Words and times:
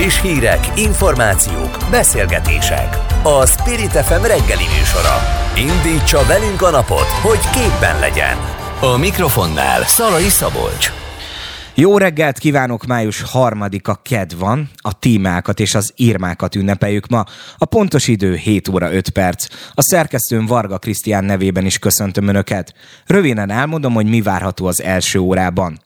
Friss 0.00 0.20
hírek, 0.20 0.78
információk, 0.78 1.78
beszélgetések. 1.90 2.96
A 3.22 3.46
Spirit 3.46 3.90
FM 3.90 4.22
reggeli 4.22 4.64
műsora. 4.78 5.16
Indítsa 5.56 6.24
velünk 6.26 6.62
a 6.62 6.70
napot, 6.70 7.06
hogy 7.06 7.50
képben 7.50 7.98
legyen. 7.98 8.36
A 8.80 8.96
mikrofonnál 8.96 9.82
Szalai 9.82 10.28
Szabolcs. 10.28 10.99
Jó 11.74 11.98
reggelt 11.98 12.38
kívánok, 12.38 12.86
május 12.86 13.22
harmadika 13.22 14.00
ked 14.02 14.38
van, 14.38 14.70
a 14.76 14.98
tímákat 14.98 15.60
és 15.60 15.74
az 15.74 15.92
írmákat 15.96 16.54
ünnepeljük 16.54 17.06
ma. 17.06 17.24
A 17.58 17.64
pontos 17.64 18.08
idő 18.08 18.34
7 18.34 18.68
óra 18.68 18.92
5 18.92 19.08
perc. 19.08 19.46
A 19.74 19.82
szerkesztőm 19.82 20.46
Varga 20.46 20.78
Krisztián 20.78 21.24
nevében 21.24 21.64
is 21.64 21.78
köszöntöm 21.78 22.28
Önöket. 22.28 22.74
Röviden 23.06 23.50
elmondom, 23.50 23.92
hogy 23.92 24.06
mi 24.06 24.22
várható 24.22 24.66
az 24.66 24.82
első 24.82 25.18
órában. 25.18 25.80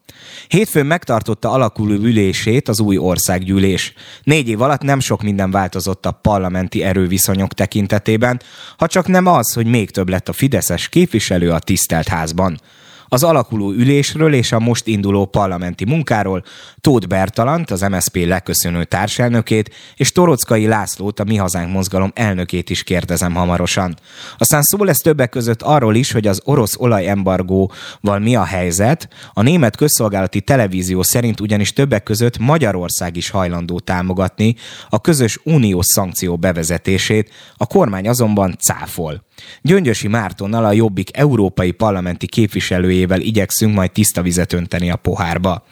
Hétfőn 0.49 0.87
megtartotta 0.87 1.51
alakuló 1.51 1.95
ülését 1.95 2.69
az 2.69 2.81
új 2.81 2.97
országgyűlés. 2.99 3.93
Négy 4.23 4.49
év 4.49 4.61
alatt 4.61 4.83
nem 4.83 5.01
sok 5.01 5.23
minden 5.23 5.51
változott 5.51 6.07
a 6.07 6.11
parlamenti 6.11 6.83
erőviszonyok 6.83 7.55
tekintetében, 7.55 8.41
ha 8.77 8.87
csak 8.87 9.07
nem 9.07 9.27
az, 9.27 9.53
hogy 9.53 9.67
még 9.67 9.91
több 9.91 10.09
lett 10.09 10.29
a 10.29 10.33
Fideszes 10.33 10.89
képviselő 10.89 11.51
a 11.51 11.59
tisztelt 11.59 12.09
házban 12.09 12.61
az 13.09 13.23
alakuló 13.23 13.73
ülésről 13.73 14.35
és 14.35 14.53
a 14.53 14.59
most 14.59 14.87
induló 14.87 15.25
parlamenti 15.25 15.85
munkáról 15.85 16.45
Tóth 16.81 17.07
Bertalant, 17.07 17.71
az 17.71 17.81
MSZP 17.81 18.27
leköszönő 18.27 18.85
társelnökét, 18.85 19.75
és 19.97 20.13
Torockai 20.13 20.67
Lászlót, 20.67 21.21
a 21.21 21.25
Mi 21.25 21.37
Hazánk 21.37 21.73
mozgalom 21.73 22.11
elnökét 22.15 22.71
is 22.71 22.83
kérdezem 22.83 23.35
hamarosan. 23.35 23.97
Aztán 24.39 24.63
szó 24.63 24.85
lesz 24.85 25.01
többek 25.01 25.29
között 25.29 25.63
arról 25.63 25.95
is, 25.95 26.13
hogy 26.13 26.27
az 26.27 26.41
orosz 26.45 26.77
olajembargóval 26.79 28.19
mi 28.19 28.37
a 28.37 28.45
helyzet. 28.45 29.09
A 29.33 29.43
német 29.43 29.77
közszolgálati 29.77 30.41
televízió 30.41 31.03
szerint 31.03 31.41
ugyanis 31.41 31.73
többek 31.73 32.03
között 32.03 32.39
Magyarország 32.39 33.17
is 33.17 33.31
hajlandó 33.31 33.81
támogatni 33.81 34.57
a 34.89 35.01
közös 35.01 35.39
uniós 35.45 35.87
szankció 35.87 36.37
bevezetését, 36.37 37.31
a 37.57 37.67
kormány 37.67 38.09
azonban 38.09 38.57
cáfol. 38.59 39.25
Gyöngyösi 39.63 40.09
Mártonnal, 40.09 40.65
a 40.65 40.73
Jobbik 40.73 41.17
európai 41.17 41.71
parlamenti 41.71 42.27
képviselőjével 42.27 43.21
igyekszünk 43.21 43.75
majd 43.75 43.93
tiszta 43.93 44.23
vizet 44.23 44.53
önteni 44.53 44.91
a 44.91 44.97
pohárba. 44.97 45.67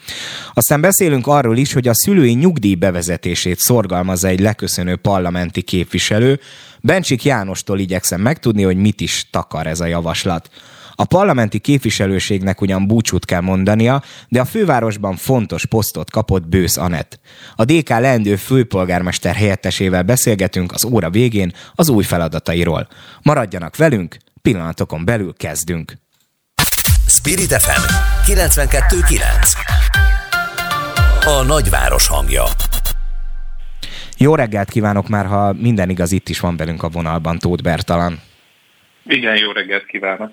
Aztán 0.53 0.81
beszélünk 0.81 1.27
arról 1.27 1.57
is, 1.57 1.73
hogy 1.73 1.89
a 1.89 1.95
szülői 1.95 2.33
nyugdíj 2.33 2.75
bevezetését 2.75 3.59
szorgalmazza 3.59 4.29
egy 4.29 4.41
leköszönő 4.41 4.97
parlamenti 4.97 5.63
képviselő. 5.63 6.41
Bencsik 6.81 7.25
Jánostól 7.25 7.79
igyekszem 7.79 8.21
megtudni, 8.21 8.63
hogy 8.63 8.77
mit 8.77 9.01
is 9.01 9.27
takar 9.31 9.67
ez 9.67 9.81
a 9.81 9.87
javaslat. 9.87 10.51
A 10.95 11.05
parlamenti 11.05 11.59
képviselőségnek 11.59 12.61
ugyan 12.61 12.87
búcsút 12.87 13.25
kell 13.25 13.41
mondania, 13.41 14.03
de 14.29 14.41
a 14.41 14.45
fővárosban 14.45 15.17
fontos 15.17 15.67
posztot 15.67 16.11
kapott 16.11 16.49
Bősz 16.49 16.77
Anett. 16.77 17.21
A 17.57 17.65
DK 17.65 17.89
leendő 17.89 18.37
főpolgármester 18.37 19.34
helyettesével 19.34 20.03
beszélgetünk 20.03 20.73
az 20.73 20.84
óra 20.84 21.11
végén 21.11 21.53
az 21.75 21.89
új 21.89 22.05
feladatairól. 22.05 22.89
Maradjanak 23.23 23.77
velünk, 23.77 24.17
pillanatokon 24.43 25.05
belül 25.05 25.34
kezdünk. 25.37 25.93
Spirit 27.06 27.53
FM 27.53 27.83
92.9 28.33 29.21
A 31.25 31.43
nagyváros 31.47 32.09
hangja 32.09 32.45
Jó 34.19 34.34
reggelt 34.34 34.71
kívánok 34.71 35.09
már, 35.09 35.27
ha 35.27 35.53
minden 35.53 35.91
igaz, 35.91 36.12
itt 36.12 36.29
is 36.29 36.41
van 36.41 36.56
velünk 36.56 36.83
a 36.83 36.89
vonalban 36.89 37.39
Tóth 37.39 37.62
Bertalan. 37.62 38.21
Igen, 39.05 39.37
jó 39.37 39.51
reggelt 39.51 39.87
kívánok. 39.87 40.33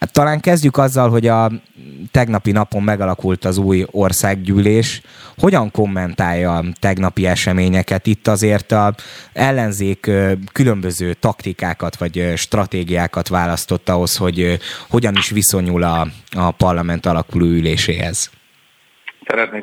Hát 0.00 0.12
talán 0.12 0.40
kezdjük 0.40 0.76
azzal, 0.76 1.10
hogy 1.10 1.26
a 1.26 1.50
tegnapi 2.10 2.52
napon 2.52 2.82
megalakult 2.82 3.44
az 3.44 3.58
új 3.58 3.84
országgyűlés. 3.90 5.00
Hogyan 5.38 5.70
kommentálja 5.70 6.56
a 6.56 6.64
tegnapi 6.80 7.26
eseményeket? 7.26 8.06
Itt 8.06 8.26
azért 8.26 8.72
a 8.72 8.94
ellenzék 9.32 10.10
különböző 10.52 11.12
taktikákat 11.12 11.96
vagy 11.96 12.32
stratégiákat 12.36 13.28
választott 13.28 13.88
ahhoz, 13.88 14.16
hogy 14.16 14.58
hogyan 14.88 15.14
is 15.16 15.30
viszonyul 15.30 15.82
a, 15.82 16.06
a 16.36 16.50
parlament 16.50 17.06
alakuló 17.06 17.46
üléséhez. 17.46 18.30
Szeretném 19.26 19.62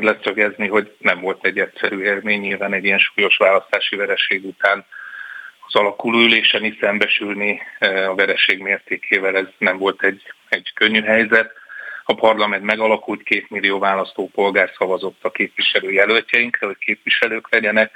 leszögezni, 0.00 0.68
hogy 0.68 0.94
nem 0.98 1.20
volt 1.20 1.44
egy 1.44 1.58
egyszerű 1.58 2.02
élmény, 2.02 2.40
nyilván 2.40 2.74
egy 2.74 2.84
ilyen 2.84 2.98
súlyos 2.98 3.36
választási 3.36 3.96
vereség 3.96 4.44
után 4.44 4.84
alakuló 5.74 6.18
ülésen 6.18 6.64
is 6.64 6.76
szembesülni 6.80 7.60
e, 7.78 8.10
a 8.10 8.14
vereség 8.14 8.58
mértékével, 8.58 9.36
ez 9.36 9.46
nem 9.58 9.78
volt 9.78 10.02
egy, 10.02 10.22
egy 10.48 10.72
könnyű 10.74 11.02
helyzet. 11.02 11.52
A 12.04 12.14
parlament 12.14 12.64
megalakult, 12.64 13.22
két 13.22 13.50
millió 13.50 13.78
választópolgár 13.78 14.70
szavazott 14.78 15.24
a 15.24 15.30
képviselő 15.30 15.92
jelöltjeinkre, 15.92 16.66
hogy 16.66 16.78
képviselők 16.78 17.50
legyenek. 17.50 17.92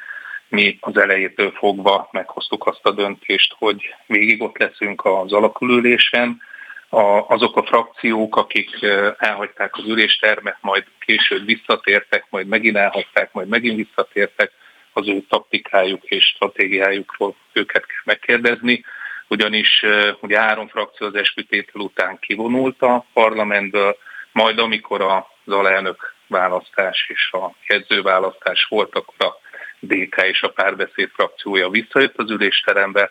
Mi 0.48 0.78
az 0.80 0.96
elejétől 0.96 1.50
fogva 1.50 2.08
meghoztuk 2.12 2.66
azt 2.66 2.86
a 2.86 2.90
döntést, 2.90 3.54
hogy 3.58 3.94
végig 4.06 4.42
ott 4.42 4.58
leszünk 4.58 5.04
az 5.04 5.32
alakulülésen. 5.32 6.40
A, 6.88 7.02
azok 7.28 7.56
a 7.56 7.62
frakciók, 7.62 8.36
akik 8.36 8.82
e, 8.82 9.16
elhagyták 9.18 9.76
az 9.76 9.84
üléstermet, 9.86 10.56
majd 10.60 10.84
később 11.00 11.44
visszatértek, 11.44 12.26
majd 12.30 12.46
megint 12.46 12.76
elhagyták, 12.76 13.32
majd 13.32 13.48
megint 13.48 13.76
visszatértek, 13.76 14.52
az 14.98 15.08
ő 15.08 15.24
taktikájuk 15.28 16.04
és 16.04 16.24
stratégiájukról 16.24 17.34
őket 17.52 17.86
kell 17.86 18.02
megkérdezni, 18.04 18.84
ugyanis 19.28 19.84
ugye 20.20 20.40
három 20.40 20.68
frakció 20.68 21.06
az 21.06 21.14
eskütétel 21.14 21.80
után 21.80 22.18
kivonult 22.18 22.82
a 22.82 23.06
parlamentből, 23.12 23.96
majd 24.32 24.58
amikor 24.58 25.00
az 25.00 25.52
alelnök 25.52 26.14
választás 26.26 27.06
és 27.08 27.30
a 27.32 27.54
jegyzőválasztás 27.68 28.66
volt, 28.68 28.94
akkor 28.94 29.26
a 29.26 29.36
DK 29.80 30.16
és 30.22 30.42
a 30.42 30.50
párbeszéd 30.50 31.10
frakciója 31.12 31.68
visszajött 31.68 32.18
az 32.18 32.30
ülésterembe, 32.30 33.10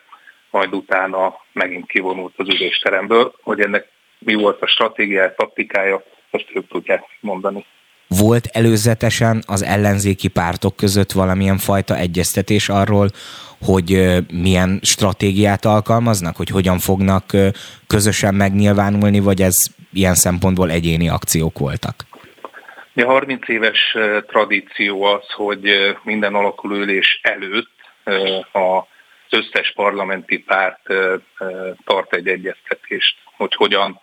majd 0.50 0.74
utána 0.74 1.40
megint 1.52 1.86
kivonult 1.86 2.34
az 2.36 2.48
ülésteremből, 2.48 3.34
hogy 3.42 3.60
ennek 3.60 3.88
mi 4.18 4.34
volt 4.34 4.62
a 4.62 4.66
stratégiája, 4.66 5.34
taktikája, 5.34 6.02
azt 6.30 6.50
ők 6.54 6.68
tudják 6.68 7.04
mondani. 7.20 7.66
Volt 8.08 8.46
előzetesen 8.52 9.42
az 9.46 9.62
ellenzéki 9.62 10.28
pártok 10.28 10.76
között 10.76 11.12
valamilyen 11.12 11.58
fajta 11.58 11.96
egyeztetés 11.96 12.68
arról, 12.68 13.08
hogy 13.60 14.16
milyen 14.32 14.80
stratégiát 14.82 15.64
alkalmaznak, 15.64 16.36
hogy 16.36 16.48
hogyan 16.48 16.78
fognak 16.78 17.24
közösen 17.86 18.34
megnyilvánulni, 18.34 19.20
vagy 19.20 19.42
ez 19.42 19.56
ilyen 19.92 20.14
szempontból 20.14 20.70
egyéni 20.70 21.08
akciók 21.08 21.58
voltak? 21.58 21.94
A 22.94 23.04
30 23.04 23.48
éves 23.48 23.96
tradíció 24.26 25.02
az, 25.02 25.30
hogy 25.36 25.70
minden 26.02 26.34
alakulülés 26.34 27.20
előtt 27.22 27.70
az 28.52 29.30
összes 29.30 29.72
parlamenti 29.74 30.38
párt 30.38 30.80
tart 31.84 32.14
egy 32.14 32.28
egyeztetést, 32.28 33.16
hogy 33.36 33.54
hogyan 33.54 34.00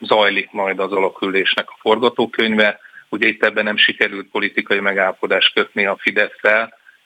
zajlik 0.00 0.50
majd 0.52 0.78
az 0.78 0.92
alakulésnek 0.92 1.68
a 1.68 1.76
forgatókönyve. 1.80 2.80
Ugye 3.10 3.26
itt 3.26 3.44
ebben 3.44 3.64
nem 3.64 3.76
sikerült 3.76 4.30
politikai 4.30 4.80
megállapodást 4.80 5.54
kötni 5.54 5.86
a 5.86 5.96
fidesz 6.00 6.40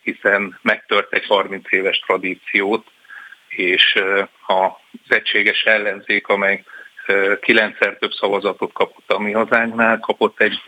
hiszen 0.03 0.59
megtört 0.63 1.13
egy 1.13 1.27
30 1.27 1.73
éves 1.73 1.99
tradíciót, 1.99 2.87
és 3.49 4.03
az 4.47 5.09
egységes 5.09 5.63
ellenzék, 5.63 6.27
amely 6.27 6.65
kilencszer 7.41 7.97
több 7.97 8.13
szavazatot 8.13 8.73
kapott 8.73 9.11
a 9.13 9.19
mi 9.19 9.33
hazánknál, 9.33 9.99
kapott 9.99 10.41
egy 10.41 10.61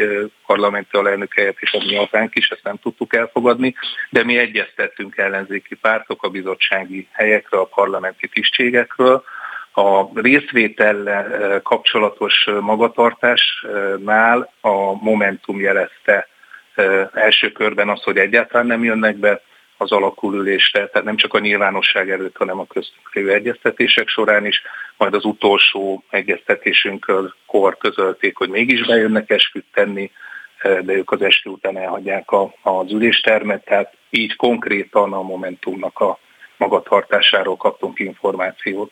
parlamenti 0.47 0.97
alelnök 0.97 1.35
helyet 1.35 1.57
is 1.61 1.73
a 1.73 1.85
mi 1.85 1.95
hazánk 1.95 2.35
is, 2.35 2.49
ezt 2.49 2.65
nem 2.65 2.77
tudtuk 2.77 3.15
elfogadni, 3.15 3.75
de 4.11 4.25
mi 4.25 4.39
egyeztettünk 4.39 5.17
ellenzéki 5.17 5.75
pártok 5.75 6.23
a 6.23 6.29
bizottsági 6.29 7.09
helyekről, 7.13 7.61
a 7.61 7.65
parlamenti 7.65 8.29
tisztségekről, 8.29 9.25
a 9.79 10.11
részvétellel 10.15 11.61
kapcsolatos 11.63 12.49
magatartásnál 12.61 14.53
a 14.61 15.05
Momentum 15.05 15.61
jelezte 15.61 16.29
első 17.13 17.53
körben 17.53 17.89
az, 17.89 18.03
hogy 18.03 18.17
egyáltalán 18.17 18.67
nem 18.67 18.85
jönnek 18.85 19.17
be 19.17 19.41
az 19.77 19.93
alakulülésre, 19.93 20.87
tehát 20.87 21.07
nem 21.07 21.17
csak 21.17 21.35
a 21.35 21.39
nyilvánosság 21.39 22.11
előtt, 22.11 22.37
hanem 22.37 22.59
a 22.59 22.67
köztünk 22.67 23.15
lévő 23.15 23.33
egyeztetések 23.33 24.09
során 24.09 24.47
is, 24.47 24.63
majd 24.97 25.15
az 25.15 25.25
utolsó 25.25 26.05
egyeztetésünkről 26.11 27.35
kor 27.47 27.77
közölték, 27.77 28.37
hogy 28.37 28.49
mégis 28.49 28.87
bejönnek 28.87 29.31
esküt 29.31 29.67
tenni, 29.73 30.11
de 30.63 30.93
ők 30.93 31.11
az 31.11 31.23
eskü 31.23 31.51
után 31.51 31.79
elhagyják 31.79 32.31
a, 32.31 32.55
az 32.63 32.93
üléstermet, 32.93 33.65
tehát 33.65 33.95
így 34.11 34.37
konkrétan 34.37 35.13
a 35.13 35.23
Momentumnak 35.23 35.99
a 35.99 36.19
magatartásáról 36.57 37.57
kaptunk 37.57 37.99
információt. 37.99 38.91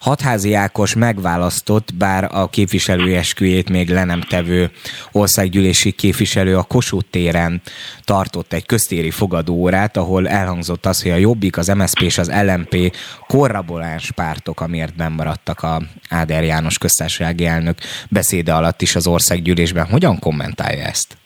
Hatházi 0.00 0.54
Ákos 0.54 0.94
megválasztott, 0.94 1.94
bár 1.94 2.28
a 2.32 2.48
képviselői 2.48 3.14
esküjét 3.14 3.70
még 3.70 3.88
le 3.88 4.04
nem 4.04 4.20
tevő 4.20 4.70
országgyűlési 5.12 5.90
képviselő 5.92 6.56
a 6.56 6.62
Kossuth 6.62 7.10
téren 7.10 7.60
tartott 8.04 8.52
egy 8.52 8.66
köztéri 8.66 9.10
fogadóórát, 9.10 9.96
ahol 9.96 10.28
elhangzott 10.28 10.86
az, 10.86 11.02
hogy 11.02 11.10
a 11.10 11.16
Jobbik, 11.16 11.56
az 11.56 11.68
MSZP 11.68 12.00
és 12.00 12.18
az 12.18 12.32
LMP 12.44 12.96
korraboláns 13.26 14.10
pártok, 14.10 14.60
amiért 14.60 14.96
nem 14.96 15.12
maradtak 15.12 15.62
a 15.62 15.82
Áder 16.10 16.44
János 16.44 16.78
köztársasági 16.78 17.46
elnök 17.46 17.78
beszéde 18.08 18.52
alatt 18.52 18.82
is 18.82 18.96
az 18.96 19.06
országgyűlésben. 19.06 19.86
Hogyan 19.86 20.18
kommentálja 20.18 20.84
ezt? 20.84 21.16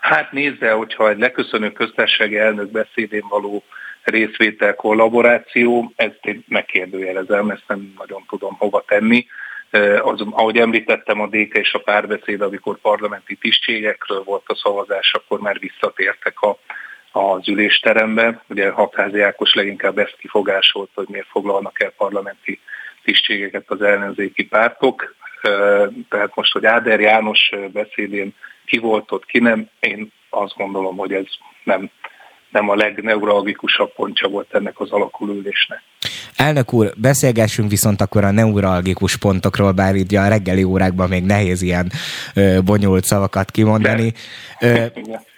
Hát 0.00 0.32
nézze, 0.32 0.70
hogyha 0.70 1.10
egy 1.10 1.18
leköszönő 1.18 1.72
köztársasági 1.72 2.38
elnök 2.38 2.70
beszédén 2.70 3.24
való 3.28 3.62
részvétel, 4.04 4.74
kollaboráció, 4.74 5.92
ezt 5.96 6.18
én 6.22 6.44
megkérdőjelezem, 6.48 7.50
ezt 7.50 7.64
nem 7.66 7.94
nagyon 7.98 8.24
tudom 8.28 8.56
hova 8.58 8.84
tenni. 8.86 9.26
Az, 10.02 10.24
ahogy 10.30 10.56
említettem, 10.56 11.20
a 11.20 11.26
DK 11.26 11.54
és 11.54 11.72
a 11.74 11.78
párbeszéd, 11.78 12.40
amikor 12.40 12.78
parlamenti 12.78 13.34
tisztségekről 13.34 14.22
volt 14.24 14.44
a 14.46 14.54
szavazás, 14.54 15.14
akkor 15.14 15.40
már 15.40 15.58
visszatértek 15.58 16.40
a, 16.40 16.58
az 17.12 17.48
ülésterembe. 17.48 18.42
Ugye 18.48 18.70
Hatházi 18.70 19.20
Ákos 19.20 19.54
leginkább 19.54 19.98
ezt 19.98 20.16
kifogásolt, 20.18 20.90
hogy 20.94 21.06
miért 21.08 21.26
foglalnak 21.26 21.82
el 21.82 21.92
parlamenti 21.96 22.60
tisztségeket 23.04 23.70
az 23.70 23.82
ellenzéki 23.82 24.44
pártok. 24.46 25.14
Tehát 26.08 26.34
most, 26.34 26.52
hogy 26.52 26.66
Áder 26.66 27.00
János 27.00 27.50
beszédén 27.72 28.34
ki 28.66 28.78
volt 28.78 29.12
ott, 29.12 29.26
ki 29.26 29.38
nem, 29.38 29.68
én 29.80 30.12
azt 30.30 30.56
gondolom, 30.56 30.96
hogy 30.96 31.12
ez 31.12 31.26
nem, 31.64 31.90
nem 32.54 32.68
a 32.68 32.74
legneuralgikusabb 32.74 33.94
pontja 33.94 34.28
volt 34.28 34.54
ennek 34.54 34.80
az 34.80 34.90
alakulülésnek. 34.90 35.82
Elnök 36.36 36.72
úr, 36.72 36.92
beszélgessünk 36.96 37.70
viszont 37.70 38.00
akkor 38.00 38.24
a 38.24 38.30
neuralgikus 38.30 39.16
pontokról, 39.16 39.72
bár 39.72 39.94
így 39.94 40.14
a 40.14 40.28
reggeli 40.28 40.62
órákban 40.62 41.08
még 41.08 41.24
nehéz 41.24 41.62
ilyen 41.62 41.92
ö, 42.34 42.58
bonyolult 42.64 43.04
szavakat 43.04 43.50
kimondani. 43.50 44.12
Ö, 44.60 44.84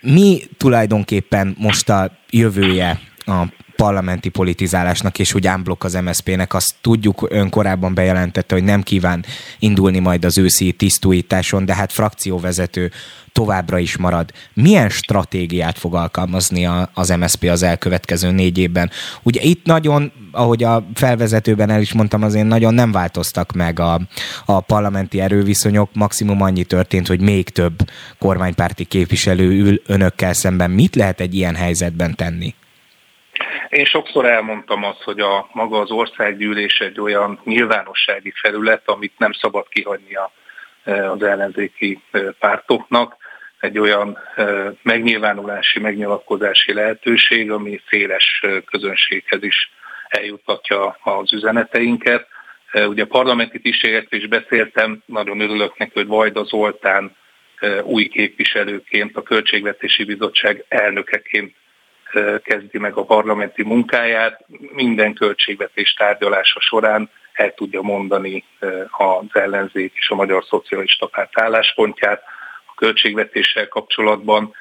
mi 0.00 0.40
tulajdonképpen 0.56 1.56
most 1.58 1.88
a 1.88 2.10
jövője 2.30 3.00
a 3.26 3.42
parlamenti 3.76 4.28
politizálásnak, 4.28 5.18
és 5.18 5.34
úgy 5.34 5.46
ámblok 5.46 5.84
az 5.84 5.94
MSZP-nek, 5.94 6.54
azt 6.54 6.74
tudjuk, 6.80 7.26
ön 7.30 7.50
korábban 7.50 7.94
bejelentette, 7.94 8.54
hogy 8.54 8.64
nem 8.64 8.82
kíván 8.82 9.24
indulni 9.58 9.98
majd 9.98 10.24
az 10.24 10.38
őszi 10.38 10.72
tisztújításon, 10.72 11.64
de 11.64 11.74
hát 11.74 11.92
frakcióvezető 11.92 12.90
továbbra 13.36 13.78
is 13.78 13.96
marad. 13.96 14.30
Milyen 14.54 14.88
stratégiát 14.88 15.78
fog 15.78 15.94
alkalmazni 15.94 16.68
az 16.94 17.08
MSZP 17.08 17.44
az 17.50 17.62
elkövetkező 17.62 18.30
négy 18.30 18.58
évben? 18.58 18.90
Ugye 19.22 19.40
itt 19.42 19.64
nagyon, 19.64 20.12
ahogy 20.32 20.64
a 20.64 20.82
felvezetőben 20.94 21.70
el 21.70 21.80
is 21.80 21.92
mondtam, 21.94 22.22
azért 22.22 22.46
nagyon 22.46 22.74
nem 22.74 22.92
változtak 22.92 23.52
meg 23.52 23.80
a, 23.80 23.98
a 24.46 24.60
parlamenti 24.60 25.20
erőviszonyok, 25.20 25.90
maximum 25.94 26.42
annyi 26.42 26.64
történt, 26.64 27.06
hogy 27.06 27.20
még 27.20 27.48
több 27.48 27.74
kormánypárti 28.18 28.84
képviselő 28.84 29.48
ül 29.50 29.80
önökkel 29.86 30.32
szemben. 30.32 30.70
Mit 30.70 30.94
lehet 30.94 31.20
egy 31.20 31.34
ilyen 31.34 31.54
helyzetben 31.54 32.14
tenni? 32.14 32.54
Én 33.68 33.84
sokszor 33.84 34.26
elmondtam 34.26 34.84
azt, 34.84 35.02
hogy 35.02 35.18
a 35.18 35.48
maga 35.52 35.78
az 35.78 35.90
országgyűlés 35.90 36.78
egy 36.78 37.00
olyan 37.00 37.40
nyilvánossági 37.44 38.32
felület, 38.42 38.82
amit 38.84 39.18
nem 39.18 39.32
szabad 39.32 39.68
kihagyni 39.68 40.14
e, 40.84 41.10
az 41.10 41.22
ellenzéki 41.22 42.00
e, 42.10 42.18
pártoknak, 42.38 43.16
egy 43.66 43.78
olyan 43.78 44.18
megnyilvánulási, 44.82 45.80
megnyilatkozási 45.80 46.72
lehetőség, 46.72 47.50
ami 47.50 47.80
széles 47.88 48.42
közönséghez 48.70 49.42
is 49.42 49.70
eljutatja 50.08 50.96
az 51.02 51.32
üzeneteinket. 51.32 52.26
Ugye 52.72 53.02
a 53.02 53.06
parlamenti 53.06 53.60
tisztségekről 53.60 54.20
is 54.20 54.28
beszéltem, 54.28 55.02
nagyon 55.06 55.40
örülök 55.40 55.78
neki, 55.78 55.90
hogy 55.94 56.06
Vajda 56.06 56.44
Zoltán 56.44 57.16
új 57.82 58.08
képviselőként, 58.08 59.16
a 59.16 59.22
Költségvetési 59.22 60.04
Bizottság 60.04 60.64
elnökeként 60.68 61.54
kezdi 62.42 62.78
meg 62.78 62.96
a 62.96 63.04
parlamenti 63.04 63.62
munkáját, 63.62 64.44
minden 64.72 65.14
költségvetés 65.14 65.92
tárgyalása 65.92 66.60
során 66.60 67.10
el 67.32 67.54
tudja 67.54 67.82
mondani 67.82 68.44
az 68.90 69.24
ellenzék 69.32 69.92
és 69.94 70.10
a 70.10 70.14
Magyar 70.14 70.44
Szocialista 70.44 71.06
Párt 71.06 71.40
álláspontját 71.40 72.22
költségvetéssel 72.76 73.68
kapcsolatban, 73.68 74.54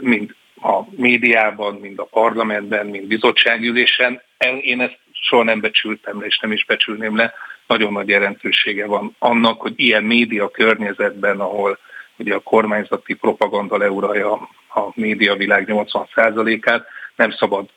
mind 0.00 0.34
a 0.62 0.80
médiában, 0.90 1.74
mind 1.74 1.98
a 1.98 2.04
parlamentben, 2.04 2.86
mind 2.86 3.06
bizottságülésen. 3.06 4.22
Én 4.60 4.80
ezt 4.80 4.98
soha 5.12 5.42
nem 5.42 5.60
becsültem 5.60 6.20
le, 6.20 6.26
és 6.26 6.38
nem 6.38 6.52
is 6.52 6.64
becsülném 6.64 7.16
le. 7.16 7.34
Nagyon 7.66 7.92
nagy 7.92 8.08
jelentősége 8.08 8.86
van 8.86 9.16
annak, 9.18 9.60
hogy 9.60 9.72
ilyen 9.76 10.04
média 10.04 10.48
környezetben, 10.48 11.40
ahol 11.40 11.78
ugye 12.16 12.34
a 12.34 12.40
kormányzati 12.40 13.14
propaganda 13.14 13.76
leuralja 13.76 14.32
a 14.74 14.90
média 14.94 15.34
világ 15.34 15.64
80%-át, 15.68 16.86
nem 17.16 17.30
szabad 17.30 17.68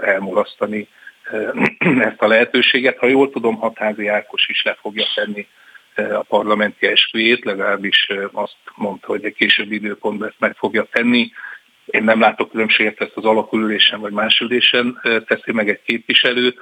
elmulasztani 0.00 0.88
ezt 2.08 2.22
a 2.22 2.26
lehetőséget. 2.26 2.98
Ha 2.98 3.06
jól 3.06 3.30
tudom, 3.30 3.56
Hatházi 3.56 4.06
Ákos 4.06 4.48
is 4.48 4.62
le 4.62 4.76
fogja 4.80 5.04
tenni 5.14 5.46
a 5.94 6.22
parlamenti 6.28 6.86
esküjét, 6.86 7.44
legalábbis 7.44 8.08
azt 8.32 8.56
mondta, 8.74 9.06
hogy 9.06 9.24
egy 9.24 9.34
későbbi 9.34 9.74
időpontban 9.74 10.28
ezt 10.28 10.40
meg 10.40 10.56
fogja 10.56 10.86
tenni. 10.90 11.30
Én 11.84 12.04
nem 12.04 12.20
látok 12.20 12.50
különbséget, 12.50 13.00
ezt 13.00 13.16
az 13.16 13.24
alakulülésen 13.24 14.00
vagy 14.00 14.12
más 14.12 14.40
ülésen 14.40 15.00
teszi 15.26 15.52
meg 15.52 15.68
egy 15.68 15.82
képviselő, 15.82 16.54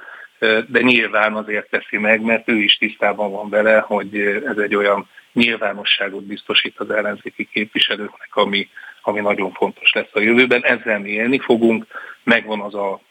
de 0.67 0.81
nyilván 0.81 1.33
azért 1.33 1.69
teszi 1.69 1.97
meg, 1.97 2.21
mert 2.21 2.49
ő 2.49 2.55
is 2.55 2.77
tisztában 2.77 3.31
van 3.31 3.49
vele, 3.49 3.79
hogy 3.79 4.17
ez 4.45 4.57
egy 4.57 4.75
olyan 4.75 5.09
nyilvánosságot 5.33 6.23
biztosít 6.23 6.79
az 6.79 6.89
ellenzéki 6.89 7.47
képviselőknek, 7.51 8.35
ami, 8.35 8.69
ami 9.01 9.19
nagyon 9.19 9.51
fontos 9.51 9.91
lesz 9.93 10.09
a 10.13 10.19
jövőben. 10.19 10.63
Ezzel 10.63 10.99
mi 10.99 11.09
élni 11.09 11.39
fogunk, 11.39 11.85
megvan 12.23 12.59
az 12.59 12.75
a 12.75 13.01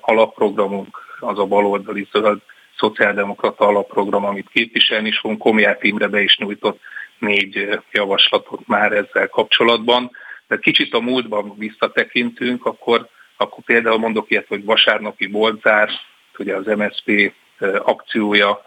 alapprogramunk, 0.00 0.98
az 1.20 1.38
a 1.38 1.46
baloldali 1.46 2.08
zöld 2.12 2.40
szociáldemokrata 2.80 3.66
alapprogram, 3.66 4.24
amit 4.24 4.48
képviselni 4.52 5.08
is 5.08 5.18
fogunk. 5.18 5.40
Komját 5.40 5.82
Imre 5.82 6.08
be 6.08 6.20
is 6.20 6.36
nyújtott 6.38 6.80
négy 7.18 7.80
javaslatot 7.92 8.66
már 8.66 8.92
ezzel 8.92 9.28
kapcsolatban. 9.28 10.10
De 10.48 10.58
kicsit 10.58 10.94
a 10.94 11.00
múltban 11.00 11.54
visszatekintünk, 11.58 12.66
akkor, 12.66 13.08
akkor 13.36 13.64
például 13.64 13.98
mondok 13.98 14.30
ilyet, 14.30 14.46
hogy 14.46 14.64
vasárnapi 14.64 15.26
boltzár, 15.26 15.90
ugye 16.38 16.56
az 16.56 16.66
MSZP 16.66 17.32
akciója 17.78 18.64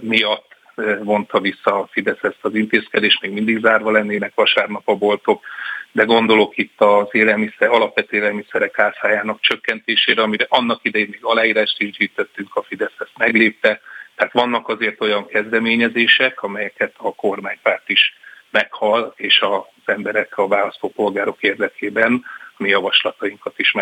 miatt 0.00 0.56
vonta 1.02 1.40
vissza 1.40 1.78
a 1.78 1.88
Fidesz 1.90 2.22
ezt 2.22 2.38
az 2.40 2.54
intézkedést, 2.54 3.20
még 3.20 3.30
mindig 3.30 3.58
zárva 3.58 3.90
lennének 3.90 4.32
vasárnap 4.34 4.88
a 4.88 4.94
boltok, 4.94 5.44
de 5.92 6.04
gondolok 6.04 6.56
itt 6.56 6.80
az 6.80 7.08
élelmiszer, 7.10 7.68
alapvető 7.68 8.16
élelmiszerek 8.16 8.78
áfájának 8.78 9.40
csökkentésére, 9.40 10.22
amire 10.22 10.46
annak 10.48 10.80
idején 10.82 11.08
még 11.10 11.20
aláírást 11.22 11.80
is 11.80 11.90
gyűjtöttünk, 11.90 12.56
a 12.56 12.62
Fidesz 12.62 12.94
ezt 12.98 13.16
meglépte, 13.16 13.80
tehát 14.14 14.32
vannak 14.32 14.68
azért 14.68 15.00
olyan 15.00 15.26
kezdeményezések, 15.26 16.42
amelyeket 16.42 16.94
a 16.96 17.14
kormánypárt 17.14 17.88
is 17.88 18.14
meghal, 18.50 19.12
és 19.16 19.40
az 19.40 19.62
emberek, 19.84 20.38
a 20.38 20.48
választópolgárok 20.48 21.42
érdekében 21.42 22.24
a 22.56 22.62
mi 22.62 22.68
javaslatainkat 22.68 23.58
is 23.58 23.74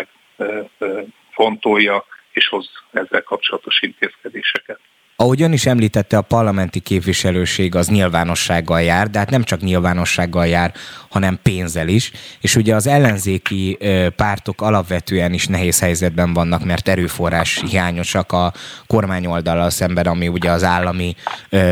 megfontolja, 0.77 2.05
és 2.31 2.47
hoz 2.47 2.69
ezzel 2.91 3.23
kapcsolatos 3.23 3.81
intézkedéseket. 3.81 4.79
Ahogy 5.19 5.41
ön 5.41 5.51
is 5.51 5.65
említette, 5.65 6.17
a 6.17 6.21
parlamenti 6.21 6.79
képviselőség 6.79 7.75
az 7.75 7.87
nyilvánossággal 7.87 8.81
jár, 8.81 9.09
de 9.09 9.19
hát 9.19 9.29
nem 9.29 9.43
csak 9.43 9.61
nyilvánossággal 9.61 10.47
jár, 10.47 10.73
hanem 11.09 11.39
pénzzel 11.43 11.87
is. 11.87 12.11
És 12.41 12.55
ugye 12.55 12.75
az 12.75 12.87
ellenzéki 12.87 13.77
pártok 14.15 14.61
alapvetően 14.61 15.33
is 15.33 15.47
nehéz 15.47 15.79
helyzetben 15.79 16.33
vannak, 16.33 16.65
mert 16.65 16.87
erőforrás 16.87 17.63
hiányosak 17.69 18.31
a 18.31 18.53
kormányoldallal 18.87 19.69
szemben, 19.69 20.05
ami 20.05 20.27
ugye 20.27 20.51
az 20.51 20.63
állami 20.63 21.15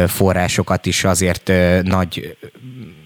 forrásokat 0.08 0.86
is 0.86 1.04
azért 1.04 1.52
nagy 1.84 2.38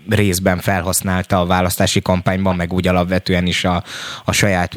részben 0.09 0.59
felhasználta 0.59 1.39
a 1.39 1.45
választási 1.45 2.01
kampányban, 2.01 2.55
meg 2.55 2.73
úgy 2.73 2.87
alapvetően 2.87 3.45
is 3.45 3.63
a, 3.63 3.83
a 4.25 4.31
saját 4.31 4.73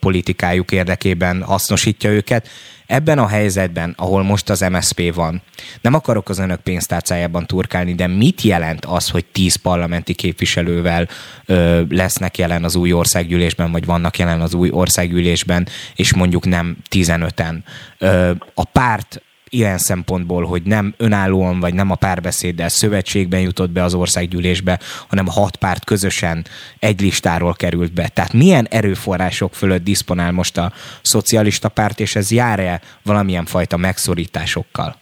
politikájuk 0.00 0.72
érdekében 0.72 1.42
hasznosítja 1.42 2.10
őket. 2.10 2.48
Ebben 2.86 3.18
a 3.18 3.26
helyzetben, 3.26 3.94
ahol 3.96 4.22
most 4.22 4.50
az 4.50 4.60
MSP 4.60 5.14
van, 5.14 5.42
nem 5.80 5.94
akarok 5.94 6.28
az 6.28 6.38
önök 6.38 6.60
pénztárcájában 6.60 7.46
turkálni, 7.46 7.94
de 7.94 8.06
mit 8.06 8.42
jelent 8.42 8.84
az, 8.84 9.10
hogy 9.10 9.24
10 9.24 9.54
parlamenti 9.54 10.14
képviselővel 10.14 11.08
ö, 11.46 11.82
lesznek 11.88 12.38
jelen 12.38 12.64
az 12.64 12.76
új 12.76 12.92
országgyűlésben, 12.92 13.72
vagy 13.72 13.84
vannak 13.84 14.18
jelen 14.18 14.40
az 14.40 14.54
új 14.54 14.70
országgyűlésben, 14.70 15.68
és 15.94 16.14
mondjuk 16.14 16.44
nem 16.46 16.76
15-en. 16.90 17.56
Ö, 17.98 18.30
a 18.54 18.64
párt 18.64 19.20
ilyen 19.50 19.78
szempontból, 19.78 20.44
hogy 20.44 20.62
nem 20.62 20.94
önállóan 20.96 21.60
vagy 21.60 21.74
nem 21.74 21.90
a 21.90 21.94
párbeszéddel 21.94 22.68
szövetségben 22.68 23.40
jutott 23.40 23.70
be 23.70 23.82
az 23.82 23.94
országgyűlésbe, 23.94 24.78
hanem 25.08 25.28
a 25.28 25.30
hat 25.40 25.56
párt 25.56 25.84
közösen 25.84 26.44
egy 26.78 27.00
listáról 27.00 27.54
került 27.54 27.92
be. 27.92 28.08
Tehát 28.08 28.32
milyen 28.32 28.66
erőforrások 28.70 29.54
fölött 29.54 29.84
diszponál 29.84 30.32
most 30.32 30.56
a 30.56 30.72
szocialista 31.02 31.68
párt, 31.68 32.00
és 32.00 32.16
ez 32.16 32.30
jár-e 32.30 32.80
valamilyen 33.04 33.44
fajta 33.44 33.76
megszorításokkal? 33.76 34.96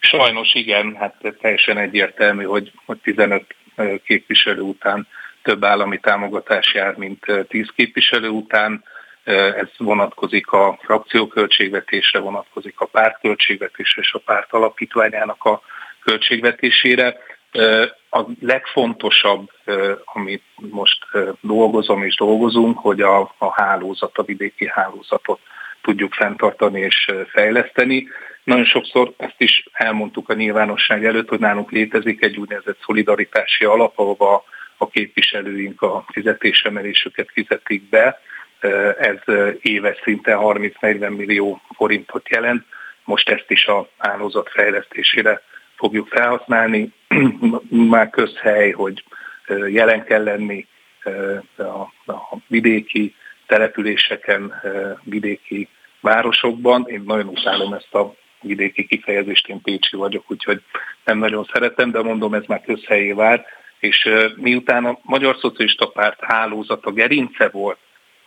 Sajnos 0.00 0.54
igen, 0.54 0.96
hát 0.98 1.14
teljesen 1.40 1.78
egyértelmű, 1.78 2.44
hogy, 2.44 2.72
hogy 2.84 2.98
15 3.02 3.54
képviselő 4.04 4.60
után 4.60 5.06
több 5.42 5.64
állami 5.64 5.98
támogatás 5.98 6.74
jár, 6.74 6.94
mint 6.96 7.24
10 7.48 7.66
képviselő 7.76 8.28
után 8.28 8.84
ez 9.34 9.68
vonatkozik 9.76 10.52
a 10.52 10.78
frakció 10.82 11.26
költségvetésre, 11.26 12.18
vonatkozik 12.18 12.80
a 12.80 12.84
párt 12.84 13.20
költségvetésre 13.20 14.02
és 14.02 14.12
a 14.12 14.18
párt 14.18 14.52
alapítványának 14.52 15.44
a 15.44 15.62
költségvetésére. 16.04 17.16
A 18.10 18.20
legfontosabb, 18.40 19.50
amit 20.04 20.42
most 20.54 20.98
dolgozom 21.40 22.02
és 22.02 22.16
dolgozunk, 22.16 22.78
hogy 22.78 23.00
a, 23.00 23.34
a 23.38 23.52
hálózat, 23.62 24.18
a 24.18 24.22
vidéki 24.22 24.68
hálózatot 24.68 25.40
tudjuk 25.82 26.14
fenntartani 26.14 26.80
és 26.80 27.10
fejleszteni. 27.28 28.08
Nagyon 28.44 28.64
sokszor 28.64 29.12
ezt 29.16 29.40
is 29.40 29.68
elmondtuk 29.72 30.28
a 30.28 30.34
nyilvánosság 30.34 31.04
előtt, 31.04 31.28
hogy 31.28 31.40
nálunk 31.40 31.70
létezik 31.70 32.22
egy 32.22 32.36
úgynevezett 32.36 32.78
szolidaritási 32.84 33.64
alap, 33.64 33.98
ahova 33.98 34.44
a 34.76 34.88
képviselőink 34.88 35.82
a 35.82 36.04
fizetésemelésüket 36.12 37.28
fizetik 37.32 37.88
be. 37.88 38.20
Ez 38.98 39.34
éves 39.60 40.00
szinten 40.02 40.38
30-40 40.40 41.16
millió 41.16 41.60
forintot 41.76 42.28
jelent. 42.28 42.64
Most 43.04 43.28
ezt 43.28 43.50
is 43.50 43.66
a 43.66 43.88
hálózat 43.98 44.50
fejlesztésére 44.50 45.42
fogjuk 45.76 46.08
felhasználni. 46.08 46.92
Már 47.94 48.10
közhely, 48.10 48.70
hogy 48.70 49.04
jelen 49.68 50.04
kell 50.04 50.22
lenni 50.22 50.66
a 51.56 52.36
vidéki 52.46 53.14
településeken, 53.46 54.62
vidéki 55.02 55.68
városokban. 56.00 56.84
Én 56.88 57.02
nagyon 57.06 57.26
utálom 57.26 57.72
ezt 57.72 57.94
a 57.94 58.14
vidéki 58.40 58.86
kifejezést, 58.86 59.48
én 59.48 59.60
Pécsi 59.62 59.96
vagyok, 59.96 60.30
úgyhogy 60.30 60.62
nem 61.04 61.18
nagyon 61.18 61.48
szeretem, 61.52 61.90
de 61.90 62.02
mondom, 62.02 62.34
ez 62.34 62.44
már 62.46 62.62
közhelyé 62.62 63.12
vált. 63.12 63.46
És 63.78 64.08
miután 64.36 64.84
a 64.84 64.98
Magyar 65.02 65.36
Szocialista 65.40 65.86
Párt 65.86 66.24
hálózata 66.24 66.90
gerince 66.90 67.48
volt 67.48 67.78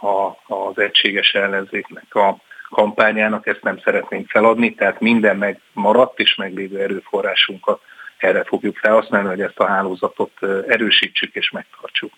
a, 0.02 0.54
az 0.56 0.78
egységes 0.78 1.34
ellenzéknek 1.34 2.16
a 2.16 2.38
kampányának, 2.70 3.48
ezt 3.48 3.64
nem 3.64 3.80
szeretnénk 3.80 4.30
feladni, 4.30 4.74
tehát 4.74 5.00
minden 5.00 5.38
megmaradt 5.38 6.20
és 6.20 6.36
meglévő 6.36 6.80
erőforrásunkat 6.80 7.82
erre 8.18 8.44
fogjuk 8.44 8.78
felhasználni, 8.78 9.28
hogy 9.28 9.42
ezt 9.42 9.60
a 9.60 9.68
hálózatot 9.68 10.32
erősítsük 10.68 11.36
és 11.36 11.50
megtartsuk. 11.52 12.14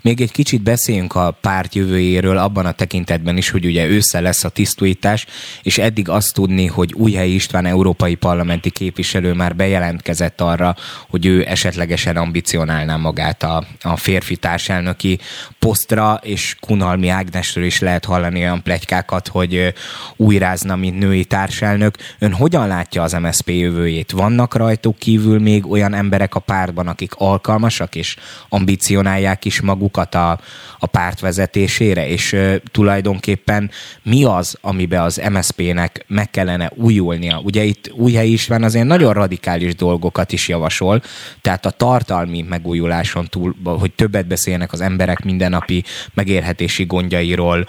Még 0.00 0.20
egy 0.20 0.32
kicsit 0.32 0.62
beszéljünk 0.62 1.14
a 1.14 1.30
párt 1.30 1.74
jövőjéről 1.74 2.38
abban 2.38 2.66
a 2.66 2.72
tekintetben 2.72 3.36
is, 3.36 3.50
hogy 3.50 3.64
ugye 3.64 3.86
ősszel 3.86 4.22
lesz 4.22 4.44
a 4.44 4.48
tisztújítás, 4.48 5.26
és 5.62 5.78
eddig 5.78 6.08
azt 6.08 6.34
tudni, 6.34 6.66
hogy 6.66 6.92
Újhelyi 6.92 7.34
István 7.34 7.66
európai 7.66 8.14
parlamenti 8.14 8.70
képviselő 8.70 9.32
már 9.32 9.56
bejelentkezett 9.56 10.40
arra, 10.40 10.76
hogy 11.08 11.26
ő 11.26 11.44
esetlegesen 11.48 12.16
ambicionálná 12.16 12.96
magát 12.96 13.42
a, 13.42 13.64
a 13.82 13.96
férfi 13.96 14.36
társelnöki 14.36 15.18
posztra, 15.58 16.20
és 16.22 16.56
Kunhalmi 16.60 17.08
Ágnesről 17.08 17.64
is 17.64 17.80
lehet 17.80 18.04
hallani 18.04 18.40
olyan 18.40 18.62
plegykákat, 18.62 19.28
hogy 19.28 19.74
újrázna, 20.16 20.76
mint 20.76 20.98
női 20.98 21.24
társelnök. 21.24 21.96
Ön 22.18 22.32
hogyan 22.32 22.66
látja 22.66 23.02
az 23.02 23.12
MSZP 23.12 23.48
jövőjét? 23.48 24.10
Vannak 24.10 24.54
rajtuk 24.54 24.98
kívül 24.98 25.38
még 25.38 25.70
olyan 25.70 25.94
emberek 25.94 26.34
a 26.34 26.40
pártban, 26.40 26.88
akik 26.88 27.14
alkalmasak 27.14 27.94
és 27.94 28.16
ambicionálják 28.48 29.44
is 29.44 29.60
magukat 29.66 30.14
a, 30.14 30.38
a 30.78 30.86
párt 30.86 31.20
vezetésére, 31.20 32.08
és 32.08 32.32
uh, 32.32 32.54
tulajdonképpen 32.70 33.70
mi 34.02 34.24
az, 34.24 34.58
amiben 34.60 35.02
az 35.02 35.22
MSZP-nek 35.30 36.04
meg 36.06 36.30
kellene 36.30 36.70
újulnia? 36.74 37.40
Ugye 37.44 37.62
itt 37.62 37.92
Újhely 37.92 38.28
István 38.28 38.62
azért 38.62 38.86
nagyon 38.86 39.12
radikális 39.12 39.74
dolgokat 39.74 40.32
is 40.32 40.48
javasol, 40.48 41.02
tehát 41.40 41.66
a 41.66 41.70
tartalmi 41.70 42.42
megújuláson 42.48 43.26
túl, 43.26 43.56
hogy 43.64 43.92
többet 43.92 44.26
beszélnek 44.26 44.72
az 44.72 44.80
emberek 44.80 45.24
mindennapi 45.24 45.84
megérhetési 46.14 46.84
gondjairól, 46.84 47.66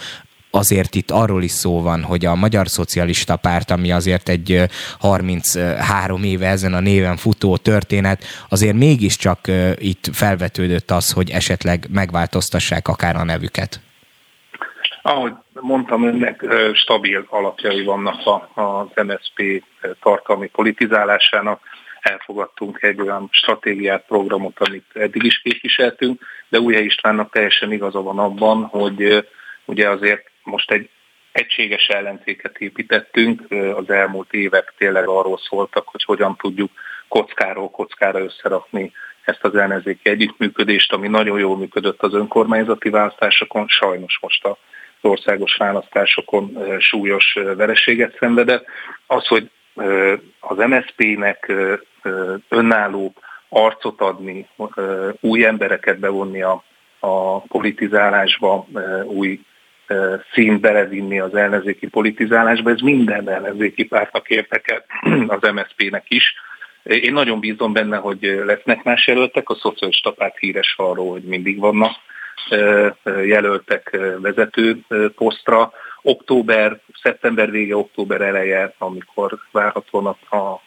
azért 0.51 0.95
itt 0.95 1.11
arról 1.11 1.43
is 1.43 1.51
szó 1.51 1.81
van, 1.81 2.03
hogy 2.03 2.25
a 2.25 2.35
Magyar 2.35 2.67
Szocialista 2.67 3.35
Párt, 3.35 3.71
ami 3.71 3.91
azért 3.91 4.29
egy 4.29 4.63
33 4.99 6.23
éve 6.23 6.47
ezen 6.47 6.73
a 6.73 6.79
néven 6.79 7.17
futó 7.17 7.57
történet, 7.57 8.23
azért 8.49 8.75
mégiscsak 8.75 9.39
itt 9.77 10.09
felvetődött 10.13 10.91
az, 10.91 11.11
hogy 11.11 11.29
esetleg 11.29 11.85
megváltoztassák 11.91 12.87
akár 12.87 13.15
a 13.15 13.23
nevüket. 13.23 13.79
Ahogy 15.01 15.33
mondtam 15.53 16.03
önnek, 16.03 16.45
stabil 16.73 17.25
alapjai 17.29 17.83
vannak 17.83 18.45
az 18.53 19.03
MSZP 19.05 19.63
tartalmi 20.01 20.47
politizálásának. 20.47 21.61
Elfogadtunk 22.01 22.81
egy 22.81 23.01
olyan 23.01 23.27
stratégiát, 23.31 24.05
programot, 24.07 24.59
amit 24.59 24.85
eddig 24.93 25.23
is 25.23 25.41
képviseltünk, 25.41 26.21
de 26.49 26.59
Újhely 26.59 26.83
Istvánnak 26.83 27.31
teljesen 27.31 27.71
igaza 27.71 28.01
van 28.01 28.19
abban, 28.19 28.63
hogy 28.63 29.27
ugye 29.65 29.89
azért 29.89 30.29
most 30.47 30.71
egy 30.71 30.89
egységes 31.31 31.87
ellenzéket 31.87 32.57
építettünk, 32.57 33.41
az 33.75 33.89
elmúlt 33.89 34.33
évek 34.33 34.73
tényleg 34.77 35.07
arról 35.07 35.37
szóltak, 35.37 35.87
hogy 35.87 36.03
hogyan 36.03 36.35
tudjuk 36.35 36.71
kockáról 37.07 37.69
kockára 37.69 38.19
összerakni 38.19 38.91
ezt 39.23 39.43
az 39.43 39.55
ellenzéki 39.55 40.09
együttműködést, 40.09 40.93
ami 40.93 41.07
nagyon 41.07 41.39
jól 41.39 41.57
működött 41.57 42.01
az 42.03 42.13
önkormányzati 42.13 42.89
választásokon, 42.89 43.67
sajnos 43.67 44.19
most 44.21 44.45
az 44.45 44.55
országos 45.01 45.55
választásokon 45.55 46.57
súlyos 46.79 47.33
vereséget 47.33 48.17
szenvedett. 48.19 48.65
Az, 49.07 49.27
hogy 49.27 49.49
az 50.39 50.57
MSZP-nek 50.57 51.51
önálló 52.49 53.13
arcot 53.49 54.01
adni, 54.01 54.47
új 55.19 55.45
embereket 55.45 55.99
bevonni 55.99 56.41
a, 56.41 56.63
a 56.99 57.39
politizálásba, 57.39 58.67
új 59.03 59.39
szín 60.33 60.59
belevinni 60.59 61.19
az 61.19 61.35
ellenzéki 61.35 61.87
politizálásba, 61.87 62.69
ez 62.69 62.79
minden 62.79 63.29
ellenzéki 63.29 63.85
pártnak 63.85 64.29
érdeke, 64.29 64.85
az 65.27 65.51
MSZP-nek 65.51 66.05
is. 66.07 66.33
Én 66.83 67.13
nagyon 67.13 67.39
bízom 67.39 67.73
benne, 67.73 67.97
hogy 67.97 68.41
lesznek 68.45 68.83
más 68.83 69.07
jelöltek, 69.07 69.49
a 69.49 69.55
szocialista 69.55 70.11
párt 70.11 70.37
híres 70.37 70.73
arról, 70.77 71.11
hogy 71.11 71.23
mindig 71.23 71.59
vannak 71.59 71.95
jelöltek 73.03 73.97
vezető 74.21 74.77
posztra. 75.15 75.71
Október, 76.01 76.79
szeptember 77.01 77.51
vége, 77.51 77.75
október 77.75 78.21
eleje, 78.21 78.73
amikor 78.77 79.37
várhatóan 79.51 80.05
a 80.05 80.61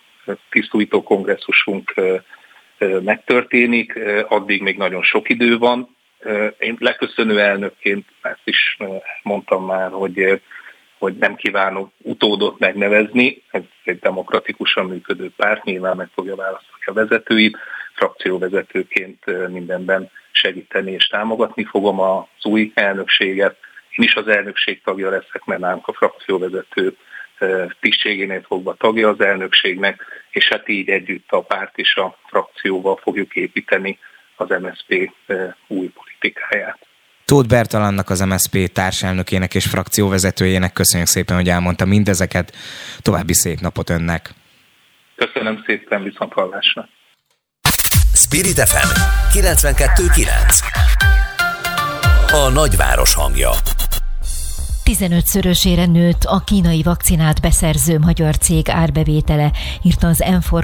tisztújtó 0.51 1.03
kongresszusunk 1.03 1.95
megtörténik, 2.79 3.99
addig 4.29 4.63
még 4.63 4.77
nagyon 4.77 5.03
sok 5.03 5.29
idő 5.29 5.59
van, 5.59 5.97
én 6.59 6.77
leköszönő 6.79 7.41
elnökként 7.41 8.07
ezt 8.21 8.41
is 8.45 8.77
mondtam 9.23 9.65
már, 9.65 9.91
hogy, 9.91 10.41
hogy 10.99 11.17
nem 11.17 11.35
kívánok 11.35 11.91
utódot 11.99 12.59
megnevezni, 12.59 13.43
ez 13.51 13.63
egy 13.85 13.99
demokratikusan 13.99 14.87
működő 14.87 15.31
párt, 15.37 15.65
nyilván 15.65 15.97
meg 15.97 16.09
fogja 16.15 16.37
választani 16.37 16.83
a 16.85 16.93
vezetőit, 16.93 17.57
frakcióvezetőként 17.95 19.49
mindenben 19.49 20.11
segíteni 20.31 20.93
és 20.93 21.07
támogatni 21.07 21.65
fogom 21.65 22.01
az 22.01 22.45
új 22.45 22.73
elnökséget. 22.75 23.57
Én 23.91 24.05
is 24.05 24.15
az 24.15 24.29
elnökség 24.29 24.83
tagja 24.83 25.11
leszek, 25.11 25.45
mert 25.45 25.61
nálunk 25.61 25.89
a 25.89 25.93
frakcióvezető 25.93 26.97
tisztségénél 27.81 28.43
fogva 28.43 28.75
tagja 28.75 29.09
az 29.09 29.21
elnökségnek, 29.21 30.05
és 30.31 30.49
hát 30.49 30.69
így 30.69 30.89
együtt 30.89 31.31
a 31.31 31.41
párt 31.41 31.79
és 31.79 31.97
a 31.97 32.19
frakcióval 32.27 32.97
fogjuk 32.97 33.35
építeni 33.35 33.99
az 34.41 34.49
MSZP 34.49 35.13
új 35.69 35.89
politikáját. 35.89 36.79
Tóth 37.25 37.49
Bertalannak, 37.49 38.11
az 38.11 38.21
MSZP 38.21 38.73
társelnökének 38.73 39.55
és 39.55 39.67
frakcióvezetőjének 39.67 40.73
köszönjük 40.73 41.09
szépen, 41.09 41.37
hogy 41.37 41.49
elmondta 41.49 41.85
mindezeket. 41.85 42.57
További 43.01 43.35
szép 43.35 43.61
napot 43.61 43.91
önnek! 43.91 44.31
Köszönöm 45.17 45.63
szépen, 45.67 46.03
viszont 46.03 46.33
hallásra! 46.33 46.89
Spirit 48.15 48.69
FM 48.69 48.89
92.9 49.39 52.33
A 52.33 52.49
nagyváros 52.49 53.15
hangja 53.15 53.51
15-szörösére 54.91 55.93
nőtt 55.93 56.25
a 56.25 56.43
kínai 56.45 56.83
vakcinát 56.83 57.41
beszerző 57.41 57.99
magyar 57.99 58.39
cég 58.39 58.69
árbevétele, 58.69 59.53
írta 59.83 60.07
az 60.07 60.25
m 60.31 60.57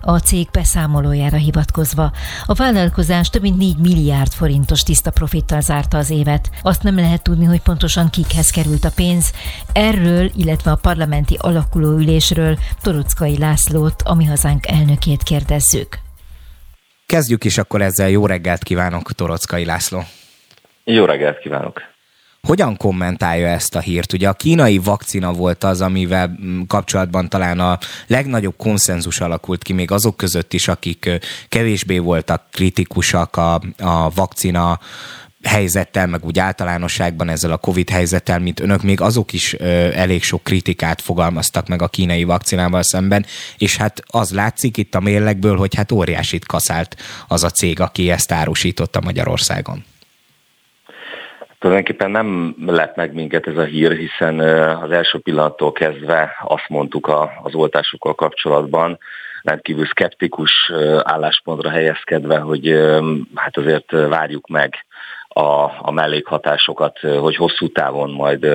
a 0.00 0.18
cég 0.18 0.48
beszámolójára 0.52 1.36
hivatkozva. 1.36 2.12
A 2.46 2.54
vállalkozás 2.54 3.30
több 3.30 3.42
mint 3.42 3.56
4 3.56 3.76
milliárd 3.76 4.32
forintos 4.32 4.82
tiszta 4.82 5.10
profittal 5.10 5.60
zárta 5.60 5.98
az 5.98 6.10
évet. 6.10 6.50
Azt 6.62 6.82
nem 6.82 6.94
lehet 6.94 7.22
tudni, 7.22 7.44
hogy 7.44 7.60
pontosan 7.60 8.10
kikhez 8.10 8.50
került 8.50 8.84
a 8.84 8.90
pénz. 8.94 9.32
Erről, 9.72 10.30
illetve 10.36 10.70
a 10.70 10.78
parlamenti 10.82 11.36
alakulóülésről 11.40 12.58
Torockai 12.82 13.38
Lászlót, 13.38 14.02
ami 14.02 14.24
hazánk 14.24 14.66
elnökét 14.66 15.22
kérdezzük. 15.22 15.98
Kezdjük 17.06 17.44
is 17.44 17.58
akkor 17.58 17.82
ezzel. 17.82 18.08
Jó 18.08 18.26
reggelt 18.26 18.62
kívánok, 18.62 19.12
Torockai 19.12 19.64
László. 19.64 20.02
Jó 20.84 21.04
reggelt 21.04 21.38
kívánok. 21.38 21.96
Hogyan 22.48 22.76
kommentálja 22.76 23.48
ezt 23.48 23.74
a 23.74 23.80
hírt? 23.80 24.12
Ugye 24.12 24.28
a 24.28 24.32
kínai 24.32 24.78
vakcina 24.78 25.32
volt 25.32 25.64
az, 25.64 25.80
amivel 25.80 26.38
mm, 26.42 26.62
kapcsolatban 26.66 27.28
talán 27.28 27.60
a 27.60 27.78
legnagyobb 28.06 28.56
konszenzus 28.56 29.20
alakult 29.20 29.62
ki, 29.62 29.72
még 29.72 29.90
azok 29.90 30.16
között 30.16 30.52
is, 30.52 30.68
akik 30.68 31.10
kevésbé 31.48 31.98
voltak 31.98 32.42
kritikusak 32.52 33.36
a, 33.36 33.60
a 33.78 34.10
vakcina 34.14 34.80
helyzettel, 35.42 36.06
meg 36.06 36.24
úgy 36.24 36.38
általánosságban 36.38 37.28
ezzel 37.28 37.52
a 37.52 37.56
Covid 37.56 37.90
helyzettel, 37.90 38.38
mint 38.38 38.60
önök, 38.60 38.82
még 38.82 39.00
azok 39.00 39.32
is 39.32 39.54
ö, 39.58 39.64
elég 39.92 40.22
sok 40.22 40.44
kritikát 40.44 41.02
fogalmaztak 41.02 41.68
meg 41.68 41.82
a 41.82 41.88
kínai 41.88 42.24
vakcinával 42.24 42.82
szemben, 42.82 43.26
és 43.58 43.76
hát 43.76 44.02
az 44.06 44.30
látszik 44.30 44.76
itt 44.76 44.94
a 44.94 45.00
mérlekből, 45.00 45.56
hogy 45.56 45.74
hát 45.74 45.92
óriásit 45.92 46.46
kaszált 46.46 46.96
az 47.26 47.44
a 47.44 47.50
cég, 47.50 47.80
aki 47.80 48.10
ezt 48.10 48.32
árusította 48.32 49.00
Magyarországon. 49.00 49.84
Tulajdonképpen 51.58 52.10
nem 52.10 52.54
lett 52.66 52.96
meg 52.96 53.14
minket 53.14 53.46
ez 53.46 53.56
a 53.56 53.64
hír, 53.64 53.92
hiszen 53.92 54.40
az 54.82 54.90
első 54.90 55.18
pillanattól 55.18 55.72
kezdve 55.72 56.36
azt 56.44 56.68
mondtuk 56.68 57.12
az 57.42 57.54
oltásokkal 57.54 58.14
kapcsolatban, 58.14 58.98
rendkívül 59.42 59.86
szkeptikus 59.86 60.72
álláspontra 61.02 61.70
helyezkedve, 61.70 62.38
hogy 62.38 62.68
hát 63.34 63.56
azért 63.56 63.90
várjuk 63.90 64.48
meg 64.48 64.74
a, 65.28 65.70
a 65.80 65.90
mellékhatásokat, 65.90 66.98
hogy 66.98 67.36
hosszú 67.36 67.72
távon 67.72 68.10
majd 68.10 68.46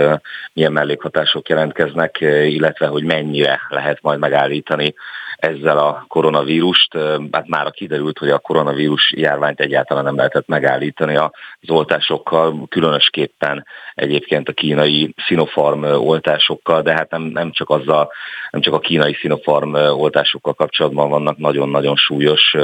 milyen 0.54 0.72
mellékhatások 0.72 1.50
jelentkeznek, 1.50 2.18
illetve 2.46 2.88
hogy 2.88 3.04
mennyire 3.04 3.62
lehet 3.70 4.02
majd 4.02 4.20
megállítani 4.20 4.94
ezzel 5.44 5.78
a 5.78 6.06
koronavírust. 6.08 6.98
Hát 7.32 7.48
már 7.48 7.72
kiderült, 7.72 8.18
hogy 8.18 8.30
a 8.30 8.40
koronavírus 8.40 9.14
járványt 9.16 9.60
egyáltalán 9.60 10.04
nem 10.04 10.16
lehetett 10.16 10.48
megállítani 10.48 11.16
az 11.16 11.30
oltásokkal, 11.68 12.68
különösképpen 12.70 13.66
egyébként 13.96 14.50
a 14.50 14.54
kínai 14.54 15.14
Sinopharm 15.18 15.84
oltásokkal, 15.84 16.82
de 16.82 16.92
hát 16.92 17.10
nem, 17.12 17.22
nem 17.22 17.52
csak 17.52 17.70
azzal, 17.70 18.12
nem 18.50 18.62
csak 18.62 18.74
a 18.74 18.80
kínai 18.80 19.14
Sinopharm 19.14 19.74
oltásokkal 19.74 20.54
kapcsolatban 20.54 21.10
vannak 21.10 21.38
nagyon-nagyon 21.38 21.96
súlyos 21.96 22.56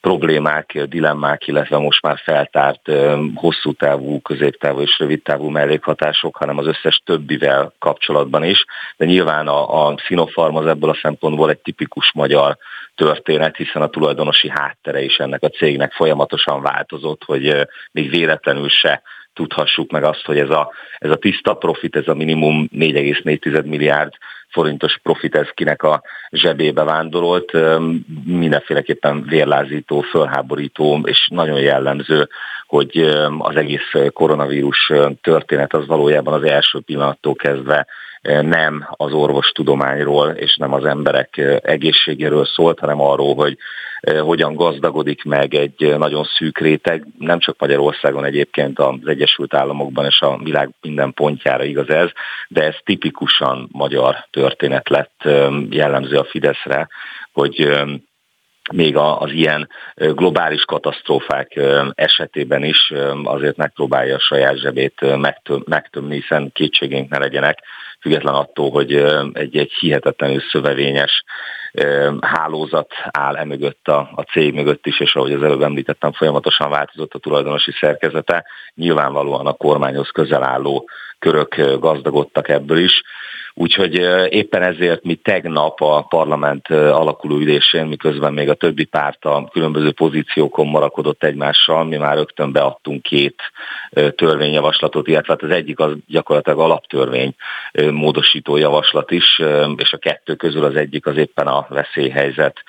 problémák, 0.00 0.82
dilemmák, 0.88 1.46
illetve 1.46 1.78
most 1.78 2.02
már 2.02 2.18
feltárt 2.24 2.90
hosszú 3.34 3.72
távú, 3.72 4.20
középtávú 4.20 4.80
és 4.80 4.98
rövid 4.98 5.22
távú 5.22 5.48
mellékhatások, 5.48 6.36
hanem 6.36 6.58
az 6.58 6.66
összes 6.66 7.02
többivel 7.04 7.72
kapcsolatban 7.78 8.44
is. 8.44 8.64
De 8.96 9.04
nyilván 9.04 9.48
a, 9.48 9.86
a 9.86 9.94
Sinopharm 9.98 10.56
az 10.56 10.66
ebből 10.66 10.90
a 10.90 10.98
szempontból 11.02 11.50
egy 11.50 11.58
tipikus 11.58 12.12
magyar 12.14 12.56
történet, 12.94 13.56
hiszen 13.56 13.82
a 13.82 13.88
tulajdonosi 13.88 14.50
háttere 14.50 15.02
is 15.02 15.16
ennek 15.16 15.42
a 15.42 15.48
cégnek 15.48 15.92
folyamatosan 15.92 16.62
változott, 16.62 17.24
hogy 17.24 17.66
még 17.92 18.10
véletlenül 18.10 18.68
se 18.68 19.02
tudhassuk 19.36 19.90
meg 19.90 20.04
azt, 20.04 20.24
hogy 20.24 20.38
ez 20.38 20.50
a, 20.50 20.72
ez 20.98 21.10
a 21.10 21.16
tiszta 21.16 21.54
profit, 21.54 21.96
ez 21.96 22.08
a 22.08 22.14
minimum 22.14 22.68
4,4 22.72 23.64
milliárd 23.64 24.12
forintos 24.48 24.98
profit 25.02 25.34
ez 25.34 25.48
kinek 25.54 25.82
a 25.82 26.02
zsebébe 26.30 26.84
vándorolt, 26.84 27.52
mindenféleképpen 28.24 29.22
vérlázító, 29.22 30.00
fölháborító 30.00 31.00
és 31.04 31.28
nagyon 31.32 31.60
jellemző, 31.60 32.28
hogy 32.66 32.98
az 33.38 33.56
egész 33.56 33.92
koronavírus 34.12 34.92
történet 35.20 35.74
az 35.74 35.86
valójában 35.86 36.34
az 36.34 36.42
első 36.42 36.80
pillanattól 36.80 37.34
kezdve 37.34 37.86
nem 38.42 38.86
az 38.90 39.12
orvostudományról 39.12 40.28
és 40.28 40.56
nem 40.56 40.72
az 40.72 40.84
emberek 40.84 41.60
egészségéről 41.62 42.44
szólt, 42.44 42.78
hanem 42.78 43.00
arról, 43.00 43.34
hogy 43.34 43.58
hogyan 44.20 44.54
gazdagodik 44.54 45.24
meg 45.24 45.54
egy 45.54 45.98
nagyon 45.98 46.24
szűk 46.24 46.58
réteg, 46.58 47.06
nem 47.18 47.38
csak 47.38 47.58
Magyarországon 47.58 48.24
egyébként 48.24 48.78
az 48.78 48.94
Egyesült 49.04 49.54
Államokban 49.54 50.04
és 50.04 50.20
a 50.20 50.38
világ 50.42 50.70
minden 50.80 51.12
pontjára 51.12 51.64
igaz 51.64 51.88
ez, 51.88 52.08
de 52.48 52.62
ez 52.62 52.74
tipikusan 52.84 53.68
magyar 53.72 54.26
történet 54.30 54.88
lett 54.88 55.28
jellemző 55.70 56.16
a 56.16 56.24
Fideszre, 56.24 56.88
hogy 57.32 57.84
még 58.72 58.96
az 58.96 59.30
ilyen 59.30 59.68
globális 59.96 60.64
katasztrófák 60.64 61.60
esetében 61.94 62.64
is 62.64 62.92
azért 63.24 63.56
megpróbálja 63.56 64.14
a 64.14 64.20
saját 64.20 64.58
zsebét 64.58 65.16
megtömni, 65.66 66.14
hiszen 66.14 66.50
kétségénk 66.52 67.10
ne 67.10 67.18
legyenek, 67.18 67.58
független 68.06 68.34
attól, 68.34 68.70
hogy 68.70 68.94
egy, 69.32 69.56
egy 69.56 69.72
hihetetlenül 69.72 70.40
szövevényes 70.52 71.24
hálózat 72.20 72.92
áll 73.10 73.36
emögött 73.36 73.88
a, 73.88 74.10
a 74.14 74.22
cég 74.22 74.54
mögött 74.54 74.86
is, 74.86 75.00
és 75.00 75.14
ahogy 75.14 75.32
az 75.32 75.42
előbb 75.42 75.62
említettem, 75.62 76.12
folyamatosan 76.12 76.70
változott 76.70 77.14
a 77.14 77.18
tulajdonosi 77.18 77.72
szerkezete. 77.80 78.44
Nyilvánvalóan 78.74 79.46
a 79.46 79.52
kormányhoz 79.52 80.08
közel 80.08 80.42
álló 80.42 80.88
körök 81.18 81.78
gazdagodtak 81.78 82.48
ebből 82.48 82.78
is. 82.78 83.02
Úgyhogy 83.58 83.94
éppen 84.28 84.62
ezért 84.62 85.04
mi 85.04 85.14
tegnap 85.14 85.80
a 85.80 86.02
parlament 86.08 86.68
alakuló 86.70 87.36
ülésén, 87.36 87.86
miközben 87.86 88.32
még 88.32 88.48
a 88.48 88.54
többi 88.54 88.84
párt 88.84 89.24
a 89.24 89.48
különböző 89.52 89.92
pozíciókon 89.92 90.66
marakodott 90.66 91.24
egymással, 91.24 91.84
mi 91.84 91.96
már 91.96 92.16
rögtön 92.16 92.52
beadtunk 92.52 93.02
két 93.02 93.42
törvényjavaslatot, 94.16 95.08
illetve 95.08 95.32
hát 95.32 95.42
az 95.42 95.50
egyik 95.50 95.78
az 95.78 95.92
gyakorlatilag 96.06 96.58
alaptörvény 96.58 97.34
módosító 97.90 98.56
javaslat 98.56 99.10
is, 99.10 99.42
és 99.76 99.92
a 99.92 99.98
kettő 99.98 100.34
közül 100.34 100.64
az 100.64 100.76
egyik 100.76 101.06
az 101.06 101.16
éppen 101.16 101.46
a 101.46 101.66
veszélyhelyzet 101.68 102.62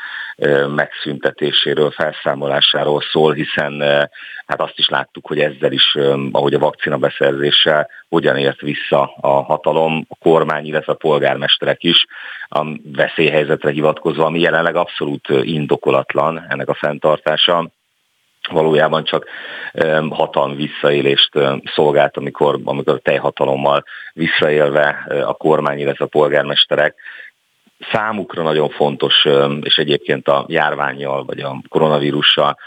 megszüntetéséről, 0.76 1.92
felszámolásáról 1.92 3.02
szól, 3.12 3.34
hiszen 3.34 3.82
hát 4.46 4.62
azt 4.62 4.78
is 4.78 4.90
láttuk, 4.90 5.28
hogy 5.28 5.40
ezzel 5.40 5.72
is, 5.72 5.98
ahogy 6.32 6.54
a 6.54 6.60
vakcina 6.60 6.98
beszerzéssel, 6.98 7.90
hogyan 8.10 8.38
ért 8.38 8.62
vissza 8.62 9.14
a 9.22 9.44
hatalom, 9.44 10.06
a 10.10 10.16
kormány, 10.20 10.66
illetve 10.66 10.92
a 10.92 10.96
polgármesterek 10.96 11.84
is 11.84 12.06
a 12.50 12.66
veszélyhelyzetre 12.84 13.72
hivatkozva, 13.72 14.26
ami 14.26 14.40
jelenleg 14.40 14.76
abszolút 14.76 15.28
indokolatlan 15.30 16.46
ennek 16.50 16.70
a 16.70 16.74
fenntartása. 16.74 17.70
Valójában 18.50 19.04
csak 19.04 19.26
hatalmi 20.10 20.56
visszaélést 20.56 21.30
szolgált, 21.76 22.18
amikor, 22.18 22.60
amikor 22.64 22.94
a 22.94 22.98
teljhatalommal 22.98 23.84
visszaélve 24.14 25.06
a 25.26 25.34
kormány, 25.34 25.80
illetve 25.80 26.06
a 26.06 26.08
polgármesterek 26.08 26.96
számukra 27.92 28.44
nagyon 28.44 28.70
fontos, 28.70 29.14
és 29.62 29.76
egyébként 29.76 30.28
a 30.28 30.46
járványjal 30.48 31.26
vagy 31.26 31.40
a 31.40 31.62
koronavírussal 31.70 32.58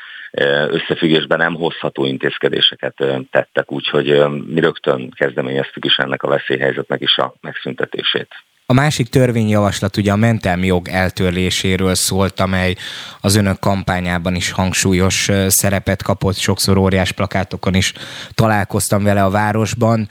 összefüggésben 0.68 1.38
nem 1.38 1.54
hozható 1.54 2.04
intézkedéseket 2.04 2.94
tettek, 3.30 3.72
úgyhogy 3.72 4.24
mi 4.46 4.60
rögtön 4.60 5.10
kezdeményeztük 5.10 5.84
is 5.84 5.96
ennek 5.96 6.22
a 6.22 6.28
veszélyhelyzetnek 6.28 7.00
is 7.00 7.16
a 7.16 7.34
megszüntetését. 7.40 8.28
A 8.66 8.72
másik 8.72 9.08
törvényjavaslat 9.08 9.96
ugye 9.96 10.12
a 10.12 10.16
mentelmi 10.16 10.66
jog 10.66 10.88
eltörléséről 10.88 11.94
szólt, 11.94 12.40
amely 12.40 12.74
az 13.20 13.36
önök 13.36 13.58
kampányában 13.58 14.34
is 14.34 14.50
hangsúlyos 14.50 15.28
szerepet 15.46 16.02
kapott, 16.02 16.36
sokszor 16.36 16.76
óriás 16.76 17.12
plakátokon 17.12 17.74
is 17.74 17.92
találkoztam 18.34 19.02
vele 19.02 19.24
a 19.24 19.30
városban 19.30 20.08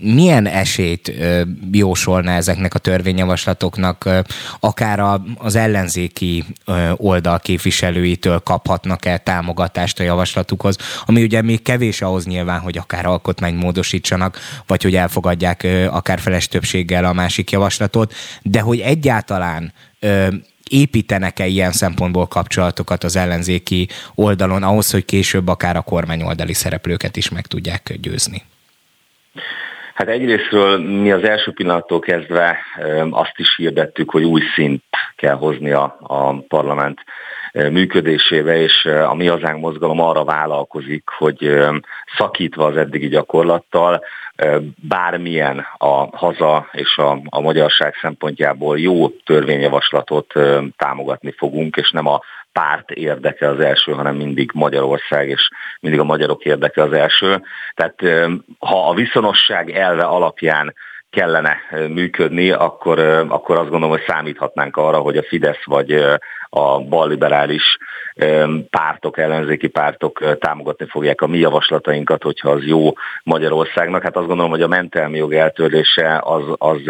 milyen 0.00 0.46
esélyt 0.46 1.12
jósolna 1.72 2.30
ezeknek 2.30 2.74
a 2.74 2.78
törvényjavaslatoknak, 2.78 4.08
akár 4.60 5.20
az 5.38 5.54
ellenzéki 5.54 6.44
oldal 6.96 7.38
képviselőitől 7.38 8.38
kaphatnak-e 8.38 9.18
támogatást 9.18 10.00
a 10.00 10.02
javaslatukhoz, 10.02 10.76
ami 11.04 11.22
ugye 11.22 11.42
még 11.42 11.62
kevés 11.62 12.02
ahhoz 12.02 12.26
nyilván, 12.26 12.60
hogy 12.60 12.78
akár 12.78 13.06
alkotmányt 13.06 13.62
módosítsanak, 13.62 14.38
vagy 14.66 14.82
hogy 14.82 14.94
elfogadják 14.94 15.66
akár 15.90 16.18
feles 16.18 16.48
többséggel 16.48 17.04
a 17.04 17.12
másik 17.12 17.50
javaslatot, 17.50 18.14
de 18.42 18.60
hogy 18.60 18.80
egyáltalán 18.80 19.72
építenek-e 20.70 21.46
ilyen 21.46 21.72
szempontból 21.72 22.26
kapcsolatokat 22.26 23.04
az 23.04 23.16
ellenzéki 23.16 23.88
oldalon 24.14 24.62
ahhoz, 24.62 24.90
hogy 24.90 25.04
később 25.04 25.48
akár 25.48 25.76
a 25.76 25.80
kormányoldali 25.80 26.52
szereplőket 26.52 27.16
is 27.16 27.28
meg 27.28 27.46
tudják 27.46 27.94
győzni? 28.00 28.42
Hát 30.00 30.08
egyrésztről 30.08 30.78
mi 30.78 31.12
az 31.12 31.22
első 31.22 31.52
pillanattól 31.52 31.98
kezdve 31.98 32.58
azt 33.10 33.34
is 33.36 33.56
hirdettük, 33.56 34.10
hogy 34.10 34.22
új 34.22 34.40
szint 34.54 34.82
kell 35.16 35.34
hozni 35.34 35.70
a, 35.70 35.96
a 36.00 36.32
parlament 36.48 37.00
működésébe, 37.52 38.56
és 38.56 38.84
a 38.84 39.14
Mi 39.14 39.26
Hazánk 39.26 39.60
mozgalom 39.60 40.00
arra 40.00 40.24
vállalkozik, 40.24 41.08
hogy 41.18 41.58
szakítva 42.16 42.64
az 42.64 42.76
eddigi 42.76 43.08
gyakorlattal, 43.08 44.04
bármilyen 44.88 45.66
a 45.76 46.16
haza 46.16 46.68
és 46.72 46.96
a, 46.96 47.20
a 47.24 47.40
magyarság 47.40 47.94
szempontjából 48.00 48.78
jó 48.78 49.08
törvényjavaslatot 49.08 50.32
támogatni 50.76 51.34
fogunk, 51.36 51.76
és 51.76 51.90
nem 51.90 52.06
a 52.06 52.20
párt 52.52 52.90
érdeke 52.90 53.48
az 53.48 53.60
első, 53.60 53.92
hanem 53.92 54.16
mindig 54.16 54.50
Magyarország, 54.54 55.28
és 55.28 55.48
mindig 55.80 56.00
a 56.00 56.04
magyarok 56.04 56.44
érdeke 56.44 56.82
az 56.82 56.92
első. 56.92 57.42
Tehát 57.74 58.28
ha 58.58 58.88
a 58.88 58.94
viszonosság 58.94 59.70
elve 59.70 60.02
alapján 60.02 60.74
kellene 61.10 61.56
működni, 61.88 62.50
akkor, 62.50 62.98
akkor 63.28 63.56
azt 63.56 63.68
gondolom, 63.70 63.90
hogy 63.90 64.04
számíthatnánk 64.06 64.76
arra, 64.76 64.98
hogy 64.98 65.16
a 65.16 65.22
Fidesz 65.22 65.64
vagy 65.64 66.04
a 66.50 66.80
balliberális 66.80 67.78
pártok, 68.70 69.18
ellenzéki 69.18 69.68
pártok 69.68 70.38
támogatni 70.38 70.86
fogják 70.88 71.20
a 71.20 71.26
mi 71.26 71.38
javaslatainkat, 71.38 72.22
hogyha 72.22 72.50
az 72.50 72.64
jó 72.64 72.92
Magyarországnak. 73.22 74.02
Hát 74.02 74.16
azt 74.16 74.26
gondolom, 74.26 74.50
hogy 74.50 74.62
a 74.62 74.68
mentelmi 74.68 75.18
jog 75.18 75.34
eltörlése 75.34 76.20
az, 76.24 76.42
az 76.58 76.80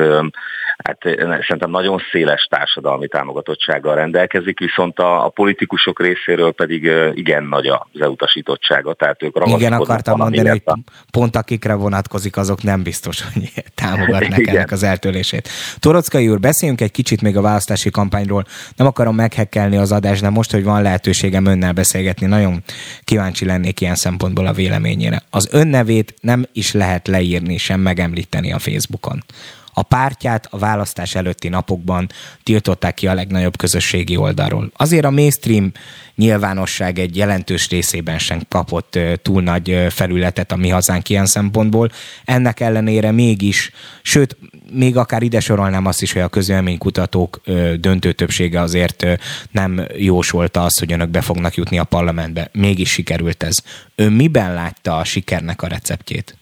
hát 0.85 0.99
szerintem 1.43 1.71
nagyon 1.71 2.03
széles 2.13 2.47
társadalmi 2.51 3.09
támogatottsággal 3.09 3.95
rendelkezik, 3.95 4.59
viszont 4.59 4.99
a, 4.99 5.25
a 5.25 5.29
politikusok 5.29 6.01
részéről 6.01 6.53
pedig 6.53 6.91
igen 7.15 7.45
nagy 7.45 7.67
az 7.67 8.01
elutasítottsága, 8.01 8.95
tehát 8.95 9.23
ők 9.23 9.37
Igen, 9.45 9.73
akartam 9.73 10.17
mondani, 10.17 10.49
hogy 10.49 10.63
pont 11.11 11.37
akikre 11.37 11.75
vonatkozik, 11.75 12.37
azok 12.37 12.63
nem 12.63 12.83
biztos, 12.83 13.23
hogy 13.33 13.53
támogatnak 13.75 14.39
igen. 14.39 14.57
ennek 14.57 14.71
az 14.71 14.83
eltörlését. 14.83 15.49
Torockai 15.79 16.29
úr, 16.29 16.41
beszéljünk 16.41 16.81
egy 16.81 16.91
kicsit 16.91 17.23
még 17.23 17.37
a 17.37 17.41
választási 17.41 17.91
kampányról. 17.91 18.45
Nem 18.77 18.87
akarom 18.87 19.15
meghekkelni 19.51 19.77
az 19.77 19.93
adást, 19.93 20.21
de 20.21 20.29
most, 20.29 20.51
hogy 20.51 20.65
van 20.65 20.83
lehetőségem 20.83 21.45
önnel 21.45 21.73
beszélgetni, 21.73 22.27
nagyon 22.27 22.63
kíváncsi 23.05 23.45
lennék 23.45 23.81
ilyen 23.81 23.95
szempontból 23.95 24.47
a 24.47 24.53
véleményére. 24.53 25.23
Az 25.31 25.49
önnevét 25.51 26.15
nem 26.21 26.47
is 26.53 26.73
lehet 26.73 27.09
leírni, 27.09 27.57
sem 27.57 27.81
megemlíteni 27.81 28.53
a 28.53 28.59
Facebookon. 28.59 29.25
A 29.73 29.83
pártját 29.83 30.47
a 30.51 30.59
választás 30.59 31.15
előtti 31.15 31.49
napokban 31.49 32.09
tiltották 32.43 32.95
ki 32.95 33.07
a 33.07 33.15
legnagyobb 33.15 33.57
közösségi 33.57 34.17
oldalról. 34.17 34.71
Azért 34.77 35.05
a 35.05 35.11
mainstream 35.11 35.73
nyilvánosság 36.15 36.99
egy 36.99 37.17
jelentős 37.17 37.69
részében 37.69 38.19
sem 38.19 38.41
kapott 38.49 38.99
túl 39.23 39.43
nagy 39.43 39.87
felületet 39.91 40.53
a 40.53 40.57
mi 40.57 40.69
hazánk 40.69 41.09
ilyen 41.09 41.27
szempontból. 41.27 41.91
Ennek 42.25 42.61
ellenére 42.61 43.11
mégis, 43.11 43.71
sőt, 44.03 44.37
még 44.73 44.97
akár 44.97 45.23
ide 45.23 45.41
sorolnám 45.41 45.87
azt 45.87 46.03
is, 46.03 46.13
hogy 46.13 46.23
a 46.23 46.29
közélménykutatók 46.29 47.41
döntő 47.81 48.13
többsége 48.13 48.61
azért 48.61 49.07
nem 49.51 49.87
jósolta 49.97 50.65
azt, 50.65 50.79
hogy 50.79 50.93
önök 50.93 51.09
be 51.09 51.21
fognak 51.21 51.55
jutni 51.55 51.79
a 51.79 51.85
parlamentbe. 51.85 52.49
Mégis 52.53 52.91
sikerült 52.91 53.43
ez. 53.43 53.57
Ön 53.95 54.13
miben 54.13 54.55
látta 54.55 54.97
a 54.97 55.05
sikernek 55.05 55.63
a 55.63 55.67
receptjét? 55.67 56.40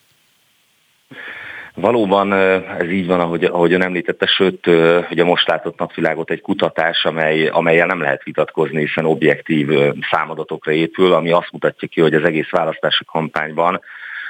Valóban 1.80 2.32
ez 2.78 2.90
így 2.90 3.06
van, 3.06 3.20
ahogy, 3.20 3.44
ahogy 3.44 3.72
ön 3.72 3.82
említette, 3.82 4.26
sőt, 4.26 4.66
ugye 5.10 5.24
most 5.24 5.48
látott 5.48 5.78
napvilágot 5.78 6.30
egy 6.30 6.40
kutatás, 6.40 7.04
amely, 7.04 7.46
amelyel 7.46 7.86
nem 7.86 8.00
lehet 8.00 8.22
vitatkozni, 8.22 8.80
hiszen 8.80 9.04
objektív 9.04 9.68
számadatokra 10.10 10.72
épül, 10.72 11.12
ami 11.12 11.30
azt 11.30 11.52
mutatja 11.52 11.88
ki, 11.88 12.00
hogy 12.00 12.14
az 12.14 12.24
egész 12.24 12.50
választási 12.50 13.04
kampányban 13.04 13.80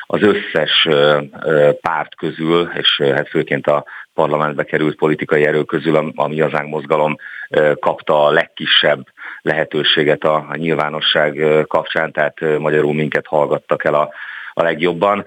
az 0.07 0.23
összes 0.23 0.89
párt 1.81 2.17
közül, 2.17 2.71
és 2.75 3.03
hát 3.15 3.29
főként 3.29 3.67
a 3.67 3.85
parlamentbe 4.15 4.65
került 4.65 4.97
politikai 4.97 5.47
erő 5.47 5.63
közül 5.63 6.13
a, 6.15 6.29
mi 6.29 6.41
hazánk 6.41 6.69
mozgalom 6.69 7.17
kapta 7.81 8.27
a 8.27 8.31
legkisebb 8.31 9.07
lehetőséget 9.43 10.25
a, 10.25 10.47
a 10.49 10.57
nyilvánosság 10.57 11.41
kapcsán, 11.67 12.13
tehát 12.13 12.41
magyarul 12.59 12.95
minket 12.95 13.27
hallgattak 13.27 13.85
el 13.85 13.95
a 13.95 14.09
a 14.59 14.63
legjobban. 14.63 15.25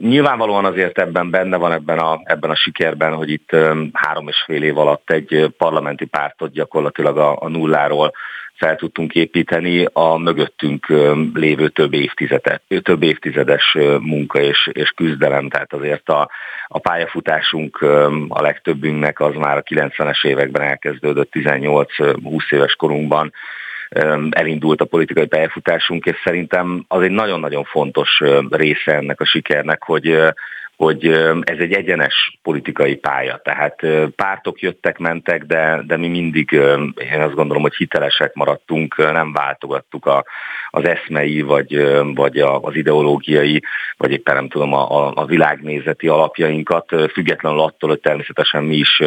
Nyilvánvalóan 0.00 0.64
azért 0.64 0.98
ebben 0.98 1.30
benne 1.30 1.56
van 1.56 1.72
ebben 1.72 1.98
a, 1.98 2.20
ebben 2.24 2.50
a 2.50 2.54
sikerben, 2.54 3.14
hogy 3.14 3.30
itt 3.30 3.56
három 3.92 4.28
és 4.28 4.42
fél 4.46 4.62
év 4.62 4.78
alatt 4.78 5.10
egy 5.10 5.54
parlamenti 5.58 6.04
pártot 6.04 6.52
gyakorlatilag 6.52 7.18
a, 7.18 7.42
a 7.42 7.48
nulláról 7.48 8.12
fel 8.56 8.76
tudtunk 8.76 9.14
építeni 9.14 9.86
a 9.92 10.16
mögöttünk 10.16 10.86
lévő 11.34 11.68
több, 11.68 11.92
évtizedet, 11.92 12.62
több 12.82 13.02
évtizedes 13.02 13.76
munka 14.00 14.40
és, 14.40 14.70
és 14.72 14.90
küzdelem. 14.90 15.48
Tehát 15.48 15.72
azért 15.72 16.08
a, 16.08 16.30
a 16.66 16.78
pályafutásunk 16.78 17.82
a 18.28 18.42
legtöbbünknek 18.42 19.20
az 19.20 19.34
már 19.34 19.56
a 19.56 19.62
90-es 19.62 20.26
években 20.26 20.62
elkezdődött 20.62 21.30
18-20 21.32 22.52
éves 22.52 22.74
korunkban 22.74 23.32
elindult 24.30 24.80
a 24.80 24.84
politikai 24.84 25.26
pályafutásunk, 25.26 26.04
és 26.04 26.16
szerintem 26.24 26.84
az 26.88 27.02
egy 27.02 27.10
nagyon-nagyon 27.10 27.64
fontos 27.64 28.20
része 28.50 28.94
ennek 28.94 29.20
a 29.20 29.24
sikernek, 29.24 29.82
hogy 29.82 30.34
hogy 30.76 31.06
ez 31.44 31.58
egy 31.58 31.72
egyenes 31.72 32.38
politikai 32.42 32.96
pálya. 32.96 33.40
Tehát 33.44 33.86
pártok 34.16 34.60
jöttek, 34.60 34.98
mentek, 34.98 35.44
de, 35.44 35.82
de 35.86 35.96
mi 35.96 36.08
mindig, 36.08 36.52
én 37.12 37.20
azt 37.20 37.34
gondolom, 37.34 37.62
hogy 37.62 37.74
hitelesek 37.74 38.34
maradtunk, 38.34 38.96
nem 38.96 39.32
váltogattuk 39.32 40.06
a, 40.06 40.24
az 40.70 40.84
eszmei, 40.84 41.40
vagy, 41.40 42.02
vagy 42.14 42.38
az 42.38 42.74
ideológiai, 42.74 43.62
vagy 43.96 44.12
éppen 44.12 44.34
nem 44.34 44.48
tudom, 44.48 44.72
a, 44.72 45.12
a 45.14 45.24
világnézeti 45.24 46.08
alapjainkat, 46.08 47.10
függetlenül 47.12 47.60
attól, 47.60 47.90
hogy 47.90 48.00
természetesen 48.00 48.64
mi 48.64 48.76
is 48.76 49.02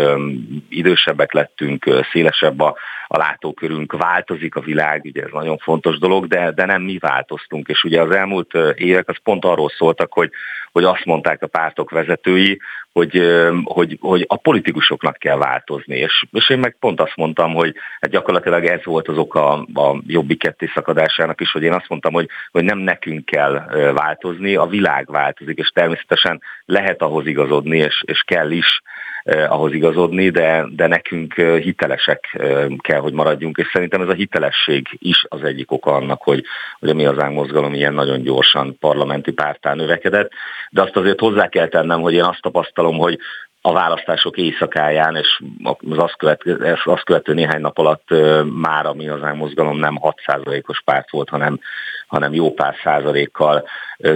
idősebbek 0.70 1.34
lettünk, 1.34 2.06
szélesebb 2.12 2.60
a, 2.60 2.76
a 3.08 3.18
látókörünk, 3.18 3.94
változik 3.94 4.56
a 4.56 4.62
világ, 4.62 5.02
ugye 5.04 5.24
ez 5.24 5.32
nagyon 5.32 5.58
fontos 5.58 5.98
dolog, 5.98 6.28
de, 6.28 6.52
de 6.52 6.66
nem 6.66 6.82
mi 6.82 6.98
változtunk. 6.98 7.68
És 7.68 7.84
ugye 7.84 8.02
az 8.02 8.12
elmúlt 8.12 8.54
évek 8.76 9.10
az 9.10 9.18
pont 9.24 9.46
arról 9.46 9.70
szóltak, 9.70 10.14
hogy, 10.14 10.32
hogy 10.72 10.84
azt 10.84 11.06
mondták 11.06 11.42
a 11.42 11.48
pártok 11.48 11.90
vezetői, 11.90 12.60
hogy, 12.98 13.22
hogy, 13.64 13.98
hogy 14.02 14.26
a 14.28 14.36
politikusoknak 14.36 15.18
kell 15.18 15.38
változni. 15.38 15.98
És, 15.98 16.26
és 16.32 16.50
én 16.50 16.60
meg 16.60 16.76
pont 16.80 17.02
azt 17.02 17.16
mondtam, 17.16 17.54
hogy 17.54 17.76
hát 18.00 18.12
gyakorlatilag 18.12 18.66
ez 18.66 18.84
volt 18.84 19.08
az 19.08 19.18
oka 19.18 19.52
a 19.74 20.02
jobbik 20.08 20.40
ketté 20.40 20.72
szakadásának 20.74 21.42
is, 21.42 21.52
hogy 21.52 21.64
én 21.64 21.74
azt 21.74 21.90
mondtam, 21.90 22.14
hogy, 22.14 22.28
hogy 22.52 22.64
nem 22.64 22.78
nekünk 22.78 23.26
kell 23.26 23.52
változni, 23.94 24.56
a 24.56 24.66
világ 24.66 25.12
változik, 25.12 25.58
és 25.58 25.70
természetesen 25.70 26.42
lehet 26.66 27.02
ahhoz 27.02 27.26
igazodni, 27.26 27.78
és, 27.78 28.04
és 28.06 28.22
kell 28.22 28.52
is 28.52 28.82
ahhoz 29.28 29.74
igazodni, 29.74 30.30
de, 30.30 30.66
de 30.70 30.88
nekünk 30.88 31.34
hitelesek 31.34 32.38
kell, 32.78 33.00
hogy 33.00 33.14
maradjunk, 33.14 33.58
és 33.58 33.70
szerintem 33.74 34.02
ez 34.02 34.08
a 34.08 34.14
hitelesség 34.14 34.88
is 34.98 35.26
az 35.30 35.44
egyik 35.44 35.72
oka 35.72 35.94
annak, 35.94 36.22
hogy, 36.22 36.44
hogy 36.80 36.90
a 36.90 36.94
mi 36.94 37.04
hazánk 37.04 37.34
mozgalom 37.34 37.74
ilyen 37.74 37.94
nagyon 37.94 38.22
gyorsan 38.22 38.78
parlamenti 38.80 39.32
pártán 39.32 39.76
növekedett. 39.76 40.32
De 40.70 40.82
azt 40.82 40.96
azért 40.96 41.20
hozzá 41.20 41.48
kell 41.48 41.68
tennem, 41.68 42.02
hogy 42.02 42.14
én 42.14 42.24
azt 42.24 42.42
tapasztalom, 42.42 42.87
hogy 42.96 43.20
a 43.62 43.74
választások 43.74 44.38
éjszakáján, 44.38 45.16
és 45.16 45.42
az 45.64 45.98
azt, 45.98 46.18
követő, 46.18 46.76
azt 46.84 47.04
követő 47.04 47.34
néhány 47.34 47.62
nap 47.62 47.78
alatt 47.78 48.08
már 48.54 48.86
a 48.86 48.94
mi 48.94 49.06
hazánk 49.06 49.38
mozgalom 49.38 49.78
nem 49.78 50.00
6%-os 50.02 50.82
párt 50.86 51.12
volt, 51.12 51.30
hanem 51.30 51.60
hanem 52.08 52.34
jó 52.34 52.54
pár 52.54 52.76
százalékkal 52.84 53.68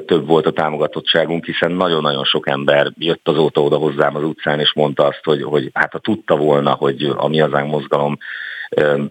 több 0.05 0.27
volt 0.27 0.45
a 0.45 0.51
támogatottságunk, 0.51 1.45
hiszen 1.45 1.71
nagyon-nagyon 1.71 2.23
sok 2.23 2.47
ember 2.47 2.91
jött 2.97 3.27
azóta 3.27 3.62
oda 3.62 3.77
hozzám 3.77 4.15
az 4.15 4.23
utcán, 4.23 4.60
és 4.60 4.73
mondta 4.73 5.05
azt, 5.05 5.23
hogy, 5.23 5.43
hogy 5.43 5.69
hát 5.73 5.91
ha 5.91 5.99
tudta 5.99 6.36
volna, 6.36 6.71
hogy 6.71 7.13
a 7.15 7.27
mi 7.27 7.39
hazánk 7.39 7.71
mozgalom 7.71 8.17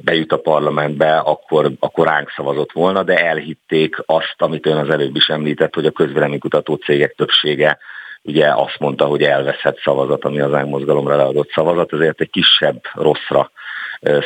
bejut 0.04 0.32
a 0.32 0.36
parlamentbe, 0.38 1.18
akkor, 1.18 1.70
akkor 1.78 2.06
ránk 2.06 2.30
szavazott 2.36 2.72
volna, 2.72 3.02
de 3.02 3.26
elhitték 3.26 3.96
azt, 4.06 4.34
amit 4.36 4.66
ön 4.66 4.76
az 4.76 4.90
előbb 4.90 5.16
is 5.16 5.28
említett, 5.28 5.74
hogy 5.74 5.86
a 5.86 5.90
közvéleménykutató 5.90 6.74
cégek 6.74 7.14
többsége 7.14 7.78
ugye 8.22 8.52
azt 8.54 8.78
mondta, 8.78 9.04
hogy 9.04 9.22
elveszett 9.22 9.80
szavazat, 9.80 10.24
ami 10.24 10.40
az 10.40 10.66
mozgalomra 10.66 11.16
leadott 11.16 11.50
szavazat, 11.50 11.92
ezért 11.92 12.20
egy 12.20 12.30
kisebb 12.30 12.80
rosszra 12.94 13.50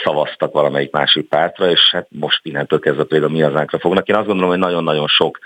szavaztak 0.04 0.52
valamelyik 0.52 0.92
másik 0.92 1.28
pártra, 1.28 1.70
és 1.70 1.90
hát 1.90 2.06
most 2.10 2.40
innentől 2.42 2.78
kezdve 2.78 3.04
például 3.04 3.32
mi 3.32 3.40
hazánkra 3.40 3.78
fognak. 3.78 4.08
Én 4.08 4.16
azt 4.16 4.26
gondolom, 4.26 4.50
hogy 4.50 4.58
nagyon-nagyon 4.58 5.06
sok 5.06 5.38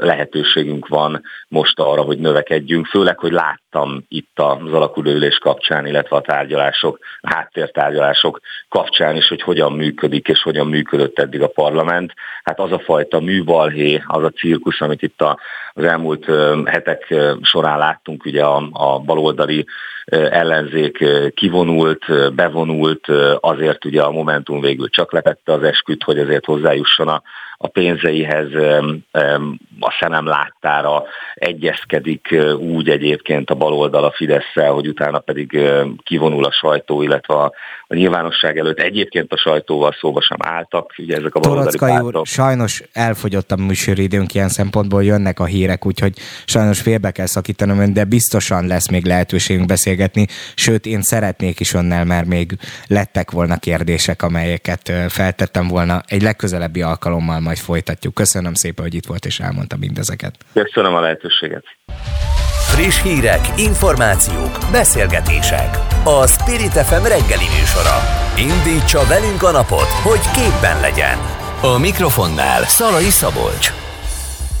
lehetőségünk 0.00 0.88
van 0.88 1.22
most 1.48 1.80
arra, 1.80 2.02
hogy 2.02 2.18
növekedjünk, 2.18 2.86
főleg, 2.86 3.18
hogy 3.18 3.32
láttam 3.32 4.04
itt 4.08 4.38
az 4.38 4.72
alakulőülés 4.72 5.38
kapcsán, 5.38 5.86
illetve 5.86 6.16
a 6.16 6.20
tárgyalások, 6.20 6.98
a 7.20 7.34
háttértárgyalások 7.34 8.40
kapcsán 8.68 9.16
is, 9.16 9.28
hogy 9.28 9.42
hogyan 9.42 9.72
működik 9.72 10.28
és 10.28 10.42
hogyan 10.42 10.66
működött 10.66 11.18
eddig 11.18 11.42
a 11.42 11.48
parlament. 11.48 12.12
Hát 12.42 12.60
az 12.60 12.72
a 12.72 12.78
fajta 12.78 13.20
műbalhé, 13.20 14.02
az 14.06 14.24
a 14.24 14.30
cirkusz, 14.30 14.80
amit 14.80 15.02
itt 15.02 15.22
az 15.72 15.84
elmúlt 15.84 16.24
hetek 16.64 17.14
során 17.42 17.78
láttunk, 17.78 18.24
ugye 18.24 18.44
a, 18.44 18.68
a 18.72 18.98
baloldali 18.98 19.66
ellenzék 20.10 21.04
kivonult, 21.34 22.34
bevonult, 22.34 23.06
azért 23.40 23.84
ugye 23.84 24.02
a 24.02 24.10
Momentum 24.10 24.60
végül 24.60 24.88
csak 24.88 25.12
letette 25.12 25.52
az 25.52 25.62
esküt, 25.62 26.02
hogy 26.02 26.18
azért 26.18 26.44
hozzájusson 26.44 27.08
a 27.08 27.22
a 27.60 27.68
pénzeihez 27.68 28.48
a 29.80 29.96
szemem 30.00 30.26
láttára 30.26 31.04
egyezkedik 31.34 32.36
úgy 32.58 32.88
egyébként 32.88 33.50
a 33.50 33.54
baloldal 33.54 34.04
a 34.04 34.12
fidesz 34.12 34.52
hogy 34.54 34.88
utána 34.88 35.18
pedig 35.18 35.58
kivonul 36.04 36.44
a 36.44 36.52
sajtó, 36.52 37.02
illetve 37.02 37.34
a, 37.34 37.52
a 37.86 37.94
nyilvánosság 37.94 38.58
előtt 38.58 38.78
egyébként 38.78 39.32
a 39.32 39.36
sajtóval 39.36 39.96
szóba 40.00 40.20
sem 40.20 40.36
álltak. 40.40 40.94
Ugye 40.98 41.16
ezek 41.16 41.34
a 41.34 41.40
Torockai 41.40 41.98
úr, 41.98 42.20
sajnos 42.24 42.82
elfogyott 42.92 43.50
a 43.50 43.56
műsoridőnk 43.56 44.34
ilyen 44.34 44.48
szempontból, 44.48 45.04
jönnek 45.04 45.40
a 45.40 45.44
hírek, 45.44 45.86
úgyhogy 45.86 46.12
sajnos 46.44 46.80
félbe 46.80 47.10
kell 47.10 47.26
szakítanom 47.26 47.78
ön, 47.78 47.92
de 47.92 48.04
biztosan 48.04 48.66
lesz 48.66 48.90
még 48.90 49.06
lehetőségünk 49.06 49.68
beszélgetni, 49.98 50.26
sőt 50.54 50.86
én 50.86 51.02
szeretnék 51.02 51.60
is 51.60 51.74
önnel, 51.74 52.04
mert 52.04 52.26
még 52.26 52.58
lettek 52.86 53.30
volna 53.30 53.56
kérdések, 53.56 54.22
amelyeket 54.22 54.92
feltettem 55.08 55.68
volna 55.68 56.02
egy 56.06 56.22
legközelebbi 56.22 56.82
alkalommal 56.82 57.40
majd 57.40 57.56
folytatjuk. 57.56 58.14
Köszönöm 58.14 58.54
szépen, 58.54 58.84
hogy 58.84 58.94
itt 58.94 59.06
volt 59.06 59.24
és 59.24 59.40
elmondta 59.40 59.76
mindezeket. 59.76 60.34
Köszönöm 60.52 60.94
a 60.94 61.00
lehetőséget. 61.00 61.64
Friss 62.74 63.02
hírek, 63.02 63.40
információk, 63.56 64.58
beszélgetések. 64.72 65.78
A 66.04 66.26
Spirit 66.26 66.72
FM 66.72 67.02
reggeli 67.02 67.48
műsora. 67.58 67.96
Indítsa 68.36 69.06
velünk 69.08 69.42
a 69.42 69.50
napot, 69.50 69.90
hogy 70.02 70.20
képben 70.34 70.80
legyen. 70.80 71.18
A 71.62 71.78
mikrofonnál 71.78 72.62
Szalai 72.62 73.10
Szabolcs. 73.10 73.87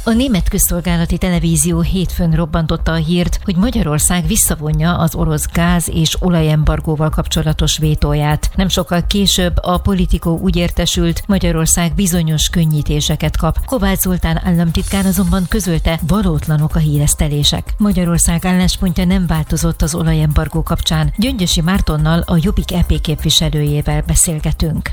A 0.08 0.12
német 0.12 0.48
közszolgálati 0.48 1.18
televízió 1.18 1.80
hétfőn 1.80 2.32
robbantotta 2.32 2.92
a 2.92 2.94
hírt, 2.94 3.38
hogy 3.44 3.56
Magyarország 3.56 4.26
visszavonja 4.26 4.96
az 4.96 5.14
orosz 5.14 5.46
gáz 5.52 5.88
és 5.88 6.16
olajembargóval 6.20 7.10
kapcsolatos 7.10 7.78
vétóját. 7.78 8.50
Nem 8.56 8.68
sokkal 8.68 9.06
később 9.06 9.56
a 9.62 9.78
politikó 9.78 10.38
úgy 10.38 10.56
értesült, 10.56 11.22
Magyarország 11.26 11.94
bizonyos 11.94 12.48
könnyítéseket 12.48 13.36
kap. 13.36 13.64
Kovács 13.64 13.98
Zoltán 13.98 14.40
államtitkár 14.44 15.06
azonban 15.06 15.46
közölte, 15.48 16.00
valótlanok 16.06 16.74
a 16.74 16.78
híresztelések. 16.78 17.74
Magyarország 17.78 18.44
álláspontja 18.44 19.04
nem 19.04 19.26
változott 19.26 19.82
az 19.82 19.94
olajembargó 19.94 20.62
kapcsán. 20.62 21.12
Gyöngyösi 21.16 21.60
Mártonnal 21.60 22.22
a 22.26 22.38
Jobbik 22.40 22.72
EP 22.72 23.00
képviselőjével 23.00 24.02
beszélgetünk. 24.06 24.90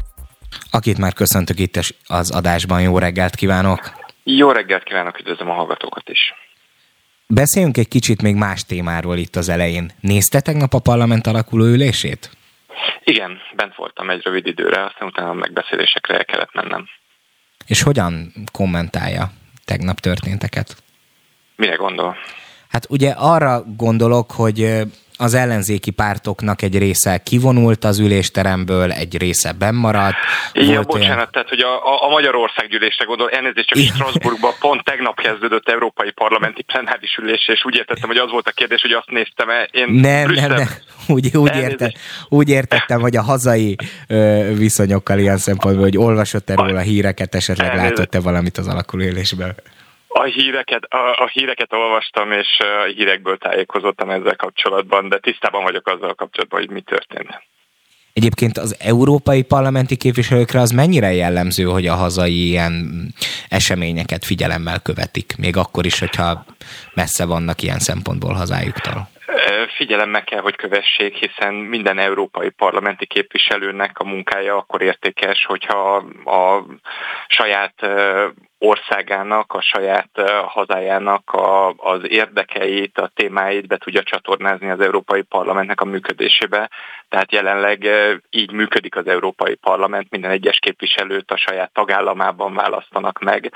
Akit 0.70 0.98
már 0.98 1.14
köszöntök 1.14 1.60
itt 1.60 1.80
az 2.06 2.32
adásban, 2.32 2.82
jó 2.82 2.98
reggelt 2.98 3.36
kívánok! 3.36 4.04
Jó 4.28 4.52
reggelt 4.52 4.84
kívánok, 4.84 5.20
üdvözlöm 5.20 5.50
a 5.50 5.54
hallgatókat 5.54 6.10
is. 6.10 6.34
Beszéljünk 7.28 7.78
egy 7.78 7.88
kicsit 7.88 8.22
még 8.22 8.36
más 8.36 8.66
témáról 8.66 9.18
itt 9.18 9.36
az 9.36 9.50
elején. 9.50 9.92
Nézte 10.00 10.42
tegnap 10.42 10.74
a 10.74 10.80
parlament 10.80 11.28
alakuló 11.28 11.66
ülését? 11.66 12.30
Igen, 13.04 13.40
bent 13.56 13.76
voltam 13.76 14.10
egy 14.10 14.24
rövid 14.24 14.48
időre, 14.48 14.84
aztán 14.84 15.08
utána 15.08 15.30
a 15.30 15.34
megbeszélésekre 15.34 16.18
el 16.18 16.26
kellett 16.26 16.54
mennem. 16.54 16.88
És 17.66 17.82
hogyan 17.82 18.32
kommentálja 18.52 19.32
tegnap 19.66 20.00
történteket? 20.00 20.84
Mire 21.56 21.76
gondol? 21.76 22.18
Hát 22.70 22.86
ugye 22.90 23.12
arra 23.18 23.64
gondolok, 23.78 24.32
hogy 24.32 24.82
az 25.18 25.34
ellenzéki 25.34 25.92
pártoknak 25.92 26.62
egy 26.62 26.78
része 26.78 27.18
kivonult 27.18 27.84
az 27.84 28.00
ülésteremből, 28.00 28.92
egy 28.92 29.18
része 29.18 29.52
bennmaradt. 29.52 30.16
Ja, 30.54 30.82
bocsánat, 30.82 31.16
olyan... 31.16 31.28
tehát 31.32 31.50
hogy 31.50 31.60
a, 31.60 31.86
a, 31.86 32.04
a 32.06 32.10
Magyarország 32.10 32.68
gyűlésre 32.68 33.06
gondol, 33.06 33.30
elnézést 33.30 33.68
csak 33.68 33.78
Strasbourgban 33.78 34.54
pont 34.60 34.84
tegnap 34.84 35.22
kezdődött 35.22 35.70
európai 35.70 36.12
parlamenti 36.12 36.64
plenáris 36.64 37.18
ülés, 37.22 37.48
és 37.48 37.66
úgy 37.66 37.76
értettem, 37.76 38.08
hogy 38.08 38.18
az 38.18 38.32
volt 38.32 38.48
a 38.48 38.52
kérdés, 38.52 38.82
hogy 38.82 38.92
azt 38.92 39.10
néztem 39.10 39.50
-e. 39.50 39.68
Én 39.72 39.88
nem, 39.90 40.26
Brüsszel... 40.26 40.48
nem, 40.48 40.58
nem. 40.58 40.68
Úgy, 41.08 41.38
úgy, 41.38 41.56
érte, 41.56 41.94
úgy 42.30 42.50
értettem, 42.50 43.02
hogy 43.02 43.16
a 43.16 43.22
hazai 43.22 43.76
ö, 44.08 44.52
viszonyokkal 44.56 45.20
ilyen 45.20 45.38
szempontból, 45.38 45.84
hogy 45.84 45.98
olvasott 45.98 46.50
erről 46.50 46.76
a 46.76 46.80
híreket, 46.80 47.36
esetleg 47.36 47.76
látott-e 47.76 48.20
valamit 48.20 48.58
az 48.58 48.68
alakuló 48.68 49.04
ülésben. 49.04 49.56
A 50.18 50.24
híreket, 50.24 50.84
a, 50.84 51.24
a 51.24 51.28
híreket 51.32 51.74
olvastam, 51.74 52.32
és 52.32 52.48
a 52.60 52.84
hírekből 52.84 53.38
tájékozottam 53.38 54.10
ezzel 54.10 54.36
kapcsolatban, 54.36 55.10
de 55.10 55.20
tisztában 55.20 55.64
vagyok 55.64 55.88
azzal 55.88 56.14
kapcsolatban, 56.14 56.60
hogy 56.60 56.70
mi 56.70 56.82
történt. 56.82 57.44
Egyébként 58.14 58.58
az 58.58 58.78
európai 58.80 59.44
parlamenti 59.44 59.98
képviselőkre 59.98 60.60
az 60.60 60.72
mennyire 60.72 61.14
jellemző, 61.14 61.64
hogy 61.64 61.88
a 61.88 61.96
hazai 61.96 62.48
ilyen 62.48 62.74
eseményeket 63.50 64.26
figyelemmel 64.26 64.80
követik, 64.80 65.36
még 65.38 65.58
akkor 65.58 65.86
is, 65.86 66.00
hogyha 66.00 66.46
messze 66.94 67.26
vannak 67.26 67.62
ilyen 67.62 67.80
szempontból 67.80 68.34
hazájuktól? 68.34 69.08
figyelemmel 69.76 70.24
kell, 70.24 70.40
hogy 70.40 70.56
kövessék, 70.56 71.16
hiszen 71.16 71.54
minden 71.54 72.00
európai 72.00 72.50
parlamenti 72.50 73.06
képviselőnek 73.06 74.00
a 74.00 74.04
munkája 74.04 74.58
akkor 74.58 74.82
értékes, 74.82 75.46
hogyha 75.46 75.96
a 76.26 76.66
saját 77.28 77.74
országának, 78.66 79.54
a 79.54 79.62
saját 79.62 80.10
hazájának 80.46 81.34
a, 81.34 81.70
az 81.70 82.00
érdekeit, 82.10 82.98
a 82.98 83.12
témáit 83.14 83.68
be 83.68 83.78
tudja 83.78 84.04
csatornázni 84.04 84.70
az 84.70 84.80
Európai 84.80 85.22
Parlamentnek 85.22 85.82
a 85.82 85.86
működésébe. 85.86 86.70
Tehát 87.10 87.32
jelenleg 87.32 87.88
így 88.30 88.52
működik 88.52 88.96
az 88.96 89.08
Európai 89.08 89.56
Parlament, 89.56 90.10
minden 90.10 90.32
egyes 90.32 90.60
képviselőt 90.60 91.32
a 91.32 91.38
saját 91.38 91.72
tagállamában 91.74 92.54
választanak 92.54 93.20
meg, 93.20 93.52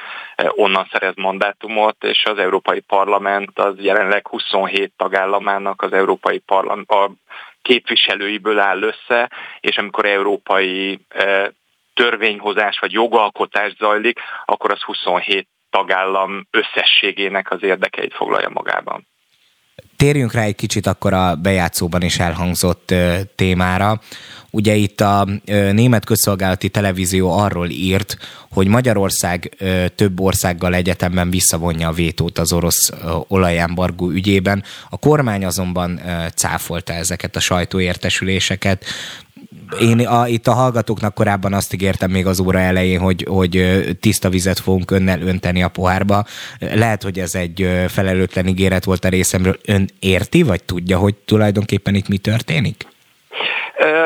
onnan 0.47 0.87
szerez 0.91 1.15
mandátumot, 1.15 2.03
és 2.03 2.23
az 2.25 2.37
Európai 2.37 2.79
Parlament 2.79 3.59
az 3.59 3.73
jelenleg 3.77 4.27
27 4.27 4.91
tagállamának 4.97 5.81
az 5.81 5.93
Európai 5.93 6.37
Parlament, 6.37 6.89
a 6.91 7.11
képviselőiből 7.61 8.59
áll 8.59 8.81
össze, 8.81 9.29
és 9.59 9.77
amikor 9.77 10.05
európai 10.05 10.99
törvényhozás 12.03 12.79
vagy 12.79 12.91
jogalkotás 12.91 13.75
zajlik, 13.77 14.19
akkor 14.45 14.71
az 14.71 14.81
27 14.81 15.47
tagállam 15.69 16.47
összességének 16.51 17.51
az 17.51 17.63
érdekeit 17.63 18.13
foglalja 18.13 18.49
magában. 18.49 19.07
Térjünk 19.95 20.33
rá 20.33 20.41
egy 20.41 20.55
kicsit 20.55 20.87
akkor 20.87 21.13
a 21.13 21.35
bejátszóban 21.35 22.01
is 22.01 22.19
elhangzott 22.19 22.93
témára. 23.35 24.01
Ugye 24.51 24.75
itt 24.75 25.01
a 25.01 25.27
német 25.71 26.05
közszolgálati 26.05 26.69
televízió 26.69 27.37
arról 27.37 27.69
írt, 27.69 28.17
hogy 28.51 28.67
Magyarország 28.67 29.55
több 29.95 30.19
országgal 30.19 30.73
egyetemben 30.73 31.29
visszavonja 31.29 31.87
a 31.87 31.91
vétót 31.91 32.37
az 32.37 32.53
orosz 32.53 32.91
olajembargó 33.27 34.09
ügyében. 34.09 34.63
A 34.89 34.97
kormány 34.97 35.45
azonban 35.45 36.01
cáfolta 36.35 36.93
ezeket 36.93 37.35
a 37.35 37.39
sajtóértesüléseket 37.39 38.85
én 39.79 40.07
a, 40.07 40.27
itt 40.27 40.47
a 40.47 40.53
hallgatóknak 40.53 41.13
korábban 41.13 41.53
azt 41.53 41.73
ígértem 41.73 42.11
még 42.11 42.25
az 42.25 42.39
óra 42.39 42.59
elején, 42.59 42.99
hogy, 42.99 43.25
hogy 43.29 43.81
tiszta 43.99 44.29
vizet 44.29 44.59
fogunk 44.59 44.91
önnel 44.91 45.21
önteni 45.21 45.63
a 45.63 45.67
pohárba. 45.67 46.23
Lehet, 46.59 47.03
hogy 47.03 47.19
ez 47.19 47.35
egy 47.35 47.69
felelőtlen 47.87 48.47
ígéret 48.47 48.83
volt 48.83 49.05
a 49.05 49.09
részemről. 49.09 49.57
Ön 49.65 49.89
érti, 49.99 50.43
vagy 50.43 50.63
tudja, 50.63 50.97
hogy 50.97 51.15
tulajdonképpen 51.15 51.95
itt 51.95 52.07
mi 52.07 52.17
történik? 52.17 52.87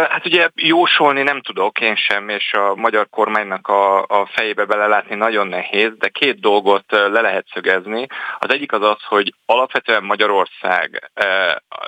Hát 0.10 0.26
ugye 0.26 0.49
jósolni 0.56 1.21
nem 1.21 1.41
tudok 1.41 1.80
én 1.80 1.95
sem, 1.95 2.30
és 2.30 2.54
a 2.54 2.76
magyar 2.76 3.08
kormánynak 3.10 3.67
a, 3.67 4.02
a 4.02 4.30
fejébe 4.32 4.65
belelátni 4.65 5.15
nagyon 5.15 5.47
nehéz, 5.47 5.91
de 5.97 6.10
két 6.10 6.39
dolgot 6.39 6.86
le 6.88 7.21
lehet 7.21 7.45
szögezni. 7.54 8.08
Az 8.39 8.52
egyik 8.52 8.71
az 8.71 8.82
az, 8.82 9.04
hogy 9.08 9.34
alapvetően 9.45 10.04
Magyarország 10.04 11.12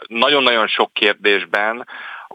nagyon-nagyon 0.08 0.68
sok 0.68 0.94
kérdésben 0.94 1.88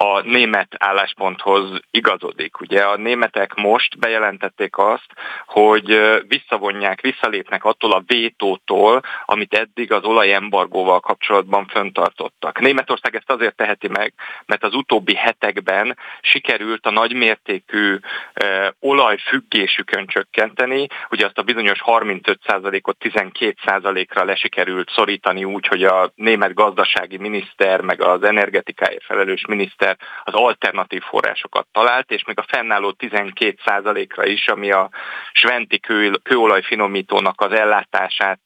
a 0.03 0.21
német 0.21 0.75
állásponthoz 0.79 1.81
igazodik. 1.91 2.61
Ugye 2.61 2.83
a 2.83 2.97
németek 2.97 3.55
most 3.55 3.99
bejelentették 3.99 4.77
azt, 4.79 5.13
hogy 5.47 6.01
visszavonják, 6.29 7.01
visszalépnek 7.01 7.65
attól 7.65 7.93
a 7.93 8.03
vétótól, 8.07 9.03
amit 9.25 9.55
eddig 9.55 9.93
az 9.93 10.05
olajembargóval 10.05 11.01
kapcsolatban 11.01 11.67
föntartottak. 11.67 12.61
Németország 12.61 13.15
ezt 13.15 13.31
azért 13.31 13.57
teheti 13.57 13.89
meg, 13.89 14.13
mert 14.47 14.65
az 14.65 14.75
utóbbi 14.75 15.15
hetekben 15.15 15.97
sikerült 16.21 16.87
a 16.87 16.91
nagymértékű 16.91 17.99
e, 18.33 18.75
olajfüggésükön 18.81 20.07
csökkenteni, 20.07 20.87
ugye 21.11 21.27
azt 21.27 21.39
a 21.39 21.43
bizonyos 21.43 21.81
35%-ot 21.85 22.97
12%-ra 23.01 24.25
lesikerült 24.25 24.91
szorítani 24.91 25.45
úgy, 25.45 25.67
hogy 25.67 25.85
a 25.85 26.13
német 26.15 26.55
gazdasági 26.55 27.17
miniszter, 27.17 27.81
meg 27.81 28.03
az 28.03 28.23
energetikáért 28.23 29.05
felelős 29.05 29.47
miniszter 29.47 29.89
rendszer 29.90 29.96
az 30.24 30.35
alternatív 30.35 31.03
forrásokat 31.03 31.66
talált, 31.72 32.11
és 32.11 32.24
még 32.24 32.38
a 32.38 32.44
fennálló 32.48 32.94
12%-ra 32.98 34.26
is, 34.26 34.48
ami 34.48 34.70
a 34.70 34.90
sventi 35.33 35.81
kő, 35.81 36.11
kőolaj 36.22 36.62
finomítónak 36.62 37.40
az 37.40 37.53
ellátását 37.53 38.40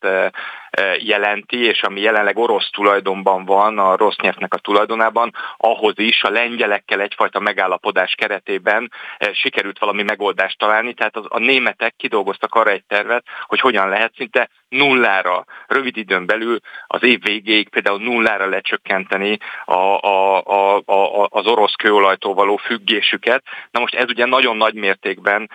jelenti, 0.98 1.64
és 1.64 1.82
ami 1.82 2.00
jelenleg 2.00 2.38
orosz 2.38 2.70
tulajdonban 2.70 3.44
van, 3.44 3.78
a 3.78 3.96
rossz 3.96 4.16
nyelvnek 4.16 4.54
a 4.54 4.58
tulajdonában, 4.58 5.34
ahhoz 5.56 5.94
is 5.96 6.22
a 6.22 6.30
lengyelekkel 6.30 7.00
egyfajta 7.00 7.40
megállapodás 7.40 8.14
keretében 8.14 8.92
sikerült 9.32 9.78
valami 9.78 10.02
megoldást 10.02 10.58
találni, 10.58 10.94
tehát 10.94 11.16
a 11.16 11.38
németek 11.38 11.94
kidolgoztak 11.96 12.54
arra 12.54 12.70
egy 12.70 12.84
tervet, 12.86 13.24
hogy 13.46 13.60
hogyan 13.60 13.88
lehet 13.88 14.14
szinte 14.16 14.48
nullára, 14.68 15.44
rövid 15.66 15.96
időn 15.96 16.26
belül 16.26 16.58
az 16.86 17.02
év 17.02 17.22
végéig 17.22 17.68
például 17.68 17.98
nullára 17.98 18.46
lecsökkenteni 18.46 19.38
a, 19.64 19.72
a, 19.72 20.42
a, 20.42 20.76
a, 20.76 21.26
az 21.30 21.46
orosz 21.46 21.74
kőolajtól 21.74 22.34
való 22.34 22.56
függésüket. 22.56 23.42
Na 23.70 23.80
most 23.80 23.94
ez 23.94 24.08
ugye 24.08 24.24
nagyon 24.24 24.56
nagy 24.56 24.74
mértékben 24.74 25.50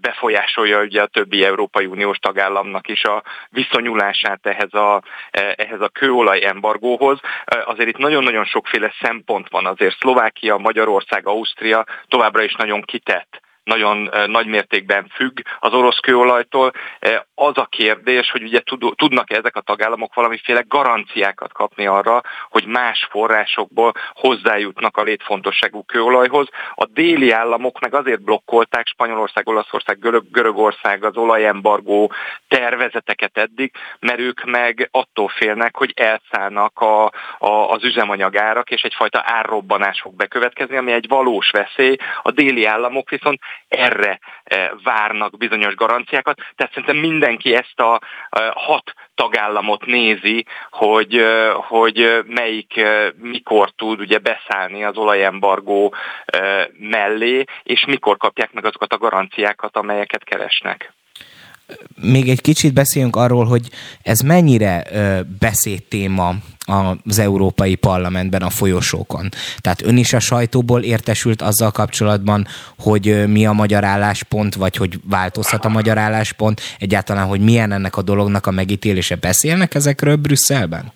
befolyásolja 0.00 0.80
ugye 0.80 1.02
a 1.02 1.06
többi 1.06 1.44
Európai 1.44 1.86
Uniós 1.86 2.18
tagállamnak 2.18 2.88
is 2.88 3.04
a 3.04 3.22
viszonyulását 3.48 4.45
ehhez 4.46 4.74
a, 4.74 5.02
e, 5.30 5.54
ehhez 5.56 5.80
a 5.80 5.88
kőolaj 5.88 6.44
embargóhoz. 6.44 7.18
E, 7.44 7.62
azért 7.66 7.88
itt 7.88 7.98
nagyon-nagyon 7.98 8.44
sokféle 8.44 8.92
szempont 9.00 9.48
van, 9.50 9.66
azért 9.66 9.98
Szlovákia, 9.98 10.56
Magyarország, 10.56 11.26
Ausztria 11.26 11.86
továbbra 12.08 12.42
is 12.42 12.54
nagyon 12.54 12.82
kitett 12.82 13.44
nagyon 13.66 14.10
nagy 14.26 14.46
mértékben 14.46 15.06
függ 15.14 15.40
az 15.58 15.72
orosz 15.72 15.98
kőolajtól. 15.98 16.72
Az 17.34 17.58
a 17.58 17.66
kérdés, 17.70 18.30
hogy 18.30 18.42
ugye 18.42 18.60
tudnak 18.94 19.32
-e 19.32 19.36
ezek 19.36 19.56
a 19.56 19.60
tagállamok 19.60 20.14
valamiféle 20.14 20.64
garanciákat 20.68 21.52
kapni 21.52 21.86
arra, 21.86 22.22
hogy 22.48 22.66
más 22.66 23.06
forrásokból 23.10 23.92
hozzájutnak 24.14 24.96
a 24.96 25.02
létfontosságú 25.02 25.84
kőolajhoz. 25.84 26.48
A 26.74 26.84
déli 26.84 27.30
államok 27.30 27.80
meg 27.80 27.94
azért 27.94 28.22
blokkolták 28.22 28.86
Spanyolország, 28.86 29.48
Olaszország, 29.48 29.98
Görög, 29.98 30.30
Görögország 30.30 31.04
az 31.04 31.16
olajembargó 31.16 32.12
tervezeteket 32.48 33.38
eddig, 33.38 33.72
mert 34.00 34.18
ők 34.18 34.44
meg 34.44 34.88
attól 34.92 35.28
félnek, 35.28 35.76
hogy 35.76 35.92
elszállnak 35.94 36.80
a, 36.80 37.04
a, 37.38 37.70
az 37.70 37.84
üzemanyagárak, 37.84 38.70
és 38.70 38.82
egyfajta 38.82 39.22
árrobbanás 39.24 40.00
fog 40.00 40.14
bekövetkezni, 40.14 40.76
ami 40.76 40.92
egy 40.92 41.08
valós 41.08 41.50
veszély. 41.50 41.96
A 42.22 42.30
déli 42.30 42.64
államok 42.64 43.10
viszont 43.10 43.40
erre 43.68 44.18
eh, 44.44 44.70
várnak 44.82 45.36
bizonyos 45.36 45.74
garanciákat, 45.74 46.36
tehát 46.56 46.72
szerintem 46.72 46.96
mindenki 46.96 47.54
ezt 47.54 47.80
a 47.80 48.00
eh, 48.30 48.50
hat 48.54 48.94
tagállamot 49.14 49.86
nézi, 49.86 50.46
hogy, 50.70 51.16
eh, 51.16 51.54
hogy 51.54 52.22
melyik 52.26 52.80
mikor 53.16 53.70
tud 53.70 54.00
ugye 54.00 54.18
beszállni 54.18 54.84
az 54.84 54.96
olajembargó 54.96 55.94
mellé, 56.78 57.44
és 57.62 57.84
mikor 57.84 58.16
kapják 58.16 58.52
meg 58.52 58.64
azokat 58.64 58.92
a 58.92 58.98
garanciákat, 58.98 59.76
amelyeket 59.76 60.24
keresnek 60.24 60.92
még 62.00 62.28
egy 62.28 62.40
kicsit 62.40 62.72
beszéljünk 62.72 63.16
arról, 63.16 63.44
hogy 63.44 63.70
ez 64.02 64.20
mennyire 64.20 64.86
beszédtéma 65.38 66.34
az 67.04 67.18
Európai 67.18 67.74
Parlamentben, 67.74 68.42
a 68.42 68.50
folyosókon. 68.50 69.28
Tehát 69.58 69.82
ön 69.82 69.96
is 69.96 70.12
a 70.12 70.20
sajtóból 70.20 70.82
értesült 70.82 71.42
azzal 71.42 71.70
kapcsolatban, 71.70 72.46
hogy 72.78 73.28
mi 73.28 73.46
a 73.46 73.52
magyar 73.52 73.84
álláspont, 73.84 74.54
vagy 74.54 74.76
hogy 74.76 75.00
változhat 75.08 75.64
a 75.64 75.68
magyar 75.68 75.98
álláspont, 75.98 76.60
egyáltalán, 76.78 77.26
hogy 77.26 77.40
milyen 77.40 77.72
ennek 77.72 77.96
a 77.96 78.02
dolognak 78.02 78.46
a 78.46 78.50
megítélése. 78.50 79.14
Beszélnek 79.14 79.74
ezekről 79.74 80.16
Brüsszelben? 80.16 80.92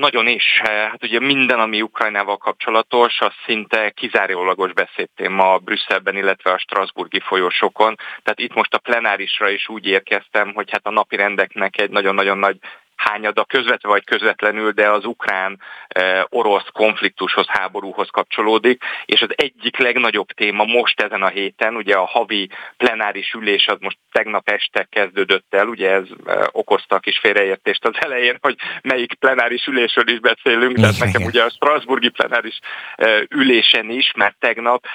Nagyon 0.00 0.26
is. 0.26 0.60
Hát 0.64 1.04
ugye 1.04 1.20
minden, 1.20 1.58
ami 1.58 1.82
Ukrajnával 1.82 2.36
kapcsolatos, 2.36 3.20
az 3.20 3.32
szinte 3.46 3.90
kizárólagos 3.90 4.72
beszédtéma 4.72 5.58
Brüsszelben, 5.58 6.16
illetve 6.16 6.52
a 6.52 6.58
Strasburgi 6.58 7.20
folyosókon. 7.20 7.94
Tehát 8.22 8.38
itt 8.40 8.54
most 8.54 8.74
a 8.74 8.78
plenárisra 8.78 9.48
is 9.48 9.68
úgy 9.68 9.86
érkeztem, 9.86 10.52
hogy 10.54 10.70
hát 10.70 10.86
a 10.86 10.90
napi 10.90 11.16
rendeknek 11.16 11.80
egy 11.80 11.90
nagyon-nagyon 11.90 12.38
nagy 12.38 12.56
hányada 13.00 13.44
közvetve 13.44 13.88
vagy 13.88 14.04
közvetlenül, 14.04 14.70
de 14.70 14.90
az 14.90 15.04
ukrán-orosz 15.04 16.66
eh, 16.66 16.72
konfliktushoz, 16.72 17.46
háborúhoz 17.48 18.08
kapcsolódik, 18.10 18.82
és 19.04 19.22
az 19.22 19.32
egyik 19.36 19.78
legnagyobb 19.78 20.28
téma 20.28 20.64
most 20.64 21.00
ezen 21.00 21.22
a 21.22 21.28
héten, 21.28 21.76
ugye 21.76 21.94
a 21.94 22.04
havi 22.04 22.48
plenáris 22.76 23.32
ülés 23.32 23.66
az 23.66 23.76
most 23.80 23.98
tegnap 24.12 24.48
este 24.48 24.86
kezdődött 24.90 25.54
el, 25.54 25.66
ugye 25.66 25.90
ez 25.90 26.04
eh, 26.26 26.44
okozta 26.50 26.94
a 26.96 26.98
kis 26.98 27.18
félreértést 27.18 27.84
az 27.84 27.94
elején, 27.98 28.38
hogy 28.40 28.56
melyik 28.82 29.14
plenáris 29.14 29.66
ülésről 29.66 30.08
is 30.08 30.20
beszélünk, 30.20 30.76
de 30.76 30.90
nekem 30.98 31.22
ugye 31.22 31.42
a 31.42 31.50
Strasburgi 31.50 32.08
plenáris 32.08 32.58
eh, 32.94 33.20
ülésen 33.28 33.90
is, 33.90 34.12
mert 34.16 34.38
tegnap 34.38 34.86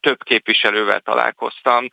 több 0.00 0.22
képviselővel 0.22 1.00
találkoztam, 1.00 1.88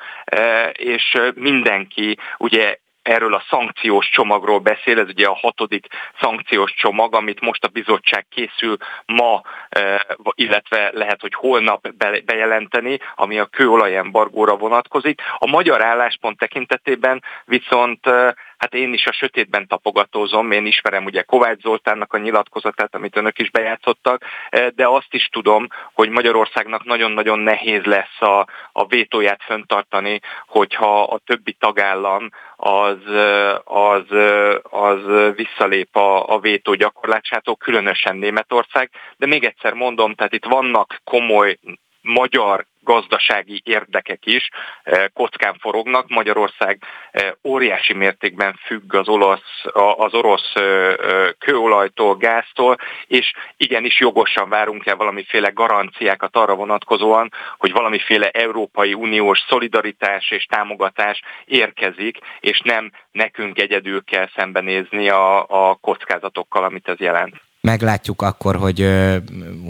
és 0.72 1.18
mindenki 1.36 2.18
ugye 2.38 2.78
erről 3.02 3.34
a 3.34 3.44
szankciós 3.50 4.10
csomagról 4.10 4.60
beszél, 4.60 5.00
ez 5.00 5.08
ugye 5.08 5.28
a 5.28 5.38
hatodik 5.42 5.88
szankciós 6.20 6.74
csomag, 6.74 7.16
amit 7.16 7.42
most 7.42 7.64
a 7.64 7.68
bizottság 7.68 8.26
készül 8.30 8.78
ma, 9.06 9.42
eh, 9.70 10.00
illetve 10.36 10.92
lehet, 10.94 11.22
hogy 11.22 11.34
holnap 11.34 11.88
bejelenteni, 12.26 13.00
ami 13.16 13.40
a 13.40 13.46
kőolajembargóra 13.46 14.56
vonatkozik. 14.56 15.22
A 15.38 15.48
magyar 15.48 15.84
álláspont 15.84 16.38
tekintetében 16.38 17.24
viszont 17.46 18.08
eh, 18.08 18.32
hát 18.62 18.74
én 18.74 18.94
is 18.94 19.06
a 19.06 19.12
sötétben 19.12 19.68
tapogatózom, 19.68 20.52
én 20.52 20.66
ismerem 20.66 21.06
ugye 21.06 21.22
Kovács 21.22 21.62
Zoltánnak 21.62 22.14
a 22.14 22.18
nyilatkozatát, 22.18 22.96
amit 22.96 23.16
önök 23.16 23.40
is 23.40 23.50
bejátszottak, 23.50 24.24
eh, 24.50 24.68
de 24.76 24.88
azt 24.88 25.14
is 25.14 25.30
tudom, 25.32 25.68
hogy 25.94 26.10
Magyarországnak 26.10 26.84
nagyon-nagyon 26.84 27.40
nehéz 27.40 27.84
lesz 27.84 28.22
a, 28.22 28.48
a 28.72 28.86
vétóját 28.86 29.44
föntartani, 29.44 30.20
hogyha 30.48 31.04
a 31.04 31.18
többi 31.18 31.54
tagállam 31.54 32.30
az, 32.56 32.98
eh, 33.08 33.56
az, 33.64 34.12
eh, 34.12 34.56
az 34.64 35.00
visszalép 35.36 35.96
a, 35.96 36.34
a 36.34 36.40
vétó 36.40 36.74
gyakorlásától, 36.74 37.56
különösen 37.56 38.18
Németország. 38.18 38.90
De 39.18 39.26
még 39.26 39.44
egyszer 39.44 39.74
mondom, 39.74 40.14
tehát 40.14 40.34
itt 40.34 40.46
vannak 40.46 41.02
komoly 41.04 41.58
magyar 42.02 42.66
gazdasági 42.84 43.62
érdekek 43.66 44.26
is 44.26 44.50
eh, 44.84 45.06
kockán 45.14 45.56
forognak. 45.60 46.10
Magyarország 46.10 46.84
eh, 47.12 47.32
óriási 47.44 47.94
mértékben 47.94 48.60
függ 48.66 48.94
az, 48.94 49.08
olasz, 49.08 49.64
az 49.98 50.14
orosz 50.14 50.52
eh, 50.54 50.94
kőolajtól, 51.40 52.16
gáztól, 52.16 52.78
és 53.08 53.34
igenis 53.58 54.00
jogosan 54.00 54.50
várunk 54.50 54.86
el 54.86 54.96
valamiféle 54.96 55.50
garanciákat 55.50 56.36
arra 56.36 56.56
vonatkozóan, 56.56 57.32
hogy 57.58 57.72
valamiféle 57.72 58.30
Európai 58.30 58.94
Uniós 58.94 59.44
szolidaritás 59.48 60.32
és 60.32 60.46
támogatás 60.46 61.22
érkezik, 61.46 62.18
és 62.40 62.62
nem 62.64 62.92
nekünk 63.12 63.60
egyedül 63.60 64.04
kell 64.04 64.30
szembenézni 64.36 65.10
a, 65.10 65.46
a 65.48 65.76
kockázatokkal, 65.82 66.64
amit 66.64 66.88
ez 66.88 67.00
jelent 67.00 67.51
meglátjuk 67.62 68.22
akkor, 68.22 68.56
hogy, 68.56 68.90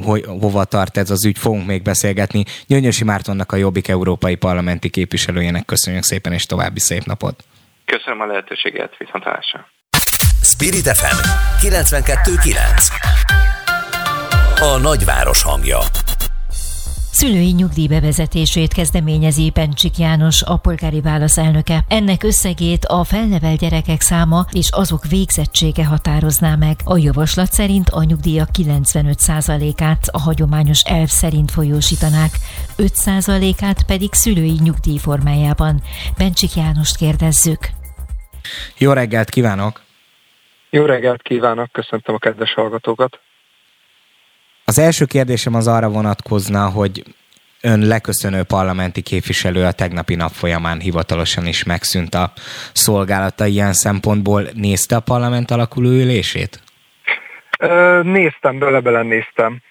hogy 0.04 0.25
hova 0.25 0.63
tart 0.63 0.97
ez 0.97 1.10
az 1.10 1.25
ügy, 1.25 1.38
fogunk 1.38 1.65
még 1.65 1.82
beszélgetni. 1.82 2.43
Gyöngyösi 2.67 3.04
Mártonnak 3.04 3.51
a 3.51 3.56
Jobbik 3.56 3.88
Európai 3.88 4.36
Parlamenti 4.36 4.89
képviselőjének 4.89 5.65
köszönjük 5.65 6.04
szépen, 6.04 6.34
és 6.34 6.45
további 6.45 6.80
szép 6.80 7.04
napot. 7.04 7.43
Köszönöm 7.86 8.21
a 8.21 8.25
lehetőséget, 8.25 8.97
viszontlátásra. 8.97 9.67
Spirit 10.41 10.88
FM 10.88 11.15
92.9 11.67 14.60
A 14.60 14.77
nagyváros 14.77 15.43
hangja 15.43 15.80
Szülői 17.12 17.52
nyugdíj 17.52 17.88
bevezetését 17.88 18.74
kezdeményezi 18.74 19.50
Pencsik 19.50 19.97
János, 19.97 20.43
a 20.43 20.58
polgári 20.58 21.02
válasz 21.02 21.38
elnöke. 21.38 21.80
Ennek 21.88 22.24
összegét 22.24 22.86
a 22.86 23.04
felnevel 23.04 23.56
gyerekek 23.56 24.02
száma 24.02 24.45
és 24.52 24.69
azok 24.71 25.08
végzettsége 25.08 25.86
határozná 25.86 26.56
meg. 26.56 26.76
A 26.84 26.97
javaslat 26.97 27.52
szerint 27.52 27.89
a 27.89 28.04
nyugdíjak 28.04 28.47
95%-át 28.58 30.08
a 30.12 30.19
hagyományos 30.19 30.82
elv 30.84 31.08
szerint 31.08 31.52
folyósítanák, 31.52 32.32
5%-át 32.78 33.84
pedig 33.86 34.13
szülői 34.13 34.58
nyugdíj 34.63 34.97
formájában. 34.97 35.82
Pencsik 36.17 36.56
Jánost 36.56 36.97
kérdezzük. 36.97 37.69
Jó 38.78 38.93
reggelt 38.93 39.30
kívánok! 39.30 39.82
Jó 40.69 40.86
reggelt 40.86 41.21
kívánok, 41.21 41.71
köszöntöm 41.71 42.15
a 42.15 42.17
kedves 42.17 42.54
hallgatókat! 42.54 43.19
Az 44.71 44.79
első 44.79 45.05
kérdésem 45.05 45.53
az 45.53 45.67
arra 45.67 45.89
vonatkozna, 45.89 46.69
hogy 46.69 47.03
ön 47.62 47.79
leköszönő 47.79 48.43
parlamenti 48.43 49.01
képviselő 49.01 49.65
a 49.65 49.71
tegnapi 49.71 50.15
nap 50.15 50.31
folyamán 50.31 50.79
hivatalosan 50.79 51.45
is 51.45 51.63
megszűnt 51.63 52.15
a 52.15 52.34
szolgálata 52.73 53.45
ilyen 53.45 53.73
szempontból. 53.73 54.47
Nézte 54.53 54.95
a 54.95 54.99
parlament 54.99 55.51
alakuló 55.51 55.89
ülését? 55.89 56.62
Néztem, 58.03 58.60
bele-bele 58.60 59.01
néztem. 59.01 59.62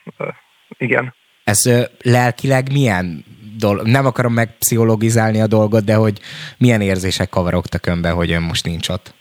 Igen. 0.78 1.14
Ez 1.44 1.60
lelkileg 2.02 2.72
milyen 2.72 3.24
dolog? 3.58 3.86
Nem 3.86 4.06
akarom 4.06 4.32
megpszichologizálni 4.32 5.40
a 5.40 5.46
dolgot, 5.46 5.84
de 5.84 5.94
hogy 5.94 6.20
milyen 6.58 6.80
érzések 6.80 7.28
kavarogtak 7.28 7.86
önben, 7.86 8.14
hogy 8.14 8.30
ön 8.30 8.42
most 8.42 8.64
nincs 8.64 8.88
ott? 8.88 9.14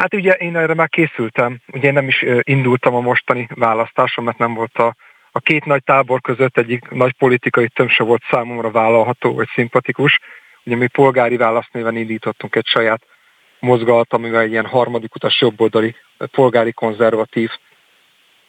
Hát 0.00 0.14
ugye 0.14 0.32
én 0.32 0.56
erre 0.56 0.74
már 0.74 0.88
készültem. 0.88 1.60
Ugye 1.72 1.86
én 1.86 1.92
nem 1.92 2.08
is 2.08 2.24
indultam 2.40 2.94
a 2.94 3.00
mostani 3.00 3.48
választáson, 3.54 4.24
mert 4.24 4.38
nem 4.38 4.54
volt 4.54 4.76
a, 4.76 4.94
a 5.32 5.40
két 5.40 5.64
nagy 5.64 5.84
tábor 5.84 6.20
között 6.20 6.56
egyik 6.56 6.90
nagy 6.90 7.12
politikai 7.12 7.68
tömse 7.68 8.02
volt 8.02 8.22
számomra 8.30 8.70
vállalható 8.70 9.34
vagy 9.34 9.48
szimpatikus. 9.54 10.18
Ugye 10.64 10.76
mi 10.76 10.86
polgári 10.86 11.36
választnéven 11.36 11.96
indítottunk 11.96 12.56
egy 12.56 12.66
saját 12.66 13.02
mozgalmat, 13.58 14.12
amivel 14.12 14.40
egy 14.40 14.50
ilyen 14.50 14.66
harmadik 14.66 15.14
utas 15.14 15.40
jobboldali 15.40 15.94
polgári 16.30 16.72
konzervatív 16.72 17.50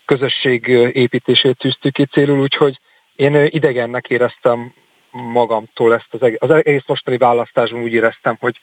közösség 0.06 0.68
építését 0.94 1.58
tűztük 1.58 1.94
ki 1.94 2.06
célul, 2.06 2.40
úgyhogy 2.40 2.80
én 3.16 3.36
idegennek 3.46 4.10
éreztem 4.10 4.74
magamtól 5.12 5.94
ezt 5.94 6.10
az 6.10 6.22
egész, 6.22 6.42
az 6.42 6.50
egész 6.50 6.86
mostani 6.86 7.18
választásban 7.18 7.82
úgy 7.82 7.94
éreztem, 7.94 8.38
hogy, 8.40 8.60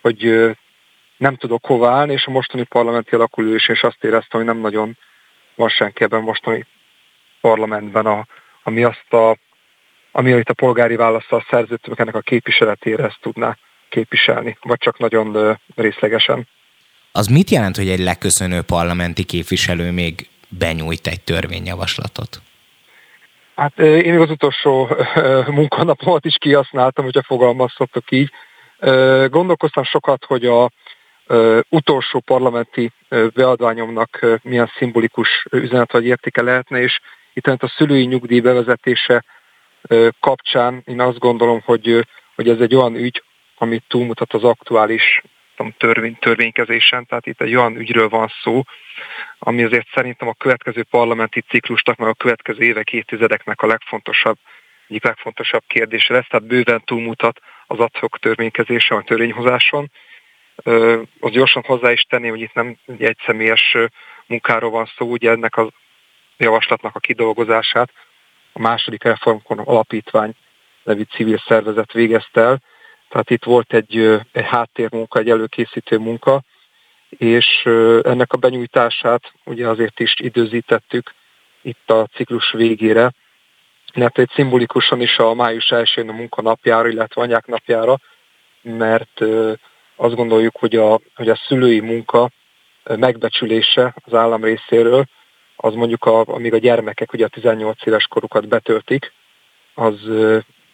hogy 0.00 0.50
nem 1.20 1.36
tudok 1.36 1.66
hova 1.66 1.90
állni, 1.90 2.12
és 2.12 2.26
a 2.26 2.30
mostani 2.30 2.62
parlamenti 2.62 3.14
alakulás 3.14 3.68
és 3.68 3.82
azt 3.82 4.04
éreztem, 4.04 4.40
hogy 4.40 4.44
nem 4.44 4.60
nagyon 4.60 4.96
van 5.54 5.68
senki 5.68 6.04
ebben 6.04 6.22
mostani 6.22 6.66
parlamentben, 7.40 8.06
a, 8.06 8.26
ami 8.62 8.82
azt 8.82 9.12
a, 9.12 9.36
ami 10.12 10.30
itt 10.30 10.48
a 10.48 10.54
polgári 10.54 10.96
választás 10.96 11.46
szerződtünk 11.50 11.98
ennek 11.98 12.14
a 12.14 12.20
képviseletére 12.20 13.04
ezt 13.04 13.18
tudná 13.20 13.56
képviselni, 13.88 14.58
vagy 14.60 14.78
csak 14.78 14.98
nagyon 14.98 15.58
részlegesen. 15.76 16.48
Az 17.12 17.26
mit 17.26 17.50
jelent, 17.50 17.76
hogy 17.76 17.88
egy 17.88 18.00
leköszönő 18.00 18.62
parlamenti 18.62 19.24
képviselő 19.24 19.90
még 19.90 20.28
benyújt 20.48 21.06
egy 21.06 21.20
törvényjavaslatot? 21.20 22.40
Hát 23.54 23.78
én 23.78 24.12
még 24.12 24.20
az 24.20 24.30
utolsó 24.30 24.88
munkanapomat 25.46 26.24
is 26.24 26.36
kihasználtam, 26.38 27.04
hogyha 27.04 27.22
fogalmazhatok 27.22 28.10
így. 28.10 28.30
Gondolkoztam 29.30 29.84
sokat, 29.84 30.24
hogy 30.24 30.44
a 30.44 30.70
utolsó 31.68 32.20
parlamenti 32.20 32.90
beadványomnak 33.08 34.26
milyen 34.42 34.70
szimbolikus 34.76 35.46
üzenet 35.50 35.92
vagy 35.92 36.06
értéke 36.06 36.42
lehetne, 36.42 36.80
és 36.80 37.00
itt 37.32 37.46
a 37.46 37.72
szülői 37.76 38.04
nyugdíj 38.04 38.40
bevezetése 38.40 39.24
kapcsán 40.20 40.82
én 40.84 41.00
azt 41.00 41.18
gondolom, 41.18 41.60
hogy, 41.64 42.06
hogy 42.34 42.48
ez 42.48 42.60
egy 42.60 42.74
olyan 42.74 42.94
ügy, 42.96 43.22
amit 43.56 43.84
túlmutat 43.88 44.32
az 44.32 44.44
aktuális 44.44 45.22
tudom, 45.56 45.74
törvény, 45.78 46.16
törvénykezésen, 46.20 47.06
tehát 47.06 47.26
itt 47.26 47.40
egy 47.40 47.56
olyan 47.56 47.76
ügyről 47.76 48.08
van 48.08 48.32
szó, 48.42 48.62
ami 49.38 49.64
azért 49.64 49.88
szerintem 49.94 50.28
a 50.28 50.34
következő 50.34 50.82
parlamenti 50.82 51.40
ciklusnak, 51.40 51.96
meg 51.96 52.08
a 52.08 52.14
következő 52.14 52.62
évek, 52.62 52.92
évtizedeknek 52.92 53.62
a 53.62 53.66
legfontosabb, 53.66 54.36
egyik 54.88 55.04
legfontosabb 55.04 55.62
kérdése 55.66 56.12
lesz, 56.12 56.26
tehát 56.28 56.46
bőven 56.46 56.82
túlmutat 56.84 57.40
az 57.66 57.78
adhok 57.78 58.18
törvénykezésen, 58.18 58.98
a 58.98 59.02
törvényhozáson. 59.02 59.90
Az 61.20 61.30
gyorsan 61.30 61.62
hozzá 61.66 61.92
is 61.92 62.02
tenni, 62.02 62.28
hogy 62.28 62.40
itt 62.40 62.54
nem 62.54 62.76
egy 62.98 63.18
személyes 63.26 63.76
munkáról 64.26 64.70
van 64.70 64.90
szó, 64.96 65.06
ugye 65.06 65.30
ennek 65.30 65.56
a 65.56 65.70
javaslatnak 66.36 66.96
a 66.96 67.00
kidolgozását 67.00 67.90
a 68.52 68.58
második 68.58 69.02
reformkon 69.02 69.58
alapítvány 69.58 70.32
nevű 70.82 71.02
civil 71.02 71.42
szervezet 71.46 71.92
végezte 71.92 72.40
el, 72.40 72.60
tehát 73.08 73.30
itt 73.30 73.44
volt 73.44 73.72
egy, 73.72 73.96
egy 74.32 74.44
háttérmunka, 74.44 75.18
egy 75.18 75.30
előkészítő 75.30 75.98
munka, 75.98 76.42
és 77.08 77.62
ennek 78.02 78.32
a 78.32 78.36
benyújtását 78.36 79.32
ugye 79.44 79.68
azért 79.68 80.00
is 80.00 80.14
időzítettük 80.16 81.14
itt 81.62 81.90
a 81.90 82.06
ciklus 82.14 82.52
végére, 82.52 83.12
mert 83.94 84.18
egy 84.18 84.30
szimbolikusan 84.34 85.00
is 85.00 85.16
a 85.16 85.34
május 85.34 85.70
1 85.70 85.92
a 85.96 86.12
munkanapjára, 86.12 86.88
illetve 86.88 87.22
anyák 87.22 87.46
napjára, 87.46 87.96
mert 88.62 89.20
azt 90.00 90.14
gondoljuk, 90.14 90.56
hogy 90.56 90.76
a, 90.76 91.00
hogy 91.14 91.28
a 91.28 91.40
szülői 91.46 91.80
munka 91.80 92.30
megbecsülése 92.84 93.94
az 94.04 94.14
állam 94.14 94.44
részéről, 94.44 95.04
az 95.56 95.74
mondjuk 95.74 96.04
a, 96.04 96.24
amíg 96.26 96.54
a 96.54 96.58
gyermekek 96.58 97.12
ugye 97.12 97.24
a 97.24 97.28
18 97.28 97.86
éves 97.86 98.06
korukat 98.06 98.48
betöltik, 98.48 99.12
az 99.74 99.94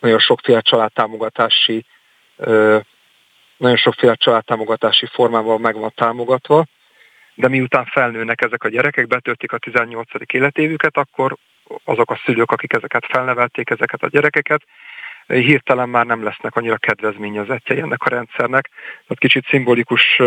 nagyon 0.00 0.18
sokféle 0.18 0.60
családtámogatási 0.60 1.84
nagyon 3.56 3.76
sokféle 3.76 4.14
családtámogatási 4.14 5.06
formával 5.06 5.58
meg 5.58 5.74
van 5.78 5.92
támogatva, 5.94 6.64
de 7.34 7.48
miután 7.48 7.84
felnőnek 7.84 8.42
ezek 8.42 8.64
a 8.64 8.68
gyerekek, 8.68 9.06
betöltik 9.06 9.52
a 9.52 9.58
18. 9.58 10.08
életévüket, 10.32 10.96
akkor 10.96 11.36
azok 11.84 12.10
a 12.10 12.20
szülők, 12.24 12.50
akik 12.50 12.72
ezeket 12.72 13.06
felnevelték, 13.06 13.70
ezeket 13.70 14.02
a 14.02 14.08
gyerekeket, 14.08 14.62
hirtelen 15.26 15.88
már 15.88 16.06
nem 16.06 16.24
lesznek 16.24 16.56
annyira 16.56 16.76
kedvezményezettjei 16.76 17.80
ennek 17.80 18.02
a 18.02 18.08
rendszernek. 18.08 18.70
Tehát 18.72 19.18
kicsit 19.18 19.46
szimbolikus 19.46 20.20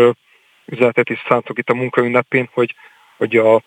üzenetet 0.66 1.10
is 1.10 1.22
szántok 1.28 1.58
itt 1.58 1.70
a 1.70 1.74
munkaünnepén, 1.74 2.48
hogy, 2.52 2.74
hogy 3.16 3.36
a 3.36 3.62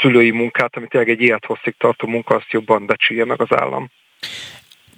szülői 0.00 0.30
munkát, 0.30 0.76
ami 0.76 0.86
tényleg 0.86 1.10
egy 1.10 1.20
élethosszig 1.20 1.74
tartó 1.78 2.08
munka, 2.08 2.34
azt 2.34 2.50
jobban 2.52 2.86
becsülje 2.86 3.24
meg 3.24 3.40
az 3.40 3.56
állam 3.56 3.90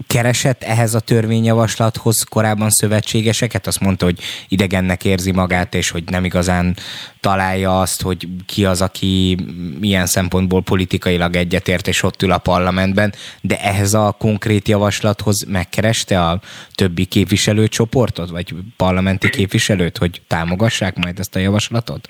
keresett 0.07 0.63
ehhez 0.63 0.95
a 0.95 1.01
törvényjavaslathoz 1.01 2.23
korábban 2.23 2.71
szövetségeseket? 2.71 3.67
Azt 3.67 3.81
mondta, 3.81 4.05
hogy 4.05 4.19
idegennek 4.49 5.05
érzi 5.05 5.33
magát, 5.33 5.75
és 5.75 5.91
hogy 5.91 6.05
nem 6.11 6.25
igazán 6.25 6.77
találja 7.21 7.81
azt, 7.81 8.03
hogy 8.03 8.29
ki 8.47 8.65
az, 8.65 8.83
aki 8.83 9.37
milyen 9.81 10.07
szempontból 10.07 10.63
politikailag 10.63 11.37
egyetért, 11.37 11.89
és 11.89 12.03
ott 12.03 12.23
ül 12.23 12.33
a 12.33 12.39
parlamentben, 12.39 13.15
de 13.41 13.61
ehhez 13.61 13.95
a 13.95 14.17
konkrét 14.19 14.69
javaslathoz 14.69 15.45
megkereste 15.45 16.21
a 16.21 16.41
többi 16.75 17.05
képviselőcsoportot, 17.05 18.31
vagy 18.31 18.55
parlamenti 18.77 19.31
képviselőt, 19.31 19.99
hogy 19.99 20.21
támogassák 20.27 20.97
majd 20.97 21.19
ezt 21.19 21.37
a 21.37 21.39
javaslatot? 21.39 22.07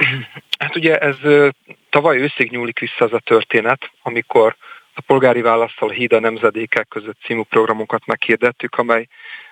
Hát 0.59 0.77
ugye 0.77 0.99
ez 0.99 1.17
tavaly 1.91 2.19
őszig 2.19 2.51
nyúlik 2.51 2.79
vissza 2.79 3.05
az 3.05 3.13
a 3.13 3.21
történet, 3.25 3.91
amikor 4.03 4.57
a 4.97 5.03
polgári 5.07 5.41
választal 5.41 5.89
Híd 5.89 6.13
a 6.13 6.21
nemzedékek 6.21 6.89
között 6.89 7.19
című 7.25 7.43
programokat 7.49 8.07
meghirdettük, 8.07 8.75
amely 8.75 9.07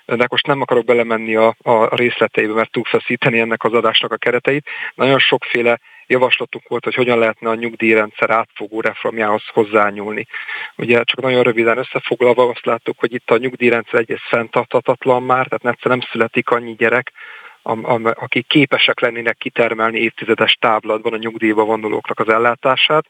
ennek 0.05 0.31
most 0.31 0.47
nem 0.47 0.61
akarok 0.61 0.85
belemenni 0.85 1.37
a, 1.37 1.55
a 1.63 1.97
részleteibe, 1.97 2.53
mert 2.53 2.71
túlfeszíteni 2.71 3.41
ennek 3.41 3.65
az 3.65 3.73
adásnak 3.73 4.13
a 4.13 4.17
kereteit. 4.17 4.67
Nagyon 4.95 5.19
sokféle 5.19 5.81
javaslatunk 6.07 6.69
volt, 6.69 6.85
hogy 6.85 6.95
hogyan 6.95 7.19
lehetne 7.19 7.51
a 7.51 7.55
nyugdíjrendszer 7.55 8.31
átfogó 8.31 8.81
reformjához 8.81 9.43
hozzányúlni. 9.53 10.27
Ugye 10.77 11.03
csak 11.05 11.21
nagyon 11.21 11.43
röviden 11.43 11.79
összefoglalva 11.79 12.49
azt 12.49 12.67
láttuk, 12.67 12.99
hogy 12.99 13.13
itt 13.13 13.31
a 13.31 13.37
nyugdíjrendszer 13.37 14.01
egyrészt 14.01 14.29
fenntarthatatlan 14.29 15.23
már, 15.23 15.47
tehát 15.47 15.85
nem 15.85 16.01
születik 16.01 16.51
annyi 16.51 16.75
gyerek, 16.75 17.13
akik 18.15 18.47
képesek 18.47 19.01
lennének 19.01 19.37
kitermelni 19.37 19.99
évtizedes 19.99 20.53
táblatban 20.61 21.13
a 21.13 21.17
nyugdíjba 21.17 21.65
vonulóknak 21.65 22.19
az 22.19 22.29
ellátását. 22.29 23.07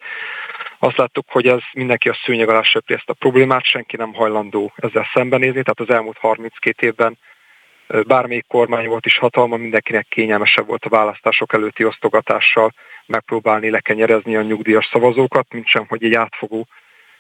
Azt 0.85 0.97
láttuk, 0.97 1.25
hogy 1.29 1.47
ez 1.47 1.61
mindenki 1.73 2.09
a 2.09 2.19
szőnyeg 2.25 2.49
alá 2.49 2.63
söpri 2.63 2.95
ezt 2.95 3.09
a 3.09 3.13
problémát, 3.13 3.65
senki 3.65 3.97
nem 3.97 4.15
hajlandó 4.15 4.73
ezzel 4.77 5.09
szembenézni, 5.13 5.63
tehát 5.63 5.81
az 5.81 5.91
elmúlt 5.91 6.19
32 6.19 6.87
évben 6.87 7.19
bármelyik 8.07 8.47
kormány 8.47 8.87
volt 8.87 9.07
is 9.07 9.19
hatalma, 9.19 9.57
mindenkinek 9.57 10.07
kényelmesebb 10.09 10.67
volt 10.67 10.85
a 10.85 10.89
választások 10.89 11.53
előtti 11.53 11.85
osztogatással 11.85 12.73
megpróbálni 13.07 13.71
lekenyerezni 13.71 14.37
a 14.37 14.43
nyugdíjas 14.43 14.89
szavazókat, 14.93 15.53
mint 15.53 15.67
sem, 15.67 15.87
hogy 15.89 16.05
egy 16.05 16.15
átfogó 16.15 16.67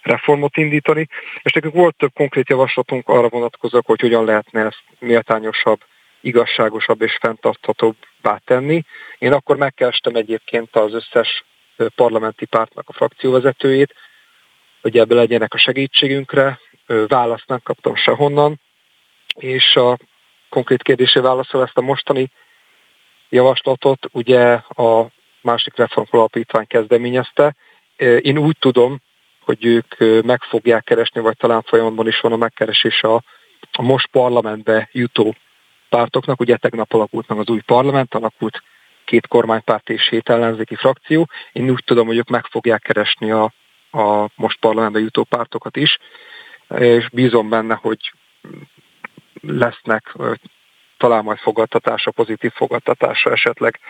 reformot 0.03 0.57
indítani. 0.57 1.09
És 1.43 1.53
nekünk 1.53 1.75
volt 1.75 1.97
több 1.97 2.13
konkrét 2.15 2.49
javaslatunk 2.49 3.09
arra 3.09 3.29
vonatkozóak, 3.29 3.87
hogy 3.87 4.01
hogyan 4.01 4.25
lehetne 4.25 4.65
ezt 4.65 4.83
méltányosabb 4.99 5.81
igazságosabb 6.21 7.03
és 7.03 7.17
fenntarthatóbbá 7.21 8.41
tenni. 8.45 8.83
Én 9.19 9.33
akkor 9.33 9.57
megkerestem 9.57 10.15
egyébként 10.15 10.77
az 10.77 10.95
összes 10.95 11.45
parlamenti 11.95 12.45
pártnak 12.45 12.89
a 12.89 12.93
frakcióvezetőjét, 12.93 13.95
hogy 14.81 14.99
ebből 14.99 15.19
legyenek 15.19 15.55
a 15.55 15.59
segítségünkre, 15.59 16.59
választ 16.87 17.47
nem 17.47 17.61
kaptam 17.63 17.95
sehonnan, 17.95 18.61
és 19.35 19.77
a 19.77 19.99
konkrét 20.49 20.83
kérdésé 20.83 21.21
válaszol 21.21 21.63
ezt 21.63 21.79
a 21.79 21.81
mostani 21.81 22.31
javaslatot 23.29 24.07
ugye 24.13 24.53
a 24.69 25.07
másik 25.41 25.77
reformkolapítvány 25.77 26.67
kezdeményezte. 26.67 27.55
Én 27.97 28.39
úgy 28.39 28.57
tudom, 28.59 29.01
hogy 29.41 29.65
ők 29.65 29.99
meg 30.25 30.43
fogják 30.43 30.85
keresni, 30.85 31.21
vagy 31.21 31.37
talán 31.37 31.63
folyamatban 31.63 32.07
is 32.07 32.21
van 32.21 32.33
a 32.33 32.37
megkeresés 32.37 33.03
a, 33.03 33.23
most 33.83 34.07
parlamentbe 34.07 34.89
jutó 34.93 35.35
pártoknak. 35.89 36.41
Ugye 36.41 36.57
tegnap 36.57 36.93
alakult 36.93 37.29
meg 37.29 37.39
az 37.39 37.49
új 37.49 37.61
parlament, 37.61 38.15
alakult 38.15 38.63
két 39.05 39.27
kormánypárt 39.27 39.89
és 39.89 40.09
hét 40.09 40.29
ellenzéki 40.29 40.75
frakció. 40.75 41.29
Én 41.53 41.71
úgy 41.71 41.83
tudom, 41.85 42.07
hogy 42.07 42.17
ők 42.17 42.29
meg 42.29 42.45
fogják 42.45 42.83
keresni 42.83 43.31
a, 43.31 43.53
a 43.91 44.29
most 44.35 44.59
parlamentbe 44.59 44.99
jutó 44.99 45.25
pártokat 45.25 45.77
is, 45.77 45.99
és 46.69 47.09
bízom 47.11 47.49
benne, 47.49 47.75
hogy 47.75 48.13
lesznek 49.41 50.17
talán 50.97 51.25
majd 51.25 51.39
fogadtatása, 51.39 52.11
pozitív 52.11 52.53
fogadtatása 52.53 53.31
esetleg. 53.31 53.81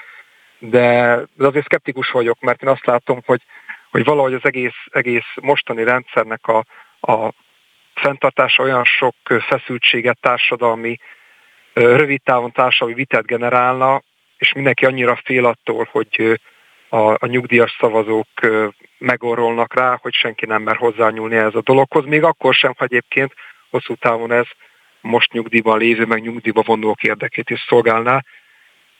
De, 0.59 1.19
de 1.35 1.47
azért 1.47 1.65
szkeptikus 1.65 2.11
vagyok, 2.11 2.41
mert 2.41 2.63
én 2.63 2.69
azt 2.69 2.87
látom, 2.87 3.21
hogy, 3.27 3.43
hogy 3.91 4.05
valahogy 4.05 4.35
az 4.35 4.45
egész, 4.45 4.85
egész 4.91 5.35
mostani 5.41 5.85
rendszernek 5.85 6.47
a, 6.47 6.65
a 7.01 7.33
fenntartása 7.95 8.63
olyan 8.63 8.85
sok 8.85 9.15
feszültséget, 9.49 10.19
társadalmi 10.21 10.99
rövid 11.73 12.23
távon 12.23 12.53
társadalmi 12.53 12.95
vitát 12.95 13.27
generálna, 13.27 14.03
és 14.45 14.53
mindenki 14.53 14.85
annyira 14.85 15.21
fél 15.25 15.45
attól, 15.45 15.89
hogy 15.91 16.41
a, 16.89 16.99
a 16.99 17.27
nyugdíjas 17.27 17.77
szavazók 17.81 18.29
megorolnak 18.99 19.75
rá, 19.75 19.99
hogy 20.03 20.13
senki 20.13 20.47
nem 20.47 20.63
mer 20.63 20.77
hozzányúlni 20.77 21.37
ez 21.37 21.55
a 21.55 21.63
dologhoz, 21.63 22.05
még 22.05 22.23
akkor 22.23 22.55
sem, 22.55 22.75
ha 22.77 22.85
egyébként 22.85 23.33
hosszú 23.71 23.95
távon 23.95 24.33
ez 24.33 24.47
most 25.01 25.33
nyugdíjban 25.33 25.79
lévő, 25.79 26.05
meg 26.05 26.23
nyugdíjba 26.23 26.63
vonulók 26.63 27.03
érdekét 27.03 27.51
is 27.51 27.65
szolgálná, 27.69 28.25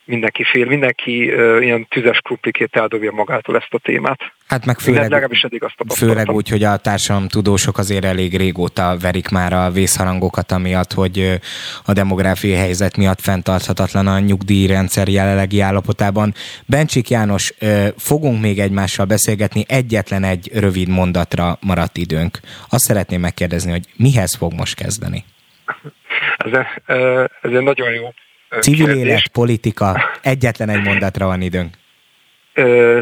mindenki 0.05 0.43
fél, 0.43 0.65
mindenki 0.65 1.33
uh, 1.33 1.57
ilyen 1.61 1.87
tüzes 1.87 2.17
kruplikét 2.17 2.75
eldobja 2.75 3.11
magától 3.11 3.55
ezt 3.55 3.73
a 3.73 3.79
témát. 3.79 4.19
Hát 4.47 4.65
meg 4.65 4.79
főleg, 4.79 5.01
legalábbis 5.01 5.41
eddig 5.41 5.63
azt 5.63 5.75
főleg 5.95 6.31
úgy, 6.31 6.49
hogy 6.49 6.63
a 6.63 6.79
tudósok 7.27 7.77
azért 7.77 8.05
elég 8.05 8.37
régóta 8.37 8.97
verik 9.01 9.29
már 9.29 9.53
a 9.53 9.69
vészharangokat, 9.69 10.51
amiatt, 10.51 10.93
hogy 10.93 11.39
a 11.85 11.93
demográfiai 11.93 12.53
helyzet 12.53 12.97
miatt 12.97 13.21
fenntarthatatlan 13.21 14.07
a 14.07 14.19
nyugdíjrendszer 14.19 15.07
jelenlegi 15.07 15.59
állapotában. 15.59 16.33
Bencsik 16.65 17.09
János, 17.09 17.53
fogunk 17.97 18.41
még 18.41 18.59
egymással 18.59 19.05
beszélgetni, 19.05 19.65
egyetlen 19.67 20.23
egy 20.23 20.49
rövid 20.53 20.87
mondatra 20.87 21.57
maradt 21.61 21.97
időnk. 21.97 22.39
Azt 22.69 22.83
szeretném 22.83 23.21
megkérdezni, 23.21 23.71
hogy 23.71 23.85
mihez 23.95 24.35
fog 24.35 24.53
most 24.53 24.75
kezdeni? 24.75 25.23
Ez, 26.37 26.51
ez 27.41 27.51
egy 27.51 27.63
nagyon 27.63 27.93
jó 27.93 28.13
Civil 28.59 28.89
élet, 28.89 29.27
politika, 29.27 30.09
egyetlen 30.21 30.69
egy 30.69 30.83
mondatra 30.83 31.25
van 31.25 31.41
időnk. 31.41 31.73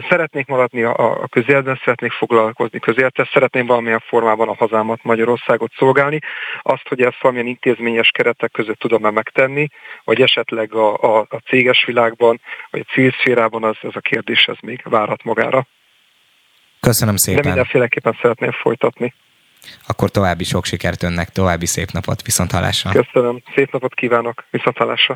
szeretnék 0.09 0.47
maradni 0.47 0.83
a, 0.83 1.27
közéletben, 1.29 1.79
szeretnék 1.83 2.11
foglalkozni 2.11 2.79
közélettel, 2.79 3.29
szeretném 3.33 3.65
valamilyen 3.65 4.03
formában 4.07 4.49
a 4.49 4.55
hazámat, 4.55 5.03
Magyarországot 5.03 5.71
szolgálni. 5.77 6.19
Azt, 6.61 6.87
hogy 6.87 7.01
ezt 7.01 7.21
valamilyen 7.21 7.47
intézményes 7.47 8.09
keretek 8.09 8.51
között 8.51 8.79
tudom-e 8.79 9.09
megtenni, 9.09 9.67
vagy 10.03 10.21
esetleg 10.21 10.73
a, 10.73 10.93
a, 10.93 11.19
a 11.29 11.37
céges 11.47 11.83
világban, 11.85 12.41
vagy 12.69 12.85
a 12.87 12.91
civil 12.91 13.11
szférában, 13.19 13.63
az, 13.63 13.77
ez 13.81 13.91
a 13.93 13.99
kérdés 13.99 14.45
ez 14.45 14.57
még 14.61 14.81
várhat 14.83 15.23
magára. 15.23 15.67
Köszönöm 16.79 17.15
szépen. 17.15 17.41
De 17.41 17.47
mindenféleképpen 17.47 18.17
szeretném 18.21 18.51
folytatni. 18.51 19.13
Akkor 19.87 20.09
további 20.09 20.43
sok 20.43 20.65
sikert 20.65 21.03
önnek, 21.03 21.29
további 21.29 21.65
szép 21.65 21.91
napot, 21.91 22.21
viszont 22.21 22.51
hallásra. 22.51 22.91
Köszönöm, 22.91 23.41
szép 23.55 23.71
napot 23.71 23.93
kívánok, 23.93 24.45
viszont 24.49 24.77
hallásra. 24.77 25.15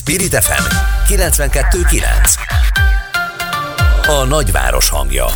Spirit 0.00 0.34
FM 0.34 0.64
92.9 1.14 2.02
A 4.06 4.24
nagyváros 4.24 4.88
hangja 4.88 5.26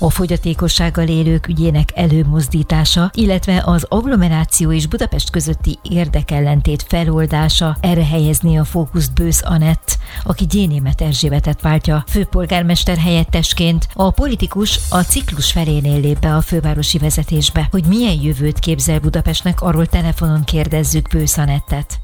a 0.00 0.10
fogyatékossággal 0.10 1.08
élők 1.08 1.48
ügyének 1.48 1.88
előmozdítása, 1.94 3.10
illetve 3.14 3.62
az 3.64 3.86
agglomeráció 3.88 4.72
és 4.72 4.86
Budapest 4.86 5.30
közötti 5.30 5.78
érdekellentét 5.82 6.84
feloldása, 6.88 7.76
erre 7.80 8.04
helyezni 8.04 8.58
a 8.58 8.64
fókuszt 8.64 9.14
Bősz 9.14 9.42
Anett, 9.44 9.98
aki 10.24 10.46
Gyénémet 10.46 11.00
Erzsébetet 11.00 11.60
váltja 11.60 12.04
főpolgármester 12.08 12.96
helyettesként. 12.96 13.88
A 13.94 14.10
politikus 14.10 14.80
a 14.90 15.00
ciklus 15.00 15.52
felénél 15.52 16.00
lép 16.00 16.18
be 16.18 16.34
a 16.34 16.40
fővárosi 16.40 16.98
vezetésbe. 16.98 17.68
Hogy 17.70 17.84
milyen 17.84 18.20
jövőt 18.22 18.58
képzel 18.58 18.98
Budapestnek, 18.98 19.60
arról 19.60 19.86
telefonon 19.86 20.44
kérdezzük 20.44 21.08
Bősz 21.08 21.38
Anettet. 21.38 22.00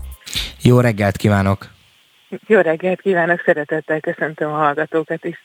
Jó 0.62 0.80
reggelt 0.80 1.16
kívánok! 1.16 1.72
Jó 2.46 2.60
reggelt 2.60 3.00
kívánok, 3.00 3.42
szeretettel 3.44 4.00
köszöntöm 4.00 4.52
a 4.52 4.56
hallgatókat 4.56 5.24
is. 5.24 5.36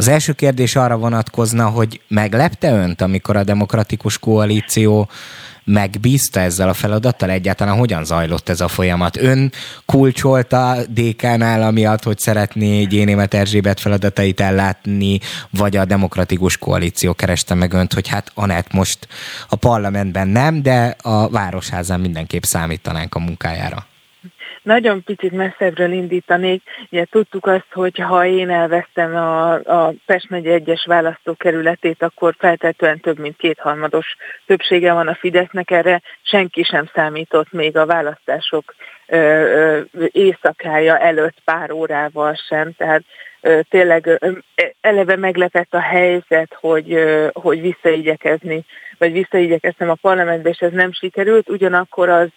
Az 0.00 0.08
első 0.08 0.32
kérdés 0.32 0.76
arra 0.76 0.96
vonatkozna, 0.96 1.68
hogy 1.68 2.00
meglepte 2.08 2.72
önt, 2.72 3.00
amikor 3.00 3.36
a 3.36 3.44
demokratikus 3.44 4.18
koalíció 4.18 5.08
megbízta 5.64 6.40
ezzel 6.40 6.68
a 6.68 6.74
feladattal? 6.74 7.30
Egyáltalán 7.30 7.76
hogyan 7.76 8.04
zajlott 8.04 8.48
ez 8.48 8.60
a 8.60 8.68
folyamat? 8.68 9.16
Ön 9.16 9.52
kulcsolta 9.86 10.76
DK-nál 10.88 11.62
amiatt, 11.62 12.02
hogy 12.02 12.18
szeretné 12.18 12.84
Gyénémet 12.84 13.34
Erzsébet 13.34 13.80
feladatait 13.80 14.40
ellátni, 14.40 15.20
vagy 15.50 15.76
a 15.76 15.84
demokratikus 15.84 16.56
koalíció 16.56 17.14
kereste 17.14 17.54
meg 17.54 17.72
önt, 17.72 17.92
hogy 17.92 18.08
hát 18.08 18.30
Anett 18.34 18.72
most 18.72 19.08
a 19.48 19.56
parlamentben 19.56 20.28
nem, 20.28 20.62
de 20.62 20.96
a 21.02 21.28
városházán 21.28 22.00
mindenképp 22.00 22.42
számítanánk 22.42 23.14
a 23.14 23.18
munkájára? 23.18 23.86
Nagyon 24.68 25.02
picit 25.04 25.32
messzebbről 25.32 25.92
indítanék. 25.92 26.62
Ugye 26.90 27.04
tudtuk 27.04 27.46
azt, 27.46 27.72
hogy 27.72 27.98
ha 27.98 28.26
én 28.26 28.50
elvesztem 28.50 29.16
a, 29.16 29.52
a 29.52 29.92
Pest 30.06 30.30
megye 30.30 30.52
egyes 30.52 30.84
választókerületét, 30.84 32.02
akkor 32.02 32.34
feltetően 32.38 33.00
több 33.00 33.18
mint 33.18 33.36
kétharmados 33.36 34.16
többsége 34.46 34.92
van 34.92 35.08
a 35.08 35.14
Fidesznek. 35.14 35.70
Erre 35.70 36.02
senki 36.22 36.62
sem 36.62 36.90
számított 36.94 37.52
még 37.52 37.76
a 37.76 37.86
választások 37.86 38.74
éjszakája 40.10 40.98
előtt 40.98 41.36
pár 41.44 41.70
órával 41.70 42.34
sem. 42.48 42.72
Tehát 42.76 43.02
tényleg 43.68 44.20
eleve 44.80 45.16
meglepett 45.16 45.74
a 45.74 45.80
helyzet, 45.80 46.56
hogy, 46.60 46.98
hogy 47.32 47.60
visszaigyekezni, 47.60 48.64
vagy 48.98 49.12
visszaigyekeztem 49.12 49.90
a 49.90 49.98
parlamentbe, 50.00 50.48
és 50.48 50.58
ez 50.58 50.72
nem 50.72 50.92
sikerült. 50.92 51.48
Ugyanakkor 51.48 52.08
az 52.08 52.28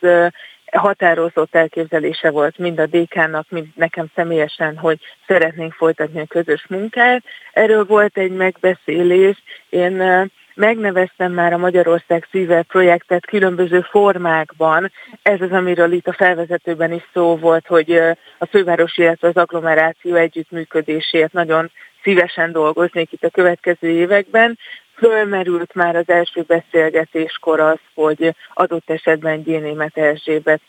határozott 0.78 1.56
elképzelése 1.56 2.30
volt 2.30 2.58
mind 2.58 2.80
a 2.80 2.86
DK-nak, 2.86 3.46
mind 3.50 3.68
nekem 3.76 4.06
személyesen, 4.16 4.78
hogy 4.78 5.00
szeretnénk 5.28 5.74
folytatni 5.74 6.20
a 6.20 6.26
közös 6.26 6.66
munkát. 6.70 7.24
Erről 7.54 7.86
volt 7.86 8.18
egy 8.18 8.32
megbeszélés. 8.32 9.44
Én 9.70 10.30
megneveztem 10.54 11.32
már 11.32 11.54
a 11.54 11.58
Magyarország 11.58 12.28
szíve 12.32 12.62
projektet 12.62 13.26
különböző 13.26 13.82
formákban. 13.82 14.92
Ez 15.22 15.42
az, 15.42 15.52
amiről 15.52 15.92
itt 15.92 16.08
a 16.08 16.14
felvezetőben 16.14 16.92
is 16.92 17.04
szó 17.14 17.38
volt, 17.38 17.68
hogy 17.68 17.92
a 18.38 18.46
főváros, 18.46 18.98
illetve 18.98 19.28
az 19.28 19.36
agglomeráció 19.36 20.16
együttműködésért 20.16 21.34
nagyon 21.34 21.72
szívesen 22.04 22.52
dolgoznék 22.52 23.12
itt 23.12 23.24
a 23.24 23.30
következő 23.30 23.88
években 23.88 24.58
fölmerült 25.02 25.74
már 25.74 25.96
az 25.96 26.10
első 26.10 26.42
beszélgetéskor 26.48 27.60
az, 27.60 27.80
hogy 27.94 28.36
adott 28.54 28.90
esetben 28.90 29.44
Gyénémet 29.44 29.98
Erzsébet 29.98 30.62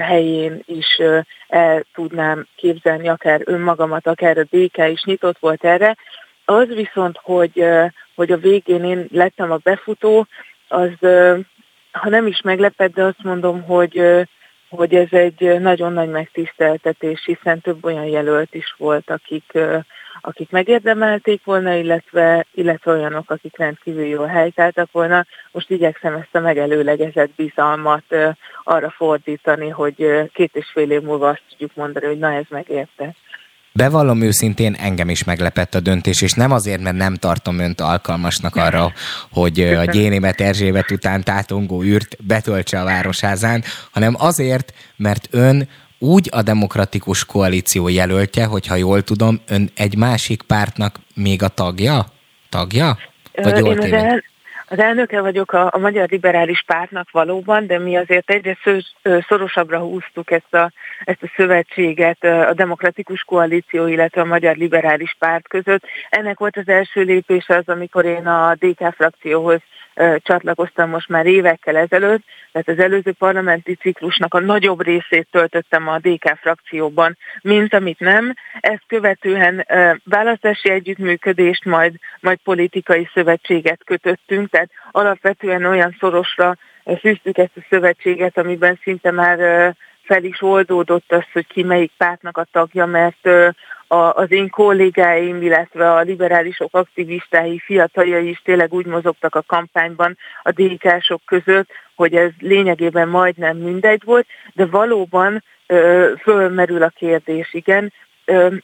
helyén 0.00 0.62
is 0.66 1.00
el 1.48 1.84
tudnám 1.94 2.46
képzelni, 2.56 3.08
akár 3.08 3.40
önmagamat, 3.44 4.06
akár 4.06 4.38
a 4.38 4.46
DK 4.50 4.76
is 4.88 5.02
nyitott 5.04 5.38
volt 5.38 5.64
erre. 5.64 5.96
Az 6.44 6.66
viszont, 6.66 7.18
hogy, 7.22 7.64
hogy 8.14 8.32
a 8.32 8.36
végén 8.36 8.84
én 8.84 9.06
lettem 9.12 9.50
a 9.52 9.56
befutó, 9.56 10.26
az 10.68 10.90
ha 11.92 12.08
nem 12.08 12.26
is 12.26 12.40
meglepett, 12.40 12.94
de 12.94 13.02
azt 13.02 13.22
mondom, 13.22 13.62
hogy, 13.62 14.02
hogy 14.68 14.94
ez 14.94 15.08
egy 15.10 15.60
nagyon 15.60 15.92
nagy 15.92 16.08
megtiszteltetés, 16.08 17.24
hiszen 17.24 17.60
több 17.60 17.84
olyan 17.84 18.04
jelölt 18.04 18.54
is 18.54 18.74
volt, 18.78 19.10
akik 19.10 19.58
akik 20.20 20.50
megérdemelték 20.50 21.44
volna, 21.44 21.74
illetve, 21.74 22.46
illetve 22.54 22.92
olyanok, 22.92 23.30
akik 23.30 23.56
rendkívül 23.58 24.04
jól 24.04 24.26
helytáltak 24.26 24.92
volna. 24.92 25.26
Most 25.52 25.70
igyekszem 25.70 26.14
ezt 26.14 26.34
a 26.34 26.40
megelőlegezett 26.40 27.30
bizalmat 27.36 28.04
arra 28.64 28.90
fordítani, 28.90 29.68
hogy 29.68 30.28
két 30.32 30.50
és 30.54 30.66
fél 30.72 30.90
év 30.90 31.02
múlva 31.02 31.28
azt 31.28 31.42
tudjuk 31.50 31.74
mondani, 31.74 32.06
hogy 32.06 32.18
na 32.18 32.32
ez 32.32 32.44
megérte. 32.48 33.14
Bevallom 33.72 34.20
őszintén, 34.20 34.74
engem 34.74 35.08
is 35.08 35.24
meglepett 35.24 35.74
a 35.74 35.80
döntés, 35.80 36.22
és 36.22 36.32
nem 36.32 36.52
azért, 36.52 36.80
mert 36.80 36.96
nem 36.96 37.14
tartom 37.14 37.58
önt 37.58 37.80
alkalmasnak 37.80 38.56
arra, 38.56 38.92
hogy 39.30 39.60
a 39.60 39.84
Gyénémet 39.84 40.40
Erzsébet 40.40 40.90
után 40.90 41.22
tátongó 41.22 41.82
űrt 41.82 42.16
betöltse 42.24 42.80
a 42.80 42.84
városházán, 42.84 43.62
hanem 43.90 44.14
azért, 44.18 44.72
mert 44.96 45.28
ön 45.30 45.68
úgy 45.98 46.28
a 46.32 46.42
demokratikus 46.42 47.24
koalíció 47.24 47.88
jelöltje, 47.88 48.44
hogyha 48.44 48.74
jól 48.74 49.02
tudom, 49.02 49.40
ön 49.48 49.70
egy 49.76 49.96
másik 49.96 50.42
pártnak 50.42 50.96
még 51.14 51.42
a 51.42 51.48
tagja? 51.48 52.06
Tagja? 52.48 52.98
Vagy 53.34 53.58
jól 53.58 53.72
Én 53.72 53.78
az, 53.78 53.92
el, 53.92 54.22
az 54.68 54.78
elnöke 54.78 55.20
vagyok 55.20 55.52
a, 55.52 55.68
a 55.72 55.78
Magyar 55.78 56.08
Liberális 56.08 56.62
Pártnak 56.66 57.10
valóban, 57.10 57.66
de 57.66 57.78
mi 57.78 57.96
azért 57.96 58.30
egyre 58.30 58.58
sző, 58.62 58.80
szorosabbra 59.28 59.78
húztuk 59.78 60.30
ezt 60.30 60.54
a, 60.54 60.72
ezt 61.04 61.22
a 61.22 61.32
szövetséget 61.36 62.24
a 62.24 62.52
Demokratikus 62.54 63.22
Koalíció, 63.22 63.86
illetve 63.86 64.20
a 64.20 64.24
Magyar 64.24 64.56
Liberális 64.56 65.16
Párt 65.18 65.48
között. 65.48 65.82
Ennek 66.10 66.38
volt 66.38 66.56
az 66.56 66.68
első 66.68 67.02
lépése 67.02 67.56
az, 67.56 67.68
amikor 67.68 68.04
én 68.04 68.26
a 68.26 68.54
DK 68.54 68.94
frakcióhoz 68.94 69.60
csatlakoztam 70.22 70.90
most 70.90 71.08
már 71.08 71.26
évekkel 71.26 71.76
ezelőtt, 71.76 72.22
tehát 72.52 72.68
az 72.68 72.78
előző 72.78 73.12
parlamenti 73.12 73.74
ciklusnak 73.74 74.34
a 74.34 74.40
nagyobb 74.40 74.82
részét 74.82 75.28
töltöttem 75.30 75.88
a 75.88 75.98
DK 75.98 76.36
frakcióban, 76.40 77.16
mint 77.40 77.74
amit 77.74 78.00
nem. 78.00 78.34
Ezt 78.60 78.82
követően 78.86 79.66
választási 80.04 80.70
együttműködést, 80.70 81.64
majd, 81.64 81.94
majd 82.20 82.38
politikai 82.44 83.08
szövetséget 83.14 83.80
kötöttünk, 83.84 84.50
tehát 84.50 84.70
alapvetően 84.90 85.64
olyan 85.64 85.96
szorosra 86.00 86.56
fűztük 87.00 87.38
ezt 87.38 87.56
a 87.56 87.66
szövetséget, 87.70 88.38
amiben 88.38 88.78
szinte 88.82 89.10
már 89.10 89.74
fel 90.08 90.24
is 90.24 90.42
oldódott 90.42 91.12
az, 91.12 91.24
hogy 91.32 91.46
ki 91.46 91.62
melyik 91.62 91.92
pártnak 91.96 92.36
a 92.36 92.46
tagja, 92.52 92.86
mert 92.86 93.28
az 93.88 94.32
én 94.32 94.50
kollégáim, 94.50 95.42
illetve 95.42 95.92
a 95.92 96.00
liberálisok 96.00 96.74
aktivistái, 96.74 97.58
fiataljai 97.58 98.28
is 98.28 98.42
tényleg 98.44 98.72
úgy 98.72 98.86
mozogtak 98.86 99.34
a 99.34 99.44
kampányban 99.46 100.16
a 100.42 100.50
DK-sok 100.50 101.20
között, 101.24 101.68
hogy 101.94 102.14
ez 102.14 102.30
lényegében 102.38 103.08
majdnem 103.08 103.56
mindegy 103.56 104.02
volt, 104.04 104.26
de 104.54 104.66
valóban 104.66 105.44
fölmerül 106.22 106.82
a 106.82 106.88
kérdés, 106.88 107.54
igen, 107.54 107.92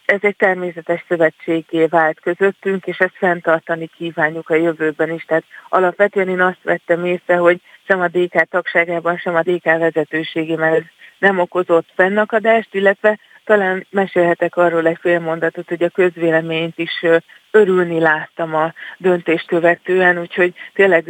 ez 0.05 0.19
egy 0.21 0.35
természetes 0.35 1.05
szövetségé 1.07 1.85
vált 1.85 2.19
közöttünk, 2.19 2.85
és 2.85 2.97
ezt 2.97 3.15
fenntartani 3.17 3.89
kívánjuk 3.97 4.49
a 4.49 4.55
jövőben 4.55 5.11
is. 5.11 5.25
Tehát 5.25 5.43
alapvetően 5.69 6.29
én 6.29 6.41
azt 6.41 6.63
vettem 6.63 7.05
észre, 7.05 7.35
hogy 7.35 7.61
sem 7.87 8.01
a 8.01 8.07
DK 8.07 8.49
tagságában, 8.49 9.17
sem 9.17 9.35
a 9.35 9.41
DK 9.41 9.63
vezetőségében 9.63 10.73
ez 10.73 10.83
nem 11.19 11.39
okozott 11.39 11.87
fennakadást, 11.95 12.73
illetve 12.73 13.19
talán 13.45 13.87
mesélhetek 13.89 14.55
arról 14.55 14.87
egy 14.87 14.97
fél 14.99 15.19
mondatot, 15.19 15.67
hogy 15.67 15.83
a 15.83 15.89
közvéleményt 15.89 16.77
is 16.77 17.05
örülni 17.51 17.99
láttam 17.99 18.55
a 18.55 18.73
döntést 18.97 19.47
követően, 19.47 20.19
úgyhogy 20.19 20.53
tényleg 20.73 21.09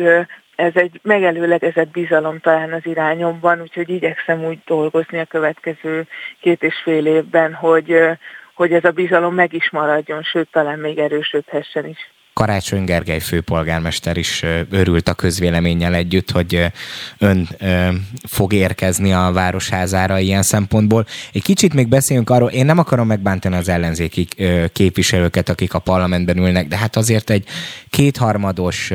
ez 0.55 0.71
egy 0.75 0.99
megelőlegezett 1.03 1.89
bizalom 1.89 2.39
talán 2.39 2.73
az 2.73 2.85
irányomban, 2.85 3.61
úgyhogy 3.61 3.89
igyekszem 3.89 4.45
úgy 4.45 4.59
dolgozni 4.65 5.19
a 5.19 5.25
következő 5.25 6.07
két 6.39 6.63
és 6.63 6.75
fél 6.83 7.05
évben, 7.05 7.53
hogy, 7.53 8.01
hogy 8.53 8.73
ez 8.73 8.83
a 8.83 8.91
bizalom 8.91 9.33
meg 9.33 9.53
is 9.53 9.69
maradjon, 9.69 10.23
sőt 10.23 10.51
talán 10.51 10.79
még 10.79 10.97
erősödhessen 10.97 11.87
is. 11.87 12.14
Karácsony 12.39 12.83
Gergely 12.83 13.19
főpolgármester 13.19 14.17
is 14.17 14.43
örült 14.69 15.09
a 15.09 15.13
közvéleménnyel 15.13 15.93
együtt, 15.93 16.31
hogy 16.31 16.71
ön 17.17 17.49
fog 18.27 18.53
érkezni 18.53 19.13
a 19.13 19.31
városházára 19.33 20.19
ilyen 20.19 20.43
szempontból. 20.43 21.05
Egy 21.33 21.41
kicsit 21.41 21.73
még 21.73 21.87
beszéljünk 21.87 22.29
arról, 22.29 22.49
én 22.49 22.65
nem 22.65 22.77
akarom 22.77 23.07
megbántani 23.07 23.55
az 23.55 23.69
ellenzéki 23.69 24.27
képviselőket, 24.73 25.49
akik 25.49 25.73
a 25.73 25.79
parlamentben 25.79 26.37
ülnek, 26.37 26.67
de 26.67 26.77
hát 26.77 26.95
azért 26.95 27.29
egy 27.29 27.47
kétharmados 27.89 28.91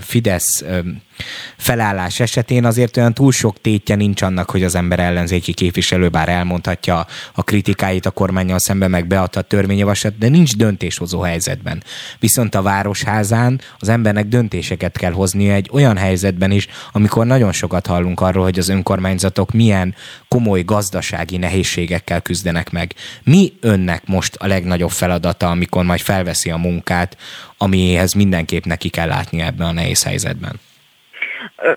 Fidesz 0.00 0.64
felállás 1.56 2.20
esetén 2.20 2.64
azért 2.64 2.96
olyan 2.96 3.14
túl 3.14 3.32
sok 3.32 3.60
tétje 3.60 3.94
nincs 3.94 4.22
annak, 4.22 4.50
hogy 4.50 4.64
az 4.64 4.74
ember 4.74 4.98
ellenzéki 4.98 5.52
képviselő 5.52 6.08
bár 6.08 6.28
elmondhatja 6.28 7.06
a 7.34 7.42
kritikáit 7.42 8.06
a 8.06 8.10
kormányjal 8.10 8.58
szemben, 8.58 8.90
meg 8.90 9.12
a 9.12 9.26
törvényjavaslat, 9.26 10.18
de 10.18 10.28
nincs 10.28 10.56
döntéshozó 10.56 11.20
helyzetben. 11.20 11.82
Viszont 12.18 12.53
a 12.54 12.62
városházán 12.62 13.60
az 13.78 13.88
embernek 13.88 14.26
döntéseket 14.26 14.96
kell 14.98 15.12
hoznia 15.12 15.54
egy 15.54 15.68
olyan 15.72 15.96
helyzetben 15.96 16.50
is, 16.50 16.68
amikor 16.92 17.26
nagyon 17.26 17.52
sokat 17.52 17.86
hallunk 17.86 18.20
arról, 18.20 18.44
hogy 18.44 18.58
az 18.58 18.68
önkormányzatok 18.68 19.52
milyen 19.52 19.94
komoly 20.28 20.62
gazdasági 20.62 21.36
nehézségekkel 21.36 22.20
küzdenek 22.20 22.70
meg. 22.70 22.92
Mi 23.24 23.52
önnek 23.60 24.06
most 24.06 24.34
a 24.34 24.46
legnagyobb 24.46 24.90
feladata, 24.90 25.50
amikor 25.50 25.84
majd 25.84 26.00
felveszi 26.00 26.50
a 26.50 26.56
munkát, 26.56 27.16
amihez 27.58 28.12
mindenképp 28.12 28.64
neki 28.64 28.88
kell 28.88 29.08
látni 29.08 29.40
ebben 29.40 29.66
a 29.66 29.72
nehéz 29.72 30.04
helyzetben? 30.04 30.60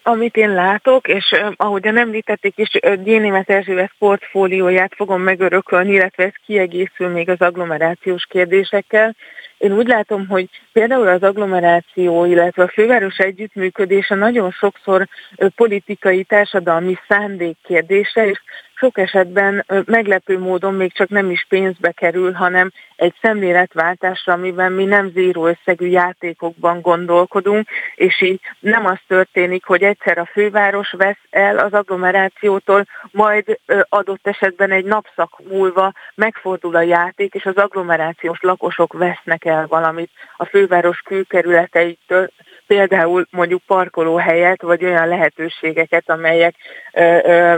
amit 0.04 0.36
én 0.36 0.54
látok, 0.54 1.08
és 1.08 1.36
ahogyan 1.56 1.98
említették 1.98 2.54
is, 2.58 2.70
Gyénémet 3.04 3.50
Erzsébet 3.50 3.92
portfólióját 4.00 4.94
fogom 4.96 5.22
megörökölni, 5.22 5.92
illetve 5.92 6.24
ez 6.24 6.34
kiegészül 6.46 7.08
még 7.08 7.30
az 7.30 7.42
agglomerációs 7.42 8.26
kérdésekkel. 8.30 9.16
Én 9.58 9.72
úgy 9.72 9.88
látom, 9.88 10.28
hogy 10.28 10.50
például 10.72 11.08
az 11.08 11.24
agglomeráció, 11.24 12.26
illetve 12.26 12.64
a 12.64 12.68
főváros 12.68 13.18
együttműködése 13.18 14.16
nagyon 14.16 14.52
sokszor 14.52 15.08
politikai, 15.56 16.24
társadalmi 16.24 16.98
szándék 17.08 17.58
kérdése, 17.64 18.28
és 18.28 18.42
sok 18.78 18.98
esetben 18.98 19.66
meglepő 19.86 20.40
módon 20.40 20.74
még 20.74 20.94
csak 20.94 21.10
nem 21.10 21.32
is 21.32 21.46
pénzbe 21.50 21.92
kerül, 21.92 22.32
hanem 22.32 22.72
egy 22.96 23.14
szemléletváltásra, 23.22 24.34
amiben 24.34 24.72
mi 24.72 24.86
nem 24.86 25.10
zéró 25.10 25.46
összegű 25.48 25.88
játékokban 25.88 26.82
gondolkodunk, 26.82 27.68
és 27.96 28.22
így 28.22 28.40
nem 28.60 28.86
az 28.86 28.98
történik, 29.08 29.66
hogy 29.66 29.84
egyszer 29.84 30.18
a 30.18 30.30
főváros 30.32 30.92
vesz 30.92 31.22
el 31.30 31.58
az 31.58 31.74
agglomerációtól, 31.74 32.86
majd 33.12 33.60
adott 33.90 34.28
esetben 34.28 34.72
egy 34.72 34.86
napszak 34.86 35.42
múlva 35.50 35.94
megfordul 36.16 36.76
a 36.76 36.82
játék, 36.82 37.34
és 37.34 37.46
az 37.46 37.56
agglomerációs 37.56 38.42
lakosok 38.42 38.94
vesznek 38.94 39.46
el 39.46 39.68
valamit 39.68 40.12
a 40.38 40.46
főváros 40.46 41.00
külkerületeitől, 41.00 42.32
például 42.68 43.28
mondjuk 43.30 43.62
parkolóhelyet, 43.68 44.62
vagy 44.62 44.86
olyan 44.86 45.08
lehetőségeket, 45.08 46.10
amelyek 46.10 46.56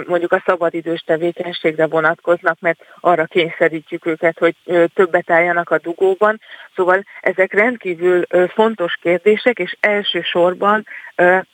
mondjuk 0.05 0.31
a 0.31 0.43
szabadidős 0.45 1.01
tevékenységre 1.01 1.87
vonatkoznak, 1.87 2.57
mert 2.59 2.79
arra 2.99 3.25
kényszerítjük 3.25 4.05
őket, 4.05 4.39
hogy 4.39 4.55
többet 4.93 5.31
álljanak 5.31 5.69
a 5.69 5.77
dugóban. 5.77 6.41
Szóval 6.75 7.03
ezek 7.21 7.53
rendkívül 7.53 8.23
fontos 8.47 8.97
kérdések, 9.01 9.59
és 9.59 9.75
elsősorban 9.79 10.85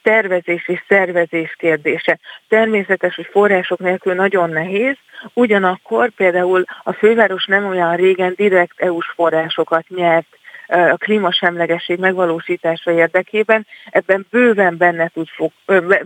tervezés 0.03 0.67
és 0.67 0.83
szervezés 0.87 1.55
kérdése. 1.57 2.19
Természetes, 2.49 3.15
hogy 3.15 3.27
források 3.31 3.79
nélkül 3.79 4.13
nagyon 4.13 4.49
nehéz, 4.49 4.95
ugyanakkor 5.33 6.09
például 6.09 6.63
a 6.83 6.93
főváros 6.93 7.45
nem 7.45 7.65
olyan 7.65 7.95
régen 7.95 8.33
direkt 8.35 8.79
EU-s 8.79 9.11
forrásokat 9.15 9.85
nyert 9.89 10.27
a 10.67 10.97
klímasemlegesség 10.97 11.99
megvalósítása 11.99 12.91
érdekében, 12.91 13.67
ebben 13.89 14.25
bőven 14.29 14.77
benne, 14.77 15.07
tud 15.07 15.27
fog, 15.27 15.51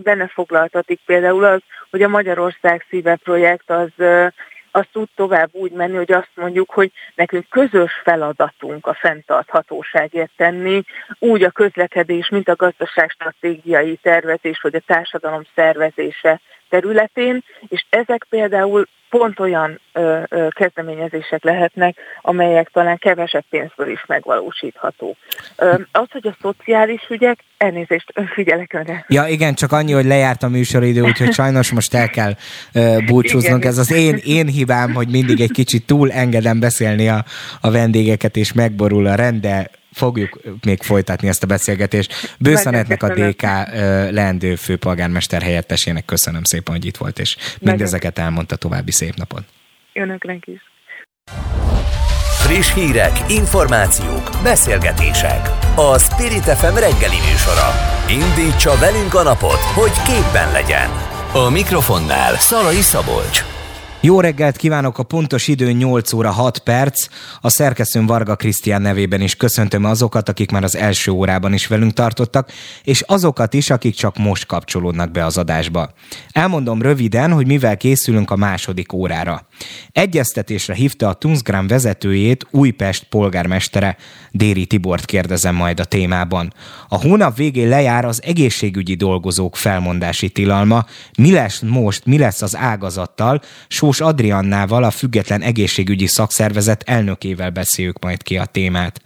benne 0.02 0.26
foglaltatik 0.26 1.00
például 1.06 1.44
az, 1.44 1.60
hogy 1.90 2.02
a 2.02 2.08
Magyarország 2.08 2.86
szíve 2.88 3.16
projekt 3.16 3.70
az 3.70 3.88
az 4.70 4.84
tud 4.92 5.08
tovább 5.14 5.48
úgy 5.52 5.70
menni, 5.70 5.96
hogy 5.96 6.12
azt 6.12 6.30
mondjuk, 6.34 6.70
hogy 6.70 6.92
nekünk 7.14 7.48
közös 7.48 7.92
feladatunk 8.04 8.86
a 8.86 8.94
fenntarthatóságért 8.94 10.30
tenni, 10.36 10.82
úgy 11.18 11.42
a 11.42 11.50
közlekedés, 11.50 12.28
mint 12.28 12.48
a 12.48 12.56
gazdaságstratégiai 12.56 13.96
tervezés, 14.02 14.60
vagy 14.60 14.74
a 14.74 14.82
társadalom 14.86 15.42
szervezése 15.54 16.40
területén, 16.68 17.44
és 17.68 17.84
ezek 17.88 18.26
például 18.28 18.86
pont 19.10 19.40
olyan 19.40 19.80
ö, 19.92 20.20
ö, 20.28 20.48
kezdeményezések 20.50 21.44
lehetnek, 21.44 21.96
amelyek 22.20 22.68
talán 22.68 22.98
kevesebb 22.98 23.44
pénzből 23.50 23.88
is 23.88 24.04
megvalósítható. 24.06 25.16
Ö, 25.56 25.74
az, 25.92 26.06
hogy 26.10 26.26
a 26.26 26.36
szociális 26.40 27.06
ügyek, 27.08 27.38
elnézést, 27.56 28.12
figyelek 28.34 28.72
önre. 28.72 29.04
Ja 29.08 29.26
igen, 29.26 29.54
csak 29.54 29.72
annyi, 29.72 29.92
hogy 29.92 30.04
lejárt 30.04 30.42
a 30.42 30.48
műsoridő, 30.48 31.00
úgyhogy 31.00 31.32
sajnos 31.32 31.72
most 31.72 31.94
el 31.94 32.08
kell 32.08 32.32
ö, 32.72 32.96
búcsúznunk. 33.06 33.64
Ez 33.64 33.78
az 33.78 33.92
én, 33.92 34.18
én 34.24 34.46
hibám, 34.46 34.94
hogy 34.94 35.08
mindig 35.08 35.40
egy 35.40 35.52
kicsit 35.52 35.86
túl 35.86 36.10
engedem 36.10 36.60
beszélni 36.60 37.08
a, 37.08 37.24
a 37.60 37.70
vendégeket, 37.70 38.36
és 38.36 38.52
megborul 38.52 39.06
a 39.06 39.14
rend, 39.14 39.40
de 39.40 39.70
fogjuk 39.92 40.40
még 40.64 40.82
folytatni 40.82 41.28
ezt 41.28 41.42
a 41.42 41.46
beszélgetést. 41.46 42.36
Bőszanetnek 42.38 43.02
a 43.02 43.14
DK 43.14 43.42
leendő 44.10 44.54
főpolgármester 44.54 45.42
helyettesének 45.42 46.04
köszönöm 46.04 46.44
szépen, 46.44 46.74
hogy 46.74 46.84
itt 46.84 46.96
volt, 46.96 47.18
és 47.18 47.36
mindezeket 47.60 48.18
elmondta 48.18 48.56
további 48.56 48.92
szép 48.92 49.14
napot. 49.14 49.42
Önöknek 49.92 50.46
is. 50.46 50.60
Friss 52.38 52.74
hírek, 52.74 53.12
információk, 53.28 54.30
beszélgetések. 54.42 55.48
A 55.76 55.98
Spirit 55.98 56.42
FM 56.42 56.74
reggeli 56.74 57.16
műsora. 57.30 57.68
Indítsa 58.08 58.78
velünk 58.78 59.14
a 59.14 59.22
napot, 59.22 59.60
hogy 59.60 59.92
képben 60.06 60.52
legyen. 60.52 60.90
A 61.32 61.50
mikrofonnál 61.50 62.34
Szalai 62.34 62.80
Szabolcs. 62.80 63.59
Jó 64.02 64.20
reggelt 64.20 64.56
kívánok, 64.56 64.98
a 64.98 65.02
pontos 65.02 65.48
idő 65.48 65.72
8 65.72 66.12
óra 66.12 66.30
6 66.30 66.58
perc. 66.58 67.06
A 67.40 67.48
szerkesztőn 67.48 68.06
Varga 68.06 68.36
Krisztián 68.36 68.82
nevében 68.82 69.20
is 69.20 69.34
köszöntöm 69.36 69.84
azokat, 69.84 70.28
akik 70.28 70.50
már 70.50 70.64
az 70.64 70.76
első 70.76 71.10
órában 71.10 71.52
is 71.52 71.66
velünk 71.66 71.92
tartottak, 71.92 72.52
és 72.82 73.00
azokat 73.00 73.54
is, 73.54 73.70
akik 73.70 73.94
csak 73.94 74.16
most 74.16 74.46
kapcsolódnak 74.46 75.10
be 75.10 75.24
az 75.24 75.38
adásba. 75.38 75.92
Elmondom 76.32 76.82
röviden, 76.82 77.32
hogy 77.32 77.46
mivel 77.46 77.76
készülünk 77.76 78.30
a 78.30 78.36
második 78.36 78.92
órára. 78.92 79.46
Egyeztetésre 79.92 80.74
hívta 80.74 81.08
a 81.08 81.14
Tunzgram 81.14 81.66
vezetőjét 81.66 82.46
Újpest 82.50 83.04
polgármestere. 83.04 83.96
Déri 84.30 84.66
Tibort 84.66 85.04
kérdezem 85.04 85.54
majd 85.54 85.80
a 85.80 85.84
témában. 85.84 86.52
A 86.88 87.00
hónap 87.00 87.36
végén 87.36 87.68
lejár 87.68 88.04
az 88.04 88.22
egészségügyi 88.24 88.94
dolgozók 88.94 89.56
felmondási 89.56 90.28
tilalma. 90.28 90.84
Mi 91.18 91.32
lesz 91.32 91.60
most, 91.60 92.06
mi 92.06 92.18
lesz 92.18 92.42
az 92.42 92.56
ágazattal? 92.56 93.42
Sós 93.68 94.00
Adriannával, 94.00 94.84
a 94.84 94.90
Független 94.90 95.42
Egészségügyi 95.42 96.06
Szakszervezet 96.06 96.82
elnökével 96.86 97.50
beszéljük 97.50 97.98
majd 97.98 98.22
ki 98.22 98.36
a 98.36 98.44
témát. 98.44 99.00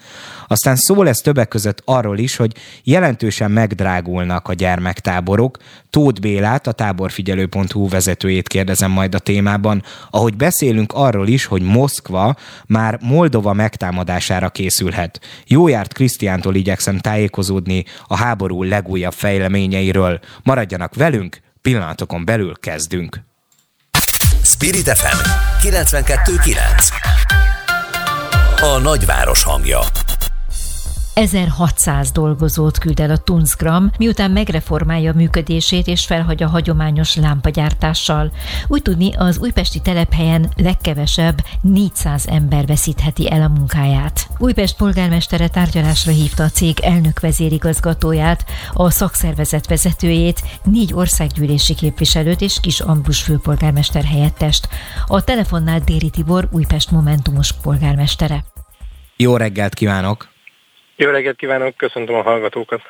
Aztán 0.55 0.77
szó 0.77 1.03
lesz 1.03 1.21
többek 1.21 1.49
között 1.49 1.83
arról 1.85 2.19
is, 2.19 2.37
hogy 2.37 2.53
jelentősen 2.83 3.51
megdrágulnak 3.51 4.49
a 4.49 4.53
gyermektáborok. 4.53 5.59
Tóth 5.91 6.21
Bélát, 6.21 6.67
a 6.67 6.73
táborfigyelő.hu 6.73 7.89
vezetőjét 7.89 8.49
kérdezem 8.49 8.91
majd 8.91 9.15
a 9.15 9.19
témában, 9.19 9.83
ahogy 10.11 10.37
beszélünk 10.37 10.93
arról 10.93 11.29
is, 11.29 11.45
hogy 11.45 11.63
Moszkva 11.63 12.37
már 12.67 12.99
Moldova 13.03 13.53
megtámadására 13.53 14.51
készülhet. 14.51 15.21
Jó 15.47 15.69
járt 15.69 15.93
Krisztiántól 15.93 16.55
igyekszem 16.55 16.99
tájékozódni 16.99 17.85
a 18.07 18.17
háború 18.17 18.63
legújabb 18.63 19.13
fejleményeiről. 19.13 20.21
Maradjanak 20.43 20.95
velünk, 20.95 21.41
pillanatokon 21.63 22.25
belül 22.25 22.55
kezdünk. 22.61 23.21
Spirit 24.43 24.89
FM 24.89 25.29
92.9 25.69 27.15
A 28.61 28.79
nagyváros 28.79 29.43
hangja 29.43 29.81
1600 31.15 32.11
dolgozót 32.11 32.79
küld 32.79 33.01
el 33.01 33.11
a 33.11 33.17
Tunzgram, 33.17 33.91
miután 33.99 34.31
megreformálja 34.31 35.13
működését 35.13 35.87
és 35.87 36.07
felhagy 36.07 36.43
a 36.43 36.49
hagyományos 36.49 37.17
lámpagyártással. 37.17 38.33
Úgy 38.67 38.83
tudni, 38.83 39.15
az 39.17 39.39
újpesti 39.39 39.81
telephelyen 39.81 40.49
legkevesebb 40.57 41.45
400 41.61 42.27
ember 42.27 42.67
veszítheti 42.67 43.31
el 43.31 43.43
a 43.43 43.49
munkáját. 43.49 44.29
Újpest 44.39 44.77
polgármestere 44.77 45.49
tárgyalásra 45.49 46.13
hívta 46.13 46.43
a 46.43 46.49
cég 46.49 46.81
elnök 46.81 47.21
vezérigazgatóját, 47.21 48.45
a 48.73 48.91
szakszervezet 48.91 49.67
vezetőjét, 49.67 50.43
négy 50.65 50.93
országgyűlési 50.95 51.75
képviselőt 51.75 52.41
és 52.41 52.61
Kis 52.61 52.81
Ambrus 52.81 53.23
főpolgármester 53.23 54.05
helyettest. 54.05 54.69
A 55.07 55.25
telefonnál 55.25 55.81
Déri 55.81 56.11
Tibor 56.11 56.49
Újpest 56.51 56.91
Momentumos 56.91 57.53
polgármestere. 57.53 58.45
Jó 59.17 59.37
reggelt 59.37 59.75
kívánok! 59.75 60.34
Jó 60.97 61.11
reggelt 61.11 61.37
kívánok, 61.37 61.77
köszöntöm 61.77 62.15
a 62.15 62.23
hallgatókat. 62.23 62.81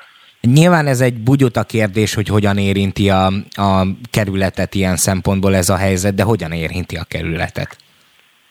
Nyilván 0.41 0.87
ez 0.87 1.01
egy 1.01 1.15
bugyota 1.15 1.63
kérdés, 1.63 2.15
hogy 2.15 2.29
hogyan 2.29 2.59
érinti 2.59 3.11
a, 3.11 3.27
a 3.55 3.87
kerületet 4.11 4.75
ilyen 4.75 4.97
szempontból 4.97 5.55
ez 5.55 5.69
a 5.69 5.77
helyzet, 5.77 6.15
de 6.15 6.23
hogyan 6.23 6.53
érinti 6.53 6.97
a 6.97 7.05
kerületet? 7.09 7.77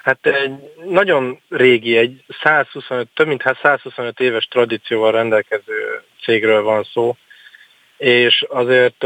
Hát 0.04 0.26
egy 0.26 0.52
nagyon 0.90 1.42
régi, 1.50 1.98
egy 1.98 2.24
125, 2.42 3.08
több 3.14 3.28
mint 3.28 3.44
125 3.62 4.20
éves 4.20 4.46
tradícióval 4.46 5.12
rendelkező 5.12 6.02
cégről 6.24 6.64
van 6.64 6.84
szó, 6.94 7.16
és 7.98 8.46
azért 8.50 9.04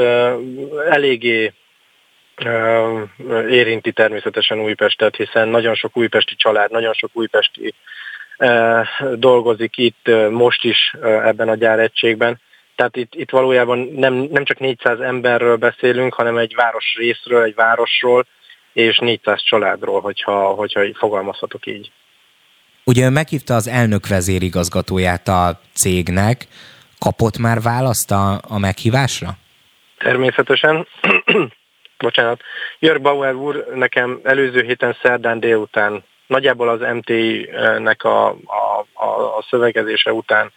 eléggé 0.89 1.53
érinti 3.49 3.91
természetesen 3.91 4.59
Újpestet, 4.59 5.15
hiszen 5.15 5.47
nagyon 5.47 5.75
sok 5.75 5.97
újpesti 5.97 6.35
család, 6.35 6.71
nagyon 6.71 6.93
sok 6.93 7.09
újpesti 7.13 7.73
dolgozik 9.15 9.77
itt 9.77 10.09
most 10.29 10.63
is 10.63 10.95
ebben 11.01 11.49
a 11.49 11.55
gyáregységben. 11.55 12.39
Tehát 12.75 12.95
itt, 12.95 13.15
itt 13.15 13.29
valójában 13.29 13.91
nem, 13.95 14.13
nem 14.13 14.45
csak 14.45 14.59
400 14.59 14.99
emberről 14.99 15.55
beszélünk, 15.55 16.13
hanem 16.13 16.37
egy 16.37 16.55
város 16.55 16.95
részről, 16.97 17.43
egy 17.43 17.55
városról, 17.55 18.25
és 18.73 18.97
400 18.97 19.43
családról, 19.43 20.01
hogyha, 20.01 20.47
hogyha 20.47 20.81
fogalmazhatok 20.93 21.65
így. 21.65 21.91
Ugye 22.83 23.05
ön 23.05 23.11
meghívta 23.11 23.55
az 23.55 23.67
elnök 23.67 24.07
vezérigazgatóját 24.07 25.27
a 25.27 25.59
cégnek, 25.73 26.47
kapott 26.99 27.37
már 27.37 27.61
választ 27.61 28.11
a, 28.11 28.39
a 28.47 28.59
meghívásra? 28.59 29.29
Természetesen. 29.97 30.87
Bocsánat. 31.97 32.41
Jörg 32.79 33.01
Bauer 33.01 33.33
úr 33.33 33.65
nekem 33.75 34.19
előző 34.23 34.63
héten 34.63 34.97
szerdán 35.01 35.39
délután, 35.39 36.03
nagyjából 36.27 36.69
az 36.69 36.79
MTI-nek 36.93 38.03
a, 38.03 38.27
a, 38.29 38.79
a, 39.37 39.45
szövegezése 39.49 40.13
után 40.13 40.51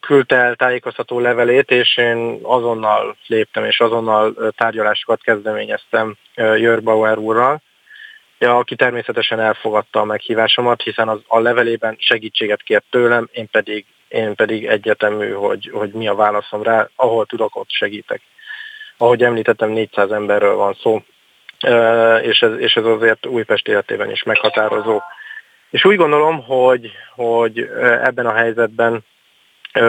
küldte 0.00 0.36
el 0.36 0.54
tájékoztató 0.54 1.20
levelét, 1.20 1.70
és 1.70 1.96
én 1.96 2.38
azonnal 2.42 3.16
léptem, 3.26 3.64
és 3.64 3.80
azonnal 3.80 4.52
tárgyalásokat 4.56 5.22
kezdeményeztem 5.22 6.16
Jörg 6.34 6.82
Bauer 6.82 7.18
úrral, 7.18 7.62
aki 8.38 8.76
természetesen 8.76 9.40
elfogadta 9.40 10.00
a 10.00 10.04
meghívásomat, 10.04 10.82
hiszen 10.82 11.08
az, 11.08 11.20
a 11.26 11.38
levelében 11.38 11.96
segítséget 11.98 12.62
kért 12.62 12.84
tőlem, 12.90 13.28
én 13.32 13.48
pedig, 13.50 13.86
én 14.08 14.34
pedig 14.34 14.66
egyetemű, 14.66 15.30
hogy, 15.30 15.70
hogy 15.72 15.90
mi 15.90 16.08
a 16.08 16.14
válaszom 16.14 16.62
rá, 16.62 16.88
ahol 16.96 17.26
tudok, 17.26 17.56
ott 17.56 17.70
segítek. 17.70 18.20
Ahogy 18.96 19.22
említettem, 19.22 19.70
400 19.70 20.10
emberről 20.10 20.54
van 20.54 20.76
szó, 20.82 21.02
és 22.22 22.40
ez, 22.40 22.58
és 22.58 22.76
ez 22.76 22.84
azért 22.84 23.26
Újpest 23.26 23.68
életében 23.68 24.10
is 24.10 24.22
meghatározó. 24.22 25.00
És 25.70 25.84
úgy 25.84 25.96
gondolom, 25.96 26.44
hogy, 26.44 26.90
hogy 27.14 27.70
ebben 28.02 28.26
a 28.26 28.34
helyzetben 28.34 29.04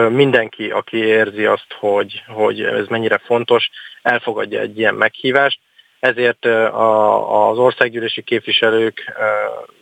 mindenki, 0.08 0.70
aki 0.70 0.96
érzi 0.96 1.44
azt, 1.44 1.72
hogy, 1.78 2.22
hogy 2.26 2.62
ez 2.62 2.86
mennyire 2.86 3.18
fontos, 3.18 3.70
elfogadja 4.02 4.60
egy 4.60 4.78
ilyen 4.78 4.94
meghívást. 4.94 5.60
Ezért 6.00 6.44
az 6.44 7.58
országgyűlési 7.58 8.22
képviselők 8.22 9.12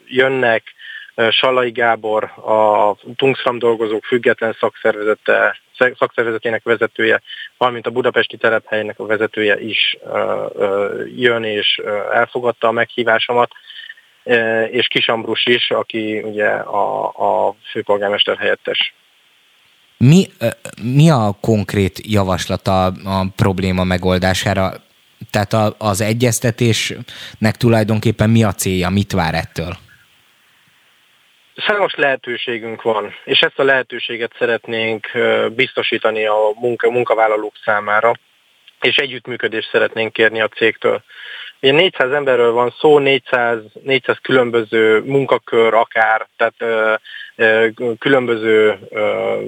jönnek, 0.06 0.62
Salai 1.30 1.70
Gábor, 1.70 2.24
a 2.24 2.94
Tungsram 3.16 3.58
dolgozók 3.58 4.04
független 4.04 4.56
szakszervezete, 4.60 5.58
szakszervezetének 5.98 6.62
vezetője, 6.62 7.22
valamint 7.56 7.86
a 7.86 7.90
budapesti 7.90 8.36
telephelynek 8.36 8.98
a 8.98 9.06
vezetője 9.06 9.60
is 9.60 9.96
jön 11.16 11.44
és 11.44 11.80
elfogadta 12.12 12.68
a 12.68 12.72
meghívásomat, 12.72 13.50
és 14.70 14.86
Kisambrus 14.88 15.46
is, 15.46 15.70
aki 15.70 16.20
ugye 16.20 16.48
a, 16.48 17.06
a 17.48 17.54
főpolgármester 17.70 18.36
helyettes. 18.36 18.94
Mi, 19.96 20.26
mi 20.82 21.10
a 21.10 21.36
konkrét 21.40 22.00
javaslata 22.02 22.84
a 22.84 23.26
probléma 23.36 23.84
megoldására? 23.84 24.72
Tehát 25.30 25.52
a, 25.52 25.74
az 25.78 26.00
egyeztetésnek 26.00 27.56
tulajdonképpen 27.58 28.30
mi 28.30 28.44
a 28.44 28.52
célja, 28.52 28.88
mit 28.88 29.12
vár 29.12 29.34
ettől? 29.34 29.76
Számos 31.56 31.94
lehetőségünk 31.94 32.82
van, 32.82 33.14
és 33.24 33.40
ezt 33.40 33.58
a 33.58 33.62
lehetőséget 33.64 34.34
szeretnénk 34.38 35.06
biztosítani 35.54 36.26
a 36.26 36.36
munka, 36.60 36.90
munkavállalók 36.90 37.54
számára, 37.64 38.12
és 38.80 38.96
együttműködést 38.96 39.70
szeretnénk 39.70 40.12
kérni 40.12 40.40
a 40.40 40.48
cégtől. 40.48 41.02
Ugye 41.60 41.72
400 41.72 42.12
emberről 42.12 42.52
van 42.52 42.74
szó, 42.78 42.98
400, 42.98 43.58
400 43.82 44.18
különböző 44.22 45.00
munkakör 45.00 45.74
akár, 45.74 46.26
tehát 46.36 46.54
ö, 46.58 46.94
ö, 47.36 47.68
különböző 47.98 48.78
ö, 48.90 49.40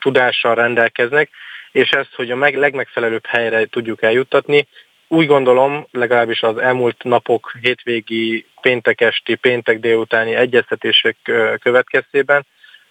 tudással 0.00 0.54
rendelkeznek, 0.54 1.30
és 1.72 1.90
ezt, 1.90 2.14
hogy 2.14 2.30
a 2.30 2.36
meg, 2.36 2.56
legmegfelelőbb 2.56 3.26
helyre 3.26 3.66
tudjuk 3.66 4.02
eljuttatni, 4.02 4.66
úgy 5.12 5.26
gondolom, 5.26 5.86
legalábbis 5.90 6.42
az 6.42 6.58
elmúlt 6.58 7.04
napok 7.04 7.52
hétvégi, 7.60 8.46
péntek 8.60 9.00
esti, 9.00 9.34
péntek 9.34 9.80
délutáni 9.80 10.34
egyeztetések 10.34 11.16
következtében, 11.62 12.46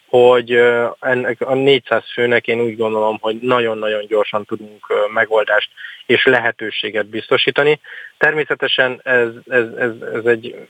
hogy 0.10 0.52
ennek 1.00 1.42
a 1.42 1.54
400 1.54 2.04
főnek 2.14 2.48
én 2.48 2.62
úgy 2.62 2.78
gondolom, 2.78 3.18
hogy 3.22 3.40
nagyon-nagyon 3.42 4.06
gyorsan 4.08 4.46
tudunk 4.46 4.86
megoldást 5.14 5.70
és 6.06 6.26
lehetőséget 6.26 7.06
biztosítani. 7.06 7.80
Természetesen 8.18 9.00
ez, 9.04 9.30
ez, 9.48 9.66
ez, 9.78 9.92
ez 10.14 10.26
egy 10.26 10.68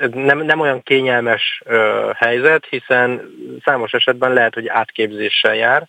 ez 0.00 0.10
nem, 0.12 0.38
nem 0.38 0.60
olyan 0.60 0.82
kényelmes 0.82 1.62
helyzet, 2.14 2.66
hiszen 2.70 3.34
számos 3.64 3.92
esetben 3.92 4.32
lehet, 4.32 4.54
hogy 4.54 4.68
átképzéssel 4.68 5.54
jár, 5.54 5.88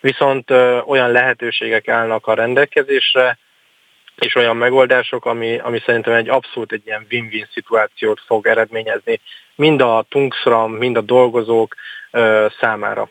viszont 0.00 0.50
olyan 0.86 1.10
lehetőségek 1.10 1.88
állnak 1.88 2.26
a 2.26 2.34
rendelkezésre, 2.34 3.38
és 4.18 4.34
olyan 4.34 4.56
megoldások, 4.56 5.24
ami, 5.24 5.58
ami 5.58 5.82
szerintem 5.86 6.12
egy 6.12 6.28
abszolút 6.28 6.72
egy 6.72 6.82
ilyen 6.86 7.06
win-win 7.10 7.48
szituációt 7.52 8.20
fog 8.26 8.46
eredményezni, 8.46 9.20
mind 9.54 9.80
a 9.80 10.06
Tungsram, 10.08 10.72
mind 10.72 10.96
a 10.96 11.00
dolgozók 11.00 11.74
ö, 12.10 12.46
számára. 12.60 13.10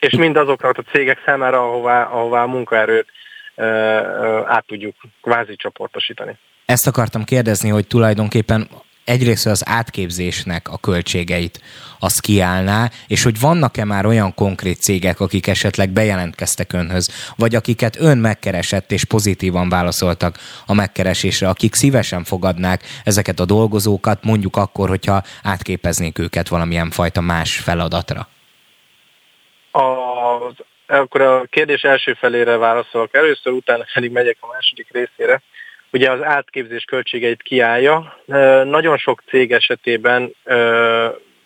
És 0.00 0.12
mind 0.12 0.36
azoknak 0.36 0.78
a 0.78 0.82
cégek 0.82 1.22
számára, 1.24 1.58
ahová, 1.58 2.02
ahová 2.02 2.42
a 2.42 2.46
munkaerőt 2.46 3.06
ö, 3.54 3.64
ö, 3.64 4.42
át 4.46 4.66
tudjuk 4.66 4.94
kvázi 5.22 5.56
csoportosítani. 5.56 6.38
Ezt 6.64 6.86
akartam 6.86 7.24
kérdezni, 7.24 7.68
hogy 7.68 7.86
tulajdonképpen 7.86 8.68
egyrészt 9.08 9.46
az 9.46 9.62
átképzésnek 9.66 10.68
a 10.68 10.78
költségeit 10.78 11.60
az 11.98 12.18
kiállná, 12.18 12.90
és 13.06 13.22
hogy 13.22 13.40
vannak-e 13.40 13.84
már 13.84 14.06
olyan 14.06 14.34
konkrét 14.34 14.80
cégek, 14.80 15.20
akik 15.20 15.46
esetleg 15.46 15.90
bejelentkeztek 15.90 16.72
önhöz, 16.72 17.32
vagy 17.36 17.54
akiket 17.54 18.00
ön 18.00 18.18
megkeresett 18.18 18.92
és 18.92 19.04
pozitívan 19.04 19.68
válaszoltak 19.68 20.38
a 20.66 20.74
megkeresésre, 20.74 21.48
akik 21.48 21.74
szívesen 21.74 22.24
fogadnák 22.24 22.82
ezeket 23.04 23.40
a 23.40 23.44
dolgozókat, 23.44 24.24
mondjuk 24.24 24.56
akkor, 24.56 24.88
hogyha 24.88 25.22
átképeznék 25.42 26.18
őket 26.18 26.48
valamilyen 26.48 26.90
fajta 26.90 27.20
más 27.20 27.56
feladatra? 27.56 28.28
A, 29.72 29.82
akkor 30.86 31.20
a 31.20 31.44
kérdés 31.50 31.82
első 31.82 32.14
felére 32.14 32.56
válaszolok 32.56 33.14
először, 33.14 33.52
utána 33.52 33.84
pedig 33.94 34.10
megyek 34.10 34.36
a 34.40 34.46
második 34.52 34.88
részére 34.92 35.42
ugye 35.92 36.10
az 36.10 36.22
átképzés 36.22 36.84
költségeit 36.84 37.42
kiállja. 37.42 38.18
Nagyon 38.64 38.98
sok 38.98 39.22
cég 39.28 39.52
esetében 39.52 40.34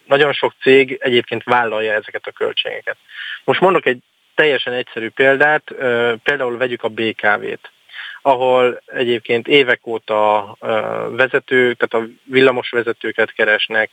nagyon 0.07 0.33
sok 0.33 0.55
cég 0.63 0.99
egyébként 1.01 1.45
vállalja 1.45 1.93
ezeket 1.93 2.27
a 2.27 2.31
költségeket. 2.31 2.97
Most 3.45 3.61
mondok 3.61 3.87
egy 3.87 3.99
teljesen 4.35 4.73
egyszerű 4.73 5.09
példát, 5.09 5.63
például 6.23 6.57
vegyük 6.57 6.83
a 6.83 6.89
BKV-t 6.89 7.71
ahol 8.23 8.83
egyébként 8.87 9.49
évek 9.49 9.87
óta 9.87 10.57
vezetők, 11.11 11.77
tehát 11.77 12.07
a 12.07 12.11
villamos 12.25 12.71
vezetőket 12.71 13.33
keresnek, 13.33 13.91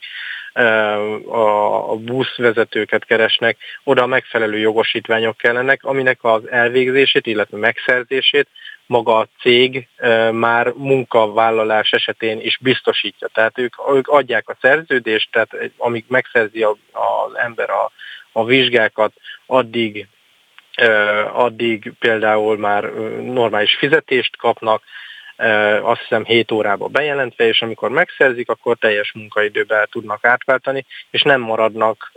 a 1.86 1.96
buszvezetőket 1.96 3.04
keresnek, 3.04 3.56
oda 3.84 4.06
megfelelő 4.06 4.58
jogosítványok 4.58 5.36
kellenek, 5.36 5.84
aminek 5.84 6.24
az 6.24 6.48
elvégzését, 6.50 7.26
illetve 7.26 7.56
megszerzését 7.56 8.48
maga 8.90 9.18
a 9.18 9.28
cég 9.40 9.88
már 10.30 10.66
munkavállalás 10.66 11.90
esetén 11.92 12.40
is 12.40 12.58
biztosítja. 12.60 13.28
Tehát 13.32 13.58
ők, 13.58 13.74
ők 13.94 14.08
adják 14.08 14.48
a 14.48 14.56
szerződést, 14.60 15.28
tehát 15.32 15.50
amíg 15.76 16.04
megszerzi 16.08 16.62
az 16.62 17.34
ember 17.34 17.70
a, 17.70 17.90
a 18.32 18.44
vizsgákat, 18.44 19.12
addig 19.46 20.08
addig 21.32 21.92
például 21.98 22.58
már 22.58 22.84
normális 23.22 23.76
fizetést 23.76 24.36
kapnak, 24.36 24.82
azt 25.82 26.00
hiszem 26.00 26.24
7 26.24 26.50
órába 26.50 26.86
bejelentve, 26.86 27.46
és 27.46 27.62
amikor 27.62 27.90
megszerzik, 27.90 28.48
akkor 28.48 28.76
teljes 28.76 29.12
munkaidőben 29.12 29.86
tudnak 29.90 30.24
átváltani, 30.24 30.86
és 31.10 31.22
nem 31.22 31.40
maradnak 31.40 32.12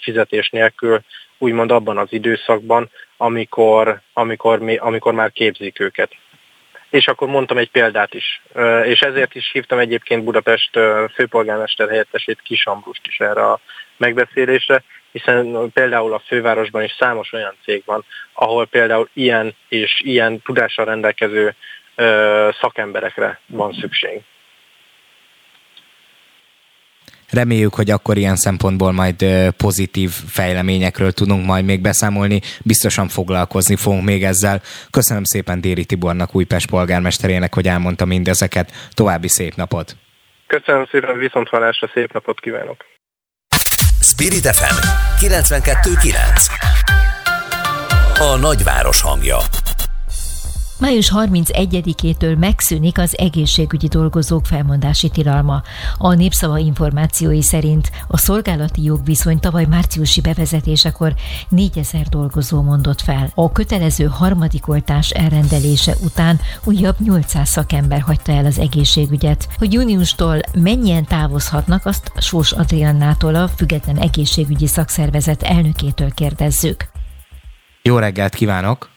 fizetés 0.00 0.50
nélkül 0.50 1.00
úgymond 1.38 1.70
abban 1.70 1.98
az 1.98 2.08
időszakban, 2.10 2.90
amikor, 3.18 4.00
amikor, 4.12 4.62
amikor 4.78 5.12
már 5.12 5.32
képzik 5.32 5.80
őket. 5.80 6.10
És 6.90 7.06
akkor 7.06 7.28
mondtam 7.28 7.58
egy 7.58 7.70
példát 7.70 8.14
is. 8.14 8.42
És 8.84 9.00
ezért 9.00 9.34
is 9.34 9.50
hívtam 9.52 9.78
egyébként 9.78 10.24
Budapest 10.24 10.70
főpolgármester 11.14 11.88
helyettesét 11.88 12.40
Kisambrust 12.42 13.06
is 13.06 13.20
erre 13.20 13.44
a 13.44 13.60
megbeszélésre, 13.96 14.82
hiszen 15.12 15.70
például 15.72 16.12
a 16.12 16.22
fővárosban 16.26 16.82
is 16.82 16.96
számos 16.98 17.32
olyan 17.32 17.54
cég 17.64 17.82
van, 17.84 18.04
ahol 18.32 18.66
például 18.66 19.08
ilyen 19.12 19.54
és 19.68 20.00
ilyen 20.04 20.40
tudással 20.42 20.84
rendelkező 20.84 21.54
szakemberekre 22.60 23.40
van 23.46 23.72
szükség. 23.72 24.22
Reméljük, 27.30 27.74
hogy 27.74 27.90
akkor 27.90 28.16
ilyen 28.16 28.36
szempontból 28.36 28.92
majd 28.92 29.24
pozitív 29.56 30.10
fejleményekről 30.10 31.12
tudunk 31.12 31.46
majd 31.46 31.64
még 31.64 31.80
beszámolni. 31.80 32.40
Biztosan 32.64 33.08
foglalkozni 33.08 33.76
fogunk 33.76 34.04
még 34.04 34.24
ezzel. 34.24 34.62
Köszönöm 34.90 35.24
szépen 35.24 35.60
Déri 35.60 35.84
Tibornak, 35.84 36.34
Újpest 36.34 36.70
polgármesterének, 36.70 37.54
hogy 37.54 37.68
elmondta 37.68 38.04
mindezeket. 38.04 38.72
További 38.94 39.28
szép 39.28 39.54
napot! 39.54 39.96
Köszönöm 40.46 40.86
szépen, 40.90 41.18
viszont 41.18 41.48
hallásra 41.48 41.90
szép 41.94 42.12
napot 42.12 42.40
kívánok! 42.40 42.84
Spirit 44.00 44.46
FM 44.46 44.76
92.9 45.26 46.14
A 48.18 48.36
nagyváros 48.36 49.02
hangja 49.02 49.36
Május 50.80 51.12
31-től 51.14 52.38
megszűnik 52.38 52.98
az 52.98 53.18
egészségügyi 53.18 53.88
dolgozók 53.88 54.46
felmondási 54.46 55.08
tilalma. 55.08 55.62
A 55.98 56.14
népszava 56.14 56.58
információi 56.58 57.42
szerint 57.42 57.90
a 58.08 58.16
szolgálati 58.16 58.82
jogviszony 58.82 59.38
tavaly 59.38 59.64
márciusi 59.64 60.20
bevezetésekor 60.20 61.14
4000 61.48 62.06
dolgozó 62.08 62.62
mondott 62.62 63.00
fel. 63.00 63.30
A 63.34 63.52
kötelező 63.52 64.04
harmadik 64.04 64.68
oltás 64.68 65.10
elrendelése 65.10 65.94
után 66.04 66.40
újabb 66.64 66.96
800 66.98 67.48
szakember 67.48 68.00
hagyta 68.00 68.32
el 68.32 68.46
az 68.46 68.58
egészségügyet. 68.58 69.48
Hogy 69.56 69.72
júniustól 69.72 70.40
mennyien 70.58 71.04
távozhatnak, 71.04 71.86
azt 71.86 72.12
Sós 72.18 72.52
Adriannától 72.52 73.34
a 73.34 73.48
Független 73.48 73.98
Egészségügyi 73.98 74.66
Szakszervezet 74.66 75.42
elnökétől 75.42 76.10
kérdezzük. 76.14 76.88
Jó 77.82 77.98
reggelt 77.98 78.34
kívánok! 78.34 78.96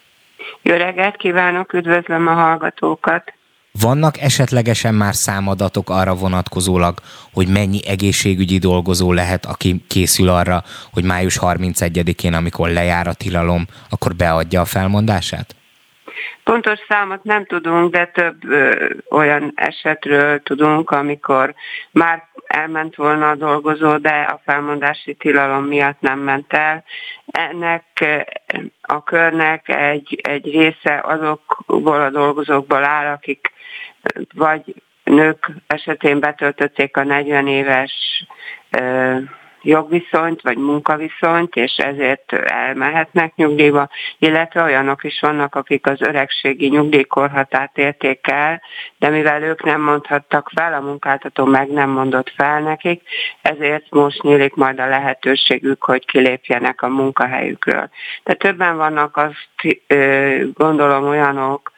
Jó 0.62 0.76
reggelt 0.76 1.16
kívánok, 1.16 1.74
üdvözlöm 1.74 2.28
a 2.28 2.34
hallgatókat! 2.34 3.34
Vannak 3.80 4.20
esetlegesen 4.20 4.95
már 4.95 5.16
számadatok 5.16 5.89
arra 5.89 6.16
vonatkozólag, 6.16 6.99
hogy 7.34 7.47
mennyi 7.47 7.88
egészségügyi 7.88 8.57
dolgozó 8.57 9.12
lehet, 9.12 9.45
aki 9.45 9.84
készül 9.88 10.30
arra, 10.30 10.64
hogy 10.91 11.03
május 11.03 11.38
31-én, 11.41 12.34
amikor 12.34 12.70
lejár 12.70 13.07
a 13.07 13.14
tilalom, 13.14 13.66
akkor 13.89 14.16
beadja 14.16 14.62
a 14.62 14.66
felmondását? 14.66 15.55
Pontos 16.44 16.80
számot 16.88 17.24
nem 17.24 17.46
tudunk, 17.46 17.92
de 17.92 18.06
több 18.06 18.50
ö, 18.50 18.90
olyan 19.10 19.52
esetről 19.56 20.44
tudunk, 20.44 20.90
amikor 20.90 21.54
már 21.92 22.28
elment 22.48 22.96
volna 22.96 23.30
a 23.30 23.36
dolgozó, 23.36 23.98
de 23.98 24.22
a 24.22 24.42
felmondási 24.46 25.14
tilalom 25.14 25.66
miatt 25.66 26.00
nem 26.00 26.20
ment 26.20 26.54
el. 26.54 26.84
Ennek 27.26 27.84
a 28.82 29.04
körnek 29.04 29.70
egy, 29.70 30.20
egy 30.24 30.52
része 30.52 31.02
azokból 31.04 32.02
a 32.02 32.10
dolgozókból 32.10 32.84
áll, 32.84 33.14
akik 33.14 33.52
vagy 34.34 34.76
nők 35.04 35.52
esetén 35.68 36.20
betöltötték 36.20 36.98
a 36.98 37.04
40 37.04 37.48
éves 37.48 38.26
jogviszonyt 39.62 40.41
vagy 40.41 40.57
munkaviszonyt, 40.57 41.55
és 41.55 41.78
ezért 41.78 42.34
elmehetnek 42.34 43.36
nyugdíjba, 43.36 43.89
illetve 44.18 44.64
olyanok 44.64 45.03
is 45.03 45.20
vannak, 45.20 45.55
akik 45.55 45.88
az 45.88 46.01
öregségi 46.01 46.68
nyugdíjkorhatárt 46.68 47.78
érték 47.78 48.28
el, 48.28 48.62
de 48.97 49.09
mivel 49.09 49.43
ők 49.43 49.64
nem 49.64 49.82
mondhattak 49.82 50.49
fel, 50.55 50.74
a 50.74 50.80
munkáltató 50.80 51.45
meg 51.45 51.70
nem 51.70 51.89
mondott 51.89 52.34
fel 52.36 52.62
nekik, 52.62 53.01
ezért 53.41 53.86
most 53.89 54.22
nyílik 54.22 54.55
majd 54.55 54.80
a 54.80 54.88
lehetőségük, 54.88 55.84
hogy 55.84 56.05
kilépjenek 56.05 56.82
a 56.82 56.88
munkahelyükről. 56.88 57.89
De 58.24 58.34
többen 58.34 58.78
vannak 58.78 59.18
azt 59.18 59.78
gondolom 60.53 61.07
olyanok, 61.07 61.72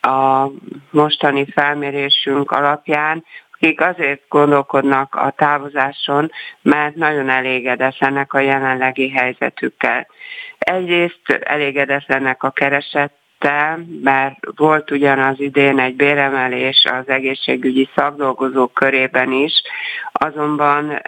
a 0.00 0.50
mostani 0.90 1.46
felmérésünk 1.50 2.50
alapján, 2.50 3.24
akik 3.64 3.80
azért 3.80 4.22
gondolkodnak 4.28 5.14
a 5.14 5.30
távozáson, 5.30 6.30
mert 6.62 6.94
nagyon 6.94 7.28
elégedetlenek 7.28 8.32
a 8.32 8.38
jelenlegi 8.38 9.10
helyzetükkel. 9.10 10.06
Egyrészt 10.58 11.28
elégedetlenek 11.28 12.42
a 12.42 12.50
kereset 13.44 13.86
mert 14.02 14.38
volt 14.56 14.90
ugyanaz 14.90 15.40
idén 15.40 15.78
egy 15.78 15.96
béremelés 15.96 16.84
az 16.84 17.08
egészségügyi 17.08 17.88
szakdolgozók 17.94 18.74
körében 18.74 19.32
is, 19.32 19.52
azonban 20.12 21.02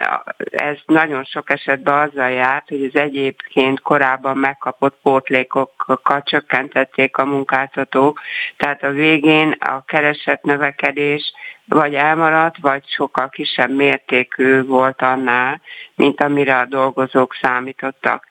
ez 0.51 0.77
nagyon 0.85 1.23
sok 1.23 1.49
esetben 1.49 2.07
azzal 2.07 2.29
járt, 2.29 2.69
hogy 2.69 2.83
az 2.93 2.99
egyébként 2.99 3.81
korábban 3.81 4.37
megkapott 4.37 4.97
pótlékokkal 5.01 6.23
csökkentették 6.23 7.17
a 7.17 7.25
munkáltatók, 7.25 8.19
tehát 8.57 8.83
a 8.83 8.91
végén 8.91 9.51
a 9.51 9.83
keresett 9.85 10.43
növekedés 10.43 11.33
vagy 11.65 11.93
elmaradt, 11.93 12.57
vagy 12.61 12.83
sokkal 12.87 13.29
kisebb 13.29 13.75
mértékű 13.75 14.63
volt 14.63 15.01
annál, 15.01 15.61
mint 15.95 16.21
amire 16.21 16.57
a 16.57 16.65
dolgozók 16.65 17.35
számítottak. 17.41 18.27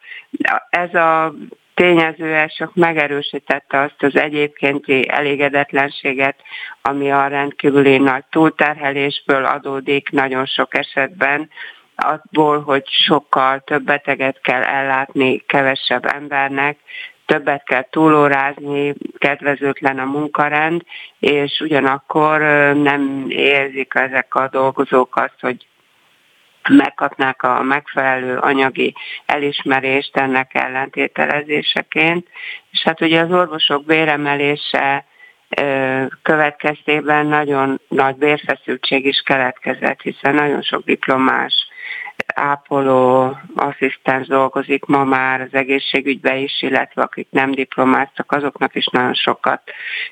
Ez 0.70 0.94
a 0.94 1.34
tényező 1.76 2.46
csak 2.56 2.74
megerősítette 2.74 3.80
azt 3.80 4.02
az 4.02 4.16
egyébkénti 4.16 5.08
elégedetlenséget, 5.08 6.36
ami 6.82 7.10
a 7.10 7.26
rendkívüli 7.26 7.98
nagy 7.98 8.24
túlterhelésből 8.30 9.44
adódik 9.44 10.10
nagyon 10.10 10.46
sok 10.46 10.78
esetben, 10.78 11.50
abból, 11.96 12.60
hogy 12.62 12.84
sokkal 12.88 13.60
több 13.60 13.82
beteget 13.82 14.40
kell 14.40 14.62
ellátni 14.62 15.38
kevesebb 15.38 16.06
embernek, 16.06 16.78
többet 17.26 17.64
kell 17.64 17.86
túlórázni, 17.90 18.94
kedvezőtlen 19.18 19.98
a 19.98 20.04
munkarend, 20.04 20.82
és 21.18 21.60
ugyanakkor 21.60 22.40
nem 22.74 23.26
érzik 23.28 23.92
ezek 23.94 24.34
a 24.34 24.48
dolgozók 24.48 25.16
azt, 25.16 25.40
hogy 25.40 25.66
megkapnák 26.68 27.42
a 27.42 27.62
megfelelő 27.62 28.36
anyagi 28.38 28.94
elismerést 29.26 30.16
ennek 30.16 30.54
ellentételezéseként. 30.54 32.28
És 32.70 32.82
hát 32.82 33.00
ugye 33.00 33.20
az 33.20 33.32
orvosok 33.32 33.84
béremelése 33.84 35.04
következtében 36.22 37.26
nagyon 37.26 37.80
nagy 37.88 38.16
bérfeszültség 38.16 39.06
is 39.06 39.20
keletkezett, 39.20 40.00
hiszen 40.00 40.34
nagyon 40.34 40.62
sok 40.62 40.84
diplomás 40.84 41.68
ápoló, 42.38 43.36
asszisztens 43.54 44.26
dolgozik 44.26 44.84
ma 44.84 45.04
már 45.04 45.40
az 45.40 45.54
egészségügybe 45.54 46.36
is, 46.36 46.62
illetve 46.62 47.02
akik 47.02 47.28
nem 47.30 47.50
diplomáztak, 47.50 48.32
azoknak 48.32 48.74
is 48.74 48.86
nagyon 48.86 49.14
sokat 49.14 49.62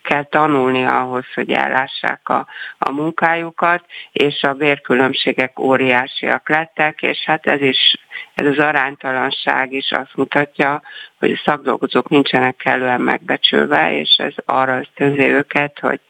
kell 0.03 0.25
tanulni 0.25 0.85
ahhoz, 0.85 1.25
hogy 1.35 1.51
ellássák 1.51 2.29
a, 2.29 2.47
a 2.79 2.91
munkájukat, 2.91 3.85
és 4.13 4.43
a 4.43 4.53
bérkülönbségek 4.53 5.59
óriásiak 5.59 6.49
lettek, 6.49 7.03
és 7.03 7.25
hát 7.25 7.47
ez 7.47 7.61
is, 7.61 7.97
ez 8.35 8.47
az 8.47 8.59
aránytalanság 8.59 9.73
is 9.73 9.91
azt 9.91 10.17
mutatja, 10.17 10.83
hogy 11.19 11.31
a 11.31 11.43
szakdolgozók 11.45 12.09
nincsenek 12.09 12.57
kellően 12.57 13.01
megbecsülve, 13.01 13.99
és 13.99 14.17
ez 14.17 14.35
arra 14.45 14.79
ösztönzi 14.79 15.23
őket, 15.23 15.79
hogy 15.79 16.01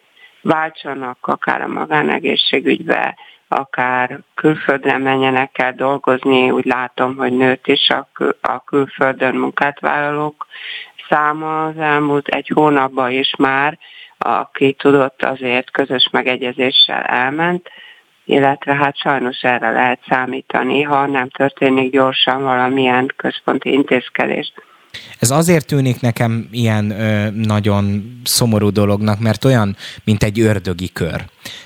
váltsanak 0.44 1.18
akár 1.20 1.60
a 1.62 1.68
magánegészségügybe, 1.68 3.16
akár 3.48 4.20
külföldre 4.34 4.98
menjenek 4.98 5.58
el 5.58 5.72
dolgozni, 5.72 6.50
úgy 6.50 6.64
látom, 6.64 7.16
hogy 7.16 7.32
nőtt 7.32 7.66
is 7.66 7.88
a, 7.88 8.08
kül- 8.12 8.38
a 8.42 8.62
külföldön 8.64 9.34
munkát 9.34 9.80
vállalók 9.80 10.46
száma 11.08 11.64
az 11.64 11.78
elmúlt 11.78 12.28
egy 12.28 12.50
hónapban 12.54 13.10
is 13.10 13.34
már, 13.38 13.78
aki 14.18 14.72
tudott 14.72 15.22
azért 15.22 15.70
közös 15.70 16.08
megegyezéssel 16.12 17.02
elment, 17.02 17.68
illetve 18.24 18.74
hát 18.74 18.96
sajnos 18.96 19.42
erre 19.42 19.70
lehet 19.70 20.00
számítani, 20.08 20.82
ha 20.82 21.06
nem 21.06 21.28
történik 21.28 21.92
gyorsan 21.92 22.42
valamilyen 22.42 23.12
központi 23.16 23.72
intézkedés. 23.72 24.52
Ez 25.18 25.30
azért 25.30 25.66
tűnik 25.66 26.00
nekem 26.00 26.48
ilyen 26.50 26.90
ö, 26.90 27.30
nagyon 27.30 28.12
szomorú 28.24 28.70
dolognak, 28.70 29.20
mert 29.20 29.44
olyan, 29.44 29.76
mint 30.04 30.22
egy 30.22 30.40
ördögi 30.40 30.92
kör. 30.92 31.24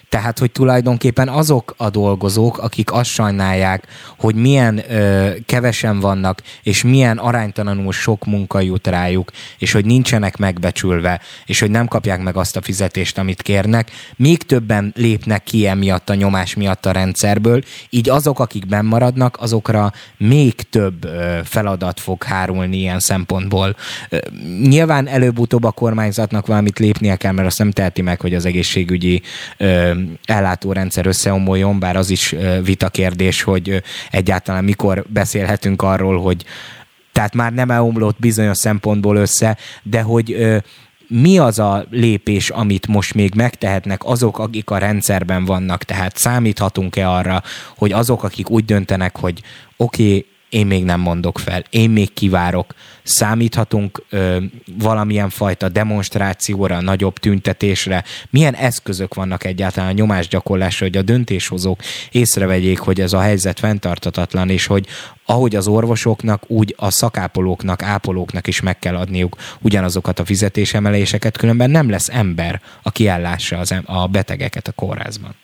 Tehát, 0.08 0.38
hogy 0.38 0.50
tulajdonképpen 0.50 1.28
azok 1.28 1.74
a 1.76 1.90
dolgozók, 1.90 2.58
akik 2.58 2.92
azt 2.92 3.10
sajnálják, 3.10 3.86
hogy 4.18 4.34
milyen 4.34 4.82
ö, 4.90 5.30
kevesen 5.46 6.00
vannak, 6.00 6.42
és 6.62 6.82
milyen 6.82 7.18
aránytalanul 7.18 7.92
sok 7.92 8.24
munka 8.24 8.60
jut 8.60 8.86
rájuk, 8.86 9.30
és 9.58 9.72
hogy 9.72 9.84
nincsenek 9.84 10.36
megbecsülve, 10.36 11.20
és 11.46 11.60
hogy 11.60 11.70
nem 11.70 11.88
kapják 11.88 12.22
meg 12.22 12.36
azt 12.36 12.56
a 12.56 12.60
fizetést, 12.60 13.18
amit 13.18 13.42
kérnek, 13.42 13.90
még 14.16 14.42
többen 14.42 14.92
lépnek 14.96 15.42
ki 15.42 15.66
emiatt 15.66 16.10
a 16.10 16.14
nyomás 16.14 16.54
miatt 16.54 16.86
a 16.86 16.92
rendszerből, 16.92 17.62
így 17.90 18.08
azok, 18.08 18.40
akik 18.40 18.66
bennmaradnak, 18.66 19.36
azokra 19.40 19.92
még 20.16 20.54
több 20.54 21.04
ö, 21.04 21.38
feladat 21.44 22.00
fog 22.00 22.22
hárulni 22.22 22.76
ilyen 22.76 23.00
szempontból. 23.00 23.76
Ö, 24.08 24.18
nyilván 24.62 25.08
előbb-utóbb 25.08 25.64
a 25.64 25.70
kormányzatnak 25.70 26.46
valamit 26.46 26.78
lépnie 26.78 27.16
kell, 27.16 27.32
mert 27.32 27.46
azt 27.46 27.58
nem 27.58 27.70
teheti 27.70 28.02
meg, 28.02 28.20
hogy 28.20 28.34
az 28.34 28.44
egészségügyi 28.44 29.22
ö, 29.56 29.96
ellátórendszer 30.24 31.06
összeomoljon, 31.06 31.78
bár 31.78 31.96
az 31.96 32.10
is 32.10 32.34
vitakérdés, 32.62 33.42
hogy 33.42 33.82
egyáltalán 34.10 34.64
mikor 34.64 35.04
beszélhetünk 35.08 35.82
arról, 35.82 36.20
hogy 36.20 36.44
tehát 37.12 37.34
már 37.34 37.52
nem 37.52 37.70
elomlott 37.70 38.18
bizonyos 38.18 38.56
szempontból 38.56 39.16
össze, 39.16 39.56
de 39.82 40.00
hogy 40.00 40.58
mi 41.08 41.38
az 41.38 41.58
a 41.58 41.86
lépés, 41.90 42.50
amit 42.50 42.86
most 42.86 43.14
még 43.14 43.34
megtehetnek 43.34 44.04
azok, 44.04 44.38
akik 44.38 44.70
a 44.70 44.78
rendszerben 44.78 45.44
vannak, 45.44 45.84
tehát 45.84 46.16
számíthatunk-e 46.16 47.10
arra, 47.10 47.42
hogy 47.76 47.92
azok, 47.92 48.22
akik 48.22 48.50
úgy 48.50 48.64
döntenek, 48.64 49.16
hogy 49.16 49.42
oké, 49.76 50.06
okay, 50.06 50.26
én 50.48 50.66
még 50.66 50.84
nem 50.84 51.00
mondok 51.00 51.38
fel, 51.38 51.64
én 51.70 51.90
még 51.90 52.12
kivárok, 52.12 52.74
számíthatunk 53.02 54.02
ö, 54.10 54.38
valamilyen 54.78 55.30
fajta 55.30 55.68
demonstrációra, 55.68 56.80
nagyobb 56.80 57.18
tüntetésre, 57.18 58.04
milyen 58.30 58.54
eszközök 58.54 59.14
vannak 59.14 59.44
egyáltalán 59.44 59.90
a 59.90 59.92
nyomásgyakorlásra, 59.92 60.86
hogy 60.86 60.96
a 60.96 61.02
döntéshozók 61.02 61.80
észrevegyék, 62.10 62.78
hogy 62.78 63.00
ez 63.00 63.12
a 63.12 63.20
helyzet 63.20 63.58
fenntartatatlan, 63.58 64.50
és 64.50 64.66
hogy 64.66 64.86
ahogy 65.24 65.56
az 65.56 65.66
orvosoknak, 65.66 66.42
úgy 66.46 66.74
a 66.76 66.90
szakápolóknak, 66.90 67.82
ápolóknak 67.82 68.46
is 68.46 68.60
meg 68.60 68.78
kell 68.78 68.96
adniuk 68.96 69.36
ugyanazokat 69.60 70.18
a 70.18 70.24
fizetésemeléseket, 70.24 71.36
különben 71.36 71.70
nem 71.70 71.90
lesz 71.90 72.08
ember, 72.08 72.60
aki 72.82 73.08
ellássa 73.08 73.58
az, 73.58 73.74
a 73.84 74.06
betegeket 74.06 74.68
a 74.68 74.72
kórházban. 74.72 75.34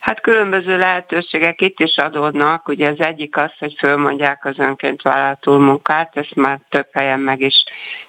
Hát 0.00 0.20
különböző 0.20 0.78
lehetőségek 0.78 1.60
itt 1.60 1.80
is 1.80 1.96
adódnak. 1.96 2.68
Ugye 2.68 2.88
az 2.88 3.00
egyik 3.00 3.36
az, 3.36 3.52
hogy 3.58 3.74
fölmondják 3.78 4.44
az 4.44 4.58
önként 4.58 5.02
vállalt 5.02 5.46
munkát, 5.46 6.16
ezt 6.16 6.34
már 6.34 6.60
több 6.68 6.88
helyen 6.92 7.20
meg 7.20 7.40
is 7.40 7.64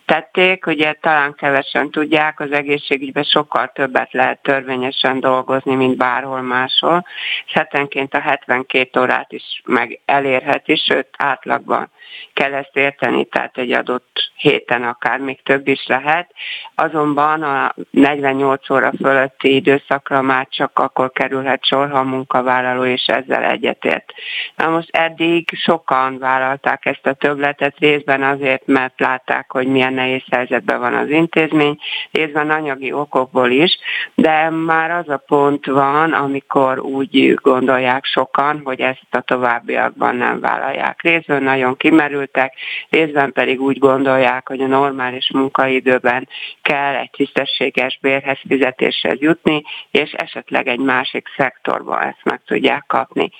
tették. 0.05 0.65
Ugye 0.65 0.93
talán 1.01 1.33
kevesen 1.33 1.91
tudják, 1.91 2.39
az 2.39 2.51
egészségügyben 2.51 3.23
sokkal 3.23 3.71
többet 3.73 4.13
lehet 4.13 4.41
törvényesen 4.41 5.19
dolgozni, 5.19 5.75
mint 5.75 5.97
bárhol 5.97 6.41
máshol. 6.41 7.05
Hetenként 7.47 8.13
a 8.13 8.19
72 8.19 8.99
órát 8.99 9.31
is 9.31 9.61
meg 9.65 9.99
elérheti, 10.05 10.75
sőt 10.75 11.07
átlagban 11.17 11.89
kell 12.33 12.53
ezt 12.53 12.75
érteni, 12.75 13.25
tehát 13.25 13.57
egy 13.57 13.71
adott 13.71 14.31
héten 14.35 14.83
akár 14.83 15.19
még 15.19 15.41
több 15.43 15.67
is 15.67 15.85
lehet. 15.87 16.31
Azonban 16.75 17.43
a 17.43 17.75
48 17.89 18.69
óra 18.69 18.91
fölötti 19.01 19.55
időszakra 19.55 20.21
már 20.21 20.47
csak 20.49 20.79
akkor 20.79 21.11
kerülhet 21.11 21.65
sor, 21.65 21.80
ha 21.89 21.97
a 21.97 22.03
munkavállaló 22.03 22.85
és 22.85 23.05
ezzel 23.05 23.43
egyetért. 23.43 24.13
Na 24.55 24.69
most 24.69 24.89
eddig 24.91 25.49
sokan 25.53 26.17
vállalták 26.17 26.85
ezt 26.85 27.05
a 27.05 27.13
többletet, 27.13 27.75
részben 27.77 28.23
azért, 28.23 28.67
mert 28.67 28.99
látták, 28.99 29.51
hogy 29.51 29.67
milyen 29.67 29.93
nehéz 29.93 30.23
helyzetben 30.31 30.79
van 30.79 30.93
az 30.93 31.09
intézmény, 31.09 31.77
részben 32.11 32.49
anyagi 32.49 32.91
okokból 32.93 33.49
is, 33.49 33.77
de 34.15 34.49
már 34.49 34.91
az 34.91 35.09
a 35.09 35.23
pont 35.27 35.65
van, 35.65 36.13
amikor 36.13 36.79
úgy 36.79 37.33
gondolják 37.33 38.05
sokan, 38.05 38.61
hogy 38.63 38.79
ezt 38.79 39.07
a 39.11 39.21
továbbiakban 39.21 40.15
nem 40.15 40.39
vállalják. 40.39 41.01
Részben 41.01 41.43
nagyon 41.43 41.77
kimerültek, 41.77 42.53
részben 42.89 43.31
pedig 43.31 43.61
úgy 43.61 43.77
gondolják, 43.77 44.47
hogy 44.47 44.61
a 44.61 44.67
normális 44.67 45.31
munkaidőben 45.31 46.27
kell 46.61 46.95
egy 46.95 47.09
tisztességes 47.09 47.99
bérhez 48.01 48.39
fizetéshez 48.47 49.19
jutni, 49.19 49.63
és 49.91 50.11
esetleg 50.11 50.67
egy 50.67 50.79
másik 50.79 51.27
szektorban 51.71 52.01
ezt 52.01 52.23
meg 52.23 52.41
tudják 52.45 52.83
kapni. 52.87 53.31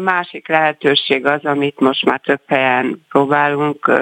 Másik 0.00 0.48
lehetőség 0.48 1.26
az, 1.26 1.44
amit 1.44 1.80
most 1.80 2.04
már 2.04 2.20
több 2.20 2.40
helyen 2.46 3.04
próbálunk 3.08 3.92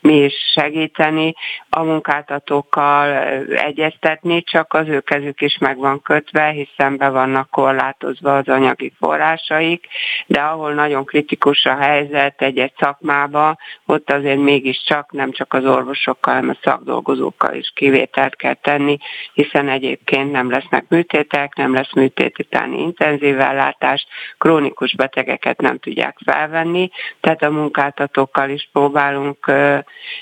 mi 0.00 0.24
is 0.24 0.34
segíteni, 0.54 1.34
a 1.70 1.82
munkáltatókkal 1.82 3.08
egyeztetni, 3.48 4.42
csak 4.42 4.72
az 4.74 4.88
ő 4.88 5.00
kezük 5.00 5.40
is 5.40 5.58
meg 5.58 5.76
van 5.76 6.02
kötve, 6.02 6.48
hiszen 6.48 6.96
be 6.96 7.08
vannak 7.08 7.50
korlátozva 7.50 8.36
az 8.36 8.48
anyagi 8.48 8.92
forrásaik, 8.98 9.86
de 10.26 10.40
ahol 10.40 10.72
nagyon 10.72 11.04
kritikus 11.04 11.64
a 11.64 11.76
helyzet 11.76 12.42
egy-egy 12.42 12.72
szakmába, 12.78 13.56
ott 13.86 14.10
azért 14.10 14.40
mégiscsak 14.40 15.12
nem 15.12 15.32
csak 15.32 15.52
az 15.52 15.64
orvosokkal, 15.64 16.34
hanem 16.34 16.48
a 16.48 16.58
szakdolgozókkal 16.62 17.54
is 17.54 17.72
kivételt 17.74 18.36
kell 18.36 18.54
tenni, 18.54 18.98
hiszen 19.32 19.68
egyébként 19.68 20.32
nem 20.32 20.50
lesznek 20.50 20.84
műtétek, 20.88 21.54
nem 21.54 21.74
lesz 21.74 21.92
műtét 21.92 22.38
utáni 22.64 22.82
intenzív 22.82 23.40
ellátás, 23.40 24.06
krónikus 24.38 24.94
betegeket 24.94 25.60
nem 25.60 25.78
tudják 25.78 26.18
felvenni, 26.24 26.90
tehát 27.20 27.42
a 27.42 27.50
munkáltatókkal 27.50 28.50
is 28.50 28.68
próbálunk 28.72 29.46
ö, 29.46 29.78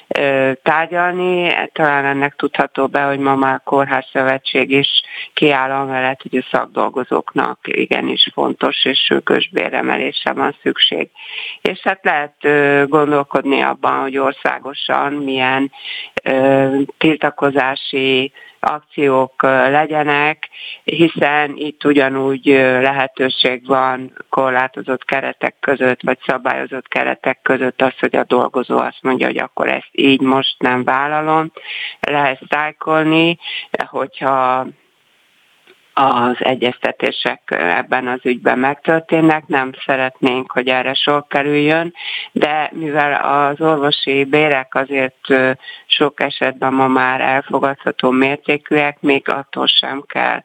ö, 0.08 0.52
tárgyalni. 0.62 1.54
Talán 1.72 2.04
ennek 2.04 2.34
tudható 2.36 2.86
be, 2.86 3.02
hogy 3.02 3.18
ma 3.18 3.34
már 3.34 3.54
a 3.54 3.62
Kórház 3.64 4.06
Szövetség 4.12 4.70
is 4.70 4.88
kiáll 5.34 5.70
amellett, 5.70 6.22
hogy 6.22 6.36
a 6.36 6.48
szakdolgozóknak 6.50 7.58
igenis 7.62 8.30
fontos 8.32 8.84
és 8.84 8.98
sürgős 8.98 9.48
béremelésre 9.52 10.32
van 10.32 10.56
szükség. 10.62 11.10
És 11.60 11.80
hát 11.82 12.00
lehet 12.02 12.34
ö, 12.40 12.84
gondolkodni 12.88 13.60
abban, 13.60 14.00
hogy 14.00 14.18
országosan 14.18 15.12
milyen 15.12 15.70
tiltakozási 16.98 18.32
akciók 18.60 19.42
legyenek, 19.42 20.48
hiszen 20.84 21.52
itt 21.56 21.84
ugyanúgy 21.84 22.46
lehetőség 22.80 23.66
van 23.66 24.24
korlátozott 24.28 25.04
keretek 25.04 25.54
között, 25.60 26.02
vagy 26.02 26.18
szabályozott 26.26 26.88
keretek 26.88 27.38
között 27.42 27.82
az, 27.82 27.98
hogy 27.98 28.16
a 28.16 28.24
dolgozó 28.24 28.78
azt 28.78 29.02
mondja, 29.02 29.26
hogy 29.26 29.38
akkor 29.38 29.68
ezt 29.68 29.90
így 29.92 30.20
most 30.20 30.54
nem 30.58 30.84
vállalom. 30.84 31.52
Lehet 32.00 32.40
szájkolni, 32.48 33.38
hogyha 33.86 34.66
az 35.94 36.36
egyeztetések 36.38 37.40
ebben 37.58 38.08
az 38.08 38.20
ügyben 38.22 38.58
megtörténnek, 38.58 39.46
nem 39.46 39.70
szeretnénk, 39.86 40.52
hogy 40.52 40.68
erre 40.68 40.94
sor 40.94 41.24
kerüljön, 41.28 41.94
de 42.32 42.70
mivel 42.72 43.12
az 43.12 43.60
orvosi 43.60 44.24
bérek 44.24 44.74
azért 44.74 45.26
sok 45.86 46.20
esetben 46.20 46.72
ma 46.72 46.88
már 46.88 47.20
elfogadható 47.20 48.10
mértékűek, 48.10 49.00
még 49.00 49.28
attól 49.28 49.66
sem 49.66 50.04
kell 50.06 50.42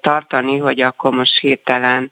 tartani, 0.00 0.58
hogy 0.58 0.80
akkor 0.80 1.12
most 1.12 1.38
hirtelen 1.40 2.10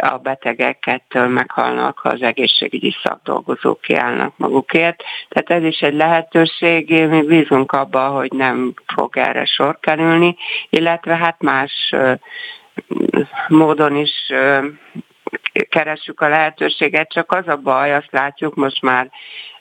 a 0.00 0.18
betegekettől 0.18 1.28
meghalnak, 1.28 1.98
ha 1.98 2.08
az 2.08 2.22
egészségügyi 2.22 2.94
szakdolgozók 3.02 3.80
kiállnak 3.80 4.36
magukért. 4.36 5.02
Tehát 5.28 5.62
ez 5.62 5.68
is 5.68 5.80
egy 5.80 5.94
lehetőség, 5.94 7.08
mi 7.08 7.22
bízunk 7.22 7.72
abba, 7.72 8.08
hogy 8.08 8.32
nem 8.32 8.74
fog 8.94 9.16
erre 9.16 9.44
sor 9.44 9.78
kerülni, 9.80 10.36
illetve 10.70 11.16
hát 11.16 11.42
más 11.42 11.94
módon 13.48 13.96
is 13.96 14.32
keressük 15.68 16.20
a 16.20 16.28
lehetőséget, 16.28 17.12
csak 17.12 17.32
az 17.32 17.48
a 17.48 17.56
baj, 17.56 17.94
azt 17.94 18.10
látjuk 18.10 18.54
most 18.54 18.82
már 18.82 19.10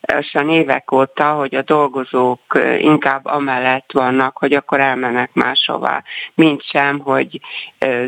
lassan 0.02 0.50
évek 0.50 0.92
óta, 0.92 1.34
hogy 1.34 1.56
a 1.56 1.62
dolgozók 1.62 2.60
inkább 2.80 3.26
amellett 3.26 3.92
vannak, 3.92 4.38
hogy 4.38 4.54
akkor 4.54 4.80
elmennek 4.80 5.34
máshová, 5.34 6.04
mint 6.34 6.64
sem, 6.64 7.00
hogy 7.00 7.40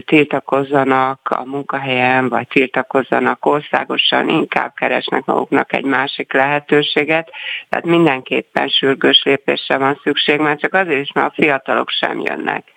tiltakozzanak 0.06 1.20
a 1.30 1.46
munkahelyen, 1.46 2.30
vagy 2.30 2.48
tiltakozzanak 2.48 3.46
országosan, 3.46 4.30
inkább 4.30 4.74
keresnek 4.74 5.26
maguknak 5.26 5.74
egy 5.74 5.86
másik 5.86 6.34
lehetőséget. 6.34 7.32
Tehát 7.70 7.86
mindenképpen 7.86 8.68
sürgős 8.68 9.22
lépésre 9.24 9.78
van 9.78 10.00
szükség, 10.04 10.40
mert 10.40 10.60
csak 10.60 10.74
azért 10.74 11.02
is, 11.02 11.12
mert 11.12 11.28
a 11.28 11.42
fiatalok 11.42 11.90
sem 11.90 12.20
jönnek. 12.20 12.76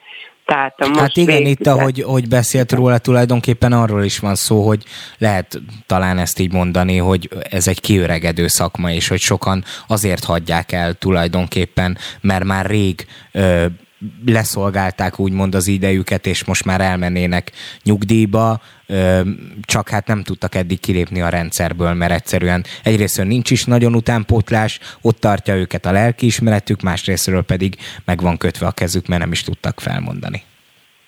Tehát 0.50 0.80
a 0.80 0.86
most 0.86 1.00
hát 1.00 1.16
igen, 1.16 1.36
végzett... 1.36 1.60
itt 1.60 1.66
ahogy 1.66 2.02
hogy 2.02 2.28
beszélt 2.28 2.72
róla, 2.72 2.98
tulajdonképpen 2.98 3.72
arról 3.72 4.04
is 4.04 4.18
van 4.18 4.34
szó, 4.34 4.66
hogy 4.66 4.84
lehet 5.18 5.60
talán 5.86 6.18
ezt 6.18 6.38
így 6.38 6.52
mondani, 6.52 6.96
hogy 6.96 7.28
ez 7.50 7.68
egy 7.68 7.80
kiöregedő 7.80 8.46
szakma, 8.46 8.92
és 8.92 9.08
hogy 9.08 9.20
sokan 9.20 9.64
azért 9.86 10.24
hagyják 10.24 10.72
el 10.72 10.94
tulajdonképpen, 10.94 11.98
mert 12.20 12.44
már 12.44 12.66
rég 12.66 13.06
ö, 13.32 13.66
leszolgálták 14.26 15.18
úgymond 15.18 15.54
az 15.54 15.66
idejüket, 15.66 16.26
és 16.26 16.44
most 16.44 16.64
már 16.64 16.80
elmennének 16.80 17.52
nyugdíjba, 17.82 18.60
csak 19.62 19.88
hát 19.88 20.06
nem 20.06 20.22
tudtak 20.22 20.54
eddig 20.54 20.80
kilépni 20.80 21.20
a 21.20 21.28
rendszerből, 21.28 21.92
mert 21.92 22.12
egyszerűen 22.12 22.64
egyrésztről 22.82 23.26
nincs 23.26 23.50
is 23.50 23.64
nagyon 23.64 23.94
utánpótlás, 23.94 24.78
ott 25.02 25.20
tartja 25.20 25.54
őket 25.54 25.86
a 25.86 25.92
lelkiismeretük, 25.92 26.80
másrésztről 26.80 27.42
pedig 27.42 27.76
meg 28.04 28.20
van 28.20 28.36
kötve 28.36 28.66
a 28.66 28.70
kezük, 28.70 29.06
mert 29.06 29.20
nem 29.20 29.32
is 29.32 29.42
tudtak 29.42 29.80
felmondani. 29.80 30.42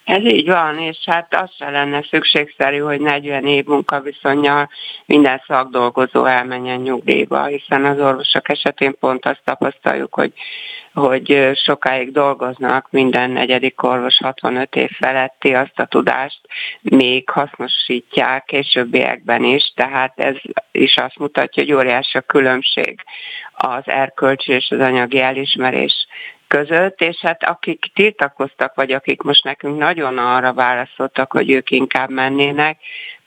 Ez 0.04 0.24
így 0.24 0.46
van, 0.46 0.78
és 0.78 0.98
hát 1.04 1.34
az 1.34 1.50
se 1.58 1.70
lenne 1.70 2.06
szükségszerű, 2.10 2.78
hogy 2.78 3.00
40 3.00 3.46
év 3.46 3.64
munkaviszonyjal 3.64 4.68
minden 5.06 5.42
szakdolgozó 5.46 6.24
elmenjen 6.24 6.80
nyugdíjba, 6.80 7.44
hiszen 7.44 7.84
az 7.84 7.98
orvosok 7.98 8.48
esetén 8.48 8.94
pont 9.00 9.26
azt 9.26 9.42
tapasztaljuk, 9.44 10.14
hogy 10.14 10.32
hogy 10.94 11.50
sokáig 11.54 12.12
dolgoznak, 12.12 12.86
minden 12.90 13.30
negyedik 13.30 13.82
orvos 13.82 14.18
65 14.18 14.76
év 14.76 14.90
feletti 14.90 15.54
azt 15.54 15.78
a 15.78 15.86
tudást 15.86 16.40
még 16.80 17.28
hasznosítják 17.30 18.44
későbbiekben 18.44 19.44
is, 19.44 19.72
tehát 19.76 20.12
ez 20.18 20.36
is 20.70 20.96
azt 20.96 21.18
mutatja, 21.18 21.62
hogy 21.62 21.72
óriási 21.72 22.18
a 22.18 22.20
különbség 22.20 23.04
az 23.52 23.82
erkölcsi 23.84 24.52
és 24.52 24.70
az 24.70 24.80
anyagi 24.80 25.20
elismerés 25.20 26.06
között, 26.52 27.00
és 27.00 27.16
hát 27.20 27.44
akik 27.44 27.84
tiltakoztak, 27.94 28.74
vagy 28.74 28.92
akik 28.92 29.22
most 29.22 29.44
nekünk 29.44 29.78
nagyon 29.78 30.18
arra 30.18 30.52
válaszoltak, 30.52 31.32
hogy 31.32 31.50
ők 31.50 31.70
inkább 31.70 32.10
mennének, 32.10 32.78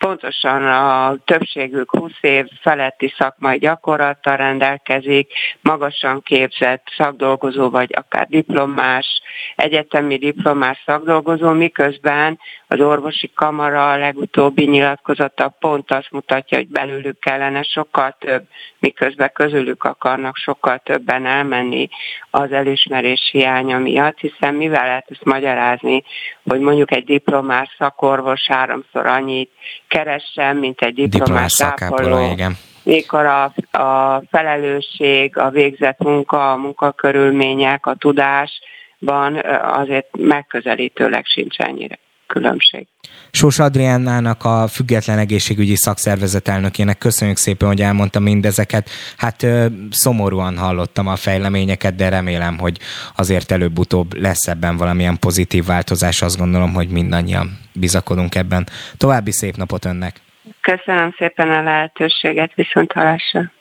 pontosan 0.06 0.68
a 0.68 1.16
többségük 1.26 1.92
20 1.92 2.12
év 2.22 2.46
feletti 2.62 3.14
szakmai 3.18 3.58
gyakorlattal 3.58 4.36
rendelkezik, 4.36 5.34
magasan 5.62 6.22
képzett 6.22 6.84
szakdolgozó 6.98 7.70
vagy 7.70 7.90
akár 7.96 8.28
diplomás, 8.28 9.22
egyetemi 9.56 10.18
diplomás 10.18 10.84
szakdolgozó, 10.86 11.52
miközben 11.52 12.40
az 12.68 12.80
orvosi 12.80 13.32
kamara 13.36 13.98
legutóbbi 13.98 14.66
nyilatkozata 14.66 15.56
pont 15.60 15.92
azt 15.92 16.12
mutatja, 16.12 16.58
hogy 16.58 16.68
belőlük 16.68 17.20
kellene 17.20 17.64
sokkal 17.64 18.16
több, 18.20 18.44
miközben 18.80 19.32
közülük 19.34 19.84
akarnak 19.84 20.36
sokkal 20.36 20.78
többen 20.78 21.26
elmenni 21.26 21.90
az 22.30 22.52
elismerés 22.52 23.30
hiánya 23.32 23.78
miatt, 23.78 24.20
hiszen 24.20 24.54
mivel 24.54 24.86
lehet 24.86 25.08
ezt 25.10 25.24
magyarázni, 25.26 26.04
hogy 26.44 26.60
mondjuk 26.60 26.92
egy 26.92 27.06
diplomás 27.06 27.76
szakorvos 27.78 28.48
háromszor 28.48 29.06
annyit 29.06 29.52
keressen, 29.98 30.56
mint 30.56 30.82
egy 30.82 31.10
diplomás, 31.10 31.62
ápoló. 31.62 32.32
Igen 32.32 32.58
mikor 32.86 33.26
a, 33.26 33.44
a 33.78 34.22
felelősség, 34.32 35.38
a 35.38 35.50
végzett 35.50 36.00
munka, 36.00 36.52
a 36.52 36.56
munkakörülmények, 36.56 37.86
a 37.86 37.96
tudásban 37.96 39.36
azért 39.62 40.08
megközelítőleg 40.18 41.26
sincs 41.26 41.60
ennyire 41.60 42.00
különbség. 42.28 42.88
Sós 43.32 43.60
Adriánának, 43.60 44.44
a 44.44 44.68
Független 44.68 45.18
Egészségügyi 45.18 45.76
Szakszervezet 45.76 46.48
elnökének 46.48 46.98
köszönjük 46.98 47.38
szépen, 47.38 47.68
hogy 47.68 47.82
elmondta 47.82 48.20
mindezeket. 48.20 48.90
Hát 49.18 49.46
szomorúan 49.90 50.58
hallottam 50.58 51.08
a 51.08 51.16
fejleményeket, 51.16 51.96
de 51.96 52.10
remélem, 52.10 52.58
hogy 52.58 52.80
azért 53.16 53.52
előbb-utóbb 53.52 54.14
lesz 54.14 54.48
ebben 54.48 54.78
valamilyen 54.78 55.20
pozitív 55.20 55.66
változás. 55.66 56.22
Azt 56.22 56.38
gondolom, 56.38 56.74
hogy 56.74 56.90
mindannyian 56.90 57.60
bizakodunk 57.74 58.36
ebben. 58.36 58.68
További 58.98 59.32
szép 59.32 59.56
napot 59.56 59.86
önnek! 59.86 60.22
Köszönöm 60.62 61.16
szépen 61.18 61.50
a 61.50 61.62
lehetőséget, 61.62 62.52
viszont 62.56 62.92
hallásra! 62.92 63.52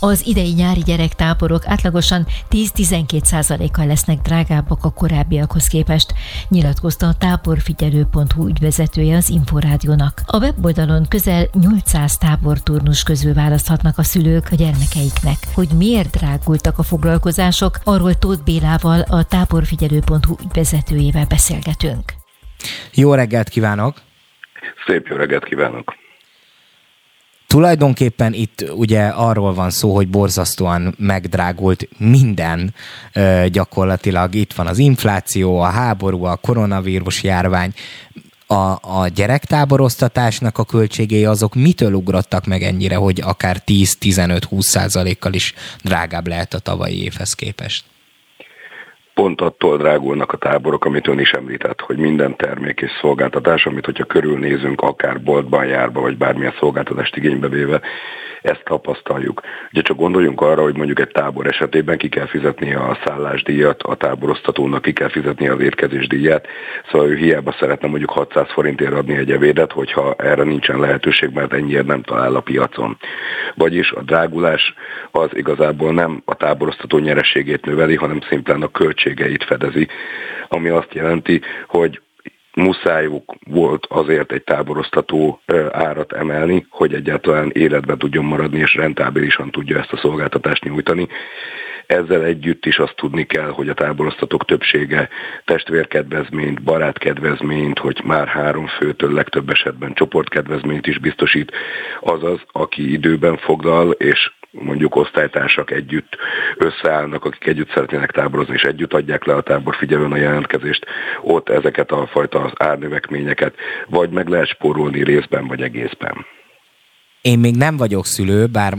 az 0.00 0.26
idei 0.26 0.52
nyári 0.52 0.80
gyerektáborok 0.80 1.66
átlagosan 1.66 2.26
10-12%-kal 2.50 3.86
lesznek 3.86 4.18
drágábbak 4.18 4.84
a 4.84 4.90
korábbiakhoz 4.90 5.66
képest, 5.66 6.14
nyilatkozta 6.48 7.06
a 7.06 7.14
táborfigyelő.hu 7.14 8.46
ügyvezetője 8.46 9.16
az 9.16 9.28
Inforádiónak. 9.28 10.20
A 10.26 10.38
weboldalon 10.38 11.08
közel 11.08 11.46
800 11.52 12.16
táborturnus 12.16 13.02
közül 13.02 13.34
választhatnak 13.34 13.98
a 13.98 14.02
szülők 14.02 14.48
a 14.50 14.54
gyermekeiknek. 14.54 15.36
Hogy 15.54 15.68
miért 15.76 16.16
drágultak 16.16 16.78
a 16.78 16.82
foglalkozások, 16.82 17.78
arról 17.84 18.14
Tóth 18.14 18.44
Bélával, 18.44 19.00
a 19.00 19.24
táborfigyelő.hu 19.24 20.34
ügyvezetőjével 20.44 21.26
beszélgetünk. 21.28 22.12
Jó 22.94 23.14
reggelt 23.14 23.48
kívánok! 23.48 23.96
Szép 24.86 25.06
jó 25.06 25.16
reggelt 25.16 25.44
kívánok! 25.44 25.94
Tulajdonképpen 27.46 28.32
itt 28.32 28.64
ugye 28.74 29.06
arról 29.06 29.54
van 29.54 29.70
szó, 29.70 29.94
hogy 29.94 30.08
borzasztóan 30.08 30.94
megdrágult 30.98 31.88
minden 31.98 32.74
gyakorlatilag. 33.50 34.34
Itt 34.34 34.52
van 34.52 34.66
az 34.66 34.78
infláció, 34.78 35.58
a 35.58 35.66
háború, 35.66 36.24
a 36.24 36.36
koronavírus 36.36 37.22
járvány. 37.22 37.72
A, 38.46 38.54
a 38.80 39.08
gyerektáboroztatásnak 39.14 40.58
a 40.58 40.64
költségei 40.64 41.24
azok 41.24 41.54
mitől 41.54 41.92
ugrottak 41.92 42.46
meg 42.46 42.62
ennyire, 42.62 42.96
hogy 42.96 43.20
akár 43.20 43.62
10-15-20 43.66 44.60
százalékkal 44.60 45.32
is 45.32 45.54
drágább 45.82 46.26
lehet 46.26 46.54
a 46.54 46.58
tavalyi 46.58 47.02
évhez 47.02 47.32
képest? 47.32 47.84
Pont 49.20 49.40
attól 49.40 49.76
drágulnak 49.76 50.32
a 50.32 50.36
táborok, 50.36 50.84
amit 50.84 51.08
ön 51.08 51.18
is 51.18 51.30
említett, 51.30 51.80
hogy 51.80 51.96
minden 51.96 52.36
termék 52.36 52.80
és 52.80 52.90
szolgáltatás, 53.00 53.66
amit 53.66 53.84
hogyha 53.84 54.04
körülnézünk, 54.04 54.80
akár 54.80 55.22
boltban 55.22 55.66
járva, 55.66 56.00
vagy 56.00 56.16
bármilyen 56.16 56.54
szolgáltatást 56.58 57.16
igénybe 57.16 57.48
véve, 57.48 57.80
ezt 58.46 58.64
tapasztaljuk. 58.64 59.40
Ugye 59.72 59.82
csak 59.82 59.96
gondoljunk 59.96 60.40
arra, 60.40 60.62
hogy 60.62 60.76
mondjuk 60.76 61.00
egy 61.00 61.08
tábor 61.08 61.46
esetében 61.46 61.98
ki 61.98 62.08
kell 62.08 62.26
fizetni 62.26 62.74
a 62.74 62.98
szállásdíjat, 63.04 63.82
a 63.82 63.94
táboroztatónak 63.94 64.82
ki 64.82 64.92
kell 64.92 65.08
fizetni 65.08 65.48
az 65.48 65.60
érkezésdíjat, 65.60 66.46
szóval 66.90 67.08
ő 67.08 67.16
hiába 67.16 67.56
szeretne 67.58 67.88
mondjuk 67.88 68.10
600 68.10 68.46
forintért 68.50 68.92
adni 68.92 69.16
egy 69.16 69.30
evédet, 69.30 69.72
hogyha 69.72 70.14
erre 70.18 70.42
nincsen 70.42 70.80
lehetőség, 70.80 71.30
mert 71.30 71.52
ennyiért 71.52 71.86
nem 71.86 72.02
talál 72.02 72.34
a 72.34 72.40
piacon. 72.40 72.96
Vagyis 73.54 73.90
a 73.90 74.02
drágulás 74.02 74.74
az 75.10 75.28
igazából 75.32 75.92
nem 75.92 76.22
a 76.24 76.34
táboroztató 76.34 76.98
nyerességét 76.98 77.64
növeli, 77.64 77.94
hanem 77.94 78.20
szimplán 78.28 78.62
a 78.62 78.68
költségeit 79.06 79.44
fedezi, 79.44 79.88
ami 80.48 80.68
azt 80.68 80.94
jelenti, 80.94 81.40
hogy 81.66 82.00
muszájuk 82.54 83.34
volt 83.46 83.86
azért 83.88 84.32
egy 84.32 84.42
táboroztató 84.42 85.40
árat 85.70 86.12
emelni, 86.12 86.66
hogy 86.70 86.94
egyáltalán 86.94 87.50
életbe 87.52 87.96
tudjon 87.96 88.24
maradni 88.24 88.58
és 88.58 88.74
rentábilisan 88.74 89.50
tudja 89.50 89.78
ezt 89.78 89.92
a 89.92 89.96
szolgáltatást 89.96 90.64
nyújtani. 90.64 91.08
Ezzel 91.86 92.24
együtt 92.24 92.66
is 92.66 92.78
azt 92.78 92.96
tudni 92.96 93.26
kell, 93.26 93.48
hogy 93.48 93.68
a 93.68 93.74
táboroztatók 93.74 94.44
többsége 94.44 95.08
testvérkedvezményt, 95.44 96.62
barátkedvezményt, 96.62 97.78
hogy 97.78 98.00
már 98.04 98.26
három 98.26 98.66
főtől 98.66 99.12
legtöbb 99.12 99.50
esetben 99.50 99.94
csoportkedvezményt 99.94 100.86
is 100.86 100.98
biztosít, 100.98 101.52
azaz, 102.00 102.40
aki 102.52 102.92
időben 102.92 103.36
foglal 103.36 103.90
és 103.90 104.30
mondjuk 104.58 104.96
osztálytársak 104.96 105.70
együtt 105.70 106.16
összeállnak, 106.56 107.24
akik 107.24 107.46
együtt 107.46 107.72
szeretnének 107.72 108.10
táborozni, 108.10 108.54
és 108.54 108.62
együtt 108.62 108.92
adják 108.92 109.24
le 109.24 109.34
a 109.34 109.40
tábor 109.40 109.76
figyelőn 109.76 110.12
a 110.12 110.16
jelentkezést, 110.16 110.86
ott 111.22 111.48
ezeket 111.48 111.90
a 111.90 112.06
fajta 112.06 112.52
árnövekményeket 112.56 113.54
vagy 113.88 114.10
meg 114.10 114.28
lehet 114.28 114.48
spórolni 114.48 115.04
részben 115.04 115.46
vagy 115.46 115.62
egészben. 115.62 116.26
Én 117.20 117.38
még 117.38 117.56
nem 117.56 117.76
vagyok 117.76 118.06
szülő, 118.06 118.46
bár 118.46 118.74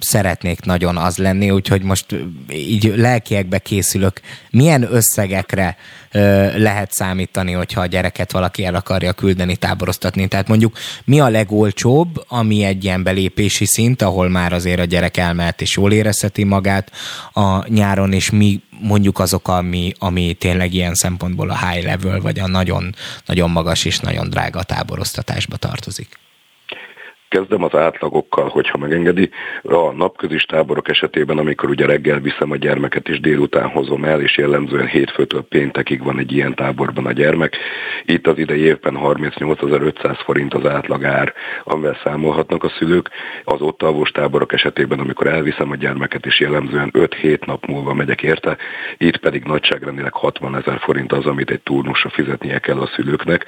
szeretnék 0.00 0.60
nagyon 0.60 0.96
az 0.96 1.16
lenni, 1.16 1.50
úgyhogy 1.50 1.82
most 1.82 2.06
így 2.50 2.92
lelkiekbe 2.96 3.58
készülök. 3.58 4.20
Milyen 4.50 4.86
összegekre 4.90 5.76
ö, 6.10 6.58
lehet 6.58 6.92
számítani, 6.92 7.52
hogyha 7.52 7.80
a 7.80 7.86
gyereket 7.86 8.32
valaki 8.32 8.64
el 8.64 8.74
akarja 8.74 9.12
küldeni, 9.12 9.56
táboroztatni? 9.56 10.28
Tehát 10.28 10.48
mondjuk 10.48 10.78
mi 11.04 11.20
a 11.20 11.28
legolcsóbb, 11.28 12.24
ami 12.28 12.62
egy 12.62 12.84
ilyen 12.84 13.02
belépési 13.02 13.66
szint, 13.66 14.02
ahol 14.02 14.28
már 14.28 14.52
azért 14.52 14.80
a 14.80 14.84
gyerek 14.84 15.16
elmehet 15.16 15.60
és 15.60 15.76
jól 15.76 15.92
érezheti 15.92 16.44
magát 16.44 16.90
a 17.32 17.68
nyáron, 17.68 18.12
és 18.12 18.30
mi 18.30 18.60
mondjuk 18.80 19.18
azok, 19.18 19.48
ami, 19.48 19.92
ami 19.98 20.34
tényleg 20.34 20.74
ilyen 20.74 20.94
szempontból 20.94 21.50
a 21.50 21.68
high 21.68 21.84
level, 21.84 22.20
vagy 22.20 22.38
a 22.38 22.46
nagyon, 22.46 22.94
nagyon 23.26 23.50
magas 23.50 23.84
és 23.84 23.98
nagyon 23.98 24.30
drága 24.30 24.62
táboroztatásba 24.62 25.56
tartozik? 25.56 26.18
Kezdem 27.28 27.62
az 27.62 27.74
átlagokkal, 27.74 28.48
hogyha 28.48 28.78
megengedi. 28.78 29.30
A 29.62 29.92
napközis 29.92 30.44
táborok 30.44 30.88
esetében, 30.88 31.38
amikor 31.38 31.68
ugye 31.68 31.86
reggel 31.86 32.20
viszem 32.20 32.50
a 32.50 32.56
gyermeket 32.56 33.08
és 33.08 33.20
délután 33.20 33.68
hozom 33.68 34.04
el, 34.04 34.20
és 34.20 34.36
jellemzően 34.36 34.86
hétfőtől 34.86 35.42
péntekig 35.42 36.02
van 36.02 36.18
egy 36.18 36.32
ilyen 36.32 36.54
táborban 36.54 37.06
a 37.06 37.12
gyermek. 37.12 37.56
Itt 38.04 38.26
az 38.26 38.38
idei 38.38 38.60
évben 38.60 38.98
38.500 39.02 40.18
forint 40.24 40.54
az 40.54 40.66
átlagár, 40.66 41.34
amivel 41.64 41.98
számolhatnak 42.04 42.64
a 42.64 42.68
szülők. 42.78 43.10
Az 43.44 43.60
ott 43.60 43.82
alvós 43.82 44.10
táborok 44.10 44.52
esetében, 44.52 44.98
amikor 44.98 45.26
elviszem 45.26 45.70
a 45.70 45.76
gyermeket, 45.76 46.26
és 46.26 46.40
jellemzően 46.40 46.90
5-7 46.92 47.46
nap 47.46 47.66
múlva 47.66 47.94
megyek 47.94 48.22
érte, 48.22 48.56
itt 48.96 49.16
pedig 49.16 49.44
nagyságrendileg 49.44 50.12
60 50.12 50.56
ezer 50.56 50.78
forint 50.78 51.12
az, 51.12 51.26
amit 51.26 51.50
egy 51.50 51.62
turnusra 51.62 52.10
fizetnie 52.10 52.58
kell 52.58 52.78
a 52.78 52.90
szülőknek. 52.94 53.46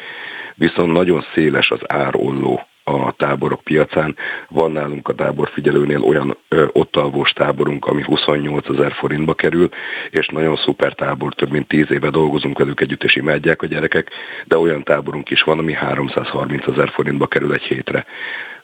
Viszont 0.55 0.93
nagyon 0.93 1.25
széles 1.35 1.71
az 1.71 1.81
árolló 1.87 2.67
a 2.89 3.15
táborok 3.17 3.61
piacán. 3.61 4.17
Van 4.49 4.73
nálunk 4.73 5.09
a 5.09 5.15
táborfigyelőnél 5.15 6.03
olyan 6.03 6.37
ö, 6.49 6.67
ott 6.73 6.97
alvós 6.97 7.31
táborunk, 7.33 7.87
ami 7.87 8.03
28 8.03 8.69
ezer 8.69 8.93
forintba 8.93 9.35
kerül, 9.35 9.69
és 10.11 10.27
nagyon 10.27 10.57
szuper 10.57 10.95
tábor, 10.95 11.35
több 11.35 11.51
mint 11.51 11.69
10 11.69 11.91
éve 11.91 12.11
dolgozunk 12.11 12.59
velük 12.59 12.81
együtt, 12.81 13.05
és 13.05 13.17
imádják 13.17 13.63
a 13.63 13.67
gyerekek, 13.67 14.11
de 14.45 14.59
olyan 14.59 14.83
táborunk 14.83 15.31
is 15.31 15.43
van, 15.43 15.59
ami 15.59 15.73
330 15.73 16.67
ezer 16.67 16.89
forintba 16.89 17.27
kerül 17.27 17.53
egy 17.53 17.63
hétre. 17.63 18.07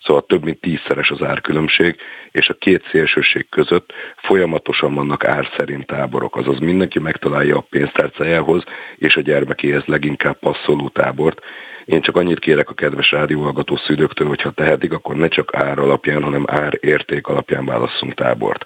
Szóval 0.05 0.27
több 0.27 0.45
mint 0.45 0.61
tízszeres 0.61 1.11
az 1.11 1.23
árkülönbség, 1.23 1.97
és 2.31 2.49
a 2.49 2.55
két 2.55 2.89
szélsőség 2.91 3.49
között 3.49 3.93
folyamatosan 4.17 4.95
vannak 4.95 5.25
ár 5.25 5.49
szerint 5.57 5.87
táborok, 5.87 6.37
azaz 6.37 6.59
mindenki 6.59 6.99
megtalálja 6.99 7.57
a 7.57 7.67
pénztárcájához 7.71 8.65
és 8.97 9.17
a 9.17 9.21
gyermekéhez 9.21 9.85
leginkább 9.85 10.39
passzoló 10.39 10.89
tábort, 10.89 11.41
én 11.85 12.01
csak 12.01 12.17
annyit 12.17 12.39
kérek 12.39 12.71
a 12.71 12.75
kedves 12.75 13.11
rádióhallgató 13.11 13.77
szülőktől, 13.77 14.29
hogy 14.29 14.41
ha 14.41 14.51
tehetik, 14.51 14.93
akkor 14.93 15.17
ne 15.17 15.29
csak 15.29 15.55
ár 15.55 15.79
alapján, 15.79 16.23
hanem 16.23 16.45
ár 16.47 16.79
érték 16.81 17.27
alapján 17.27 17.65
válasszunk 17.65 18.15
tábort. 18.15 18.65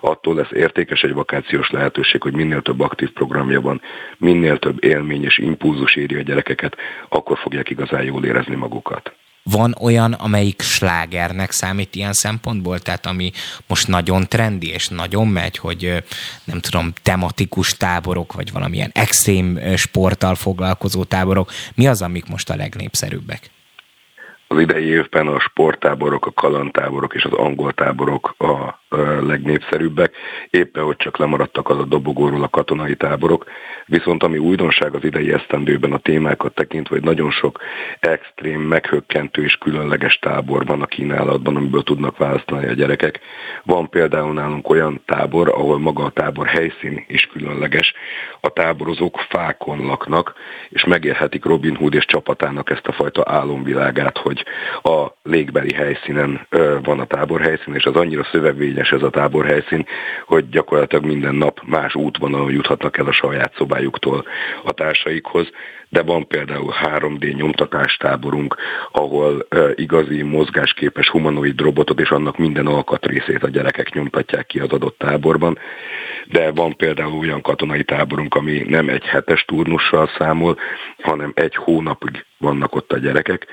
Attól 0.00 0.34
lesz 0.34 0.50
értékes 0.52 1.02
egy 1.02 1.12
vakációs 1.12 1.70
lehetőség, 1.70 2.22
hogy 2.22 2.34
minél 2.34 2.62
több 2.62 2.80
aktív 2.80 3.12
programja 3.12 3.60
van, 3.60 3.80
minél 4.18 4.58
több 4.58 4.84
élmény 4.84 5.24
és 5.24 5.38
impulzus 5.38 5.96
éri 5.96 6.16
a 6.16 6.22
gyerekeket, 6.22 6.76
akkor 7.08 7.38
fogják 7.38 7.70
igazán 7.70 8.02
jól 8.02 8.24
érezni 8.24 8.54
magukat. 8.54 9.12
Van 9.42 9.76
olyan, 9.80 10.12
amelyik 10.12 10.62
slágernek 10.62 11.50
számít 11.50 11.94
ilyen 11.94 12.12
szempontból, 12.12 12.78
tehát 12.78 13.06
ami 13.06 13.32
most 13.66 13.88
nagyon 13.88 14.28
trendi 14.28 14.68
és 14.68 14.88
nagyon 14.88 15.28
megy, 15.28 15.56
hogy 15.56 16.04
nem 16.44 16.60
tudom, 16.60 16.92
tematikus 17.02 17.76
táborok, 17.76 18.32
vagy 18.32 18.52
valamilyen 18.52 18.90
extrém 18.94 19.76
sporttal 19.76 20.34
foglalkozó 20.34 21.04
táborok. 21.04 21.52
Mi 21.74 21.86
az, 21.86 22.02
amik 22.02 22.26
most 22.26 22.50
a 22.50 22.56
legnépszerűbbek? 22.56 23.50
Az 24.52 24.58
idei 24.58 24.84
évben 24.84 25.26
a 25.26 25.40
sporttáborok, 25.40 26.26
a 26.26 26.32
kalantáborok 26.32 27.14
és 27.14 27.24
az 27.24 27.32
angol 27.32 27.72
táborok 27.72 28.34
a 28.38 28.80
legnépszerűbbek, 29.20 30.16
éppen 30.50 30.84
hogy 30.84 30.96
csak 30.96 31.18
lemaradtak 31.18 31.68
az 31.68 31.78
a 31.78 31.84
dobogóról 31.84 32.42
a 32.42 32.48
katonai 32.48 32.96
táborok, 32.96 33.44
viszont 33.86 34.22
ami 34.22 34.38
újdonság 34.38 34.94
az 34.94 35.04
idei 35.04 35.32
esztendőben 35.32 35.92
a 35.92 35.98
témákat 35.98 36.54
tekintve, 36.54 36.94
hogy 36.94 37.04
nagyon 37.04 37.30
sok 37.30 37.60
extrém, 38.00 38.60
meghökkentő 38.60 39.42
és 39.42 39.54
különleges 39.54 40.18
tábor 40.18 40.66
van 40.66 40.82
a 40.82 40.86
kínálatban, 40.86 41.56
amiből 41.56 41.82
tudnak 41.82 42.18
választani 42.18 42.66
a 42.66 42.72
gyerekek. 42.72 43.20
Van 43.64 43.88
például 43.88 44.32
nálunk 44.32 44.68
olyan 44.68 45.02
tábor, 45.06 45.48
ahol 45.48 45.78
maga 45.78 46.04
a 46.04 46.10
tábor 46.10 46.46
helyszín 46.46 47.04
is 47.08 47.26
különleges. 47.26 47.92
A 48.40 48.48
táborozók 48.48 49.18
fákon 49.28 49.86
laknak, 49.86 50.34
és 50.68 50.84
megélhetik 50.84 51.44
Robin 51.44 51.76
Hood 51.76 51.94
és 51.94 52.04
csapatának 52.04 52.70
ezt 52.70 52.86
a 52.86 52.92
fajta 52.92 53.22
álomvilágát, 53.26 54.18
hogy 54.18 54.39
a 54.82 55.06
légbeli 55.22 55.72
helyszínen 55.72 56.46
van 56.82 57.00
a 57.00 57.04
tábor 57.04 57.40
helyszín, 57.40 57.74
és 57.74 57.84
az 57.84 57.94
annyira 57.94 58.24
szövevényes 58.32 58.90
ez 58.90 59.02
a 59.02 59.10
táborhelyszín, 59.10 59.86
hogy 60.26 60.48
gyakorlatilag 60.48 61.04
minden 61.04 61.34
nap 61.34 61.60
más 61.66 61.94
útvonalon 61.94 62.50
juthatnak 62.50 62.98
el 62.98 63.06
a 63.06 63.12
saját 63.12 63.54
szobájuktól 63.56 64.24
a 64.64 64.72
társaikhoz, 64.72 65.50
de 65.90 66.02
van 66.02 66.26
például 66.26 66.72
3D 66.82 67.34
nyomtatástáborunk, 67.36 68.56
ahol 68.92 69.46
igazi 69.74 70.22
mozgásképes 70.22 71.08
humanoid 71.08 71.60
robotot 71.60 72.00
és 72.00 72.10
annak 72.10 72.38
minden 72.38 72.66
alkatrészét 72.66 73.42
a 73.42 73.48
gyerekek 73.48 73.92
nyomtatják 73.92 74.46
ki 74.46 74.58
az 74.58 74.70
adott 74.70 74.98
táborban, 74.98 75.58
de 76.26 76.50
van 76.50 76.76
például 76.76 77.18
olyan 77.18 77.40
katonai 77.40 77.84
táborunk, 77.84 78.34
ami 78.34 78.64
nem 78.68 78.88
egy 78.88 79.04
hetes 79.04 79.44
turnussal 79.44 80.10
számol, 80.18 80.58
hanem 81.02 81.32
egy 81.34 81.54
hónapig 81.56 82.24
vannak 82.38 82.74
ott 82.74 82.92
a 82.92 82.98
gyerekek, 82.98 83.46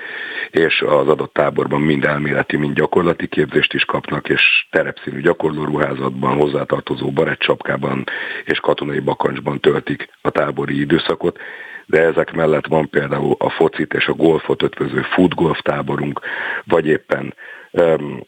és 0.52 0.82
az 0.82 1.08
adott 1.08 1.34
táborban 1.34 1.82
mind 1.82 2.04
elméleti, 2.04 2.58
mind 2.58 2.76
gyakorlati 2.76 3.28
képzést 3.28 3.74
is 3.74 3.86
kapnak, 3.86 4.30
és 4.30 4.68
terepszínű 4.70 5.22
gyakorlóruházatban, 5.22 6.38
hozzátartozó 6.38 7.12
barettcsapkában 7.12 8.04
és 8.46 8.60
katonai 8.60 9.00
bakancsban 9.00 9.60
töltik 9.60 10.10
a 10.22 10.30
tábori 10.30 10.80
időszakot, 10.80 11.40
de 11.88 12.02
ezek 12.02 12.32
mellett 12.32 12.68
van 12.68 12.90
például 12.90 13.36
a 13.40 13.50
focit 13.50 13.94
és 13.94 14.08
a 14.08 14.14
golfot 14.14 14.64
ötvöző 14.64 15.02
futgolf 15.02 15.60
táborunk, 15.62 16.20
vagy 16.64 16.88
éppen 16.88 17.34
um, 17.72 18.22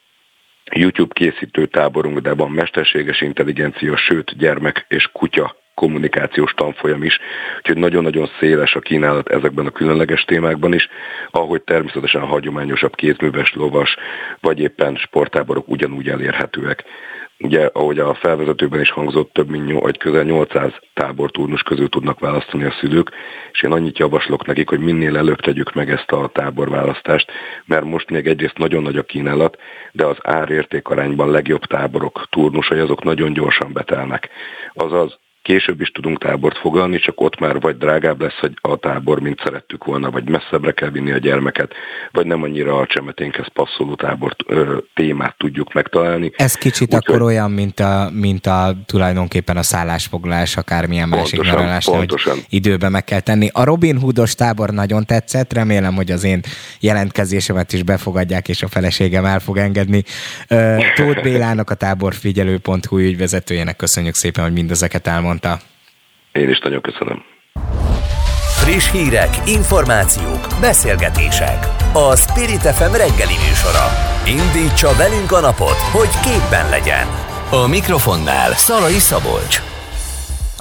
YouTube 0.72 1.14
készítő 1.14 1.66
táborunk, 1.66 2.20
de 2.20 2.34
van 2.34 2.52
mesterséges 2.52 3.22
intelligencia, 3.22 3.98
sőt 3.98 4.38
gyermek 4.38 4.86
és 4.88 5.10
kutya 5.12 5.56
kommunikációs 5.74 6.54
tanfolyam 6.54 7.04
is, 7.04 7.20
úgyhogy 7.58 7.78
nagyon-nagyon 7.78 8.30
széles 8.40 8.76
a 8.76 8.80
kínálat 8.80 9.30
ezekben 9.30 9.66
a 9.66 9.70
különleges 9.70 10.24
témákban 10.24 10.74
is, 10.74 10.90
ahogy 11.32 11.62
természetesen 11.62 12.22
a 12.22 12.26
hagyományosabb 12.26 12.96
kézműves 12.96 13.54
lovas, 13.54 13.96
vagy 14.40 14.60
éppen 14.60 14.96
sporttáborok 14.96 15.68
ugyanúgy 15.68 16.10
elérhetőek. 16.10 16.84
Ugye, 17.44 17.70
ahogy 17.74 18.00
a 18.00 18.14
felvezetőben 18.14 18.80
is 18.80 18.92
hangzott, 18.92 19.34
több 19.34 19.50
mint 19.50 19.82
vagy 19.82 19.98
közel 19.98 20.24
800 20.24 20.72
táborturnus 20.94 21.62
közül 21.62 21.90
tudnak 21.90 22.20
választani 22.20 22.64
a 22.64 22.76
szülők, 22.80 23.12
és 23.52 23.62
én 23.64 23.72
annyit 23.72 23.98
javaslok 23.98 24.46
nekik, 24.46 24.70
hogy 24.70 24.80
minél 24.80 25.18
előbb 25.18 25.40
tegyük 25.40 25.74
meg 25.74 25.90
ezt 25.90 26.12
a 26.12 26.30
táborválasztást, 26.34 27.32
mert 27.66 27.84
most 27.84 28.10
még 28.10 28.28
egyrészt 28.28 28.58
nagyon 28.58 28.84
nagy 28.84 28.98
a 28.98 29.04
kínálat, 29.04 29.58
de 29.92 30.06
az 30.06 30.18
árérték 30.22 30.88
arányban 30.88 31.32
legjobb 31.32 31.66
táborok 31.66 32.28
turnusai 32.30 32.80
azok 32.80 33.04
nagyon 33.04 33.34
gyorsan 33.34 33.74
betelnek. 33.74 34.30
Azaz 34.74 35.18
Később 35.50 35.82
is 35.82 35.90
tudunk 35.90 36.20
tábort 36.20 36.58
foglalni, 36.58 37.00
csak 37.00 37.22
ott 37.22 37.40
már 37.40 37.60
vagy 37.60 37.78
drágább 37.78 38.22
lesz 38.22 38.40
a 38.62 38.76
tábor, 38.76 39.20
mint 39.20 39.42
szerettük 39.44 39.84
volna, 39.84 40.12
vagy 40.12 40.30
messzebbre 40.30 40.72
kell 40.72 40.90
vinni 40.90 41.12
a 41.12 41.18
gyermeket, 41.18 41.72
vagy 42.12 42.26
nem 42.26 42.44
annyira 42.44 42.78
a 42.78 42.86
csemeténkhez 42.86 43.48
passzoló 43.54 43.96
tábor 43.96 44.36
témát 44.94 45.36
tudjuk 45.38 45.74
megtalálni. 45.74 46.32
Ez 46.36 46.54
kicsit 46.54 46.94
Úgy, 46.94 47.00
akkor 47.00 47.22
olyan, 47.22 47.52
mint 47.52 47.80
a, 47.80 48.10
mint 48.14 48.46
a 48.46 48.76
tulajdonképpen 48.86 49.58
a 49.58 49.64
szállásfoglalás, 49.64 50.58
akármilyen 50.58 51.10
másik 51.10 51.42
nyaralás, 51.42 51.86
hogy 51.86 52.16
időben 52.50 52.92
meg 52.92 53.04
kell 53.04 53.20
tenni. 53.20 53.50
A 53.54 53.64
Robin 53.64 54.00
Hoodos 54.00 54.36
tábor 54.36 54.70
nagyon 54.70 55.06
tetszett, 55.06 55.54
remélem, 55.54 55.96
hogy 55.96 56.12
az 56.12 56.24
én 56.24 56.42
jelentkezésemet 56.80 57.74
is 57.74 57.84
befogadják, 57.84 58.48
és 58.48 58.64
a 58.64 58.68
feleségem 58.68 59.26
el 59.26 59.40
fog 59.40 59.58
engedni. 59.58 60.04
Tóth 60.96 61.22
Bélának, 61.22 61.70
a 61.70 61.76
táborfigyelő.hu 61.76 62.98
ügyvezetőjének 62.98 63.76
köszönjük 63.76 64.16
szépen, 64.16 64.44
hogy 64.44 64.54
mindezeket 64.54 65.08
elmondta 65.08 65.39
mondta. 65.42 65.66
Én 66.32 66.50
is 66.50 66.60
nagyon 66.60 66.82
köszönöm. 66.82 67.24
Friss 68.58 68.92
hírek, 68.92 69.30
információk, 69.46 70.48
beszélgetések. 70.62 71.68
A 71.94 72.16
Spirit 72.16 72.62
FM 72.62 72.92
reggeli 72.92 73.38
műsora. 73.48 73.86
Indítsa 74.26 74.96
velünk 74.98 75.32
a 75.32 75.40
napot, 75.40 75.78
hogy 75.92 76.20
képben 76.24 76.70
legyen. 76.70 77.08
A 77.52 77.68
mikrofonnál 77.68 78.54
Szalai 78.54 79.00
Szabolcs. 79.00 79.69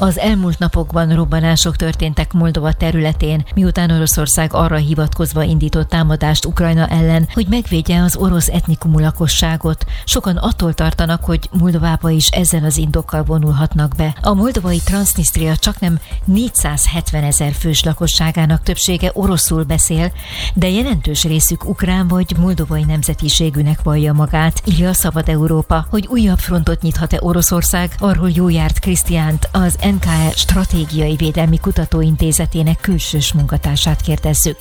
Az 0.00 0.18
elmúlt 0.18 0.58
napokban 0.58 1.14
robbanások 1.14 1.76
történtek 1.76 2.32
Moldova 2.32 2.72
területén, 2.72 3.44
miután 3.54 3.90
Oroszország 3.90 4.54
arra 4.54 4.76
hivatkozva 4.76 5.42
indított 5.42 5.88
támadást 5.88 6.44
Ukrajna 6.44 6.86
ellen, 6.86 7.28
hogy 7.32 7.46
megvédje 7.48 8.02
az 8.02 8.16
orosz 8.16 8.48
etnikumú 8.48 8.98
lakosságot. 8.98 9.84
Sokan 10.04 10.36
attól 10.36 10.74
tartanak, 10.74 11.24
hogy 11.24 11.48
Moldovába 11.52 12.10
is 12.10 12.28
ezzel 12.28 12.64
az 12.64 12.76
indokkal 12.76 13.22
vonulhatnak 13.22 13.94
be. 13.96 14.16
A 14.22 14.34
moldovai 14.34 14.78
Transnistria 14.84 15.56
csak 15.56 15.80
nem 15.80 15.98
470 16.24 17.24
ezer 17.24 17.52
fős 17.52 17.82
lakosságának 17.82 18.62
többsége 18.62 19.10
oroszul 19.14 19.64
beszél, 19.64 20.12
de 20.54 20.68
jelentős 20.68 21.24
részük 21.24 21.68
ukrán 21.68 22.08
vagy 22.08 22.36
moldovai 22.40 22.84
nemzetiségűnek 22.84 23.82
vallja 23.82 24.12
magát, 24.12 24.62
írja 24.64 24.88
a 24.88 24.94
Szabad 24.94 25.28
Európa, 25.28 25.86
hogy 25.90 26.06
újabb 26.06 26.38
frontot 26.38 26.82
nyithat-e 26.82 27.18
Oroszország, 27.20 27.94
arról 27.98 28.30
jó 28.30 28.48
járt 28.48 28.78
Krisztiánt, 28.78 29.48
az 29.52 29.76
NKE 29.92 30.30
Stratégiai 30.30 31.16
Védelmi 31.16 31.58
Kutatóintézetének 31.58 32.80
külsős 32.80 33.32
munkatársát 33.32 34.00
kérdezzük. 34.00 34.56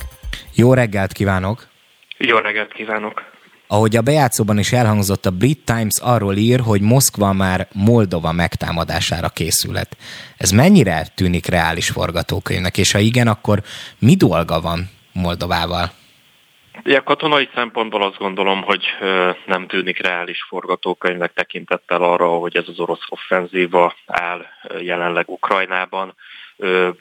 Jó 0.54 0.74
reggelt 0.74 1.12
kívánok! 1.12 1.68
Jó 2.18 2.36
reggelt 2.36 2.72
kívánok! 2.72 3.22
Ahogy 3.66 3.96
a 3.96 4.00
bejátszóban 4.00 4.58
is 4.58 4.72
elhangzott, 4.72 5.26
a 5.26 5.30
Brit 5.30 5.64
Times 5.64 5.98
arról 6.00 6.36
ír, 6.36 6.60
hogy 6.60 6.80
Moszkva 6.80 7.32
már 7.32 7.68
Moldova 7.72 8.32
megtámadására 8.32 9.28
készület. 9.28 9.96
Ez 10.36 10.50
mennyire 10.50 11.06
tűnik 11.14 11.46
reális 11.46 11.88
forgatókönyvnek, 11.88 12.78
és 12.78 12.92
ha 12.92 12.98
igen, 12.98 13.28
akkor 13.28 13.62
mi 13.98 14.14
dolga 14.14 14.60
van 14.60 14.90
Moldovával? 15.12 15.92
Ja, 16.82 17.02
katonai 17.02 17.48
szempontból 17.54 18.02
azt 18.02 18.18
gondolom, 18.18 18.62
hogy 18.62 18.86
nem 19.46 19.66
tűnik 19.66 20.02
reális 20.02 20.42
forgatókönyvnek 20.42 21.32
tekintettel 21.32 22.02
arra, 22.02 22.28
hogy 22.28 22.56
ez 22.56 22.68
az 22.68 22.80
orosz 22.80 23.04
offenzíva 23.08 23.94
áll 24.06 24.46
jelenleg 24.80 25.28
Ukrajnában. 25.28 26.14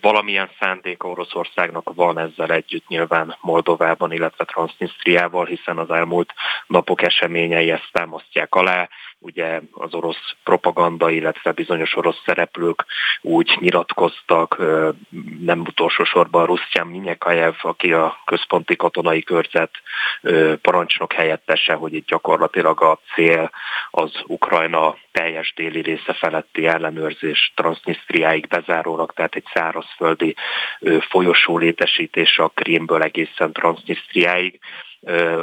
Valamilyen 0.01 0.49
szándék 0.59 1.03
Oroszországnak 1.03 1.93
van 1.95 2.19
ezzel 2.19 2.51
együtt 2.51 2.87
nyilván 2.87 3.37
Moldovában, 3.41 4.11
illetve 4.11 4.45
Transnistriával, 4.45 5.45
hiszen 5.45 5.77
az 5.77 5.89
elmúlt 5.89 6.33
napok 6.67 7.01
eseményei 7.01 7.71
ezt 7.71 7.89
támasztják 7.91 8.55
alá 8.55 8.89
ugye 9.19 9.61
az 9.71 9.93
orosz 9.93 10.35
propaganda, 10.43 11.09
illetve 11.09 11.51
bizonyos 11.51 11.95
orosz 11.95 12.21
szereplők 12.25 12.85
úgy 13.21 13.57
nyilatkoztak, 13.59 14.57
nem 15.39 15.59
utolsó 15.59 16.03
sorban 16.03 16.45
Rusztyán 16.45 16.87
Minyekajev, 16.87 17.53
aki 17.61 17.93
a 17.93 18.17
központi 18.25 18.75
katonai 18.75 19.23
körzet 19.23 19.71
parancsnok 20.61 21.13
helyettese, 21.13 21.73
hogy 21.73 21.93
itt 21.93 22.07
gyakorlatilag 22.07 22.81
a 22.81 22.99
cél 23.13 23.51
az 23.91 24.11
Ukrajna 24.25 24.95
teljes 25.11 25.53
déli 25.55 25.81
része 25.81 26.13
feletti 26.13 26.67
ellenőrzés 26.67 27.53
Transnistriáig 27.55 28.47
bezárólag, 28.47 29.13
tehát 29.13 29.35
egy 29.35 29.47
szárazföldi 29.53 30.35
folyosó 31.09 31.57
létesítése 31.57 32.43
a 32.43 32.47
Krímből 32.47 33.03
egészen 33.03 33.53
Transnistriáig 33.53 34.59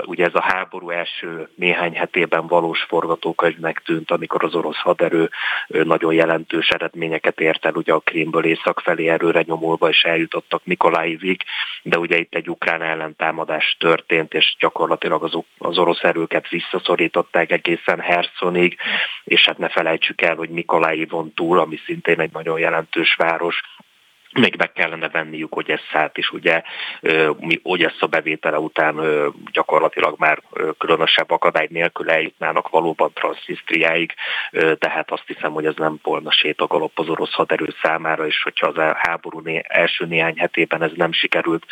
ugye 0.04 0.24
ez 0.24 0.34
a 0.34 0.42
háború 0.42 0.90
első 0.90 1.48
néhány 1.54 1.96
hetében 1.96 2.46
valós 2.46 2.82
forgatókönyvnek 2.82 3.82
tűnt, 3.84 4.10
amikor 4.10 4.44
az 4.44 4.54
orosz 4.54 4.80
haderő 4.80 5.30
nagyon 5.66 6.14
jelentős 6.14 6.68
eredményeket 6.68 7.40
ért 7.40 7.64
el, 7.64 7.74
ugye 7.74 7.92
a 7.92 7.98
Krímből 7.98 8.44
észak 8.44 8.80
felé 8.80 9.08
erőre 9.08 9.42
nyomulva, 9.46 9.88
és 9.88 10.02
eljutottak 10.02 10.60
Mikolaivig, 10.64 11.42
de 11.82 11.98
ugye 11.98 12.18
itt 12.18 12.34
egy 12.34 12.50
ukrán 12.50 12.82
ellentámadás 12.82 13.76
történt, 13.78 14.34
és 14.34 14.56
gyakorlatilag 14.58 15.22
az, 15.58 15.78
orosz 15.78 16.02
erőket 16.02 16.48
visszaszorították 16.48 17.50
egészen 17.50 18.00
Hersonig, 18.00 18.76
és 19.24 19.44
hát 19.44 19.58
ne 19.58 19.68
felejtsük 19.68 20.22
el, 20.22 20.34
hogy 20.34 20.48
Mikolaivon 20.48 21.32
túl, 21.34 21.58
ami 21.58 21.76
szintén 21.86 22.20
egy 22.20 22.32
nagyon 22.32 22.58
jelentős 22.58 23.14
város, 23.14 23.60
még 24.34 24.54
meg 24.56 24.72
kellene 24.72 25.08
venniük 25.08 25.56
Ogyesszát 25.56 26.18
is, 26.18 26.30
ugye? 26.30 26.62
Mi 27.38 27.60
Ogyessa 27.62 28.06
bevétele 28.06 28.58
után 28.58 29.00
gyakorlatilag 29.52 30.14
már 30.18 30.42
különösebb 30.78 31.30
akadály 31.30 31.68
nélkül 31.70 32.10
eljutnának 32.10 32.68
valóban 32.68 33.10
Transnistriáig, 33.12 34.14
tehát 34.78 35.10
azt 35.10 35.24
hiszem, 35.26 35.52
hogy 35.52 35.66
ez 35.66 35.74
nem 35.76 35.98
volna 36.02 36.30
sétagalop 36.30 36.98
az 36.98 37.08
orosz 37.08 37.32
haderő 37.32 37.74
számára, 37.82 38.26
és 38.26 38.42
hogyha 38.42 38.66
az 38.66 38.94
háború 38.96 39.42
első 39.62 40.04
néhány 40.04 40.38
hetében 40.38 40.82
ez 40.82 40.92
nem 40.94 41.12
sikerült, 41.12 41.64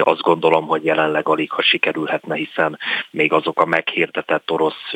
azt 0.00 0.20
gondolom, 0.20 0.66
hogy 0.66 0.84
jelenleg 0.84 1.28
alig, 1.28 1.50
ha 1.50 1.62
sikerülhetne, 1.62 2.36
hiszen 2.36 2.78
még 3.10 3.32
azok 3.32 3.60
a 3.60 3.66
meghirdetett 3.66 4.50
orosz 4.50 4.92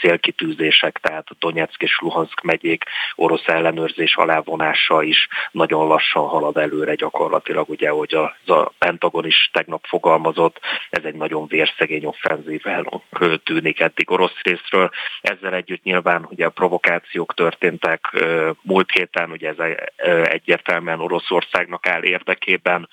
célkitűzések, 0.00 0.98
tehát 0.98 1.26
Donetsk 1.38 1.82
és 1.82 1.98
Luhansk 1.98 2.42
megyék 2.42 2.84
orosz 3.14 3.46
ellenőrzés 3.46 4.16
alávonása 4.16 5.02
is 5.02 5.28
nagyon 5.50 5.86
lassan 5.86 6.26
halad 6.26 6.55
halad 6.56 6.72
előre 6.72 6.94
gyakorlatilag, 6.94 7.68
ugye, 7.68 7.88
hogy 7.90 8.14
az 8.14 8.56
a 8.56 8.72
Pentagon 8.78 9.26
is 9.26 9.50
tegnap 9.52 9.84
fogalmazott, 9.86 10.58
ez 10.90 11.04
egy 11.04 11.14
nagyon 11.14 11.46
vérszegény 11.46 12.04
offenzívvel 12.04 13.02
tűnik 13.44 13.80
eddig 13.80 14.10
orosz 14.10 14.40
részről. 14.42 14.90
Ezzel 15.20 15.54
együtt 15.54 15.82
nyilván 15.82 16.26
ugye 16.30 16.46
a 16.46 16.50
provokációk 16.50 17.34
történtek 17.34 18.24
múlt 18.62 18.90
héten, 18.90 19.30
ugye 19.30 19.54
ez 19.56 19.76
egyértelműen 20.24 21.00
Oroszországnak 21.00 21.86
áll 21.86 22.02
érdekében, 22.02 22.88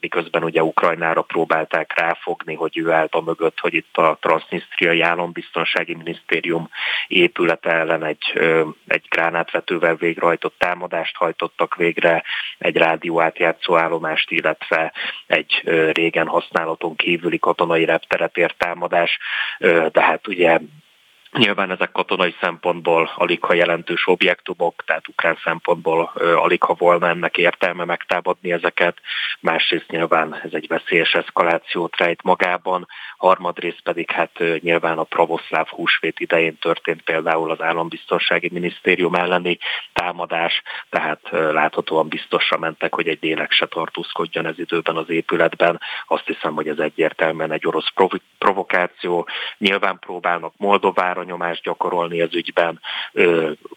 miközben 0.00 0.44
ugye 0.44 0.62
Ukrajnára 0.62 1.22
próbálták 1.22 1.98
ráfogni, 1.98 2.54
hogy 2.54 2.78
ő 2.78 2.90
állt 2.90 3.14
a 3.14 3.20
mögött, 3.20 3.58
hogy 3.60 3.74
itt 3.74 3.96
a 3.96 4.16
Transnistriai 4.20 5.00
Állambiztonsági 5.00 5.94
Minisztérium 5.94 6.68
épülete 7.06 7.70
ellen 7.70 8.04
egy, 8.04 8.40
egy 8.86 9.06
gránátvetővel 9.08 9.94
végrehajtott 9.94 10.54
támadást 10.58 11.16
hajtottak 11.16 11.74
végre, 11.76 12.22
egy 12.58 12.76
rádió 12.76 13.20
átjátszó 13.20 13.76
állomást, 13.76 14.30
illetve 14.30 14.92
egy 15.26 15.62
régen 15.92 16.26
használaton 16.26 16.96
kívüli 16.96 17.38
katonai 17.38 17.84
repteret 17.84 18.36
ért 18.36 18.58
támadás, 18.58 19.18
de 19.92 20.00
hát 20.00 20.28
ugye 20.28 20.58
Nyilván 21.38 21.70
ezek 21.70 21.92
katonai 21.92 22.34
szempontból 22.40 23.10
alig 23.16 23.44
ha 23.44 23.54
jelentős 23.54 24.06
objektumok, 24.06 24.82
tehát 24.86 25.08
ukrán 25.08 25.38
szempontból 25.44 26.12
alig 26.34 26.62
ha 26.62 26.74
volna 26.78 27.08
ennek 27.08 27.36
értelme 27.36 27.84
megtámadni 27.84 28.52
ezeket. 28.52 28.98
Másrészt 29.40 29.88
nyilván 29.88 30.40
ez 30.44 30.52
egy 30.52 30.66
veszélyes 30.68 31.12
eszkalációt 31.12 31.96
rejt 31.96 32.22
magában, 32.22 32.86
harmadrészt 33.16 33.80
pedig 33.82 34.10
hát 34.10 34.42
nyilván 34.60 34.98
a 34.98 35.02
pravoszláv 35.02 35.68
húsvét 35.68 36.20
idején 36.20 36.58
történt 36.58 37.02
például 37.02 37.50
az 37.50 37.60
állambiztonsági 37.60 38.50
minisztérium 38.52 39.14
elleni 39.14 39.58
támadás, 39.92 40.62
tehát 40.90 41.20
láthatóan 41.30 42.08
biztosra 42.08 42.58
mentek, 42.58 42.94
hogy 42.94 43.08
egy 43.08 43.18
lélek 43.20 43.52
se 43.52 43.66
tartózkodjon 43.66 44.46
ez 44.46 44.58
időben 44.58 44.96
az 44.96 45.10
épületben. 45.10 45.80
Azt 46.06 46.26
hiszem, 46.26 46.54
hogy 46.54 46.68
ez 46.68 46.78
egyértelműen 46.78 47.52
egy 47.52 47.66
orosz 47.66 47.92
provokáció. 48.38 49.28
Nyilván 49.58 49.98
próbálnak 49.98 50.52
Moldovára 50.56 51.22
nyomást 51.24 51.62
gyakorolni 51.62 52.20
az 52.20 52.34
ügyben, 52.34 52.80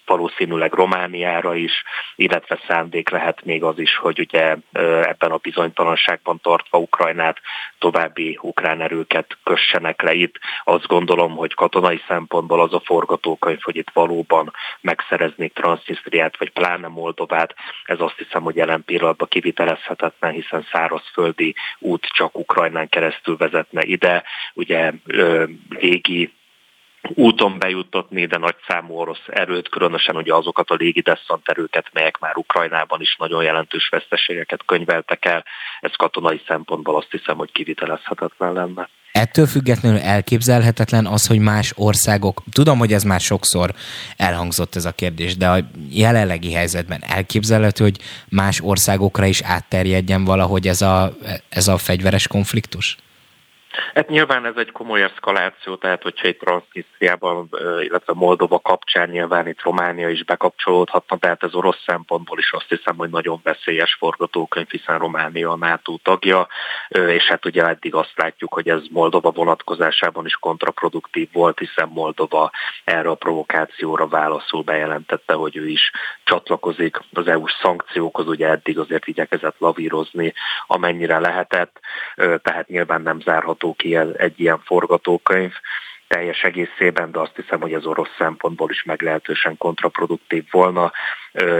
valószínűleg 0.06 0.74
Romániára 0.74 1.56
is, 1.56 1.84
illetve 2.15 2.60
szándék 2.68 3.10
lehet 3.10 3.45
még 3.45 3.64
az 3.64 3.80
is, 3.80 3.95
hogy 3.95 4.19
ugye 4.19 4.56
ebben 5.03 5.32
a 5.32 5.38
bizonytalanságban 5.38 6.40
tartva 6.41 6.78
Ukrajnát 6.78 7.38
további 7.80 8.38
ukrán 8.41 8.82
erőket 8.82 9.38
kössenek 9.44 10.02
le 10.02 10.14
itt. 10.14 10.40
Azt 10.64 10.88
gondolom, 10.88 11.36
hogy 11.36 11.53
katonai 11.53 12.02
szempontból 12.07 12.61
az 12.61 12.74
a 12.74 12.82
forgatókönyv, 12.86 13.60
hogy 13.61 13.76
itt 13.76 13.90
valóban 13.94 14.53
megszereznék 14.82 15.53
Transnistriát, 15.53 16.38
vagy 16.38 16.49
pláne 16.49 16.88
Moldovát, 16.88 17.56
ez 17.84 17.99
azt 17.99 18.18
hiszem, 18.18 18.44
hogy 18.44 18.56
jelen 18.56 18.84
pillanatban 18.86 19.28
kivitelezhetetlen, 19.28 20.32
hiszen 20.32 20.68
szárazföldi 20.72 21.56
út 21.80 22.06
csak 22.06 22.38
Ukrajnán 22.38 22.90
keresztül 22.90 23.38
vezetne 23.38 23.82
ide. 23.84 24.24
Ugye 24.53 24.91
légi 25.69 26.32
úton 27.02 27.60
bejuttatni, 27.60 28.26
de 28.26 28.38
nagy 28.38 28.56
számú 28.68 28.94
orosz 28.94 29.24
erőt, 29.28 29.69
különösen 29.69 30.15
ugye 30.15 30.34
azokat 30.34 30.69
a 30.69 30.76
légi 30.76 31.03
erőket, 31.44 31.90
melyek 31.94 32.19
már 32.19 32.38
Ukrajnában 32.38 33.02
is 33.02 33.15
nagyon 33.19 33.44
jelentős 33.44 33.90
veszteségeket 33.90 34.65
könyveltek 34.65 35.26
el. 35.26 35.45
Ez 35.80 35.91
katonai 35.95 36.41
szempontból 36.48 36.98
azt 36.98 37.11
hiszem, 37.11 37.38
hogy 37.38 37.52
kivitelezhetetlen 37.52 38.53
lenne. 38.53 38.90
Ettől 39.11 39.45
függetlenül 39.45 39.99
elképzelhetetlen 39.99 41.06
az, 41.06 41.28
hogy 41.28 41.40
más 41.40 41.74
országok, 41.76 42.44
tudom, 42.52 42.78
hogy 42.78 42.94
ez 42.94 43.03
már 43.03 43.19
sokszor 43.19 43.74
elhangzott 44.18 44.76
ez 44.76 44.86
a 44.86 44.91
kérdés, 44.91 45.38
de 45.38 45.48
a 45.49 45.60
jelenlegi 45.90 46.53
helyzetben 46.53 47.03
elképzelhető, 47.07 47.84
hogy 47.84 47.98
más 48.30 48.61
országokra 48.61 49.26
is 49.26 49.41
átterjedjen 49.41 50.26
valahogy 50.26 50.68
ez 50.68 50.82
a, 50.82 51.11
ez 51.49 51.68
a 51.68 51.78
fegyveres 51.78 52.28
konfliktus? 52.28 52.98
Hát 53.94 54.10
nyilván 54.10 54.45
ez 54.45 54.56
egy 54.56 54.72
komoly 54.72 55.04
eszkaláció, 55.04 55.76
tehát 55.76 56.02
hogyha 56.04 56.28
itt 56.28 56.40
Transnistriában, 56.40 57.49
illetve 57.80 58.14
Moldova 58.14 58.60
kapcsán 58.60 59.10
nyilván 59.10 59.48
itt 59.48 59.62
Románia 59.62 60.10
is 60.10 60.24
bekapcsolódhatna, 60.24 61.18
tehát 61.18 61.44
ez 61.44 61.54
orosz 61.54 61.84
szempontból 61.86 62.38
is 62.40 62.52
azt 62.52 62.70
hiszem, 62.70 62.95
hogy 62.95 63.10
nagyon 63.10 63.40
veszélyes 63.44 63.95
forgatókönyv, 63.99 64.70
hiszen 64.70 64.99
Románia 64.99 65.52
a 65.52 65.56
NATO 65.56 65.98
tagja, 66.04 66.48
és 66.88 67.24
hát 67.24 67.45
ugye 67.45 67.66
eddig 67.66 67.95
azt 67.95 68.14
látjuk, 68.16 68.54
hogy 68.54 68.70
ez 68.70 68.82
Moldova 68.90 69.32
vonatkozásában 69.32 70.26
is 70.26 70.34
kontraproduktív 70.34 71.30
volt, 71.32 71.60
hiszen 71.60 71.90
Moldova 71.94 72.52
erre 72.84 73.10
a 73.10 73.16
provokációra 73.16 74.08
válaszul 74.08 74.64
bejelentette, 74.64 75.34
hogy 75.34 75.58
ő 75.58 75.68
is 75.68 75.91
csatlakozik 76.24 76.99
az 77.14 77.28
EU-s 77.28 77.54
szankciókhoz, 77.62 78.28
ugye 78.28 78.48
eddig 78.48 78.80
azért 78.80 79.08
igyekezett 79.08 79.56
lavírozni, 79.58 80.34
amennyire 80.68 81.20
lehetett, 81.20 81.80
tehát 82.16 82.68
nyilván 82.68 83.02
nem 83.02 83.20
zárható 83.20 83.66
mondható 83.68 83.73
ki 83.73 84.23
egy 84.23 84.39
ilyen 84.39 84.60
forgatókönyv 84.60 85.53
teljes 86.07 86.44
egészében, 86.44 87.11
de 87.11 87.19
azt 87.19 87.35
hiszem, 87.35 87.61
hogy 87.61 87.73
az 87.73 87.85
orosz 87.85 88.15
szempontból 88.18 88.69
is 88.69 88.84
meglehetősen 88.84 89.57
kontraproduktív 89.57 90.44
volna. 90.52 90.91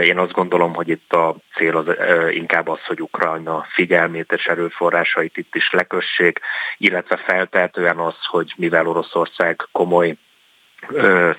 Én 0.02 0.18
azt 0.18 0.32
gondolom, 0.32 0.74
hogy 0.74 0.88
itt 0.88 1.12
a 1.12 1.36
cél 1.54 1.76
az 1.76 1.86
inkább 2.30 2.68
az, 2.68 2.84
hogy 2.86 3.00
Ukrajna 3.00 3.66
figyelmét 3.68 4.32
és 4.32 4.46
erőforrásait 4.46 5.36
itt 5.36 5.54
is 5.54 5.70
lekössék, 5.70 6.40
illetve 6.78 7.16
feltehetően 7.16 7.98
az, 7.98 8.16
hogy 8.26 8.52
mivel 8.56 8.86
Oroszország 8.86 9.68
komoly 9.72 10.16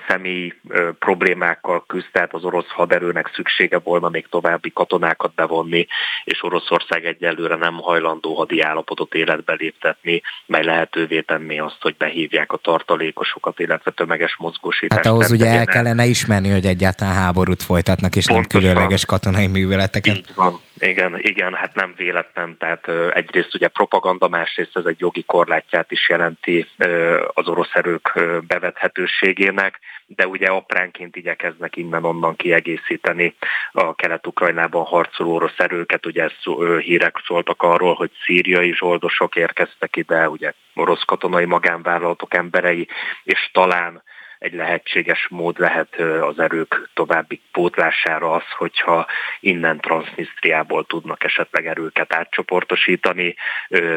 személyi 0.08 0.54
problémákkal 0.98 1.84
küzd, 1.86 2.06
tehát 2.12 2.34
az 2.34 2.44
orosz 2.44 2.68
haderőnek 2.68 3.30
szüksége 3.34 3.78
volna 3.78 4.08
még 4.08 4.26
további 4.30 4.70
katonákat 4.72 5.34
bevonni, 5.34 5.86
és 6.24 6.42
Oroszország 6.42 7.04
egyelőre 7.04 7.56
nem 7.56 7.74
hajlandó 7.74 8.34
hadi 8.34 8.60
állapotot 8.60 9.14
életbe 9.14 9.52
léptetni, 9.58 10.22
mely 10.46 10.64
lehetővé 10.64 11.20
tenni 11.20 11.58
azt, 11.58 11.78
hogy 11.80 11.96
behívják 11.98 12.52
a 12.52 12.56
tartalékosokat, 12.56 13.58
illetve 13.58 13.90
tömeges 13.90 14.36
mozgósítást. 14.38 15.04
Hát 15.04 15.12
ahhoz 15.12 15.30
ugye 15.30 15.46
el 15.46 15.66
kellene 15.66 16.04
ismerni, 16.04 16.50
hogy 16.50 16.66
egyáltalán 16.66 17.14
háborút 17.14 17.62
folytatnak, 17.62 18.16
és 18.16 18.26
Pontosan. 18.26 18.60
nem 18.60 18.70
különleges 18.70 19.04
katonai 19.04 19.46
műveleteket. 19.46 20.16
Így 20.16 20.32
van. 20.34 20.60
Igen, 20.78 21.18
igen, 21.18 21.54
hát 21.54 21.74
nem 21.74 21.94
véletlen, 21.96 22.56
tehát 22.58 22.88
egyrészt 23.14 23.54
ugye 23.54 23.68
propaganda, 23.68 24.28
másrészt 24.28 24.76
ez 24.76 24.84
egy 24.84 24.98
jogi 24.98 25.22
korlátját 25.22 25.90
is 25.90 26.08
jelenti 26.08 26.66
az 27.32 27.48
orosz 27.48 27.70
erők 27.72 28.20
bevethetőségének, 29.30 29.80
de 30.06 30.26
ugye 30.26 30.46
apránként 30.46 31.16
igyekeznek 31.16 31.76
innen-onnan 31.76 32.36
kiegészíteni 32.36 33.34
a 33.72 33.94
kelet-ukrajnában 33.94 34.84
harcoló 34.84 35.34
orosz 35.34 35.58
erőket, 35.58 36.06
ugye 36.06 36.30
hírek 36.80 37.16
szóltak 37.26 37.62
arról, 37.62 37.94
hogy 37.94 38.10
szíriai 38.24 38.74
zsoldosok 38.74 39.36
érkeztek 39.36 39.96
ide, 39.96 40.28
ugye 40.28 40.52
orosz 40.74 41.02
katonai 41.04 41.44
magánvállalatok 41.44 42.34
emberei, 42.34 42.88
és 43.22 43.50
talán 43.52 44.02
egy 44.40 44.52
lehetséges 44.52 45.26
mód 45.28 45.58
lehet 45.58 45.96
az 46.20 46.38
erők 46.38 46.90
további 46.94 47.40
pótlására 47.52 48.32
az, 48.32 48.50
hogyha 48.56 49.06
innen 49.40 49.80
Transnistriából 49.80 50.84
tudnak 50.84 51.24
esetleg 51.24 51.66
erőket 51.66 52.14
átcsoportosítani. 52.14 53.34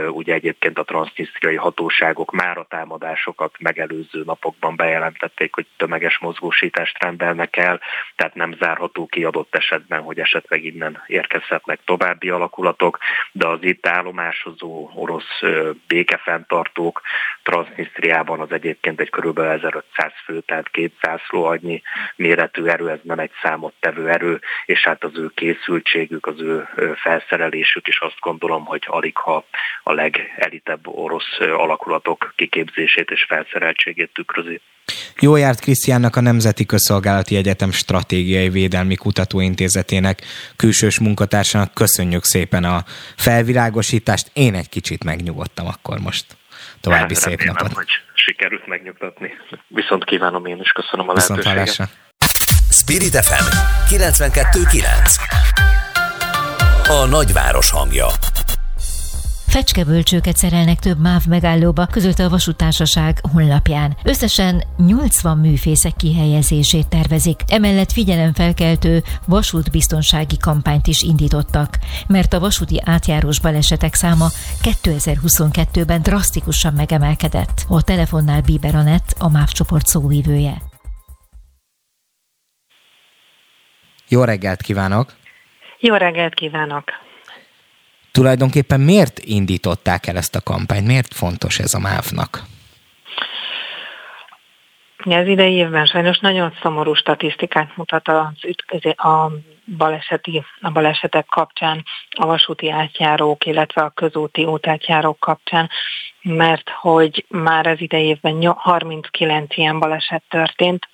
Ugye 0.07 0.33
egyébként 0.33 0.79
a 0.79 0.83
transnistriai 0.83 1.55
hatóságok 1.55 2.31
már 2.31 2.57
a 2.57 2.65
támadásokat 2.69 3.55
megelőző 3.59 4.23
napokban 4.25 4.75
bejelentették, 4.75 5.53
hogy 5.55 5.65
tömeges 5.77 6.17
mozgósítást 6.17 7.03
rendelnek 7.03 7.57
el, 7.57 7.81
tehát 8.15 8.35
nem 8.35 8.55
zárható 8.59 9.05
ki 9.05 9.23
adott 9.23 9.55
esetben, 9.55 10.01
hogy 10.01 10.19
esetleg 10.19 10.63
innen 10.63 11.03
érkezhetnek 11.07 11.79
további 11.85 12.29
alakulatok, 12.29 12.97
de 13.31 13.47
az 13.47 13.59
itt 13.61 13.87
állomásozó 13.87 14.89
orosz 14.95 15.41
békefenntartók 15.87 17.01
Transnistriában 17.43 18.39
az 18.39 18.51
egyébként 18.51 18.99
egy 18.99 19.09
körülbelül 19.09 19.51
1500 19.51 20.11
fő 20.25 20.32
fő, 20.33 20.41
tehát 20.45 20.69
két 20.69 20.93
annyi 21.29 21.81
méretű 22.15 22.65
erő, 22.65 22.89
ez 22.89 22.99
nem 23.01 23.19
egy 23.19 23.31
számottevő 23.41 24.09
erő, 24.09 24.39
és 24.65 24.83
hát 24.83 25.03
az 25.03 25.11
ő 25.15 25.31
készültségük, 25.35 26.25
az 26.25 26.39
ő 26.39 26.67
felszerelésük 26.95 27.87
is 27.87 27.99
azt 27.99 28.19
gondolom, 28.19 28.65
hogy 28.65 28.83
alig 28.85 29.17
ha 29.17 29.45
a 29.83 29.93
legelitebb 29.93 30.87
orosz 30.87 31.39
alakulatok 31.39 32.33
kiképzését 32.35 33.09
és 33.11 33.25
felszereltségét 33.27 34.13
tükrözi. 34.13 34.61
Jó 35.19 35.35
járt 35.35 35.59
Krisztiánnak 35.59 36.15
a 36.15 36.21
Nemzeti 36.21 36.65
Közszolgálati 36.65 37.35
Egyetem 37.35 37.71
Stratégiai 37.71 38.49
Védelmi 38.49 38.95
Kutatóintézetének 38.95 40.21
külsős 40.55 40.99
munkatársának 40.99 41.73
köszönjük 41.73 42.23
szépen 42.23 42.63
a 42.63 42.83
felvilágosítást. 43.17 44.29
Én 44.33 44.53
egy 44.53 44.69
kicsit 44.69 45.03
megnyugodtam 45.03 45.67
akkor 45.67 45.99
most. 45.99 46.25
További 46.83 47.13
hát, 47.13 47.23
szép 47.23 47.43
napot. 47.43 47.73
hogy 47.73 47.87
sikerült 48.13 48.67
megnyugtatni. 48.67 49.33
Viszont 49.67 50.03
kívánom 50.03 50.45
én 50.45 50.59
is, 50.59 50.71
köszönöm 50.71 51.09
a 51.09 51.13
Viszont 51.13 51.43
lehetőséget. 51.43 51.75
Hallásra. 51.77 52.01
Spirit 52.69 53.15
FM 53.25 53.45
92.9 53.95 55.19
A 56.87 57.05
nagyváros 57.05 57.71
hangja 57.71 58.07
Fecskebölcsőket 59.53 60.35
szerelnek 60.35 60.79
több 60.79 60.99
MÁV 60.99 61.21
megállóba, 61.29 61.85
közölte 61.85 62.23
a 62.25 62.29
vasútársaság 62.29 63.17
honlapján. 63.33 63.97
Összesen 64.03 64.63
80 64.77 65.37
műfészek 65.37 65.95
kihelyezését 65.95 66.87
tervezik. 66.89 67.39
Emellett 67.47 67.91
figyelemfelkeltő 67.91 69.01
vasútbiztonsági 69.27 70.37
kampányt 70.37 70.87
is 70.87 71.01
indítottak, 71.01 71.69
mert 72.07 72.33
a 72.33 72.39
vasúti 72.39 72.81
átjárós 72.85 73.39
balesetek 73.39 73.93
száma 73.93 74.27
2022-ben 74.63 76.01
drasztikusan 76.01 76.73
megemelkedett. 76.73 77.65
A 77.67 77.83
telefonnál 77.83 78.41
Bieber 78.41 78.75
Anett, 78.75 79.15
a 79.19 79.29
MÁV 79.29 79.47
csoport 79.47 79.85
szóvívője. 79.85 80.61
Jó 84.07 84.23
reggelt 84.23 84.61
kívánok! 84.61 85.13
Jó 85.79 85.95
reggelt 85.95 86.33
kívánok! 86.33 86.83
Tulajdonképpen 88.17 88.79
miért 88.79 89.19
indították 89.19 90.07
el 90.07 90.17
ezt 90.17 90.35
a 90.35 90.41
kampányt? 90.41 90.87
Miért 90.87 91.13
fontos 91.13 91.59
ez 91.59 91.73
a 91.73 91.79
MÁV-nak? 91.79 92.41
Az 94.97 95.27
idei 95.27 95.53
évben 95.53 95.85
sajnos 95.85 96.19
nagyon 96.19 96.53
szomorú 96.61 96.93
statisztikát 96.93 97.77
mutat 97.77 98.07
az 98.07 98.45
ütközé, 98.47 98.89
a, 98.89 99.31
baleseti, 99.77 100.43
a 100.61 100.71
balesetek 100.71 101.25
kapcsán, 101.25 101.83
a 102.09 102.25
vasúti 102.25 102.69
átjárók, 102.69 103.45
illetve 103.45 103.81
a 103.81 103.89
közúti 103.89 104.43
útátjárók 104.43 105.19
kapcsán, 105.19 105.69
mert 106.21 106.69
hogy 106.69 107.25
már 107.29 107.67
az 107.67 107.81
idei 107.81 108.05
évben 108.05 108.53
39 108.57 109.57
ilyen 109.57 109.79
baleset 109.79 110.23
történt, 110.29 110.87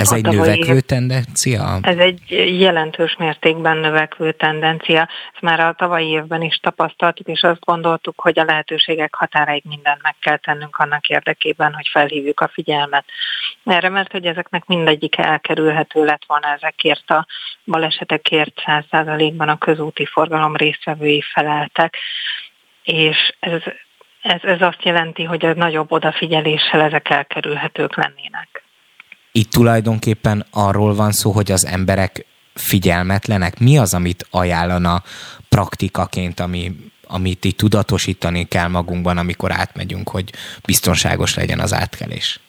ez 0.00 0.12
egy 0.12 0.24
növekvő 0.24 0.80
tendencia? 0.80 1.78
Ez 1.82 1.96
egy 1.96 2.20
jelentős 2.60 3.16
mértékben 3.18 3.76
növekvő 3.76 4.32
tendencia. 4.32 5.08
Ezt 5.32 5.42
már 5.42 5.60
a 5.60 5.72
tavalyi 5.72 6.08
évben 6.08 6.42
is 6.42 6.56
tapasztaltuk, 6.56 7.26
és 7.26 7.42
azt 7.42 7.64
gondoltuk, 7.64 8.20
hogy 8.20 8.38
a 8.38 8.44
lehetőségek 8.44 9.14
határaig 9.14 9.62
mindent 9.68 10.02
meg 10.02 10.14
kell 10.20 10.36
tennünk 10.36 10.76
annak 10.76 11.08
érdekében, 11.08 11.72
hogy 11.72 11.88
felhívjuk 11.90 12.40
a 12.40 12.50
figyelmet. 12.52 13.04
Erre, 13.64 13.88
mert 13.88 14.12
hogy 14.12 14.26
ezeknek 14.26 14.66
mindegyik 14.66 15.18
elkerülhető 15.18 16.04
lett 16.04 16.22
volna 16.26 16.46
ezekért 16.46 17.10
a 17.10 17.26
balesetekért 17.64 18.62
100%-ban 18.66 19.48
a 19.48 19.58
közúti 19.58 20.06
forgalom 20.06 20.56
résztvevői 20.56 21.22
feleltek, 21.32 21.96
és 22.82 23.34
ez, 23.40 23.60
ez, 24.22 24.40
ez 24.42 24.60
azt 24.60 24.84
jelenti, 24.84 25.24
hogy 25.24 25.44
a 25.44 25.54
nagyobb 25.54 25.92
odafigyeléssel 25.92 26.80
ezek 26.80 27.10
elkerülhetők 27.10 27.96
lennének. 27.96 28.59
Itt 29.32 29.50
tulajdonképpen 29.50 30.46
arról 30.50 30.94
van 30.94 31.12
szó, 31.12 31.30
hogy 31.30 31.52
az 31.52 31.66
emberek 31.66 32.26
figyelmetlenek. 32.54 33.58
Mi 33.58 33.78
az, 33.78 33.94
amit 33.94 34.26
ajánlana 34.30 35.02
praktikaként, 35.48 36.40
ami, 36.40 36.72
amit 37.06 37.44
itt 37.44 37.56
tudatosítani 37.56 38.44
kell 38.44 38.68
magunkban, 38.68 39.18
amikor 39.18 39.52
átmegyünk, 39.52 40.08
hogy 40.08 40.30
biztonságos 40.66 41.34
legyen 41.34 41.58
az 41.58 41.74
átkelés? 41.74 42.40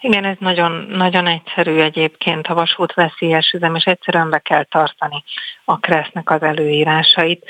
Igen, 0.00 0.24
ez 0.24 0.36
nagyon, 0.38 0.72
nagyon 0.90 1.26
egyszerű 1.26 1.80
egyébként 1.80 2.46
a 2.46 2.54
vasút 2.54 2.94
veszélyes 2.94 3.50
üzem, 3.52 3.74
és 3.74 3.84
egyszerűen 3.84 4.30
be 4.30 4.38
kell 4.38 4.64
tartani 4.64 5.24
a 5.64 5.78
kresznek 5.78 6.30
az 6.30 6.42
előírásait. 6.42 7.44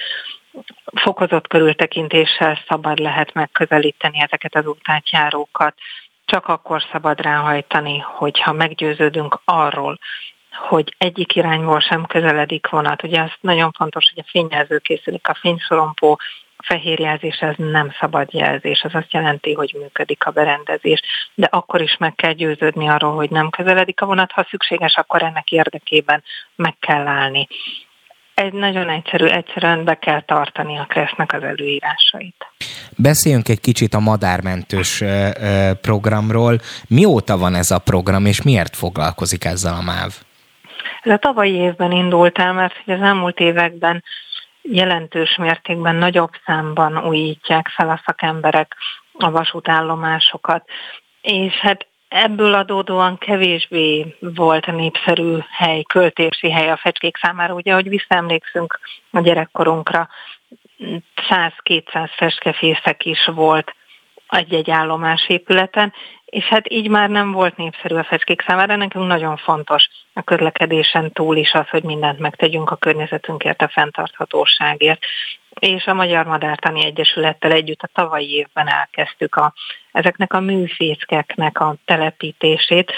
Fokozott 0.95 1.47
körültekintéssel 1.47 2.59
szabad 2.69 2.99
lehet 2.99 3.35
megközelíteni 3.35 4.21
ezeket 4.21 4.55
az 4.55 4.67
útátjárókat 4.67 5.75
csak 6.35 6.49
akkor 6.49 6.83
szabad 6.93 7.21
ráhajtani, 7.21 7.99
hogyha 7.99 8.53
meggyőződünk 8.53 9.41
arról, 9.45 9.99
hogy 10.69 10.95
egyik 10.99 11.35
irányból 11.35 11.81
sem 11.81 12.07
közeledik 12.07 12.69
vonat. 12.69 13.03
Ugye 13.03 13.21
az 13.21 13.31
nagyon 13.41 13.73
fontos, 13.73 14.11
hogy 14.15 14.25
a 14.27 14.31
fényjelző 14.31 14.79
készülik, 14.79 15.29
a 15.29 15.35
fényszorompó, 15.35 16.19
fehér 16.57 16.99
jelzés, 17.01 17.39
ez 17.39 17.55
nem 17.57 17.95
szabad 18.01 18.33
jelzés, 18.33 18.83
az 18.83 18.95
azt 18.95 19.13
jelenti, 19.13 19.53
hogy 19.53 19.77
működik 19.79 20.27
a 20.27 20.31
berendezés, 20.31 21.01
de 21.35 21.47
akkor 21.51 21.81
is 21.81 21.97
meg 21.97 22.15
kell 22.15 22.33
győződni 22.33 22.89
arról, 22.89 23.15
hogy 23.15 23.31
nem 23.31 23.51
közeledik 23.51 24.01
a 24.01 24.07
vonat, 24.07 24.33
ha 24.33 24.47
szükséges, 24.51 24.97
akkor 24.97 25.23
ennek 25.23 25.51
érdekében 25.51 26.23
meg 26.57 26.75
kell 26.81 27.07
állni. 27.07 27.49
Egy 28.35 28.53
nagyon 28.53 28.89
egyszerű, 28.89 29.25
egyszerűen 29.25 29.85
be 29.85 29.95
kell 29.95 30.21
tartani 30.21 30.79
a 30.79 30.85
kresznek 30.85 31.33
az 31.33 31.43
előírásait. 31.43 32.47
Beszéljünk 32.97 33.49
egy 33.49 33.61
kicsit 33.61 33.95
a 33.95 34.01
madármentős 34.01 35.05
programról. 35.81 36.59
Mióta 36.89 37.37
van 37.37 37.55
ez 37.55 37.71
a 37.71 37.79
program, 37.79 38.27
és 38.27 38.43
miért 38.43 38.77
foglalkozik 38.77 39.45
ezzel 39.45 39.75
a 39.75 39.83
MÁV? 39.83 40.13
Ez 41.03 41.13
a 41.13 41.17
tavalyi 41.17 41.55
évben 41.55 41.93
indult 41.93 42.39
el, 42.39 42.53
mert 42.53 42.75
az 42.87 43.01
elmúlt 43.01 43.39
években 43.39 44.03
jelentős 44.63 45.37
mértékben 45.37 45.95
nagyobb 45.95 46.33
számban 46.47 47.07
újítják 47.07 47.69
fel 47.69 47.89
a 47.89 48.03
szakemberek 48.07 48.75
a 49.13 49.31
vasútállomásokat, 49.31 50.65
és 51.21 51.55
hát 51.55 51.87
ebből 52.15 52.55
adódóan 52.55 53.19
kevésbé 53.19 54.17
volt 54.21 54.67
népszerű 54.67 55.37
hely, 55.51 55.83
költési 55.83 56.51
hely 56.51 56.71
a 56.71 56.77
fecskék 56.77 57.17
számára. 57.17 57.55
Ugye, 57.55 57.75
hogy 57.75 57.89
visszaemlékszünk 57.89 58.81
a 59.11 59.21
gyerekkorunkra, 59.21 60.09
100-200 61.29 62.11
feskefészek 62.17 63.05
is 63.05 63.25
volt 63.35 63.75
egy-egy 64.29 64.71
állomás 64.71 65.29
épületen, 65.29 65.93
és 66.25 66.45
hát 66.45 66.73
így 66.73 66.89
már 66.89 67.09
nem 67.09 67.33
volt 67.33 67.57
népszerű 67.57 67.95
a 67.95 68.05
fecskék 68.05 68.43
számára, 68.47 68.77
nekünk 68.77 69.07
nagyon 69.07 69.37
fontos 69.37 69.89
a 70.13 70.23
közlekedésen 70.23 71.13
túl 71.13 71.37
is 71.37 71.53
az, 71.53 71.69
hogy 71.69 71.83
mindent 71.83 72.19
megtegyünk 72.19 72.71
a 72.71 72.77
környezetünkért, 72.77 73.63
a 73.63 73.69
fenntarthatóságért. 73.69 75.05
És 75.59 75.87
a 75.87 75.95
Magyar 75.95 76.27
Madártani 76.27 76.85
Egyesülettel 76.85 77.53
együtt 77.53 77.81
a 77.83 77.91
tavalyi 77.93 78.31
évben 78.31 78.69
elkezdtük 78.69 79.35
a, 79.35 79.53
ezeknek 79.93 80.33
a 80.33 80.41
műfészkeknek 80.41 81.61
a 81.61 81.75
telepítését, 81.85 82.93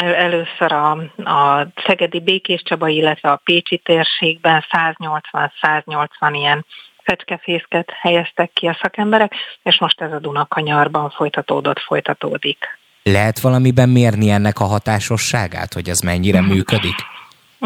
először 0.00 0.72
a, 0.72 0.90
a 1.24 1.66
Szegedi 1.86 2.20
Békés 2.20 2.62
Csaba, 2.62 2.88
illetve 2.88 3.30
a 3.30 3.40
Pécsi 3.44 3.78
térségben 3.78 4.64
180-180 4.70 6.30
ilyen 6.32 6.66
fecskefészket 7.02 7.90
helyeztek 8.00 8.52
ki 8.52 8.66
a 8.66 8.78
szakemberek, 8.82 9.32
és 9.62 9.78
most 9.78 10.00
ez 10.00 10.12
a 10.12 10.18
Dunakanyarban 10.18 11.10
folytatódott, 11.10 11.78
folytatódik. 11.78 12.58
Lehet 13.02 13.40
valamiben 13.40 13.88
mérni 13.88 14.30
ennek 14.30 14.60
a 14.60 14.64
hatásosságát, 14.64 15.72
hogy 15.72 15.88
ez 15.88 16.00
mennyire 16.00 16.40
működik? 16.40 16.94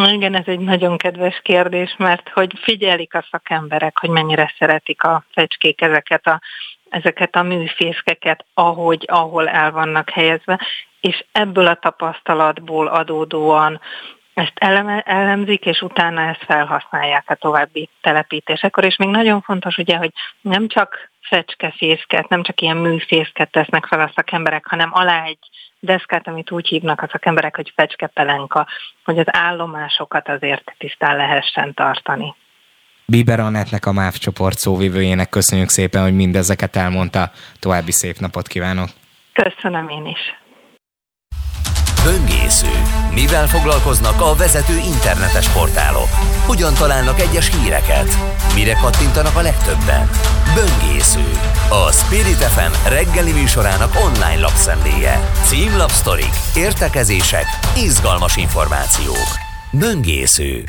Igen, 0.05 0.35
ez 0.35 0.47
egy 0.47 0.59
nagyon 0.59 0.97
kedves 0.97 1.41
kérdés, 1.43 1.95
mert 1.99 2.29
hogy 2.29 2.53
figyelik 2.63 3.15
a 3.15 3.27
szakemberek, 3.31 3.99
hogy 3.99 4.11
mennyire 4.11 4.55
szeretik 4.59 5.03
a 5.03 5.25
fecskék 5.33 5.81
ezeket 5.81 6.27
a, 6.27 6.41
ezeket 6.89 7.37
a 7.37 7.43
műfészkeket, 7.43 8.45
ahogy, 8.55 9.05
ahol 9.07 9.49
el 9.49 9.71
vannak 9.71 10.11
helyezve, 10.11 10.61
és 11.01 11.25
ebből 11.33 11.67
a 11.67 11.75
tapasztalatból 11.75 12.87
adódóan 12.87 13.81
ezt 14.35 14.59
elemzik, 15.05 15.65
és 15.65 15.81
utána 15.81 16.21
ezt 16.21 16.45
felhasználják 16.45 17.31
a 17.31 17.35
további 17.35 17.89
telepítésekor. 18.01 18.85
És 18.85 18.97
még 18.97 19.09
nagyon 19.09 19.41
fontos 19.41 19.77
ugye, 19.77 19.97
hogy 19.97 20.11
nem 20.41 20.69
csak 20.69 21.11
fecskefészket, 21.21 22.29
nem 22.29 22.43
csak 22.43 22.61
ilyen 22.61 22.77
műfészket 22.77 23.51
tesznek 23.51 23.87
fel 23.87 24.01
a 24.01 24.13
szakemberek, 24.15 24.67
hanem 24.67 24.91
alá 24.93 25.25
egy 25.25 25.39
deszkát, 25.87 26.29
amit 26.29 26.51
úgy 26.51 26.67
hívnak 26.69 27.03
a 27.03 27.09
szakemberek, 27.13 27.57
hogy 27.57 27.73
fecskepelenka, 27.77 28.67
hogy 29.05 29.19
az 29.19 29.27
állomásokat 29.27 30.29
azért 30.29 30.75
tisztán 30.79 31.17
lehessen 31.17 31.75
tartani. 31.75 32.35
Biber 33.07 33.41
Annettnek 33.41 33.87
a 33.87 33.93
MÁV 33.93 34.13
csoport 34.13 34.59
szóvivőjének 34.59 35.29
köszönjük 35.29 35.69
szépen, 35.69 36.03
hogy 36.03 36.15
mindezeket 36.15 36.77
elmondta. 36.77 37.31
További 37.61 37.93
szép 37.93 38.17
napot 38.19 38.47
kívánok! 38.47 38.89
Köszönöm 39.33 39.89
én 39.89 40.07
is! 40.07 40.46
Böngésző. 42.11 42.83
Mivel 43.15 43.47
foglalkoznak 43.49 44.21
a 44.21 44.35
vezető 44.35 44.77
internetes 44.77 45.49
portálok? 45.49 46.09
Hogyan 46.47 46.75
találnak 46.75 47.21
egyes 47.21 47.51
híreket? 47.57 48.09
Mire 48.55 48.73
kattintanak 48.73 49.37
a 49.37 49.41
legtöbben? 49.41 50.11
Böngésző. 50.55 51.31
A 51.71 51.93
Spirit 51.93 52.43
FM 52.43 52.89
reggeli 52.89 53.33
műsorának 53.33 53.95
online 54.05 54.41
lapszemléje. 54.41 55.31
Címlapsztorik, 55.45 56.35
értekezések, 56.57 57.45
izgalmas 57.77 58.37
információk. 58.37 59.29
Böngésző. 59.71 60.65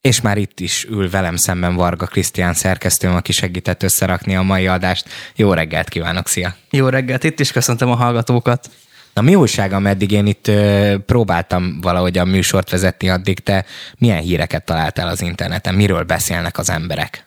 És 0.00 0.20
már 0.20 0.36
itt 0.36 0.60
is 0.60 0.84
ül 0.84 1.10
velem 1.10 1.36
szemben 1.36 1.74
Varga 1.74 2.06
Krisztián 2.06 2.54
szerkesztőm, 2.54 3.14
aki 3.14 3.32
segített 3.32 3.82
összerakni 3.82 4.36
a 4.36 4.42
mai 4.42 4.66
adást. 4.66 5.08
Jó 5.36 5.52
reggelt 5.52 5.88
kívánok, 5.88 6.28
szia! 6.28 6.54
Jó 6.70 6.88
reggelt, 6.88 7.24
itt 7.24 7.40
is 7.40 7.52
köszöntöm 7.52 7.90
a 7.90 7.94
hallgatókat. 7.94 8.70
Na 9.16 9.22
mi 9.22 9.34
újság, 9.34 9.72
ameddig 9.72 10.10
én 10.10 10.26
itt 10.26 10.48
ö, 10.48 10.94
próbáltam 11.06 11.80
valahogy 11.80 12.18
a 12.18 12.24
műsort 12.24 12.70
vezetni 12.70 13.08
addig, 13.08 13.38
te 13.38 13.64
milyen 13.98 14.20
híreket 14.20 14.64
találtál 14.64 15.08
az 15.08 15.20
interneten? 15.20 15.74
Miről 15.74 16.02
beszélnek 16.02 16.58
az 16.58 16.70
emberek? 16.70 17.24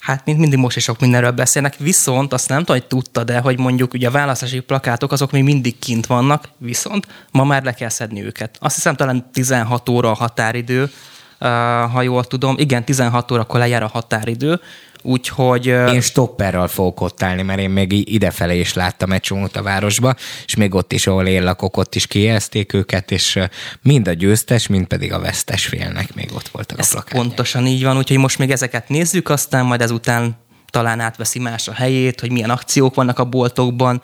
Hát 0.00 0.24
mint 0.24 0.38
mindig 0.38 0.58
most 0.58 0.76
is 0.76 0.82
sok 0.82 1.00
mindenről 1.00 1.30
beszélnek, 1.30 1.76
viszont 1.78 2.32
azt 2.32 2.48
nem 2.48 2.58
tudom, 2.58 2.76
hogy 2.76 2.86
tudta, 2.86 3.24
de 3.24 3.38
hogy 3.38 3.58
mondjuk 3.58 3.94
ugye 3.94 4.08
a 4.08 4.10
választási 4.10 4.60
plakátok 4.60 5.12
azok 5.12 5.32
még 5.32 5.42
mindig 5.42 5.78
kint 5.78 6.06
vannak, 6.06 6.48
viszont 6.58 7.06
ma 7.30 7.44
már 7.44 7.62
le 7.62 7.72
kell 7.72 7.88
szedni 7.88 8.24
őket. 8.24 8.56
Azt 8.60 8.74
hiszem 8.74 8.94
talán 8.94 9.30
16 9.32 9.88
óra 9.88 10.10
a 10.10 10.14
határidő, 10.14 10.90
ha 11.92 12.02
jól 12.02 12.24
tudom. 12.24 12.54
Igen, 12.58 12.84
16 12.84 13.30
órakor 13.30 13.60
lejár 13.60 13.82
a 13.82 13.90
határidő, 13.92 14.60
úgyhogy... 15.06 15.66
Én 15.66 16.00
stopperral 16.00 16.68
fogok 16.68 17.00
ott 17.00 17.22
állni, 17.22 17.42
mert 17.42 17.60
én 17.60 17.70
még 17.70 18.12
idefele 18.12 18.54
is 18.54 18.74
láttam 18.74 19.12
egy 19.12 19.20
csomót 19.20 19.56
a 19.56 19.62
városba, 19.62 20.14
és 20.46 20.54
még 20.54 20.74
ott 20.74 20.92
is, 20.92 21.06
ahol 21.06 21.26
én 21.26 21.44
lakok, 21.44 21.76
ott 21.76 21.94
is 21.94 22.06
kijelzték 22.06 22.72
őket, 22.72 23.10
és 23.10 23.38
mind 23.82 24.08
a 24.08 24.12
győztes, 24.12 24.66
mind 24.66 24.86
pedig 24.86 25.12
a 25.12 25.20
vesztes 25.20 25.66
félnek 25.66 26.14
még 26.14 26.30
ott 26.34 26.48
voltak 26.48 26.78
Ez 26.78 26.86
a 26.86 26.90
plakátjai. 26.90 27.22
pontosan 27.22 27.66
így 27.66 27.82
van, 27.82 27.96
úgyhogy 27.96 28.18
most 28.18 28.38
még 28.38 28.50
ezeket 28.50 28.88
nézzük, 28.88 29.28
aztán 29.28 29.64
majd 29.64 29.80
ezután 29.80 30.36
talán 30.70 31.00
átveszi 31.00 31.38
más 31.38 31.68
a 31.68 31.72
helyét, 31.72 32.20
hogy 32.20 32.30
milyen 32.30 32.50
akciók 32.50 32.94
vannak 32.94 33.18
a 33.18 33.24
boltokban. 33.24 34.02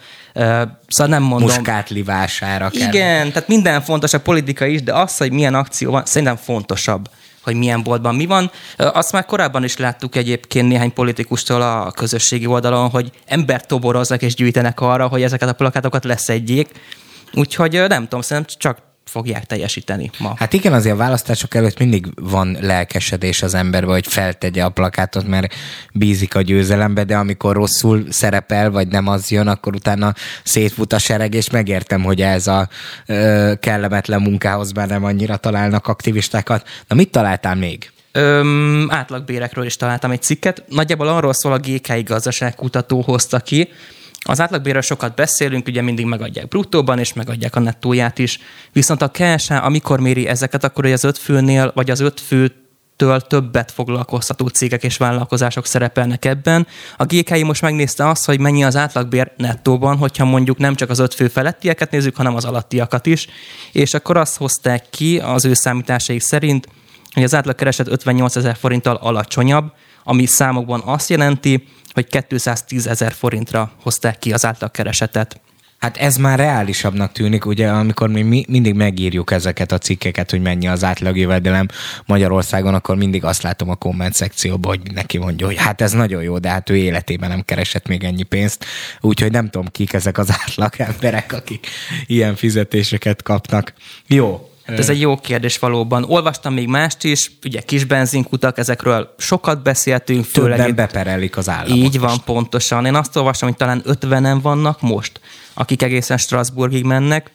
Szóval 0.88 1.06
nem 1.06 1.22
mondom... 1.22 1.48
Muskátli 1.48 2.02
vására 2.02 2.70
kell. 2.70 2.88
Igen, 2.88 3.32
tehát 3.32 3.48
minden 3.48 3.82
fontos, 3.82 4.12
a 4.12 4.20
politika 4.20 4.66
is, 4.66 4.82
de 4.82 4.94
az, 4.94 5.16
hogy 5.16 5.32
milyen 5.32 5.54
akció 5.54 5.90
van, 5.90 6.04
szerintem 6.04 6.36
fontosabb 6.36 7.08
hogy 7.42 7.54
milyen 7.54 7.82
boltban 7.82 8.14
mi 8.14 8.26
van. 8.26 8.50
Azt 8.76 9.12
már 9.12 9.24
korábban 9.24 9.64
is 9.64 9.76
láttuk 9.76 10.16
egyébként 10.16 10.68
néhány 10.68 10.92
politikustól 10.92 11.62
a 11.62 11.90
közösségi 11.90 12.46
oldalon, 12.46 12.90
hogy 12.90 13.10
embert 13.26 13.66
toboroznak 13.68 14.22
és 14.22 14.34
gyűjtenek 14.34 14.80
arra, 14.80 15.06
hogy 15.06 15.22
ezeket 15.22 15.48
a 15.48 15.52
plakátokat 15.52 16.04
leszedjék. 16.04 16.70
Úgyhogy 17.34 17.72
nem 17.88 18.02
tudom, 18.02 18.20
szerintem 18.20 18.54
csak 18.58 18.78
fogják 19.04 19.44
teljesíteni 19.44 20.10
ma. 20.18 20.34
Hát 20.36 20.52
igen, 20.52 20.72
azért 20.72 20.94
a 20.94 20.98
választások 20.98 21.54
előtt 21.54 21.78
mindig 21.78 22.06
van 22.14 22.56
lelkesedés 22.60 23.42
az 23.42 23.54
emberbe, 23.54 23.92
hogy 23.92 24.06
feltegye 24.06 24.64
a 24.64 24.68
plakátot, 24.68 25.26
mert 25.26 25.54
bízik 25.92 26.34
a 26.34 26.40
győzelembe, 26.40 27.04
de 27.04 27.16
amikor 27.16 27.54
rosszul 27.54 28.04
szerepel, 28.10 28.70
vagy 28.70 28.88
nem 28.88 29.06
az 29.06 29.30
jön, 29.30 29.48
akkor 29.48 29.74
utána 29.74 30.14
szétfut 30.44 30.92
a 30.92 30.98
sereg, 30.98 31.34
és 31.34 31.50
megértem, 31.50 32.02
hogy 32.02 32.22
ez 32.22 32.46
a 32.46 32.68
ö, 33.06 33.52
kellemetlen 33.60 34.22
munkához 34.22 34.72
már 34.72 34.88
nem 34.88 35.04
annyira 35.04 35.36
találnak 35.36 35.86
aktivistákat. 35.86 36.68
Na 36.88 36.94
mit 36.94 37.10
találtál 37.10 37.54
még? 37.54 37.90
Öm, 38.12 38.86
átlagbérekről 38.90 39.64
is 39.64 39.76
találtam 39.76 40.10
egy 40.10 40.22
cikket. 40.22 40.64
Nagyjából 40.68 41.08
arról 41.08 41.32
szól 41.32 41.52
a 41.52 41.58
GKI 41.58 42.02
gazdaságkutató 42.02 43.00
hozta 43.00 43.40
ki, 43.40 43.68
az 44.24 44.40
átlagbérről 44.40 44.82
sokat 44.82 45.14
beszélünk, 45.14 45.66
ugye 45.66 45.82
mindig 45.82 46.06
megadják 46.06 46.48
bruttóban, 46.48 46.98
és 46.98 47.12
megadják 47.12 47.56
a 47.56 47.60
nettóját 47.60 48.18
is. 48.18 48.38
Viszont 48.72 49.02
a 49.02 49.10
KSA, 49.10 49.60
amikor 49.60 50.00
méri 50.00 50.26
ezeket, 50.26 50.64
akkor 50.64 50.86
az 50.86 51.04
öt 51.04 51.18
főnél, 51.18 51.72
vagy 51.74 51.90
az 51.90 52.00
öt 52.00 52.20
fő 52.20 52.52
től 52.96 53.20
többet 53.20 53.70
foglalkoztató 53.70 54.46
cégek 54.46 54.84
és 54.84 54.96
vállalkozások 54.96 55.66
szerepelnek 55.66 56.24
ebben. 56.24 56.66
A 56.96 57.04
GKI 57.04 57.42
most 57.42 57.62
megnézte 57.62 58.08
azt, 58.08 58.24
hogy 58.24 58.40
mennyi 58.40 58.64
az 58.64 58.76
átlagbér 58.76 59.32
nettóban, 59.36 59.96
hogyha 59.96 60.24
mondjuk 60.24 60.58
nem 60.58 60.74
csak 60.74 60.90
az 60.90 60.98
öt 60.98 61.14
fő 61.14 61.28
felettieket 61.28 61.90
nézzük, 61.90 62.16
hanem 62.16 62.34
az 62.34 62.44
alattiakat 62.44 63.06
is. 63.06 63.26
És 63.72 63.94
akkor 63.94 64.16
azt 64.16 64.36
hozták 64.36 64.90
ki 64.90 65.18
az 65.18 65.44
ő 65.44 65.54
számításaik 65.54 66.20
szerint, 66.20 66.68
hogy 67.14 67.22
az 67.22 67.34
átlagkereset 67.34 67.88
58 67.88 68.36
ezer 68.36 68.56
forinttal 68.56 68.96
alacsonyabb, 68.96 69.72
ami 70.04 70.26
számokban 70.26 70.82
azt 70.84 71.08
jelenti, 71.08 71.66
hogy 71.92 72.24
210 72.28 72.86
ezer 72.86 73.12
forintra 73.12 73.72
hozták 73.82 74.18
ki 74.18 74.32
az 74.32 74.44
átlagkeresetet. 74.44 75.40
Hát 75.82 75.96
ez 75.96 76.16
már 76.16 76.38
reálisabbnak 76.38 77.12
tűnik, 77.12 77.46
ugye, 77.46 77.68
amikor 77.68 78.08
mi 78.08 78.44
mindig 78.48 78.74
megírjuk 78.74 79.30
ezeket 79.30 79.72
a 79.72 79.78
cikkeket, 79.78 80.30
hogy 80.30 80.42
mennyi 80.42 80.68
az 80.68 80.84
átlagjövedelem 80.84 81.66
Magyarországon, 82.06 82.74
akkor 82.74 82.96
mindig 82.96 83.24
azt 83.24 83.42
látom 83.42 83.70
a 83.70 83.74
komment 83.74 84.14
szekcióban, 84.14 84.76
hogy 84.76 84.92
neki 84.92 85.18
mondja, 85.18 85.46
hogy 85.46 85.56
hát 85.56 85.80
ez 85.80 85.92
nagyon 85.92 86.22
jó, 86.22 86.38
de 86.38 86.48
hát 86.48 86.70
ő 86.70 86.76
életében 86.76 87.28
nem 87.28 87.42
keresett 87.42 87.88
még 87.88 88.04
ennyi 88.04 88.22
pénzt, 88.22 88.64
úgyhogy 89.00 89.30
nem 89.30 89.48
tudom, 89.48 89.66
kik 89.70 89.92
ezek 89.92 90.18
az 90.18 90.30
átlag 90.42 90.72
emberek, 90.76 91.32
akik 91.32 91.66
ilyen 92.06 92.36
fizetéseket 92.36 93.22
kapnak. 93.22 93.72
Jó, 94.06 94.51
Hát 94.72 94.80
ez 94.80 94.88
egy 94.88 95.00
jó 95.00 95.16
kérdés 95.16 95.58
valóban. 95.58 96.04
Olvastam 96.08 96.54
még 96.54 96.68
mást 96.68 97.04
is, 97.04 97.30
ugye 97.44 97.60
kis 97.60 97.84
benzinkutak, 97.84 98.58
ezekről 98.58 99.14
sokat 99.18 99.62
beszéltünk. 99.62 100.24
Főleg 100.24 100.58
Többen 100.58 100.74
beperelik 100.74 101.36
az 101.36 101.48
államot. 101.48 101.76
Így 101.76 101.98
van, 101.98 102.08
most. 102.08 102.22
pontosan. 102.22 102.86
Én 102.86 102.94
azt 102.94 103.16
olvastam, 103.16 103.48
hogy 103.48 103.56
talán 103.56 103.82
50-en 103.86 104.38
vannak 104.42 104.80
most, 104.80 105.20
akik 105.54 105.82
egészen 105.82 106.16
Strasbourgig 106.16 106.84
mennek, 106.84 107.30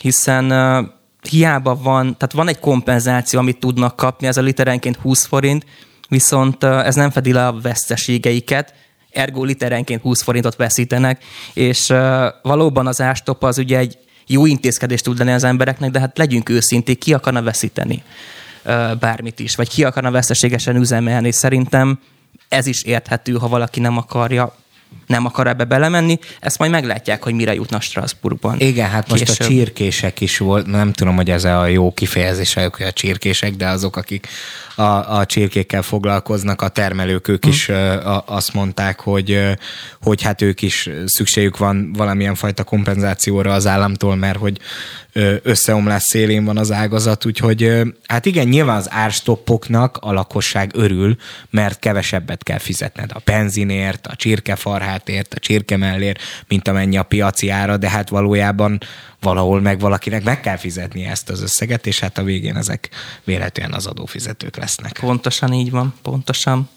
hiszen 0.00 0.52
uh, 0.52 0.86
hiába 1.30 1.76
van, 1.76 2.02
tehát 2.02 2.32
van 2.32 2.48
egy 2.48 2.58
kompenzáció, 2.58 3.38
amit 3.38 3.58
tudnak 3.58 3.96
kapni, 3.96 4.26
ez 4.26 4.36
a 4.36 4.42
literenként 4.42 4.96
20 4.96 5.24
forint, 5.24 5.66
viszont 6.08 6.64
uh, 6.64 6.86
ez 6.86 6.94
nem 6.94 7.10
fedi 7.10 7.32
le 7.32 7.46
a 7.46 7.60
veszteségeiket, 7.62 8.74
ergo 9.10 9.44
literenként 9.44 10.02
20 10.02 10.22
forintot 10.22 10.56
veszítenek, 10.56 11.24
és 11.52 11.88
uh, 11.88 12.24
valóban 12.42 12.86
az 12.86 13.00
ástop 13.00 13.42
az 13.42 13.58
ugye 13.58 13.78
egy 13.78 13.98
jó 14.26 14.46
intézkedést 14.46 15.04
tud 15.04 15.18
lenni 15.18 15.32
az 15.32 15.44
embereknek, 15.44 15.90
de 15.90 16.00
hát 16.00 16.18
legyünk 16.18 16.48
őszinték, 16.48 16.98
ki 16.98 17.14
akarna 17.14 17.42
veszíteni 17.42 18.02
bármit 18.98 19.38
is, 19.40 19.54
vagy 19.54 19.68
ki 19.68 19.84
akarna 19.84 20.10
veszteségesen 20.10 20.76
üzemelni. 20.76 21.32
Szerintem 21.32 22.00
ez 22.48 22.66
is 22.66 22.82
érthető, 22.82 23.32
ha 23.32 23.48
valaki 23.48 23.80
nem 23.80 23.96
akarja 23.96 24.54
nem 25.12 25.26
akar 25.26 25.46
ebbe 25.46 25.64
belemenni, 25.64 26.18
ezt 26.40 26.58
majd 26.58 26.70
meglátják, 26.70 27.22
hogy 27.22 27.34
mire 27.34 27.54
jutna 27.54 27.80
Strasbourgban. 27.80 28.60
Igen, 28.60 28.90
hát 28.90 29.08
most 29.08 29.24
Később. 29.24 29.46
a 29.46 29.50
csirkések 29.50 30.20
is 30.20 30.38
volt, 30.38 30.66
nem 30.66 30.92
tudom, 30.92 31.16
hogy 31.16 31.30
ez 31.30 31.44
a 31.44 31.66
jó 31.66 31.92
kifejezés, 31.92 32.54
hogy 32.54 32.86
a 32.86 32.92
csirkések, 32.92 33.54
de 33.54 33.68
azok, 33.68 33.96
akik 33.96 34.28
a, 34.74 35.16
a 35.18 35.26
csirkékkel 35.26 35.82
foglalkoznak, 35.82 36.62
a 36.62 36.68
termelők, 36.68 37.28
ők 37.28 37.46
is 37.46 37.66
hm. 37.66 37.72
a, 37.72 38.22
azt 38.26 38.54
mondták, 38.54 39.00
hogy, 39.00 39.40
hogy 40.02 40.22
hát 40.22 40.42
ők 40.42 40.62
is 40.62 40.88
szükségük 41.06 41.58
van 41.58 41.92
valamilyen 41.92 42.34
fajta 42.34 42.64
kompenzációra 42.64 43.52
az 43.52 43.66
államtól, 43.66 44.16
mert 44.16 44.38
hogy 44.38 44.58
összeomlás 45.42 46.02
szélén 46.02 46.44
van 46.44 46.58
az 46.58 46.72
ágazat, 46.72 47.26
úgyhogy 47.26 47.72
hát 48.06 48.26
igen, 48.26 48.48
nyilván 48.48 48.76
az 48.76 48.90
árstoppoknak 48.90 49.96
a 50.00 50.12
lakosság 50.12 50.70
örül, 50.74 51.16
mert 51.50 51.78
kevesebbet 51.78 52.42
kell 52.42 52.58
fizetned 52.58 53.10
a 53.14 53.20
benzinért, 53.24 54.06
a 54.06 54.16
csirkefarhátért, 54.16 55.34
a 55.34 55.38
csirkemellért, 55.38 56.20
mint 56.48 56.68
amennyi 56.68 56.96
a 56.96 57.02
piaci 57.02 57.48
ára, 57.48 57.76
de 57.76 57.88
hát 57.88 58.08
valójában 58.08 58.78
valahol 59.20 59.60
meg 59.60 59.80
valakinek 59.80 60.24
meg 60.24 60.40
kell 60.40 60.56
fizetni 60.56 61.04
ezt 61.04 61.30
az 61.30 61.42
összeget, 61.42 61.86
és 61.86 62.00
hát 62.00 62.18
a 62.18 62.22
végén 62.22 62.56
ezek 62.56 62.88
véletlenül 63.24 63.74
az 63.74 63.86
adófizetők 63.86 64.56
lesznek. 64.56 64.98
Pontosan 65.00 65.52
így 65.52 65.70
van, 65.70 65.94
pontosan. 66.02 66.68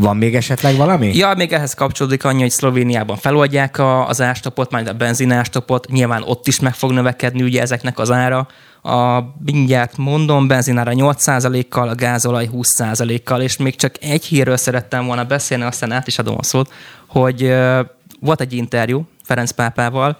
Van 0.00 0.16
még 0.16 0.34
esetleg 0.34 0.76
valami? 0.76 1.16
Ja, 1.16 1.34
még 1.36 1.52
ehhez 1.52 1.74
kapcsolódik 1.74 2.24
annyi, 2.24 2.40
hogy 2.40 2.50
Szlovéniában 2.50 3.16
feloldják 3.16 3.78
a, 3.78 4.08
az 4.08 4.20
ástopot, 4.20 4.70
majd 4.70 4.88
a 4.88 4.92
benzinástopot, 4.92 5.88
nyilván 5.88 6.22
ott 6.22 6.46
is 6.46 6.60
meg 6.60 6.74
fog 6.74 6.92
növekedni 6.92 7.42
ugye 7.42 7.60
ezeknek 7.60 7.98
az 7.98 8.10
ára. 8.10 8.48
A, 8.82 9.20
mindjárt 9.44 9.96
mondom, 9.96 10.48
benzinára 10.48 10.92
8%-kal, 10.94 11.88
a 11.88 11.94
gázolaj 11.94 12.48
20%-kal, 12.52 13.40
és 13.40 13.56
még 13.56 13.76
csak 13.76 13.94
egy 14.00 14.24
hírről 14.24 14.56
szerettem 14.56 15.06
volna 15.06 15.24
beszélni, 15.24 15.64
aztán 15.64 15.92
át 15.92 16.06
is 16.06 16.18
adom 16.18 16.36
a 16.38 16.42
szót, 16.42 16.72
hogy 17.06 17.42
uh, 17.42 17.78
volt 18.20 18.40
egy 18.40 18.52
interjú 18.52 19.08
Ferenc 19.22 19.50
pápával, 19.50 20.18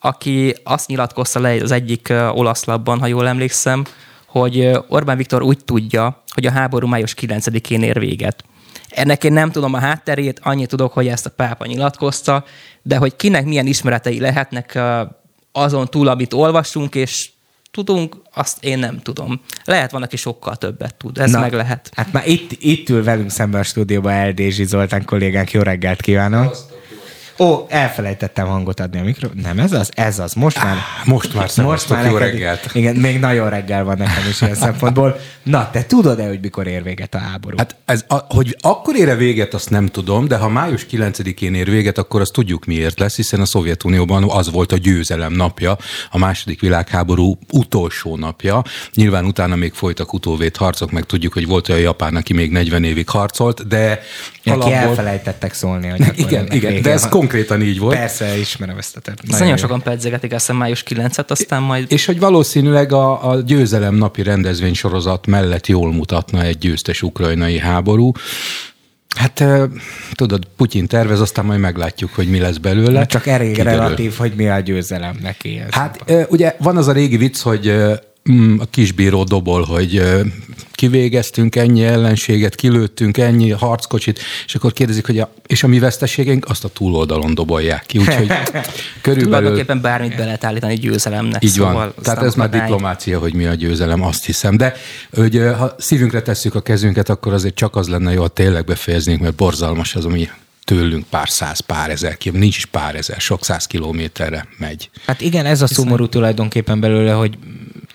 aki 0.00 0.54
azt 0.64 0.88
nyilatkozta 0.88 1.40
le 1.40 1.62
az 1.62 1.70
egyik 1.70 2.06
uh, 2.10 2.36
olasz 2.36 2.64
labban, 2.64 2.98
ha 2.98 3.06
jól 3.06 3.28
emlékszem, 3.28 3.84
hogy 4.26 4.70
Orbán 4.88 5.16
Viktor 5.16 5.42
úgy 5.42 5.64
tudja, 5.64 6.22
hogy 6.34 6.46
a 6.46 6.50
háború 6.50 6.86
május 6.86 7.14
9-én 7.20 7.82
ér 7.82 7.98
véget. 7.98 8.44
Ennek 8.88 9.24
én 9.24 9.32
nem 9.32 9.50
tudom 9.50 9.74
a 9.74 9.78
hátterét, 9.78 10.40
annyit 10.42 10.68
tudok, 10.68 10.92
hogy 10.92 11.08
ezt 11.08 11.26
a 11.26 11.30
pápa 11.30 11.66
nyilatkozta, 11.66 12.44
de 12.82 12.96
hogy 12.96 13.16
kinek 13.16 13.44
milyen 13.44 13.66
ismeretei 13.66 14.20
lehetnek 14.20 14.78
azon 15.52 15.86
túl, 15.86 16.08
amit 16.08 16.32
olvasunk, 16.32 16.94
és 16.94 17.30
tudunk, 17.70 18.16
azt 18.34 18.64
én 18.64 18.78
nem 18.78 18.98
tudom. 18.98 19.40
Lehet 19.64 19.90
van, 19.90 20.02
aki 20.02 20.16
sokkal 20.16 20.56
többet 20.56 20.94
tud, 20.94 21.18
ez 21.18 21.30
Na, 21.30 21.40
meg 21.40 21.52
lehet. 21.52 21.90
Hát 21.94 22.12
már 22.12 22.28
itt, 22.28 22.52
itt 22.58 22.88
ül 22.88 23.04
velünk 23.04 23.30
szemben 23.30 23.60
a 23.60 23.64
stúdióban 23.64 24.12
Eldézsi 24.12 24.64
Zoltán 24.64 25.04
kollégánk, 25.04 25.50
jó 25.50 25.62
reggelt 25.62 26.00
kívánok! 26.00 26.56
Ó, 27.40 27.66
elfelejtettem 27.68 28.46
hangot 28.46 28.80
adni 28.80 28.98
a 28.98 29.02
mikro. 29.02 29.28
Nem 29.42 29.58
ez 29.58 29.72
az? 29.72 29.90
Ez 29.94 30.18
az. 30.18 30.32
Most 30.32 30.62
már. 30.62 30.76
Most 31.04 31.34
már 31.34 31.50
most 31.56 31.88
már 31.88 32.06
jó 32.06 32.16
reggelt. 32.16 32.70
Igen, 32.72 32.96
még 32.96 33.20
nagyon 33.20 33.50
reggel 33.50 33.84
van 33.84 33.96
nekem 33.96 34.28
is 34.30 34.40
ilyen 34.40 34.54
szempontból. 34.54 35.20
Na, 35.42 35.70
te 35.70 35.84
tudod-e, 35.84 36.26
hogy 36.26 36.40
mikor 36.40 36.66
ér 36.66 36.82
véget 36.82 37.14
a 37.14 37.18
háború? 37.18 37.56
Hát 37.56 37.76
ez, 37.84 38.04
a, 38.08 38.14
hogy 38.28 38.56
akkor 38.60 38.96
ére 38.96 39.14
véget, 39.14 39.54
azt 39.54 39.70
nem 39.70 39.86
tudom, 39.86 40.28
de 40.28 40.36
ha 40.36 40.48
május 40.48 40.86
9-én 40.90 41.54
ér 41.54 41.70
véget, 41.70 41.98
akkor 41.98 42.20
azt 42.20 42.32
tudjuk 42.32 42.64
miért 42.64 42.98
lesz, 42.98 43.16
hiszen 43.16 43.40
a 43.40 43.44
Szovjetunióban 43.44 44.30
az 44.30 44.50
volt 44.50 44.72
a 44.72 44.76
győzelem 44.76 45.32
napja, 45.32 45.76
a 46.10 46.18
második 46.18 46.60
világháború 46.60 47.38
utolsó 47.52 48.16
napja. 48.16 48.62
Nyilván 48.94 49.24
utána 49.24 49.56
még 49.56 49.72
folytak 49.72 50.12
utóvét 50.12 50.56
harcok, 50.56 50.90
meg 50.90 51.04
tudjuk, 51.04 51.32
hogy 51.32 51.46
volt 51.46 51.68
olyan 51.68 51.80
japán, 51.80 52.16
aki 52.16 52.32
még 52.32 52.50
40 52.50 52.84
évig 52.84 53.08
harcolt, 53.08 53.66
de 53.68 54.00
alapból... 54.44 54.72
elfelejtettek 54.72 55.54
szólni, 55.54 55.88
hogy 55.88 56.00
igen, 56.14 56.52
igen, 56.52 56.82
de 56.82 56.90
ez 56.90 57.08
konkrétan 57.08 57.62
így 57.62 57.78
volt. 57.78 57.96
Persze, 57.96 58.38
ismerem 58.38 58.78
ezt 58.78 58.96
a 58.96 59.00
tervet. 59.00 59.24
Nagyon, 59.24 59.40
nagyon 59.40 59.56
sokan 59.56 59.82
pedzegetik 59.82 60.32
azt 60.32 60.52
május 60.52 60.84
9-et, 60.88 61.26
aztán 61.26 61.62
majd... 61.62 61.92
És 61.92 62.06
hogy 62.06 62.18
valószínűleg 62.18 62.92
a, 62.92 63.30
a 63.30 63.40
győzelem 63.40 63.94
napi 63.94 64.22
rendezvénysorozat 64.22 65.26
mellett 65.26 65.66
jól 65.66 65.92
mutatna 65.92 66.42
egy 66.42 66.58
győztes 66.58 67.02
ukrajnai 67.02 67.58
háború. 67.58 68.12
Hát 69.16 69.44
tudod, 70.12 70.44
Putyin 70.56 70.86
tervez, 70.86 71.20
aztán 71.20 71.44
majd 71.44 71.60
meglátjuk, 71.60 72.14
hogy 72.14 72.28
mi 72.28 72.38
lesz 72.38 72.56
belőle. 72.56 72.98
Na 72.98 73.06
csak 73.06 73.26
elég 73.26 73.56
relatív, 73.56 74.14
hogy 74.16 74.32
mi 74.36 74.48
a 74.48 74.60
győzelem 74.60 75.18
neki. 75.22 75.62
Hát 75.70 76.04
ugye 76.28 76.54
van 76.58 76.76
az 76.76 76.88
a 76.88 76.92
régi 76.92 77.16
vicc, 77.16 77.40
hogy 77.40 77.74
a 78.58 78.64
kisbíró 78.70 79.24
dobol, 79.24 79.62
hogy 79.62 80.02
kivégeztünk 80.72 81.56
ennyi 81.56 81.84
ellenséget, 81.84 82.54
kilőttünk 82.54 83.18
ennyi 83.18 83.50
harckocsit, 83.50 84.18
és 84.46 84.54
akkor 84.54 84.72
kérdezik, 84.72 85.06
hogy 85.06 85.18
a, 85.18 85.32
és 85.46 85.62
a 85.62 85.66
mi 85.66 85.78
veszteségeink 85.78 86.48
azt 86.48 86.64
a 86.64 86.68
túloldalon 86.68 87.34
dobolják 87.34 87.86
ki. 87.86 87.98
Úgyhogy 87.98 88.26
körülbelül... 89.02 89.24
Tulajdonképpen 89.24 89.80
bármit 89.80 90.16
be 90.16 90.24
lehet 90.24 90.44
állítani 90.44 90.74
győzelemnek. 90.74 91.44
Így 91.44 91.50
szóval 91.50 91.74
van. 91.74 91.92
Tehát 92.02 92.22
ez 92.22 92.34
már 92.34 92.48
diplomácia, 92.48 93.18
hogy 93.18 93.34
mi 93.34 93.46
a 93.46 93.54
győzelem, 93.54 94.02
azt 94.02 94.24
hiszem. 94.24 94.56
De 94.56 94.74
hogy 95.12 95.40
ha 95.58 95.74
szívünkre 95.78 96.22
tesszük 96.22 96.54
a 96.54 96.60
kezünket, 96.60 97.08
akkor 97.08 97.32
azért 97.32 97.54
csak 97.54 97.76
az 97.76 97.88
lenne 97.88 98.12
jó, 98.12 98.20
ha 98.20 98.28
tényleg 98.28 98.64
befejeznénk, 98.64 99.20
mert 99.20 99.34
borzalmas 99.34 99.94
az, 99.94 100.04
ami 100.04 100.28
tőlünk 100.64 101.04
pár 101.10 101.28
száz, 101.28 101.60
pár 101.60 101.90
ezer 101.90 102.16
nincs 102.32 102.56
is 102.56 102.66
pár 102.66 102.94
ezer, 102.94 103.20
sok 103.20 103.44
száz 103.44 103.66
kilométerre 103.66 104.46
megy. 104.58 104.90
Hát 105.06 105.20
igen, 105.20 105.46
ez 105.46 105.62
a 105.62 105.66
szomorú 105.66 106.08
tulajdonképpen 106.08 106.80
belőle, 106.80 107.12
hogy 107.12 107.38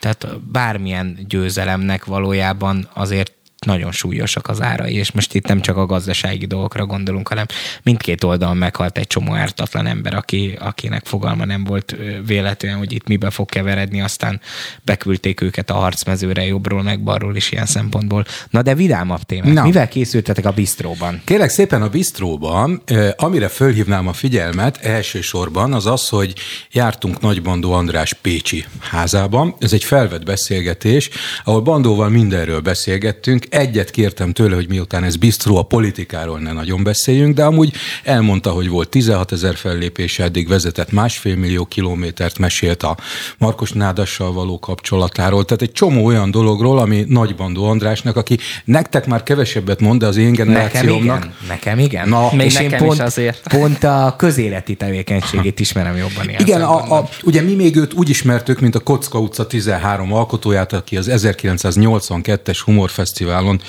tehát 0.05 0.41
bármilyen 0.41 1.17
győzelemnek 1.27 2.05
valójában 2.05 2.89
azért 2.93 3.33
nagyon 3.65 3.91
súlyosak 3.91 4.47
az 4.47 4.61
árai, 4.61 4.93
és 4.93 5.11
most 5.11 5.33
itt 5.33 5.47
nem 5.47 5.61
csak 5.61 5.77
a 5.77 5.85
gazdasági 5.85 6.45
dolgokra 6.45 6.85
gondolunk, 6.85 7.27
hanem 7.27 7.45
mindkét 7.83 8.23
oldalon 8.23 8.57
meghalt 8.57 8.97
egy 8.97 9.07
csomó 9.07 9.33
ártatlan 9.33 9.87
ember, 9.87 10.13
aki, 10.13 10.57
akinek 10.59 11.05
fogalma 11.05 11.45
nem 11.45 11.63
volt 11.63 11.95
véletlenül, 12.25 12.77
hogy 12.77 12.93
itt 12.93 13.07
mibe 13.07 13.29
fog 13.29 13.49
keveredni, 13.49 14.01
aztán 14.01 14.41
beküldték 14.83 15.41
őket 15.41 15.69
a 15.69 15.73
harcmezőre 15.73 16.45
jobbról 16.45 16.83
meg 16.83 17.03
balról 17.03 17.35
is 17.35 17.51
ilyen 17.51 17.65
szempontból. 17.65 18.25
Na 18.49 18.61
de 18.61 18.75
vidámabb 18.75 19.21
témák. 19.21 19.53
Na. 19.53 19.63
Mivel 19.63 19.87
készültetek 19.87 20.45
a 20.45 20.51
bistróban? 20.51 21.21
Kérlek 21.23 21.49
szépen 21.49 21.81
a 21.81 21.89
bistróban, 21.89 22.83
amire 23.15 23.47
fölhívnám 23.47 24.07
a 24.07 24.13
figyelmet 24.13 24.77
elsősorban, 24.77 25.73
az 25.73 25.85
az, 25.85 26.09
hogy 26.09 26.33
jártunk 26.71 27.19
Nagybandó 27.21 27.73
András 27.73 28.13
Pécsi 28.13 28.65
házában. 28.79 29.55
Ez 29.59 29.73
egy 29.73 29.83
felvett 29.83 30.25
beszélgetés, 30.25 31.09
ahol 31.43 31.61
Bandóval 31.61 32.09
mindenről 32.09 32.59
beszélgettünk, 32.59 33.45
egyet 33.55 33.91
kértem 33.91 34.31
tőle, 34.31 34.55
hogy 34.55 34.69
miután 34.69 35.03
ez 35.03 35.15
bistró, 35.15 35.57
a 35.57 35.63
politikáról 35.63 36.39
ne 36.39 36.51
nagyon 36.51 36.83
beszéljünk, 36.83 37.35
de 37.35 37.43
amúgy 37.43 37.73
elmondta, 38.03 38.49
hogy 38.49 38.69
volt 38.69 38.89
16 38.89 39.31
ezer 39.31 39.55
fellépése, 39.55 40.23
eddig 40.23 40.47
vezetett 40.47 40.91
másfél 40.91 41.35
millió 41.35 41.65
kilométert, 41.65 42.39
mesélt 42.39 42.83
a 42.83 42.97
Markos 43.37 43.71
Nádassal 43.71 44.33
való 44.33 44.59
kapcsolatáról, 44.59 45.45
tehát 45.45 45.61
egy 45.61 45.71
csomó 45.71 46.05
olyan 46.05 46.31
dologról, 46.31 46.79
ami 46.79 47.05
Nagybandó 47.07 47.69
Andrásnak, 47.69 48.15
aki 48.15 48.37
nektek 48.65 49.05
már 49.05 49.23
kevesebbet 49.23 49.79
mond, 49.79 49.99
de 49.99 50.05
az 50.05 50.17
én 50.17 50.33
generációmnak. 50.33 51.15
Nekem 51.15 51.29
igen. 51.29 51.47
Nekem 51.47 51.79
igen. 51.79 52.09
Na, 52.09 52.29
Még 52.33 52.45
és 52.45 52.53
nekem 52.53 52.71
én 52.71 52.77
pont, 52.77 52.93
is 52.93 52.99
azért. 52.99 53.47
pont 53.57 53.83
a 53.83 54.15
közéleti 54.17 54.75
tevékenységét 54.75 55.59
ismerem 55.59 55.95
jobban. 55.95 56.29
Ilyen 56.29 56.41
igen, 56.41 56.61
a, 56.61 56.97
a, 56.97 57.09
ugye 57.23 57.41
mi 57.41 57.53
még 57.53 57.75
őt 57.75 57.93
úgy 57.93 58.09
ismertük, 58.09 58.59
mint 58.59 58.75
a 58.75 58.79
Kocka 58.79 59.19
utca 59.19 59.47
13 59.47 60.13
alkotóját, 60.13 60.73
aki 60.73 60.97
az 60.97 61.09
1982-es 61.11 62.59
Humorfesztivál 62.65 63.43
Humorfesztiválon, 63.45 63.61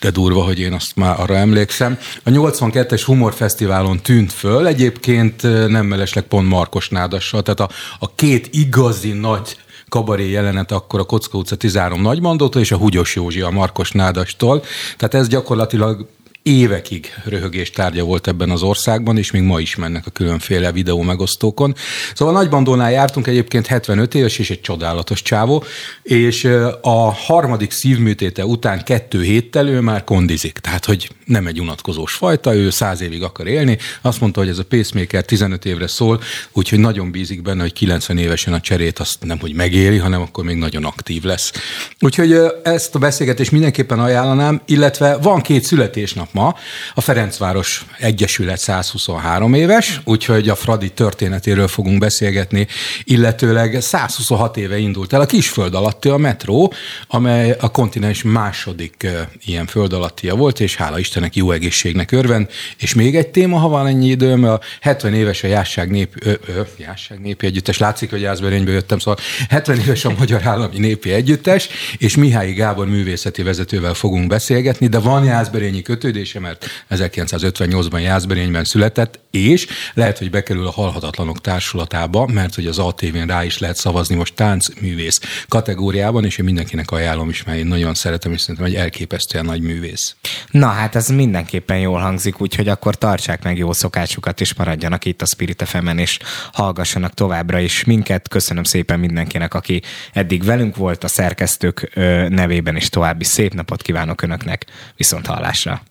de 0.00 0.10
durva, 0.10 0.42
hogy 0.42 0.58
én 0.58 0.72
azt 0.72 0.96
már 0.96 1.20
arra 1.20 1.36
emlékszem. 1.36 1.98
A 2.24 2.30
82-es 2.30 3.02
Humorfesztiválon 3.04 4.00
tűnt 4.02 4.32
föl, 4.32 4.66
egyébként 4.66 5.42
nem 5.68 5.86
mellesleg 5.86 6.24
pont 6.24 6.48
Markos 6.48 6.88
Nádassal, 6.88 7.42
tehát 7.42 7.60
a, 7.60 7.68
a 7.98 8.14
két 8.14 8.48
igazi 8.50 9.12
nagy 9.12 9.56
kabaré 9.88 10.30
jelenet 10.30 10.72
akkor 10.72 11.00
a 11.00 11.04
Kocka 11.04 11.38
utca 11.38 11.56
13 11.56 12.02
nagymandótól 12.02 12.62
és 12.62 12.72
a 12.72 12.76
Húgyos 12.76 13.14
Józsi 13.14 13.40
a 13.40 13.50
Markos 13.50 13.90
Nádastól. 13.90 14.62
Tehát 14.96 15.14
ez 15.14 15.28
gyakorlatilag 15.28 16.06
évekig 16.42 17.06
röhögés 17.24 17.70
tárgya 17.70 18.04
volt 18.04 18.28
ebben 18.28 18.50
az 18.50 18.62
országban, 18.62 19.18
és 19.18 19.30
még 19.30 19.42
ma 19.42 19.60
is 19.60 19.76
mennek 19.76 20.06
a 20.06 20.10
különféle 20.10 20.72
videó 20.72 21.02
megosztókon. 21.02 21.74
Szóval 22.14 22.34
Nagybandónál 22.34 22.90
jártunk 22.90 23.26
egyébként 23.26 23.66
75 23.66 24.14
éves, 24.14 24.38
és 24.38 24.50
egy 24.50 24.60
csodálatos 24.60 25.22
csávó, 25.22 25.64
és 26.02 26.44
a 26.80 27.12
harmadik 27.12 27.70
szívműtéte 27.70 28.46
után 28.46 28.84
kettő 28.84 29.22
héttel 29.22 29.68
ő 29.68 29.80
már 29.80 30.04
kondizik, 30.04 30.58
tehát 30.58 30.84
hogy 30.84 31.10
nem 31.24 31.46
egy 31.46 31.60
unatkozós 31.60 32.12
fajta, 32.12 32.54
ő 32.54 32.70
száz 32.70 33.00
évig 33.00 33.22
akar 33.22 33.46
élni. 33.46 33.78
Azt 34.00 34.20
mondta, 34.20 34.40
hogy 34.40 34.48
ez 34.48 34.58
a 34.58 34.64
pacemaker 34.64 35.24
15 35.24 35.64
évre 35.64 35.86
szól, 35.86 36.20
úgyhogy 36.52 36.78
nagyon 36.78 37.10
bízik 37.10 37.42
benne, 37.42 37.60
hogy 37.62 37.72
90 37.72 38.18
évesen 38.18 38.52
a 38.52 38.60
cserét 38.60 38.98
azt 38.98 39.24
nem, 39.24 39.38
hogy 39.38 39.54
megéri, 39.54 39.96
hanem 39.96 40.20
akkor 40.20 40.44
még 40.44 40.56
nagyon 40.56 40.84
aktív 40.84 41.22
lesz. 41.22 41.52
Úgyhogy 42.00 42.36
ezt 42.62 42.94
a 42.94 42.98
beszélgetést 42.98 43.50
mindenképpen 43.50 43.98
ajánlanám, 43.98 44.60
illetve 44.66 45.16
van 45.16 45.40
két 45.40 45.64
születésnap 45.64 46.31
ma. 46.32 46.54
A 46.94 47.00
Ferencváros 47.00 47.84
Egyesület 47.98 48.58
123 48.58 49.54
éves, 49.54 50.00
úgyhogy 50.04 50.48
a 50.48 50.54
Fradi 50.54 50.90
történetéről 50.90 51.68
fogunk 51.68 51.98
beszélgetni, 51.98 52.66
illetőleg 53.04 53.80
126 53.80 54.56
éve 54.56 54.78
indult 54.78 55.12
el 55.12 55.20
a 55.20 55.26
Kisföld 55.26 55.74
alatti 55.74 56.08
a 56.08 56.16
metró, 56.16 56.72
amely 57.08 57.56
a 57.60 57.70
kontinens 57.70 58.22
második 58.22 59.06
ilyen 59.44 59.66
föld 59.66 59.92
alattia 59.92 60.34
volt, 60.34 60.60
és 60.60 60.76
hála 60.76 60.98
Istennek 60.98 61.36
jó 61.36 61.50
egészségnek 61.50 62.12
örvend. 62.12 62.48
És 62.78 62.94
még 62.94 63.16
egy 63.16 63.28
téma, 63.28 63.58
ha 63.58 63.68
van 63.68 63.86
ennyi 63.86 64.08
időm, 64.08 64.44
a 64.44 64.58
70 64.80 65.14
éves 65.14 65.42
a 65.42 65.46
Jásság, 65.46 65.90
nép, 65.90 66.26
ö, 66.26 66.32
ö, 66.46 66.60
Jásság 66.76 67.20
népi 67.20 67.46
együttes, 67.46 67.78
látszik, 67.78 68.10
hogy 68.10 68.20
Jászberényből 68.20 68.74
jöttem, 68.74 68.98
szóval 68.98 69.20
70 69.48 69.78
éves 69.78 70.04
a 70.04 70.14
Magyar 70.18 70.46
Állami 70.46 70.78
Népi 70.78 71.12
Együttes, 71.12 71.68
és 71.98 72.16
Mihály 72.16 72.52
Gábor 72.52 72.86
művészeti 72.86 73.42
vezetővel 73.42 73.94
fogunk 73.94 74.26
beszélgetni, 74.26 74.86
de 74.86 74.98
van 74.98 75.24
Jászberényi 75.24 75.82
kötődés, 75.82 76.21
születése, 76.24 76.40
mert 76.40 76.66
1958-ban 76.90 78.02
Jászberényben 78.02 78.64
született, 78.64 79.20
és 79.30 79.66
lehet, 79.94 80.18
hogy 80.18 80.30
bekerül 80.30 80.66
a 80.66 80.70
Halhatatlanok 80.70 81.40
társulatába, 81.40 82.26
mert 82.26 82.54
hogy 82.54 82.66
az 82.66 82.78
ATV-n 82.78 83.26
rá 83.26 83.44
is 83.44 83.58
lehet 83.58 83.76
szavazni 83.76 84.14
most 84.14 84.34
táncművész 84.34 85.20
kategóriában, 85.48 86.24
és 86.24 86.38
én 86.38 86.44
mindenkinek 86.44 86.90
ajánlom 86.90 87.28
is, 87.28 87.44
mert 87.44 87.58
én 87.58 87.66
nagyon 87.66 87.94
szeretem, 87.94 88.32
és 88.32 88.40
szerintem 88.40 88.64
egy 88.64 88.74
elképesztően 88.74 89.44
nagy 89.44 89.60
művész. 89.60 90.16
Na 90.50 90.66
hát 90.66 90.94
ez 90.94 91.08
mindenképpen 91.08 91.78
jól 91.78 92.00
hangzik, 92.00 92.40
úgyhogy 92.40 92.68
akkor 92.68 92.94
tartsák 92.94 93.42
meg 93.42 93.58
jó 93.58 93.72
szokásukat, 93.72 94.40
és 94.40 94.54
maradjanak 94.54 95.04
itt 95.04 95.22
a 95.22 95.26
Spirit 95.26 95.62
fm 95.66 95.98
és 95.98 96.18
hallgassanak 96.52 97.14
továbbra 97.14 97.58
is 97.58 97.84
minket. 97.84 98.28
Köszönöm 98.28 98.64
szépen 98.64 99.00
mindenkinek, 99.00 99.54
aki 99.54 99.82
eddig 100.12 100.44
velünk 100.44 100.76
volt 100.76 101.04
a 101.04 101.08
szerkesztők 101.08 101.90
nevében, 102.28 102.76
és 102.76 102.88
további 102.88 103.24
szép 103.24 103.54
napot 103.54 103.82
kívánok 103.82 104.22
Önöknek. 104.22 104.66
Viszont 104.96 105.26
hallásra! 105.26 105.82